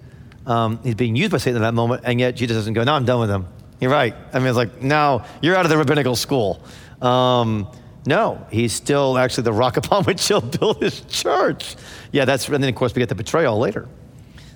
Um, 0.46 0.80
he's 0.82 0.94
being 0.94 1.16
used 1.16 1.32
by 1.32 1.38
Satan 1.38 1.56
in 1.56 1.62
that 1.62 1.74
moment, 1.74 2.02
and 2.04 2.18
yet 2.18 2.36
Jesus 2.36 2.56
doesn't 2.56 2.74
go, 2.74 2.84
no, 2.84 2.94
I'm 2.94 3.04
done 3.04 3.20
with 3.20 3.30
him. 3.30 3.46
You're 3.80 3.90
right. 3.90 4.14
I 4.32 4.38
mean, 4.38 4.48
it's 4.48 4.56
like, 4.56 4.82
now 4.82 5.24
you're 5.40 5.56
out 5.56 5.64
of 5.64 5.70
the 5.70 5.78
rabbinical 5.78 6.16
school. 6.16 6.62
Um, 7.00 7.68
no, 8.06 8.46
he's 8.50 8.72
still 8.72 9.18
actually 9.18 9.44
the 9.44 9.52
rock 9.52 9.76
upon 9.76 10.04
which 10.04 10.26
he'll 10.26 10.40
build 10.40 10.82
his 10.82 11.00
church. 11.02 11.76
Yeah, 12.12 12.24
that's, 12.24 12.48
and 12.48 12.62
then 12.62 12.68
of 12.68 12.76
course 12.76 12.94
we 12.94 13.00
get 13.00 13.08
the 13.08 13.14
betrayal 13.14 13.58
later. 13.58 13.88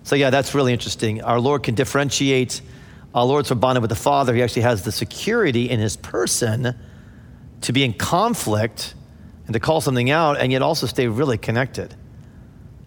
So 0.03 0.17
yeah, 0.17 0.31
that's 0.31 0.55
really 0.55 0.73
interesting. 0.73 1.23
Our 1.23 1.41
Lord 1.41 1.63
can 1.63 1.75
differentiate. 1.75 2.61
Our 3.15 3.25
Lord's 3.25 3.49
so 3.49 3.55
bonded 3.55 3.81
with 3.81 3.89
the 3.89 3.97
Father. 3.97 4.35
He 4.35 4.43
actually 4.43 4.63
has 4.63 4.83
the 4.83 4.93
security 4.93 5.71
in 5.71 5.81
his 5.81 5.97
person 5.97 6.75
to 7.63 7.73
be 7.73 7.85
in 7.85 7.95
conflict 7.95 8.95
and 9.47 9.55
to 9.55 9.61
call 9.61 9.81
something 9.81 10.11
out 10.11 10.39
and 10.39 10.53
yet 10.53 10.61
also 10.61 10.87
stay 10.87 11.09
really 11.09 11.39
connected. 11.39 11.95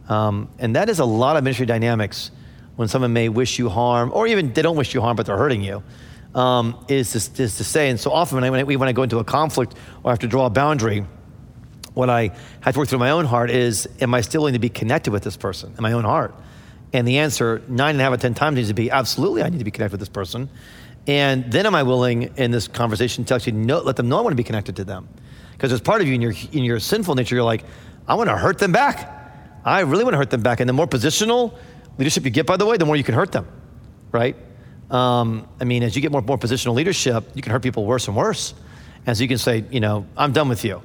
Um, 0.07 0.49
and 0.59 0.75
that 0.75 0.89
is 0.89 0.99
a 0.99 1.05
lot 1.05 1.37
of 1.37 1.43
ministry 1.43 1.65
dynamics 1.65 2.31
when 2.75 2.87
someone 2.87 3.11
may 3.11 3.27
wish 3.27 3.59
you 3.59 3.69
harm, 3.69 4.11
or 4.13 4.27
even 4.27 4.53
they 4.53 4.61
don't 4.61 4.77
wish 4.77 4.93
you 4.93 5.01
harm, 5.01 5.15
but 5.15 5.25
they're 5.25 5.37
hurting 5.37 5.63
you, 5.63 5.83
um, 6.35 6.85
is, 6.87 7.11
to, 7.11 7.43
is 7.43 7.57
to 7.57 7.63
say. 7.63 7.89
And 7.89 7.99
so 7.99 8.11
often 8.11 8.39
when 8.39 8.53
I, 8.53 8.63
when, 8.63 8.87
I, 8.87 8.91
go 8.91 9.03
into 9.03 9.17
a 9.17 9.23
conflict 9.23 9.73
or 10.03 10.11
I 10.11 10.13
have 10.13 10.19
to 10.19 10.27
draw 10.27 10.45
a 10.45 10.49
boundary, 10.49 11.05
what 11.95 12.09
I 12.09 12.31
have 12.61 12.75
to 12.75 12.79
work 12.79 12.87
through 12.87 12.99
my 12.99 13.09
own 13.09 13.25
heart 13.25 13.49
is, 13.49 13.89
am 13.99 14.13
I 14.13 14.21
still 14.21 14.41
willing 14.41 14.53
to 14.53 14.59
be 14.59 14.69
connected 14.69 15.11
with 15.11 15.23
this 15.23 15.35
person 15.35 15.73
in 15.75 15.81
my 15.81 15.93
own 15.93 16.03
heart? 16.03 16.35
And 16.93 17.07
the 17.07 17.17
answer, 17.17 17.63
nine 17.67 17.95
and 17.95 17.99
a 17.99 18.03
half 18.03 18.11
out 18.11 18.15
of 18.15 18.21
10 18.21 18.35
times, 18.35 18.55
needs 18.55 18.67
to 18.67 18.75
be 18.75 18.91
absolutely, 18.91 19.41
I 19.41 19.49
need 19.49 19.57
to 19.57 19.65
be 19.65 19.71
connected 19.71 19.93
with 19.93 20.01
this 20.01 20.09
person. 20.09 20.49
And 21.07 21.51
then 21.51 21.65
am 21.65 21.73
I 21.73 21.83
willing 21.83 22.23
in 22.37 22.51
this 22.51 22.67
conversation 22.67 23.25
to 23.25 23.35
actually 23.35 23.53
know, 23.53 23.79
let 23.79 23.95
them 23.95 24.07
know 24.07 24.19
I 24.19 24.21
want 24.21 24.33
to 24.33 24.37
be 24.37 24.43
connected 24.43 24.75
to 24.75 24.83
them? 24.83 25.07
Because 25.53 25.71
there's 25.71 25.81
part 25.81 26.01
of 26.01 26.07
you 26.07 26.13
in 26.13 26.21
your, 26.21 26.33
in 26.51 26.63
your 26.63 26.79
sinful 26.79 27.15
nature, 27.15 27.33
you're 27.33 27.43
like, 27.43 27.63
I 28.07 28.13
want 28.13 28.29
to 28.29 28.37
hurt 28.37 28.59
them 28.59 28.71
back. 28.71 29.16
I 29.67 29.81
really 29.81 30.03
want 30.03 30.13
to 30.13 30.17
hurt 30.17 30.29
them 30.29 30.41
back. 30.41 30.59
And 30.59 30.69
the 30.69 30.73
more 30.73 30.87
positional 30.87 31.53
leadership 31.97 32.23
you 32.25 32.31
get, 32.31 32.45
by 32.45 32.57
the 32.57 32.65
way, 32.65 32.77
the 32.77 32.85
more 32.85 32.95
you 32.95 33.03
can 33.03 33.15
hurt 33.15 33.31
them, 33.31 33.47
right? 34.11 34.35
Um, 34.89 35.47
I 35.59 35.65
mean, 35.65 35.83
as 35.83 35.95
you 35.95 36.01
get 36.01 36.11
more, 36.11 36.21
more 36.21 36.37
positional 36.37 36.73
leadership, 36.73 37.25
you 37.33 37.41
can 37.41 37.51
hurt 37.51 37.61
people 37.61 37.85
worse 37.85 38.07
and 38.07 38.15
worse. 38.15 38.53
And 39.05 39.15
so 39.17 39.21
you 39.23 39.27
can 39.27 39.37
say, 39.37 39.65
you 39.69 39.79
know, 39.79 40.05
I'm 40.15 40.31
done 40.31 40.47
with 40.49 40.63
you. 40.63 40.81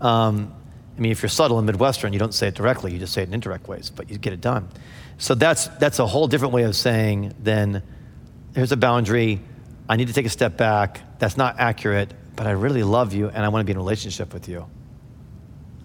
Um, 0.00 0.52
I 0.96 1.00
mean, 1.00 1.12
if 1.12 1.22
you're 1.22 1.28
subtle 1.28 1.58
in 1.58 1.66
Midwestern, 1.66 2.12
you 2.12 2.18
don't 2.18 2.34
say 2.34 2.48
it 2.48 2.54
directly, 2.54 2.92
you 2.92 2.98
just 2.98 3.12
say 3.12 3.22
it 3.22 3.28
in 3.28 3.34
indirect 3.34 3.68
ways, 3.68 3.90
but 3.90 4.10
you 4.10 4.18
get 4.18 4.32
it 4.32 4.40
done. 4.40 4.68
So 5.18 5.34
that's, 5.34 5.68
that's 5.78 5.98
a 5.98 6.06
whole 6.06 6.26
different 6.28 6.54
way 6.54 6.64
of 6.64 6.74
saying 6.76 7.34
than 7.40 7.82
here's 8.54 8.72
a 8.72 8.76
boundary, 8.76 9.40
I 9.88 9.96
need 9.96 10.08
to 10.08 10.14
take 10.14 10.26
a 10.26 10.30
step 10.30 10.56
back, 10.56 11.00
that's 11.18 11.36
not 11.36 11.58
accurate, 11.58 12.12
but 12.36 12.46
I 12.46 12.52
really 12.52 12.82
love 12.82 13.12
you 13.12 13.28
and 13.28 13.44
I 13.44 13.48
want 13.48 13.62
to 13.62 13.64
be 13.64 13.72
in 13.72 13.76
a 13.76 13.80
relationship 13.80 14.32
with 14.32 14.48
you. 14.48 14.66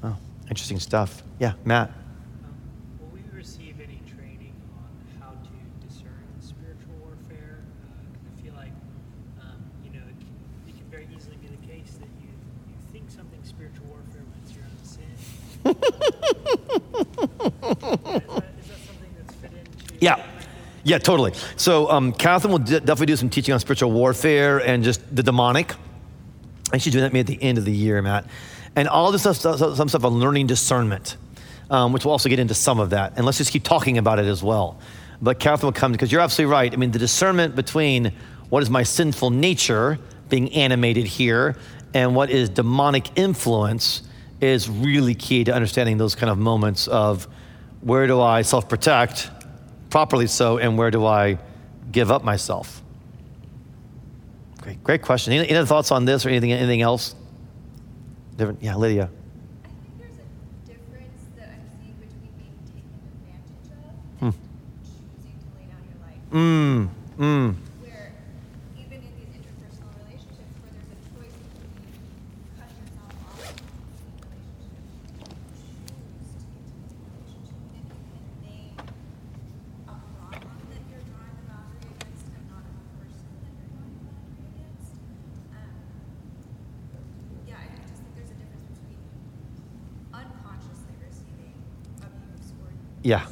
Oh, 0.04 0.16
interesting 0.50 0.80
stuff. 0.80 1.24
Yeah, 1.40 1.54
Matt. 1.64 1.90
Um, 1.90 3.00
will 3.00 3.10
we 3.14 3.22
receive 3.38 3.76
any 3.80 4.02
training 4.08 4.54
on 4.78 4.90
how 5.20 5.32
to 5.32 5.88
discern 5.88 6.26
spiritual 6.40 6.94
warfare? 7.02 7.60
Uh, 7.86 7.98
'cause 8.14 8.26
I 8.38 8.42
feel 8.44 8.54
like, 8.56 8.74
um, 9.42 9.58
you 9.84 9.92
know, 9.92 10.06
it 10.06 10.18
can, 10.20 10.34
it 10.70 10.78
can 10.78 10.88
very 10.90 11.08
easily 11.16 11.38
be 11.38 11.48
the 11.48 11.68
case 11.68 11.94
that 12.00 12.10
you, 12.22 12.30
you 12.70 12.76
think 12.92 13.10
something's 13.10 13.50
spiritual 13.50 13.86
warfare 13.88 14.22
when 14.22 14.42
it's 14.44 14.54
your 14.56 14.66
own 14.66 14.84
sin. 14.84 15.04
is, 15.04 15.16
that, 15.16 15.18
is 15.18 15.18
that 15.18 15.18
something 15.18 15.28
that's 15.28 15.38
fit 15.38 15.59
into? 15.59 15.59
Yeah. 20.00 20.26
Yeah, 20.84 20.98
totally. 20.98 21.34
So, 21.58 21.90
um, 21.92 22.14
Catherine 22.14 22.52
will 22.52 22.60
d- 22.60 22.80
definitely 22.80 23.08
do 23.08 23.16
some 23.18 23.30
teaching 23.30 23.54
on 23.54 23.60
spiritual 23.60 23.92
warfare 23.92 24.60
and 24.60 24.84
just 24.84 25.02
the 25.14 25.22
demonic. 25.22 25.74
And 26.72 26.82
she's 26.82 26.94
doing 26.94 27.04
that 27.04 27.12
maybe 27.12 27.34
at 27.34 27.40
the 27.40 27.46
end 27.46 27.58
of 27.58 27.66
the 27.66 27.72
year, 27.72 28.02
Matt. 28.02 28.26
And 28.76 28.88
all 28.88 29.12
this 29.12 29.22
stuff, 29.22 29.36
stuff- 29.36 29.76
some 29.76 29.90
stuff 29.90 30.06
on 30.06 30.14
learning 30.14 30.48
discernment, 30.48 31.18
um, 31.70 31.92
which 31.92 32.06
we'll 32.06 32.14
also 32.14 32.30
get 32.30 32.40
into 32.40 32.54
some 32.54 32.80
of 32.80 32.92
that. 32.92 33.14
And 33.18 33.26
let's 33.26 33.38
just 33.38 33.52
keep 33.52 33.64
talking 33.64 33.98
about 33.98 34.20
it 34.20 34.26
as 34.26 34.42
well. 34.42 34.80
But 35.22 35.40
Catherine 35.40 35.68
will 35.68 35.80
come 35.80 35.92
because 35.92 36.12
you're 36.12 36.22
absolutely 36.22 36.54
right. 36.54 36.74
I 36.74 36.78
mean, 36.78 36.92
the 36.92 37.00
discernment 37.00 37.56
between 37.56 38.14
what 38.50 38.64
is 38.64 38.70
my 38.70 38.84
sinful 38.84 39.32
nature 39.32 40.00
being 40.30 40.54
animated 40.54 41.06
here 41.06 41.58
and 41.94 42.16
what 42.16 42.30
is 42.30 42.48
demonic 42.48 43.18
influence 43.18 44.04
is 44.42 44.70
really 44.70 45.16
key 45.16 45.44
to 45.44 45.54
understanding 45.54 45.98
those 45.98 46.16
kind 46.16 46.30
of 46.30 46.38
moments 46.38 46.88
of 46.88 47.28
where 47.82 48.08
do 48.08 48.20
I 48.22 48.42
self 48.42 48.68
protect 48.70 49.30
properly 49.90 50.28
so, 50.28 50.58
and 50.58 50.78
where 50.78 50.92
do 50.92 51.06
I 51.06 51.38
give 51.92 52.12
up 52.12 52.24
myself? 52.24 52.82
Great, 54.62 54.84
great 54.84 55.02
question. 55.02 55.34
Any, 55.34 55.48
any 55.50 55.58
other 55.58 55.66
thoughts 55.66 55.92
on 55.92 56.06
this 56.06 56.26
or 56.26 56.30
anything, 56.30 56.52
anything 56.52 56.82
else? 56.82 57.16
Different? 58.38 58.62
Yeah, 58.62 58.76
Lydia. 58.76 59.10
I 59.64 59.68
think 59.68 59.98
there's 59.98 60.16
a 60.16 60.72
difference 60.72 61.22
that 61.38 61.50
I'm 61.50 61.64
seeing 61.82 61.96
between 61.96 62.32
being 62.38 62.56
taken 62.68 63.00
advantage 63.12 63.72
of 63.72 64.20
Hmm. 64.20 64.26
and 64.28 64.34
choosing 64.84 65.40
to 65.40 65.48
lay 65.58 65.66
down 65.68 65.84
your 65.90 66.00
life. 66.06 66.22
Mm, 66.32 66.90
mm. 67.18 67.56
Where 67.82 68.14
even 68.78 69.00
in 69.00 69.12
these 69.18 69.32
interpersonal 69.36 69.92
relationships 70.06 70.54
where 70.62 70.72
there's 70.76 70.92
a 70.92 71.00
choice 71.16 71.36
between 71.40 71.68
cutting 72.60 72.80
yourself 72.80 73.12
off 73.28 73.40
from 73.40 73.60
the 73.60 74.28
relationship, 74.30 74.84
choose 75.60 76.32
to 76.40 76.48
continue 76.48 77.00
the 77.00 77.08
relationship. 77.20 77.60
And 77.76 77.84
you 77.92 78.00
can 78.08 78.24
name 78.44 78.76
a 79.88 79.96
problem 80.00 80.56
that 80.72 80.84
you're 80.88 81.04
drawing 81.12 81.36
a 81.36 81.46
boundary 81.48 81.92
against 81.92 82.24
and 82.32 82.44
not 82.48 82.64
a 82.64 82.76
person 83.04 83.28
that 83.44 83.52
you're 83.60 83.72
drawing 83.76 83.96
a 84.00 84.04
boundary 84.08 84.48
against. 84.56 84.96
Um, 85.60 85.76
yeah, 87.50 87.60
I 87.60 87.68
I 87.68 87.84
just 87.84 88.00
think 88.00 88.16
there's 88.16 88.32
a 88.32 88.38
difference 88.40 88.70
between 88.80 89.02
unconsciously 90.14 90.94
receiving 91.04 91.56
abuse 92.02 92.48
or 92.64 92.70
Yeah. 93.02 93.26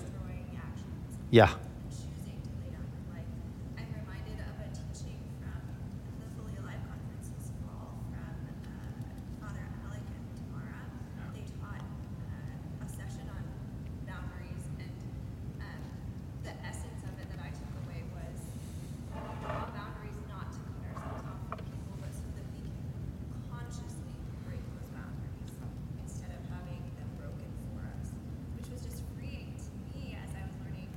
Yeah. 1.29 1.49
and 1.51 1.91
choosing 1.91 2.39
to 2.39 2.51
lay 2.63 2.71
down 2.71 2.87
your 2.87 3.03
life. 3.11 3.27
I'm 3.75 3.91
reminded 3.91 4.39
of 4.39 4.55
a 4.63 4.67
teaching 4.71 5.19
from 5.43 5.59
the 6.23 6.27
Fully 6.39 6.55
Alive 6.59 6.79
conference 6.87 7.27
this 7.35 7.51
fall 7.61 7.99
from 8.07 8.35
uh, 8.63 8.71
Father 9.43 9.67
Alec 9.83 10.07
and 10.07 10.23
Tamara. 10.39 10.81
They 11.35 11.43
taught 11.59 11.83
uh, 11.83 12.85
a 12.85 12.87
session 12.87 13.27
on 13.27 13.43
boundaries, 14.07 14.65
and 14.79 14.95
um, 15.59 15.83
the 16.47 16.55
essence 16.63 17.03
of 17.03 17.13
it 17.19 17.27
that 17.27 17.41
I 17.43 17.51
took 17.51 17.71
away 17.83 18.07
was 18.15 18.39
draw 19.43 19.67
boundaries 19.75 20.19
not 20.31 20.47
to 20.55 20.59
cut 20.63 20.95
ourselves 20.95 21.23
off 21.27 21.39
from 21.51 21.59
people, 21.67 21.95
but 21.99 22.11
so 22.15 22.23
that 22.35 22.47
we 22.55 22.63
can 22.63 22.79
consciously 23.51 24.15
break 24.47 24.63
those 24.75 24.89
boundaries 24.95 25.51
instead 26.03 26.31
of 26.35 26.41
having 26.51 26.83
them 26.95 27.09
broken 27.19 27.51
for 27.71 27.83
us, 27.95 28.15
which 28.55 28.67
was 28.71 28.79
just 28.83 29.03
freeing 29.15 29.51
to 29.55 29.71
me 29.91 30.15
as 30.19 30.31
I 30.35 30.43
was 30.47 30.55
learning 30.63 30.91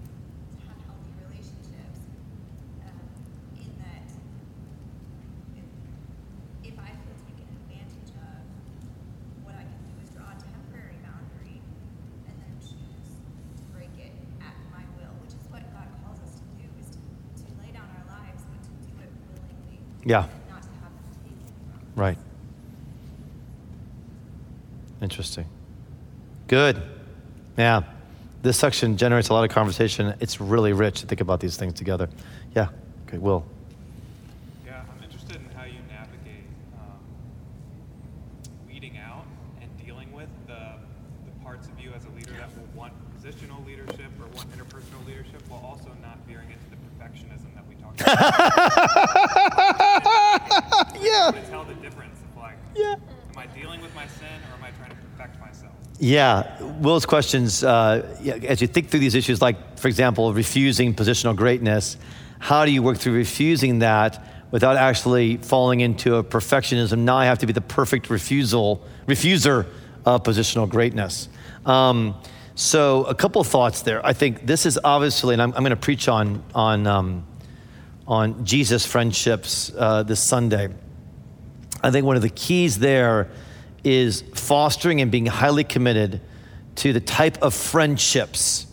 Yeah. 20.11 20.27
not 20.51 20.63
to 20.63 20.69
have 20.69 20.91
them 20.91 20.93
take 21.23 21.33
it. 21.33 22.01
Right. 22.01 22.19
Interesting. 25.01 25.47
Good. 26.49 26.83
Yeah. 27.57 27.83
This 28.43 28.57
section 28.59 28.97
generates 28.97 29.29
a 29.29 29.35
lot 29.35 29.45
of 29.45 29.51
conversation. 29.51 30.15
It's 30.19 30.41
really 30.41 30.73
rich 30.73 31.01
to 31.03 31.07
think 31.07 31.21
about 31.21 31.39
these 31.39 31.57
things 31.57 31.75
together. 31.75 32.09
Yeah. 32.57 32.69
Okay, 33.07 33.19
Will. 33.19 33.45
Yeah, 34.67 34.83
I'm 34.97 35.05
interested 35.05 35.37
in 35.37 35.45
how 35.57 35.65
you 35.65 35.79
navigate 35.89 36.45
um, 36.75 36.99
weeding 38.67 38.99
out 38.99 39.25
and 39.63 39.71
dealing 39.87 40.11
with 40.13 40.29
the, 40.49 40.59
the 41.27 41.45
parts 41.45 41.69
of 41.69 41.79
you 41.79 41.93
as 41.93 42.05
a 42.05 42.11
leader 42.17 42.33
that 42.33 42.49
will 42.59 42.67
want 42.75 42.93
positional 43.23 43.65
leadership 43.65 44.11
or 44.21 44.27
want 44.37 44.51
interpersonal 44.59 45.07
leadership 45.07 45.41
while 45.49 45.61
also 45.65 45.91
not 46.03 46.19
veering 46.27 46.49
into 46.51 46.69
the 46.71 46.77
perfectionism 46.77 47.55
that 47.55 47.65
we 47.69 47.75
talked 47.77 48.01
about. 48.01 48.17
Yeah. 51.01 51.31
to 51.31 51.41
tell 51.51 51.65
the 51.65 51.75
difference 51.75 52.19
of 52.21 52.37
like, 52.41 52.57
Yeah. 52.75 52.95
am 52.95 53.39
I 53.39 53.47
dealing 53.49 53.81
with 53.83 53.95
my 53.95 54.07
sin 54.07 54.29
or 54.51 54.57
am 54.59 54.65
I 54.65 54.71
trying 54.79 54.91
to 54.91 54.97
perfect 55.19 55.39
myself? 55.41 55.73
Yeah, 56.11 56.61
Will's 56.81 57.07
questions, 57.07 57.63
uh, 57.63 58.05
as 58.45 58.61
you 58.61 58.67
think 58.67 58.89
through 58.89 58.99
these 58.99 59.15
issues, 59.15 59.41
like, 59.41 59.79
for 59.79 59.87
example, 59.87 60.35
refusing 60.35 60.93
positional 60.93 61.37
greatness, 61.37 61.97
how 62.41 62.65
do 62.65 62.73
you 62.73 62.83
work 62.83 62.99
through 62.99 63.13
refusing 63.13 63.79
that 63.79 64.21
without 64.51 64.77
actually 64.77 65.37
falling 65.37 65.79
into 65.79 66.17
a 66.17 66.25
perfectionism? 66.25 66.99
Now 66.99 67.15
I 67.15 67.27
have 67.27 67.39
to 67.39 67.47
be 67.47 67.53
the 67.53 67.61
perfect 67.61 68.11
refusal, 68.11 68.85
refuser 69.07 69.69
of 70.05 70.25
positional 70.25 70.69
greatness. 70.69 71.29
Um, 71.65 72.17
so, 72.57 73.05
a 73.05 73.15
couple 73.15 73.45
thoughts 73.45 73.83
there. 73.83 74.05
I 74.05 74.13
think 74.13 74.45
this 74.45 74.67
is 74.67 74.81
obviously, 74.83 75.35
and 75.35 75.41
I'm, 75.41 75.53
I'm 75.53 75.63
going 75.63 75.71
to 75.71 75.77
preach 75.77 76.09
on, 76.09 76.43
on, 76.57 76.89
um, 76.89 77.25
on 78.09 78.45
Jesus 78.45 78.85
friendships 78.85 79.71
uh, 79.79 80.03
this 80.03 80.19
Sunday. 80.21 80.71
I 81.85 81.93
think 81.93 82.05
one 82.05 82.17
of 82.17 82.23
the 82.23 82.31
keys 82.31 82.81
there 82.81 83.31
is 83.85 84.23
fostering 84.35 85.01
and 85.01 85.11
being 85.11 85.27
highly 85.27 85.65
committed 85.65 86.21
to 86.77 86.93
the 86.93 87.01
type 87.01 87.43
of 87.43 87.55
friendships 87.55 88.67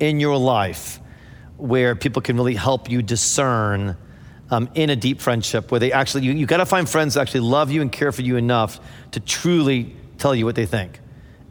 in 0.00 0.20
your 0.20 0.36
life 0.36 1.00
where 1.56 1.94
people 1.94 2.22
can 2.22 2.36
really 2.36 2.54
help 2.54 2.90
you 2.90 3.02
discern 3.02 3.96
um, 4.50 4.68
in 4.74 4.90
a 4.90 4.96
deep 4.96 5.20
friendship 5.20 5.70
where 5.70 5.80
they 5.80 5.92
actually, 5.92 6.24
you, 6.24 6.32
you 6.32 6.44
got 6.44 6.58
to 6.58 6.66
find 6.66 6.88
friends 6.88 7.14
that 7.14 7.20
actually 7.20 7.40
love 7.40 7.70
you 7.70 7.80
and 7.80 7.90
care 7.90 8.12
for 8.12 8.22
you 8.22 8.36
enough 8.36 8.80
to 9.12 9.20
truly 9.20 9.94
tell 10.18 10.34
you 10.34 10.44
what 10.44 10.56
they 10.56 10.66
think. 10.66 11.00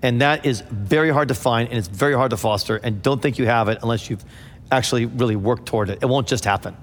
And 0.03 0.21
that 0.21 0.45
is 0.45 0.61
very 0.61 1.09
hard 1.11 1.27
to 1.29 1.35
find 1.35 1.69
and 1.69 1.77
it's 1.77 1.87
very 1.87 2.13
hard 2.13 2.31
to 2.31 2.37
foster. 2.37 2.75
And 2.77 3.01
don't 3.01 3.21
think 3.21 3.37
you 3.37 3.45
have 3.45 3.69
it 3.69 3.79
unless 3.81 4.09
you've 4.09 4.23
actually 4.71 5.05
really 5.05 5.35
worked 5.35 5.65
toward 5.65 5.89
it. 5.89 5.99
It 6.01 6.05
won't 6.05 6.27
just 6.27 6.45
happen. 6.45 6.75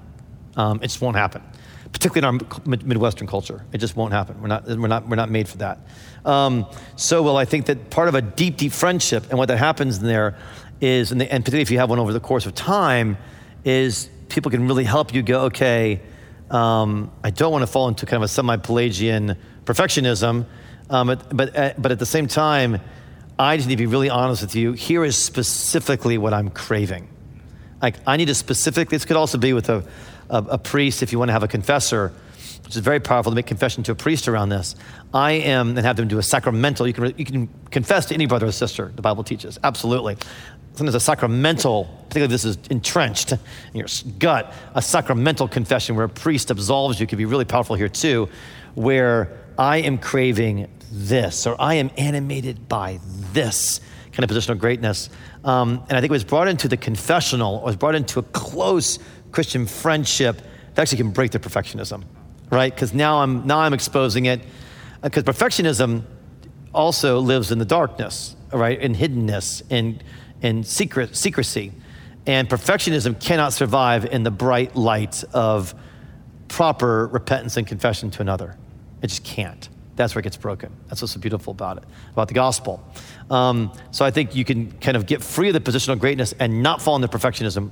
Um, 0.55 0.77
it 0.77 0.87
just 0.87 1.01
won't 1.01 1.15
happen, 1.15 1.43
particularly 1.91 2.37
in 2.37 2.45
our 2.45 2.61
Midwestern 2.65 3.27
culture. 3.27 3.65
It 3.73 3.79
just 3.79 3.95
won't 3.95 4.13
happen. 4.13 4.41
We're 4.41 4.47
not, 4.47 4.65
we're 4.67 4.87
not, 4.87 5.07
we're 5.07 5.15
not 5.15 5.29
made 5.29 5.47
for 5.47 5.57
that. 5.57 5.79
Um, 6.25 6.65
so, 6.95 7.23
well, 7.23 7.37
I 7.37 7.45
think 7.45 7.65
that 7.65 7.89
part 7.89 8.07
of 8.07 8.15
a 8.15 8.21
deep, 8.21 8.57
deep 8.57 8.71
friendship 8.71 9.25
and 9.29 9.37
what 9.37 9.47
that 9.47 9.57
happens 9.57 9.97
in 9.97 10.05
there 10.05 10.37
is, 10.81 11.11
and, 11.11 11.19
the, 11.19 11.31
and 11.31 11.43
particularly 11.43 11.63
if 11.63 11.71
you 11.71 11.79
have 11.79 11.89
one 11.89 11.99
over 11.99 12.13
the 12.13 12.19
course 12.19 12.45
of 12.45 12.55
time, 12.55 13.17
is 13.65 14.09
people 14.29 14.51
can 14.51 14.67
really 14.67 14.83
help 14.83 15.13
you 15.13 15.21
go, 15.21 15.41
okay, 15.41 16.01
um, 16.51 17.11
I 17.23 17.31
don't 17.31 17.51
want 17.51 17.63
to 17.63 17.67
fall 17.67 17.87
into 17.87 18.05
kind 18.05 18.17
of 18.17 18.23
a 18.23 18.27
semi 18.27 18.57
Pelagian 18.57 19.35
perfectionism, 19.65 20.45
um, 20.89 21.07
but, 21.07 21.35
but, 21.35 21.55
uh, 21.55 21.73
but 21.77 21.91
at 21.91 21.99
the 21.99 22.05
same 22.05 22.27
time, 22.27 22.79
I 23.37 23.55
just 23.57 23.69
need 23.69 23.75
to 23.75 23.83
be 23.83 23.85
really 23.85 24.09
honest 24.09 24.41
with 24.41 24.55
you. 24.55 24.73
Here 24.73 25.05
is 25.05 25.15
specifically 25.15 26.17
what 26.17 26.33
I'm 26.33 26.49
craving. 26.49 27.07
Like, 27.81 27.95
I 28.05 28.17
need 28.17 28.29
a 28.29 28.35
specific, 28.35 28.89
this 28.89 29.05
could 29.05 29.15
also 29.15 29.37
be 29.37 29.53
with 29.53 29.69
a, 29.69 29.85
a, 30.29 30.37
a 30.37 30.57
priest 30.57 31.03
if 31.03 31.11
you 31.11 31.19
want 31.19 31.29
to 31.29 31.33
have 31.33 31.43
a 31.43 31.47
confessor, 31.47 32.13
which 32.63 32.75
is 32.75 32.81
very 32.81 32.99
powerful 32.99 33.31
to 33.31 33.35
make 33.35 33.47
confession 33.47 33.83
to 33.83 33.91
a 33.91 33.95
priest 33.95 34.27
around 34.27 34.49
this. 34.49 34.75
I 35.13 35.31
am, 35.31 35.69
and 35.69 35.79
have 35.79 35.95
them 35.95 36.07
do 36.07 36.19
a 36.19 36.23
sacramental. 36.23 36.87
You 36.87 36.93
can, 36.93 37.13
you 37.17 37.25
can 37.25 37.49
confess 37.71 38.05
to 38.07 38.13
any 38.13 38.25
brother 38.25 38.47
or 38.47 38.51
sister, 38.51 38.91
the 38.95 39.01
Bible 39.01 39.23
teaches, 39.23 39.57
absolutely. 39.63 40.17
Sometimes 40.75 40.95
a 40.95 40.99
sacramental, 40.99 41.85
particularly 42.07 42.25
if 42.25 42.41
this 42.41 42.45
is 42.45 42.57
entrenched 42.69 43.31
in 43.31 43.39
your 43.73 43.87
gut, 44.19 44.53
a 44.75 44.81
sacramental 44.81 45.47
confession 45.47 45.95
where 45.95 46.05
a 46.05 46.09
priest 46.09 46.51
absolves 46.51 46.99
you 47.01 47.07
could 47.07 47.17
be 47.17 47.25
really 47.25 47.45
powerful 47.45 47.75
here 47.75 47.89
too, 47.89 48.29
where 48.75 49.37
I 49.57 49.77
am 49.77 49.97
craving 49.97 50.69
this, 50.91 51.45
or 51.45 51.59
I 51.59 51.75
am 51.75 51.91
animated 51.97 52.69
by 52.69 52.99
this 53.33 53.81
kind 54.11 54.23
of 54.23 54.35
positional 54.35 54.57
greatness. 54.57 55.09
Um, 55.43 55.83
and 55.89 55.97
I 55.97 56.01
think 56.01 56.05
it 56.05 56.11
was 56.11 56.23
brought 56.23 56.47
into 56.47 56.67
the 56.67 56.77
confessional, 56.77 57.57
or 57.57 57.65
was 57.65 57.75
brought 57.75 57.95
into 57.95 58.19
a 58.19 58.23
close 58.23 58.99
Christian 59.31 59.65
friendship 59.65 60.41
that 60.73 60.81
actually 60.81 60.97
can 60.97 61.11
break 61.11 61.31
the 61.31 61.39
perfectionism, 61.39 62.03
right? 62.51 62.73
Because 62.73 62.93
now 62.93 63.21
I'm 63.21 63.45
now 63.45 63.59
I'm 63.59 63.73
exposing 63.73 64.25
it. 64.25 64.41
Because 65.01 65.23
perfectionism 65.23 66.03
also 66.73 67.19
lives 67.19 67.51
in 67.51 67.59
the 67.59 67.65
darkness, 67.65 68.35
right? 68.51 68.79
In 68.79 68.95
hiddenness, 68.95 69.63
in 69.69 70.01
in 70.41 70.63
secret 70.63 71.15
secrecy, 71.15 71.71
and 72.25 72.49
perfectionism 72.49 73.19
cannot 73.19 73.53
survive 73.53 74.05
in 74.05 74.23
the 74.23 74.31
bright 74.31 74.75
light 74.75 75.23
of 75.33 75.73
proper 76.47 77.07
repentance 77.07 77.57
and 77.57 77.67
confession 77.67 78.11
to 78.11 78.21
another. 78.21 78.57
It 79.01 79.07
just 79.07 79.23
can't. 79.23 79.69
That's 79.95 80.15
where 80.15 80.21
it 80.21 80.23
gets 80.23 80.37
broken. 80.37 80.71
That's 80.87 81.01
what's 81.01 81.13
so 81.13 81.19
beautiful 81.19 81.51
about 81.51 81.77
it, 81.77 81.83
about 82.13 82.29
the 82.29 82.33
gospel. 82.33 82.81
Um, 83.29 83.71
so 83.91 84.05
I 84.05 84.11
think 84.11 84.33
you 84.33 84.45
can 84.45 84.71
kind 84.79 84.95
of 84.95 85.05
get 85.05 85.21
free 85.21 85.49
of 85.49 85.53
the 85.53 85.59
positional 85.59 85.99
greatness 85.99 86.33
and 86.39 86.63
not 86.63 86.81
fall 86.81 86.95
into 86.95 87.09
perfectionism 87.09 87.71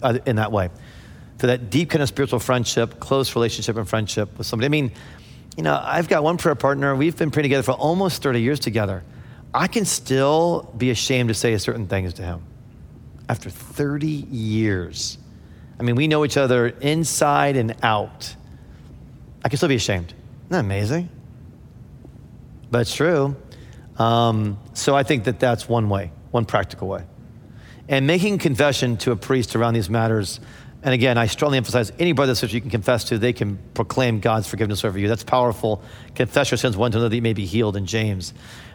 uh, 0.00 0.18
in 0.24 0.36
that 0.36 0.52
way. 0.52 0.70
For 1.38 1.48
that 1.48 1.70
deep 1.70 1.90
kind 1.90 2.02
of 2.02 2.08
spiritual 2.08 2.38
friendship, 2.38 3.00
close 3.00 3.34
relationship 3.34 3.76
and 3.76 3.88
friendship 3.88 4.36
with 4.38 4.46
somebody. 4.46 4.66
I 4.66 4.68
mean, 4.68 4.92
you 5.56 5.62
know, 5.62 5.80
I've 5.82 6.08
got 6.08 6.22
one 6.22 6.36
prayer 6.36 6.54
partner. 6.54 6.94
We've 6.94 7.16
been 7.16 7.30
praying 7.30 7.44
together 7.44 7.62
for 7.62 7.72
almost 7.72 8.22
30 8.22 8.40
years 8.40 8.60
together. 8.60 9.04
I 9.52 9.68
can 9.68 9.84
still 9.84 10.72
be 10.76 10.90
ashamed 10.90 11.28
to 11.28 11.34
say 11.34 11.56
certain 11.58 11.86
things 11.86 12.14
to 12.14 12.22
him 12.22 12.42
after 13.28 13.50
30 13.50 14.06
years. 14.06 15.18
I 15.78 15.82
mean, 15.82 15.96
we 15.96 16.08
know 16.08 16.24
each 16.24 16.36
other 16.36 16.68
inside 16.68 17.56
and 17.56 17.74
out. 17.82 18.34
I 19.44 19.48
can 19.48 19.56
still 19.56 19.68
be 19.68 19.76
ashamed. 19.76 20.06
Isn't 20.06 20.50
that 20.50 20.60
amazing? 20.60 21.08
But 22.70 22.82
it's 22.82 22.94
true. 22.94 23.36
Um, 23.98 24.58
so 24.72 24.96
I 24.96 25.04
think 25.04 25.24
that 25.24 25.38
that's 25.38 25.68
one 25.68 25.88
way, 25.88 26.10
one 26.30 26.44
practical 26.44 26.88
way. 26.88 27.04
And 27.88 28.06
making 28.06 28.38
confession 28.38 28.96
to 28.98 29.12
a 29.12 29.16
priest 29.16 29.54
around 29.54 29.74
these 29.74 29.90
matters, 29.90 30.40
and 30.84 30.94
again, 30.94 31.16
I 31.18 31.26
strongly 31.26 31.56
emphasize 31.56 31.90
any 31.98 32.12
brother 32.12 32.32
or 32.32 32.34
sister 32.34 32.54
you 32.54 32.60
can 32.60 32.70
confess 32.70 33.04
to, 33.04 33.18
they 33.18 33.32
can 33.32 33.58
proclaim 33.74 34.20
God's 34.20 34.46
forgiveness 34.46 34.84
over 34.84 34.98
you. 34.98 35.08
That's 35.08 35.24
powerful. 35.24 35.82
Confess 36.14 36.50
your 36.50 36.58
sins 36.58 36.76
one 36.76 36.92
to 36.92 36.98
another 36.98 37.08
that 37.08 37.16
you 37.16 37.22
may 37.22 37.32
be 37.32 37.46
healed 37.46 37.76
in 37.76 37.86
James. 37.86 38.34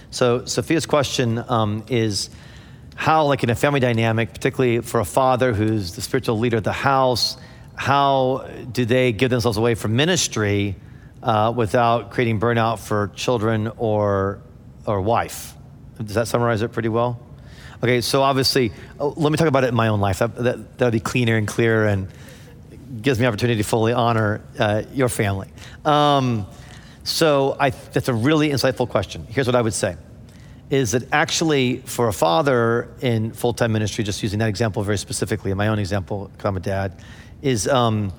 So 0.10 0.46
Sophia's 0.46 0.86
question 0.86 1.44
um, 1.48 1.86
is 1.88 2.30
how, 3.02 3.26
like 3.26 3.42
in 3.42 3.50
a 3.50 3.56
family 3.56 3.80
dynamic, 3.80 4.32
particularly 4.32 4.80
for 4.82 5.00
a 5.00 5.06
father 5.06 5.54
who's 5.54 5.96
the 5.96 6.04
spiritual 6.04 6.38
leader 6.38 6.58
of 6.58 6.64
the 6.64 6.72
house, 6.72 7.36
how 7.74 8.48
do 8.72 8.86
they 8.86 9.12
give 9.12 9.32
themselves 9.32 9.58
away 9.58 9.74
for 9.74 9.88
ministry 9.88 10.76
uh, 11.24 11.52
without 11.56 12.12
creating 12.12 12.40
burnout 12.40 12.78
for 12.78 13.08
children 13.16 13.72
or 13.78 14.44
or 14.86 15.02
wife? 15.02 15.56
Does 15.98 16.14
that 16.14 16.28
summarize 16.28 16.62
it 16.62 16.74
pretty 16.74 16.90
well? 16.90 17.20
Okay, 17.84 18.02
so 18.02 18.22
obviously, 18.22 18.72
oh, 19.00 19.16
let 19.18 19.32
me 19.32 19.38
talk 19.38 19.48
about 19.48 19.64
it 19.64 19.70
in 19.70 19.76
my 19.76 19.88
own 19.88 20.00
life. 20.00 20.20
That, 20.20 20.36
that, 20.36 20.78
that'll 20.78 20.92
be 20.92 21.00
cleaner 21.00 21.38
and 21.38 21.48
clearer 21.48 21.88
and 21.88 22.08
gives 23.02 23.20
me 23.20 23.26
opportunity 23.26 23.64
to 23.64 23.68
fully 23.68 23.94
honor 23.94 24.42
uh, 24.60 24.84
your 24.94 25.10
family. 25.10 25.50
Um, 25.86 26.46
so 27.04 27.58
I, 27.60 27.72
that's 27.72 28.10
a 28.10 28.14
really 28.14 28.50
insightful 28.50 28.88
question. 28.88 29.26
Here's 29.28 29.48
what 29.48 29.56
I 29.56 29.62
would 29.64 29.74
say 29.74 29.98
is 30.72 30.92
that 30.92 31.04
actually 31.12 31.80
for 31.80 32.08
a 32.08 32.14
father 32.14 32.88
in 33.02 33.34
full-time 33.34 33.74
ministry, 33.74 34.06
just 34.06 34.24
using 34.24 34.40
that 34.40 34.48
example 34.48 34.82
very 34.84 34.98
specifically, 34.98 35.52
in 35.52 35.58
my 35.58 35.68
own 35.68 35.78
example, 35.78 36.30
because 36.32 36.46
I'm 36.46 36.56
a 36.56 36.62
dad, 36.62 36.96
is 37.42 37.68
um, 37.68 38.14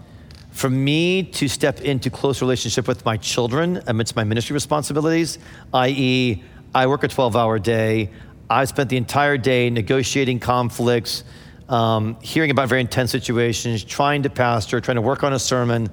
for 0.50 0.68
me 0.68 1.22
to 1.22 1.48
step 1.48 1.80
into 1.80 2.10
close 2.10 2.42
relationship 2.42 2.86
with 2.86 3.06
my 3.06 3.16
children 3.16 3.82
amidst 3.86 4.14
my 4.16 4.24
ministry 4.24 4.52
responsibilities, 4.52 5.38
i.e., 5.72 6.44
I 6.74 6.86
work 6.86 7.04
a 7.04 7.08
12-hour 7.08 7.58
day. 7.58 8.10
I 8.50 8.66
spent 8.66 8.90
the 8.90 8.98
entire 8.98 9.38
day 9.38 9.70
negotiating 9.70 10.40
conflicts, 10.40 11.24
um, 11.70 12.18
hearing 12.20 12.50
about 12.50 12.68
very 12.68 12.82
intense 12.82 13.10
situations, 13.10 13.82
trying 13.82 14.24
to 14.24 14.30
pastor, 14.30 14.78
trying 14.82 14.96
to 14.96 15.02
work 15.02 15.22
on 15.22 15.32
a 15.32 15.38
sermon. 15.38 15.88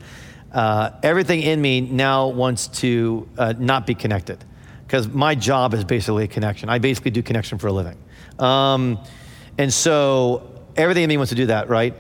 Uh, 0.52 0.92
everything 1.04 1.42
in 1.42 1.62
me 1.62 1.80
now 1.80 2.28
wants 2.28 2.68
to 2.68 3.30
uh, 3.38 3.54
not 3.58 3.88
be 3.88 3.96
connected 3.96 4.44
because 4.90 5.08
my 5.08 5.36
job 5.36 5.76
is 5.76 5.84
basically 5.84 6.24
a 6.24 6.28
connection. 6.28 6.68
I 6.68 6.80
basically 6.80 7.12
do 7.12 7.22
connection 7.22 7.60
for 7.60 7.68
a 7.68 7.72
living. 7.72 7.96
Um, 8.40 8.98
and 9.56 9.72
so 9.72 10.64
everything 10.76 11.04
in 11.04 11.10
me 11.10 11.18
wants 11.18 11.30
to 11.30 11.36
do 11.36 11.46
that, 11.46 11.70
right? 11.70 11.94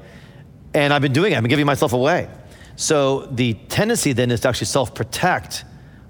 And 0.74 0.91
I've 0.91 1.03
been 1.03 1.14
doing 1.14 1.34
it, 1.34 1.36
I've 1.36 1.44
been 1.44 1.52
giving 1.52 1.68
myself 1.68 1.94
away. 1.94 2.28
So 2.78 3.28
the 3.28 3.53
tendency 3.53 4.14
then 4.14 4.32
is 4.32 4.40
to 4.40 4.49
actually 4.49 4.66
self 4.66 4.95
protect 4.95 5.66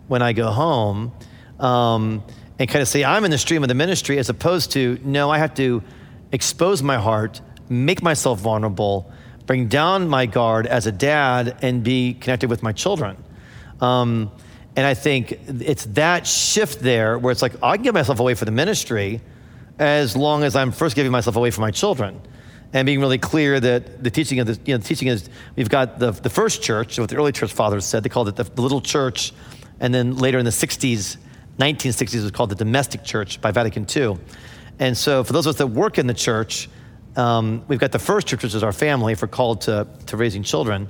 when 0.08 0.22
I 0.22 0.32
go 0.32 0.52
home 0.52 1.12
um, 1.60 2.24
and 2.58 2.70
kind 2.70 2.82
of 2.82 2.88
say, 2.88 3.04
I'm 3.04 3.26
in 3.26 3.32
the 3.32 3.38
stream 3.38 3.62
of 3.62 3.68
the 3.68 3.76
ministry, 3.76 4.18
as 4.18 4.30
opposed 4.30 4.72
to, 4.72 5.02
no, 5.04 5.30
I 5.30 5.38
have 5.38 5.54
to 5.56 5.84
expose 6.32 6.82
my 6.82 6.96
heart, 6.96 7.42
make 7.68 8.02
myself 8.02 8.40
vulnerable, 8.40 9.12
bring 9.46 9.68
down 9.68 10.08
my 10.08 10.28
guard 10.28 10.66
as 10.66 10.88
a 10.88 10.94
dad, 10.94 11.58
and 11.62 11.84
be 11.84 12.14
connected 12.14 12.50
with 12.50 12.64
my 12.64 12.72
children. 12.72 13.22
Um, 13.82 14.32
and 14.76 14.86
I 14.86 14.94
think 14.94 15.40
it's 15.48 15.86
that 15.86 16.28
shift 16.28 16.80
there 16.80 17.18
where 17.18 17.32
it's 17.32 17.42
like, 17.42 17.54
I 17.64 17.76
can 17.76 17.84
give 17.84 17.94
myself 17.94 18.20
away 18.20 18.34
for 18.34 18.46
the 18.46 18.52
ministry 18.52 19.22
as 19.78 20.16
long 20.16 20.44
as 20.44 20.56
I'm 20.56 20.72
first 20.72 20.96
giving 20.96 21.12
myself 21.12 21.36
away 21.36 21.52
for 21.52 21.62
my 21.62 21.72
children. 21.72 22.22
And 22.72 22.86
being 22.86 23.00
really 23.00 23.18
clear 23.18 23.60
that 23.60 24.04
the 24.04 24.12
teaching 24.12 24.40
of 24.40 24.48
the, 24.48 24.60
you 24.66 24.74
know, 24.74 24.78
the 24.78 24.84
teaching 24.84 25.08
is 25.08 25.28
we've 25.56 25.70
got 25.70 25.98
the, 25.98 26.12
the 26.12 26.30
first 26.30 26.62
church, 26.62 27.00
what 27.00 27.10
the 27.10 27.16
early 27.16 27.32
church 27.32 27.52
fathers 27.52 27.84
said, 27.84 28.04
they 28.04 28.10
called 28.10 28.28
it 28.28 28.36
the, 28.36 28.44
the 28.44 28.62
little 28.62 28.82
church. 28.82 29.34
And 29.80 29.94
then 29.94 30.18
later 30.18 30.38
in 30.38 30.46
the 30.46 30.52
60s, 30.52 31.18
1960s, 31.58 32.16
it 32.16 32.22
was 32.22 32.32
called 32.32 32.52
the 32.52 32.56
domestic 32.56 33.04
church 33.04 33.42
by 33.42 33.52
Vatican 33.52 33.88
II. 33.94 34.18
And 34.78 34.96
so 34.96 35.24
for 35.24 35.34
those 35.34 35.48
of 35.48 35.52
us 35.52 35.58
that 35.58 35.68
work 35.68 35.98
in 35.98 36.06
the 36.06 36.14
church, 36.14 36.70
um, 37.16 37.64
we've 37.68 37.80
got 37.80 37.92
the 37.92 38.00
first 38.00 38.28
church, 38.28 38.44
which 38.44 38.54
is 38.54 38.64
our 38.64 38.72
family, 38.72 39.14
if 39.14 39.22
we're 39.24 39.30
called 39.30 39.62
to, 39.62 39.88
to 40.06 40.16
raising 40.16 40.44
children 40.44 40.90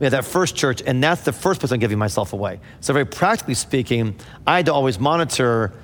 we 0.00 0.06
had 0.06 0.14
that 0.14 0.24
first 0.24 0.56
church, 0.56 0.82
and 0.84 1.04
that's 1.04 1.22
the 1.22 1.32
first 1.32 1.60
place 1.60 1.72
I'm 1.72 1.78
giving 1.78 1.98
myself 1.98 2.32
away. 2.32 2.58
So, 2.80 2.94
very 2.94 3.04
practically 3.04 3.54
speaking, 3.54 4.16
I 4.46 4.56
had 4.56 4.66
to 4.66 4.72
always 4.72 4.98
monitor 4.98 5.74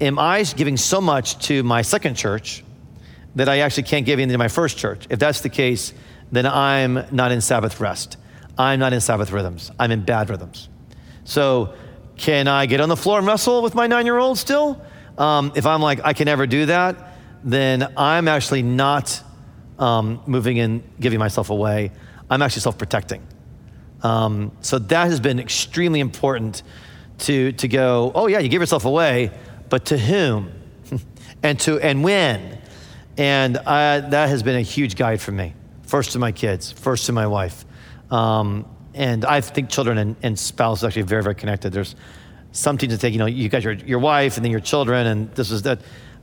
am 0.00 0.16
I 0.16 0.44
giving 0.44 0.76
so 0.76 1.00
much 1.00 1.46
to 1.46 1.64
my 1.64 1.82
second 1.82 2.14
church 2.14 2.62
that 3.34 3.48
I 3.48 3.58
actually 3.58 3.82
can't 3.82 4.06
give 4.06 4.20
anything 4.20 4.34
to 4.34 4.38
my 4.38 4.46
first 4.46 4.78
church? 4.78 5.08
If 5.10 5.18
that's 5.18 5.40
the 5.40 5.48
case, 5.48 5.92
then 6.30 6.46
I'm 6.46 7.04
not 7.10 7.32
in 7.32 7.40
Sabbath 7.40 7.80
rest. 7.80 8.16
I'm 8.56 8.78
not 8.78 8.92
in 8.92 9.00
Sabbath 9.00 9.32
rhythms. 9.32 9.72
I'm 9.76 9.90
in 9.90 10.04
bad 10.04 10.30
rhythms. 10.30 10.68
So, 11.24 11.74
can 12.16 12.46
I 12.46 12.66
get 12.66 12.80
on 12.80 12.88
the 12.88 12.96
floor 12.96 13.18
and 13.18 13.26
wrestle 13.26 13.60
with 13.60 13.74
my 13.74 13.88
nine 13.88 14.06
year 14.06 14.18
old 14.18 14.38
still? 14.38 14.80
Um, 15.18 15.50
if 15.56 15.66
I'm 15.66 15.82
like, 15.82 15.98
I 16.04 16.12
can 16.12 16.26
never 16.26 16.46
do 16.46 16.66
that, 16.66 17.16
then 17.42 17.92
I'm 17.96 18.28
actually 18.28 18.62
not 18.62 19.20
um, 19.80 20.20
moving 20.26 20.60
and 20.60 20.84
giving 21.00 21.18
myself 21.18 21.50
away. 21.50 21.90
I'm 22.30 22.40
actually 22.40 22.62
self 22.62 22.78
protecting. 22.78 23.26
Um, 24.02 24.52
so 24.60 24.78
that 24.78 25.08
has 25.08 25.20
been 25.20 25.38
extremely 25.38 26.00
important 26.00 26.62
to, 27.18 27.52
to 27.52 27.68
go, 27.68 28.12
oh, 28.14 28.26
yeah, 28.26 28.38
you 28.38 28.48
give 28.48 28.62
yourself 28.62 28.84
away, 28.84 29.30
but 29.68 29.86
to 29.86 29.98
whom? 29.98 30.52
and 31.42 31.58
to 31.60 31.78
and 31.80 32.04
when? 32.04 32.58
And 33.16 33.58
I, 33.58 34.00
that 34.00 34.28
has 34.28 34.42
been 34.42 34.56
a 34.56 34.62
huge 34.62 34.96
guide 34.96 35.20
for 35.20 35.32
me. 35.32 35.54
First 35.82 36.12
to 36.12 36.18
my 36.18 36.32
kids, 36.32 36.70
first 36.70 37.06
to 37.06 37.12
my 37.12 37.26
wife. 37.26 37.64
Um, 38.10 38.66
and 38.94 39.24
I 39.24 39.40
think 39.40 39.70
children 39.70 39.98
and, 39.98 40.16
and 40.22 40.38
spouses 40.38 40.84
actually 40.84 41.02
very, 41.02 41.22
very 41.22 41.34
connected. 41.34 41.72
There's 41.72 41.96
some 42.52 42.78
teachers 42.78 42.98
think, 42.98 43.12
you 43.12 43.18
know, 43.18 43.26
you 43.26 43.48
got 43.48 43.62
your, 43.62 43.74
your 43.74 43.98
wife 43.98 44.36
and 44.36 44.44
then 44.44 44.50
your 44.50 44.60
children, 44.60 45.06
and 45.06 45.34
this 45.34 45.50
is 45.50 45.62
that. 45.62 45.80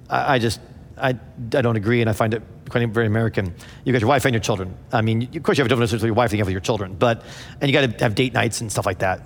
I, 0.09 0.35
I 0.35 0.39
just, 0.39 0.59
I, 0.97 1.09
I 1.09 1.13
don't 1.61 1.75
agree, 1.75 2.01
and 2.01 2.09
I 2.09 2.13
find 2.13 2.33
it 2.33 2.41
quite 2.69 2.87
very 2.89 3.07
American. 3.07 3.53
You 3.83 3.93
got 3.93 4.01
your 4.01 4.09
wife 4.09 4.25
and 4.25 4.33
your 4.33 4.41
children. 4.41 4.77
I 4.91 5.01
mean, 5.01 5.29
of 5.35 5.43
course, 5.43 5.57
you 5.57 5.63
have 5.63 5.67
a 5.67 5.69
different 5.69 5.91
with 5.91 6.03
your 6.03 6.13
wife 6.13 6.31
than 6.31 6.37
you 6.37 6.41
have 6.41 6.47
with 6.47 6.53
your 6.53 6.61
children, 6.61 6.95
but 6.95 7.23
and 7.61 7.69
you 7.69 7.73
got 7.73 7.97
to 7.97 8.03
have 8.03 8.15
date 8.15 8.33
nights 8.33 8.61
and 8.61 8.71
stuff 8.71 8.85
like 8.85 8.99
that. 8.99 9.21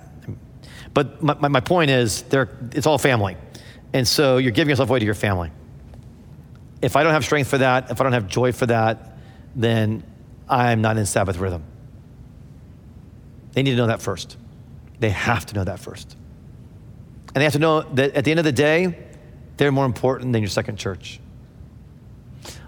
But 0.92 1.22
my, 1.22 1.48
my 1.48 1.60
point 1.60 1.90
is, 1.90 2.24
it's 2.72 2.86
all 2.86 2.98
family, 2.98 3.36
and 3.92 4.06
so 4.06 4.38
you're 4.38 4.52
giving 4.52 4.70
yourself 4.70 4.90
away 4.90 4.98
to 4.98 5.04
your 5.04 5.14
family. 5.14 5.50
If 6.82 6.96
I 6.96 7.02
don't 7.02 7.12
have 7.12 7.24
strength 7.24 7.48
for 7.48 7.58
that, 7.58 7.90
if 7.90 8.00
I 8.00 8.04
don't 8.04 8.12
have 8.12 8.26
joy 8.26 8.52
for 8.52 8.66
that, 8.66 9.18
then 9.54 10.02
I'm 10.48 10.80
not 10.80 10.96
in 10.96 11.06
Sabbath 11.06 11.38
rhythm. 11.38 11.64
They 13.52 13.62
need 13.62 13.72
to 13.72 13.76
know 13.76 13.86
that 13.88 14.02
first. 14.02 14.36
They 14.98 15.10
have 15.10 15.46
to 15.46 15.54
know 15.54 15.64
that 15.64 15.80
first. 15.80 16.16
And 17.28 17.36
they 17.36 17.44
have 17.44 17.52
to 17.52 17.58
know 17.58 17.82
that 17.82 18.14
at 18.14 18.24
the 18.24 18.30
end 18.30 18.40
of 18.40 18.44
the 18.44 18.52
day, 18.52 18.98
they're 19.56 19.72
more 19.72 19.86
important 19.86 20.32
than 20.32 20.42
your 20.42 20.48
second 20.48 20.78
church 20.78 21.20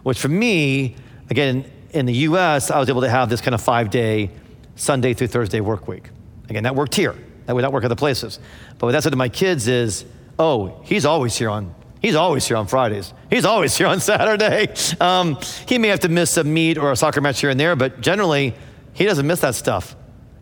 which 0.03 0.19
for 0.19 0.29
me, 0.29 0.97
again, 1.31 1.65
in 1.91 2.07
the 2.07 2.15
US, 2.15 2.71
I 2.71 2.79
was 2.79 2.89
able 2.89 3.03
to 3.03 3.11
have 3.11 3.29
this 3.29 3.41
kind 3.41 3.55
of 3.55 3.61
five 3.61 3.91
day, 3.91 4.31
Sunday 4.77 5.15
through 5.15 5.29
Thursday 5.29 5.61
work 5.61 5.89
week. 5.89 6.09
Again, 6.49 6.65
that 6.65 6.75
worked 6.75 6.95
here. 6.95 7.15
That 7.47 7.55
would 7.55 7.63
not 7.63 7.73
work 7.73 7.85
other 7.85 7.97
places. 7.97 8.39
But 8.79 8.87
what 8.87 8.93
that 8.93 9.03
said 9.03 9.11
to 9.11 9.17
my 9.17 9.29
kids 9.29 9.69
is, 9.69 10.05
oh, 10.39 10.81
he's 10.85 11.05
always 11.05 11.37
here 11.37 11.51
on 11.51 11.75
He's 12.03 12.17
always 12.17 12.45
here 12.45 12.57
on 12.57 12.67
Fridays. 12.67 13.15
He's 13.31 13.45
always 13.45 13.77
here 13.77 13.87
on 13.87 14.01
Saturday. 14.13 14.75
Um, 15.01 15.39
he 15.69 15.79
may 15.79 15.87
have 15.87 16.01
to 16.01 16.09
miss 16.09 16.37
a 16.37 16.43
meet 16.43 16.77
or 16.77 16.91
a 16.91 16.97
soccer 16.97 17.21
match 17.21 17.41
here 17.41 17.49
and 17.49 17.59
there, 17.59 17.77
but 17.77 18.01
generally, 18.01 18.55
he 18.93 19.05
doesn't 19.05 19.25
miss 19.25 19.41
that 19.41 19.55
stuff. 19.55 19.95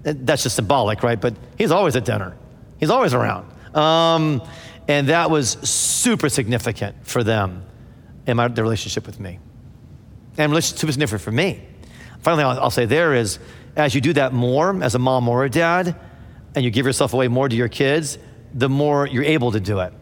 That's 0.03 0.43
just 0.43 0.57
symbolic, 0.57 1.03
right? 1.03 1.21
But 1.21 1.35
he's 1.59 1.71
always 1.71 1.95
at 1.97 2.07
dinner. 2.07 2.35
He's 2.79 2.89
always 2.89 3.13
around. 3.13 3.53
Um, 3.77 4.43
and 4.89 5.11
that 5.11 5.31
was 5.31 5.51
super 5.51 6.31
significant 6.31 7.07
for 7.07 7.23
them 7.23 7.65
in 8.27 8.39
my, 8.39 8.49
their 8.49 8.65
relationship 8.65 9.07
with 9.07 9.21
me. 9.21 9.39
And 10.41 10.51
relationship 10.51 10.89
is 10.89 10.97
different 10.97 11.23
for 11.23 11.33
me. 11.33 11.63
Finally, 12.21 12.45
I'll, 12.45 12.61
I'll 12.61 12.71
say 12.71 12.87
there 12.87 13.13
is 13.13 13.39
as 13.77 13.95
you 13.95 14.01
do 14.01 14.15
that 14.15 14.33
more 14.33 14.83
as 14.83 14.95
a 14.95 14.99
mom 14.99 15.29
or 15.29 15.45
a 15.45 15.51
dad, 15.51 15.95
and 16.55 16.65
you 16.65 16.71
give 16.71 16.87
yourself 16.87 17.13
away 17.13 17.29
more 17.29 17.47
to 17.47 17.55
your 17.55 17.69
kids, 17.69 18.17
the 18.55 18.69
more 18.69 19.07
you're 19.07 19.23
able 19.23 19.53
to 19.53 19.61
do 19.61 19.81
it. 19.81 19.93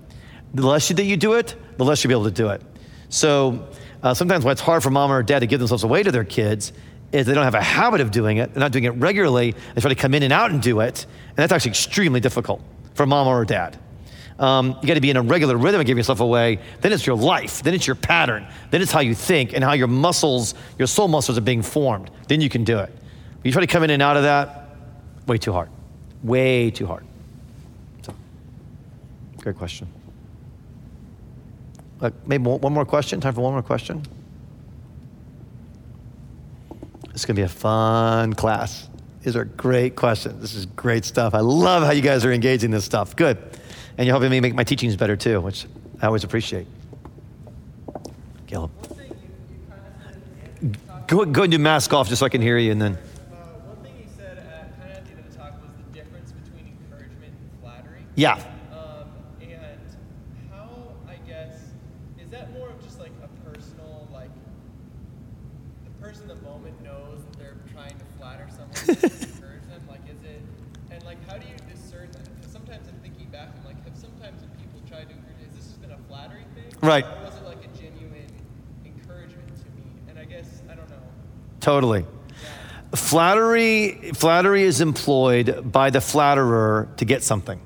The 0.54 0.64
less 0.64 0.88
that 0.88 1.02
you 1.02 1.16
do 1.16 1.32
it, 1.32 1.56
the 1.76 1.84
less 1.84 2.04
you'll 2.04 2.10
be 2.10 2.14
able 2.14 2.24
to 2.26 2.30
do 2.30 2.50
it. 2.50 2.62
So 3.08 3.68
uh, 4.04 4.14
sometimes 4.14 4.44
it's 4.44 4.60
hard 4.60 4.84
for 4.84 4.90
mom 4.90 5.10
or 5.10 5.24
dad 5.24 5.40
to 5.40 5.48
give 5.48 5.58
themselves 5.58 5.82
away 5.82 6.04
to 6.04 6.12
their 6.12 6.24
kids 6.24 6.72
is 7.10 7.26
they 7.26 7.34
don't 7.34 7.42
have 7.42 7.56
a 7.56 7.60
habit 7.60 8.00
of 8.00 8.12
doing 8.12 8.36
it. 8.36 8.54
They're 8.54 8.60
not 8.60 8.70
doing 8.70 8.84
it 8.84 8.90
regularly. 8.90 9.56
They 9.74 9.80
try 9.80 9.88
to 9.88 9.96
come 9.96 10.14
in 10.14 10.22
and 10.22 10.32
out 10.32 10.52
and 10.52 10.62
do 10.62 10.78
it. 10.80 11.04
And 11.30 11.36
that's 11.36 11.52
actually 11.52 11.70
extremely 11.70 12.20
difficult 12.20 12.62
for 12.94 13.06
mom 13.06 13.26
or 13.26 13.44
dad. 13.44 13.76
Um, 14.38 14.78
you 14.80 14.86
got 14.86 14.94
to 14.94 15.00
be 15.00 15.10
in 15.10 15.16
a 15.16 15.22
regular 15.22 15.56
rhythm 15.56 15.80
and 15.80 15.86
give 15.86 15.96
yourself 15.96 16.20
away. 16.20 16.60
Then 16.80 16.92
it's 16.92 17.06
your 17.06 17.16
life. 17.16 17.62
Then 17.62 17.74
it's 17.74 17.86
your 17.86 17.96
pattern. 17.96 18.46
Then 18.70 18.82
it's 18.82 18.92
how 18.92 19.00
you 19.00 19.14
think 19.14 19.52
and 19.52 19.64
how 19.64 19.72
your 19.72 19.88
muscles, 19.88 20.54
your 20.78 20.86
soul 20.86 21.08
muscles 21.08 21.36
are 21.36 21.42
being 21.42 21.62
formed. 21.62 22.10
Then 22.28 22.40
you 22.40 22.48
can 22.48 22.62
do 22.62 22.78
it. 22.78 22.94
You 23.42 23.52
try 23.52 23.60
to 23.60 23.66
come 23.66 23.82
in 23.82 23.90
and 23.90 24.02
out 24.02 24.16
of 24.16 24.22
that, 24.24 24.76
way 25.26 25.38
too 25.38 25.52
hard. 25.52 25.70
Way 26.22 26.70
too 26.70 26.86
hard. 26.86 27.04
So, 28.02 28.14
great 29.38 29.56
question. 29.56 29.88
Maybe 32.26 32.44
one 32.44 32.72
more 32.72 32.84
question. 32.84 33.20
Time 33.20 33.34
for 33.34 33.40
one 33.40 33.52
more 33.52 33.62
question. 33.62 34.02
It's 37.10 37.24
going 37.24 37.34
to 37.34 37.40
be 37.40 37.42
a 37.42 37.48
fun 37.48 38.34
class. 38.34 38.88
These 39.22 39.34
are 39.34 39.44
great 39.44 39.96
questions. 39.96 40.40
This 40.40 40.54
is 40.54 40.66
great 40.66 41.04
stuff. 41.04 41.34
I 41.34 41.40
love 41.40 41.82
how 41.82 41.90
you 41.90 42.02
guys 42.02 42.24
are 42.24 42.32
engaging 42.32 42.70
this 42.70 42.84
stuff. 42.84 43.16
Good. 43.16 43.57
And 43.98 44.06
you're 44.06 44.14
helping 44.14 44.30
me 44.30 44.40
make 44.40 44.54
my 44.54 44.64
teachings 44.64 44.96
better 44.96 45.16
too, 45.16 45.40
which 45.40 45.66
I 46.00 46.06
always 46.06 46.24
appreciate. 46.24 46.66
Caleb. 48.46 48.70
Go, 51.08 51.24
go 51.24 51.42
and 51.44 51.50
do 51.50 51.58
mask 51.58 51.94
off 51.94 52.08
just 52.08 52.20
so 52.20 52.26
I 52.26 52.28
can 52.28 52.42
hear 52.42 52.58
you 52.58 52.70
and 52.70 52.82
then. 52.82 52.92
Uh, 52.92 53.36
one 53.64 53.76
thing 53.82 53.96
you 53.98 54.04
said 54.14 54.36
at, 54.36 54.78
kind 54.78 54.90
of 54.92 54.98
at 54.98 55.04
the 55.06 55.10
end 55.12 55.20
of 55.20 55.32
the 55.32 55.38
talk 55.38 55.52
was 55.62 55.72
the 55.72 55.98
difference 55.98 56.32
between 56.32 56.76
encouragement 56.76 57.32
and 57.32 57.60
flattery. 57.62 58.04
Yeah. 58.14 58.34
Um, 58.76 59.08
and 59.40 59.80
how, 60.52 60.68
I 61.08 61.16
guess, 61.26 61.72
is 62.22 62.28
that 62.30 62.52
more 62.52 62.68
of 62.68 62.78
just 62.84 63.00
like 63.00 63.12
a 63.24 63.28
personal, 63.48 64.06
like, 64.12 64.28
the 65.88 66.04
person 66.04 66.28
in 66.28 66.36
the 66.36 66.42
moment 66.44 66.76
knows 66.84 67.24
that 67.24 67.38
they're 67.38 67.56
trying 67.72 67.96
to 67.96 68.04
flatter 68.20 68.46
someone 68.52 68.74
to 68.74 68.92
encourage 68.92 69.64
them? 69.64 69.80
Like, 69.88 70.04
is 70.12 70.20
it, 70.28 70.42
and 70.90 71.02
like, 71.04 71.24
how 71.26 71.38
do 71.38 71.48
you 71.48 71.56
discern 71.72 72.12
that? 72.12 72.28
Because 72.36 72.52
sometimes 72.52 72.84
I'm 72.86 73.00
thinking 73.00 73.32
back, 73.32 73.48
I'm 73.56 73.64
like, 73.64 73.80
have 73.88 73.96
sometimes 73.96 74.44
when 74.44 74.52
people 74.60 74.84
try 74.84 75.08
to 75.08 75.10
encourage, 75.10 75.40
has 75.48 75.56
this 75.56 75.72
just 75.72 75.80
been 75.80 75.92
a 75.92 75.98
flattery 76.04 76.44
thing? 76.52 76.68
Right. 76.84 77.08
Or 77.08 77.24
was 77.24 77.32
it 77.40 77.48
like 77.48 77.64
a 77.64 77.72
genuine 77.72 78.28
encouragement? 78.84 79.48
Totally. 81.68 82.06
Flattery, 82.94 84.12
flattery 84.14 84.62
is 84.62 84.80
employed 84.80 85.70
by 85.70 85.90
the 85.90 86.00
flatterer 86.00 86.88
to 86.96 87.04
get 87.04 87.22
something. 87.22 87.60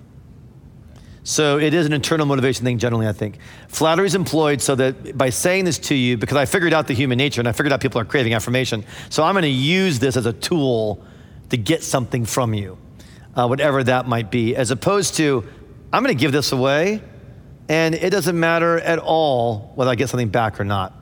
So 1.22 1.60
it 1.60 1.72
is 1.72 1.86
an 1.86 1.92
internal 1.92 2.26
motivation 2.26 2.64
thing 2.64 2.78
generally, 2.78 3.06
I 3.06 3.12
think. 3.12 3.38
Flattery 3.68 4.06
is 4.06 4.16
employed 4.16 4.60
so 4.60 4.74
that 4.74 5.16
by 5.16 5.30
saying 5.30 5.66
this 5.66 5.78
to 5.78 5.94
you, 5.94 6.16
because 6.16 6.36
I 6.36 6.46
figured 6.46 6.72
out 6.72 6.88
the 6.88 6.94
human 6.94 7.16
nature 7.16 7.40
and 7.40 7.46
I 7.46 7.52
figured 7.52 7.72
out 7.72 7.80
people 7.80 8.00
are 8.00 8.04
craving 8.04 8.34
affirmation, 8.34 8.84
so 9.08 9.22
I'm 9.22 9.34
going 9.34 9.42
to 9.42 9.48
use 9.48 10.00
this 10.00 10.16
as 10.16 10.26
a 10.26 10.32
tool 10.32 11.00
to 11.50 11.56
get 11.56 11.84
something 11.84 12.24
from 12.24 12.54
you, 12.54 12.78
uh, 13.36 13.46
whatever 13.46 13.84
that 13.84 14.08
might 14.08 14.32
be, 14.32 14.56
as 14.56 14.72
opposed 14.72 15.14
to, 15.18 15.44
I'm 15.92 16.02
going 16.02 16.12
to 16.12 16.20
give 16.20 16.32
this 16.32 16.50
away 16.50 17.02
and 17.68 17.94
it 17.94 18.10
doesn't 18.10 18.40
matter 18.40 18.80
at 18.80 18.98
all 18.98 19.70
whether 19.76 19.92
I 19.92 19.94
get 19.94 20.08
something 20.08 20.30
back 20.30 20.58
or 20.58 20.64
not. 20.64 20.92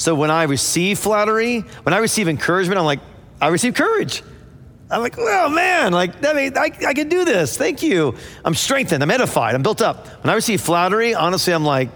So 0.00 0.14
when 0.14 0.30
I 0.30 0.44
receive 0.44 0.98
flattery, 0.98 1.60
when 1.82 1.92
I 1.92 1.98
receive 1.98 2.26
encouragement, 2.26 2.78
I'm 2.78 2.86
like, 2.86 3.00
I 3.38 3.48
receive 3.48 3.74
courage. 3.74 4.22
I'm 4.90 5.02
like, 5.02 5.16
oh 5.18 5.50
man, 5.50 5.92
like 5.92 6.22
that 6.22 6.34
mean, 6.34 6.56
I, 6.56 6.70
I 6.86 6.94
can 6.94 7.10
do 7.10 7.26
this. 7.26 7.54
Thank 7.58 7.82
you. 7.82 8.16
I'm 8.42 8.54
strengthened. 8.54 9.02
I'm 9.02 9.10
edified. 9.10 9.54
I'm 9.54 9.62
built 9.62 9.82
up. 9.82 10.06
When 10.24 10.30
I 10.30 10.34
receive 10.36 10.62
flattery, 10.62 11.14
honestly, 11.14 11.52
I'm 11.52 11.66
like, 11.66 11.90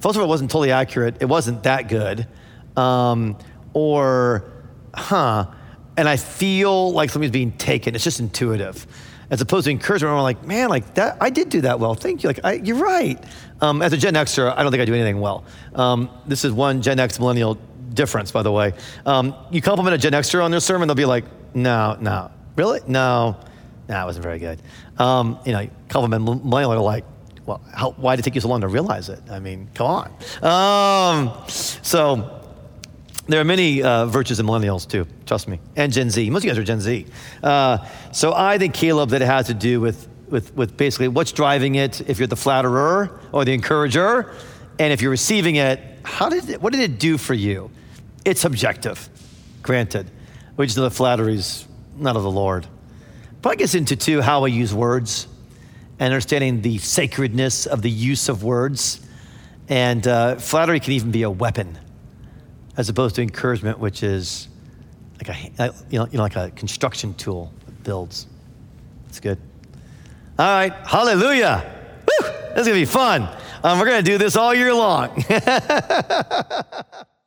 first 0.00 0.16
of 0.16 0.22
all, 0.22 0.24
it 0.24 0.28
wasn't 0.28 0.50
totally 0.50 0.72
accurate. 0.72 1.18
It 1.20 1.26
wasn't 1.26 1.62
that 1.62 1.86
good. 1.86 2.26
Um, 2.76 3.38
or, 3.74 4.50
huh. 4.92 5.46
And 5.96 6.08
I 6.08 6.16
feel 6.16 6.90
like 6.90 7.10
something's 7.10 7.30
being 7.30 7.52
taken. 7.52 7.94
It's 7.94 8.02
just 8.02 8.18
intuitive. 8.18 8.88
As 9.30 9.40
opposed 9.40 9.66
to 9.66 9.70
encouragement, 9.70 10.14
I'm 10.14 10.22
like, 10.22 10.44
man, 10.44 10.70
like 10.70 10.94
that, 10.94 11.18
I 11.20 11.28
did 11.28 11.50
do 11.50 11.60
that 11.62 11.78
well. 11.78 11.94
Thank 11.94 12.22
you. 12.22 12.28
Like, 12.28 12.40
I, 12.44 12.52
you're 12.54 12.76
right. 12.76 13.22
Um, 13.60 13.82
as 13.82 13.92
a 13.92 13.96
Gen 13.96 14.14
Xer, 14.14 14.54
I 14.56 14.62
don't 14.62 14.72
think 14.72 14.80
I 14.80 14.86
do 14.86 14.94
anything 14.94 15.20
well. 15.20 15.44
Um, 15.74 16.10
this 16.26 16.44
is 16.44 16.52
one 16.52 16.80
Gen 16.80 16.98
X 16.98 17.18
millennial 17.18 17.58
difference, 17.92 18.30
by 18.30 18.42
the 18.42 18.52
way. 18.52 18.72
Um, 19.04 19.34
you 19.50 19.60
compliment 19.60 19.94
a 19.94 19.98
Gen 19.98 20.12
Xer 20.12 20.42
on 20.42 20.50
their 20.50 20.60
sermon, 20.60 20.88
they'll 20.88 20.94
be 20.94 21.04
like, 21.04 21.24
no, 21.54 21.96
no. 22.00 22.30
Really? 22.56 22.80
No. 22.86 23.36
No, 23.88 24.02
it 24.02 24.04
wasn't 24.04 24.22
very 24.22 24.38
good. 24.38 24.60
Um, 24.98 25.38
you 25.44 25.52
know, 25.52 25.68
compliment 25.88 26.24
millennial 26.44 26.72
are 26.72 26.78
like, 26.78 27.04
well, 27.46 27.62
how, 27.72 27.92
why 27.92 28.14
did 28.14 28.20
it 28.20 28.24
take 28.24 28.34
you 28.34 28.40
so 28.42 28.48
long 28.48 28.60
to 28.60 28.68
realize 28.68 29.08
it? 29.08 29.20
I 29.30 29.38
mean, 29.38 29.70
come 29.74 29.86
on. 29.86 30.12
Um, 30.42 31.48
so 31.48 32.37
there 33.28 33.40
are 33.40 33.44
many 33.44 33.82
uh, 33.82 34.06
virtues 34.06 34.40
in 34.40 34.46
millennials 34.46 34.88
too, 34.88 35.06
trust 35.26 35.48
me, 35.48 35.60
and 35.76 35.92
Gen 35.92 36.10
Z. 36.10 36.28
Most 36.30 36.40
of 36.40 36.44
you 36.44 36.50
guys 36.50 36.58
are 36.58 36.64
Gen 36.64 36.80
Z. 36.80 37.06
Uh, 37.42 37.78
so 38.12 38.32
I 38.34 38.58
think, 38.58 38.74
Caleb, 38.74 39.10
that 39.10 39.22
it 39.22 39.26
has 39.26 39.46
to 39.46 39.54
do 39.54 39.80
with, 39.80 40.08
with, 40.28 40.54
with 40.56 40.76
basically 40.76 41.08
what's 41.08 41.32
driving 41.32 41.74
it, 41.76 42.00
if 42.08 42.18
you're 42.18 42.26
the 42.26 42.36
flatterer 42.36 43.20
or 43.32 43.44
the 43.44 43.52
encourager, 43.52 44.34
and 44.78 44.92
if 44.92 45.02
you're 45.02 45.10
receiving 45.10 45.56
it, 45.56 45.80
how 46.04 46.28
did 46.28 46.48
it, 46.48 46.62
what 46.62 46.72
did 46.72 46.80
it 46.80 46.98
do 46.98 47.18
for 47.18 47.34
you? 47.34 47.70
It's 48.24 48.40
subjective, 48.40 49.08
granted. 49.62 50.10
We 50.56 50.66
just 50.66 50.76
know 50.76 50.84
that 50.84 50.90
flattery's 50.90 51.66
not 51.96 52.16
of 52.16 52.22
the 52.22 52.30
Lord. 52.30 52.66
But 53.42 53.50
I 53.50 53.54
gets 53.56 53.74
into 53.74 53.94
too 53.94 54.20
how 54.20 54.42
we 54.42 54.52
use 54.52 54.74
words 54.74 55.28
and 55.98 56.12
understanding 56.12 56.62
the 56.62 56.78
sacredness 56.78 57.66
of 57.66 57.82
the 57.82 57.90
use 57.90 58.28
of 58.28 58.42
words. 58.42 59.00
And 59.68 60.06
uh, 60.06 60.36
flattery 60.36 60.80
can 60.80 60.92
even 60.94 61.10
be 61.10 61.22
a 61.22 61.30
weapon, 61.30 61.78
as 62.78 62.88
opposed 62.88 63.16
to 63.16 63.22
encouragement, 63.22 63.78
which 63.78 64.02
is 64.02 64.48
like 65.18 65.28
a 65.28 65.74
you 65.90 65.98
know, 65.98 66.06
you 66.10 66.16
know 66.16 66.22
like 66.22 66.36
a 66.36 66.50
construction 66.52 67.12
tool 67.14 67.52
that 67.66 67.82
builds. 67.82 68.26
It's 69.08 69.20
good. 69.20 69.38
All 70.38 70.46
right, 70.46 70.72
hallelujah. 70.86 71.70
Woo! 72.06 72.28
This 72.54 72.60
is 72.60 72.66
gonna 72.68 72.78
be 72.78 72.84
fun. 72.86 73.28
Um, 73.64 73.80
we're 73.80 73.86
gonna 73.86 74.02
do 74.02 74.16
this 74.16 74.36
all 74.36 74.54
year 74.54 74.72
long. 74.72 75.24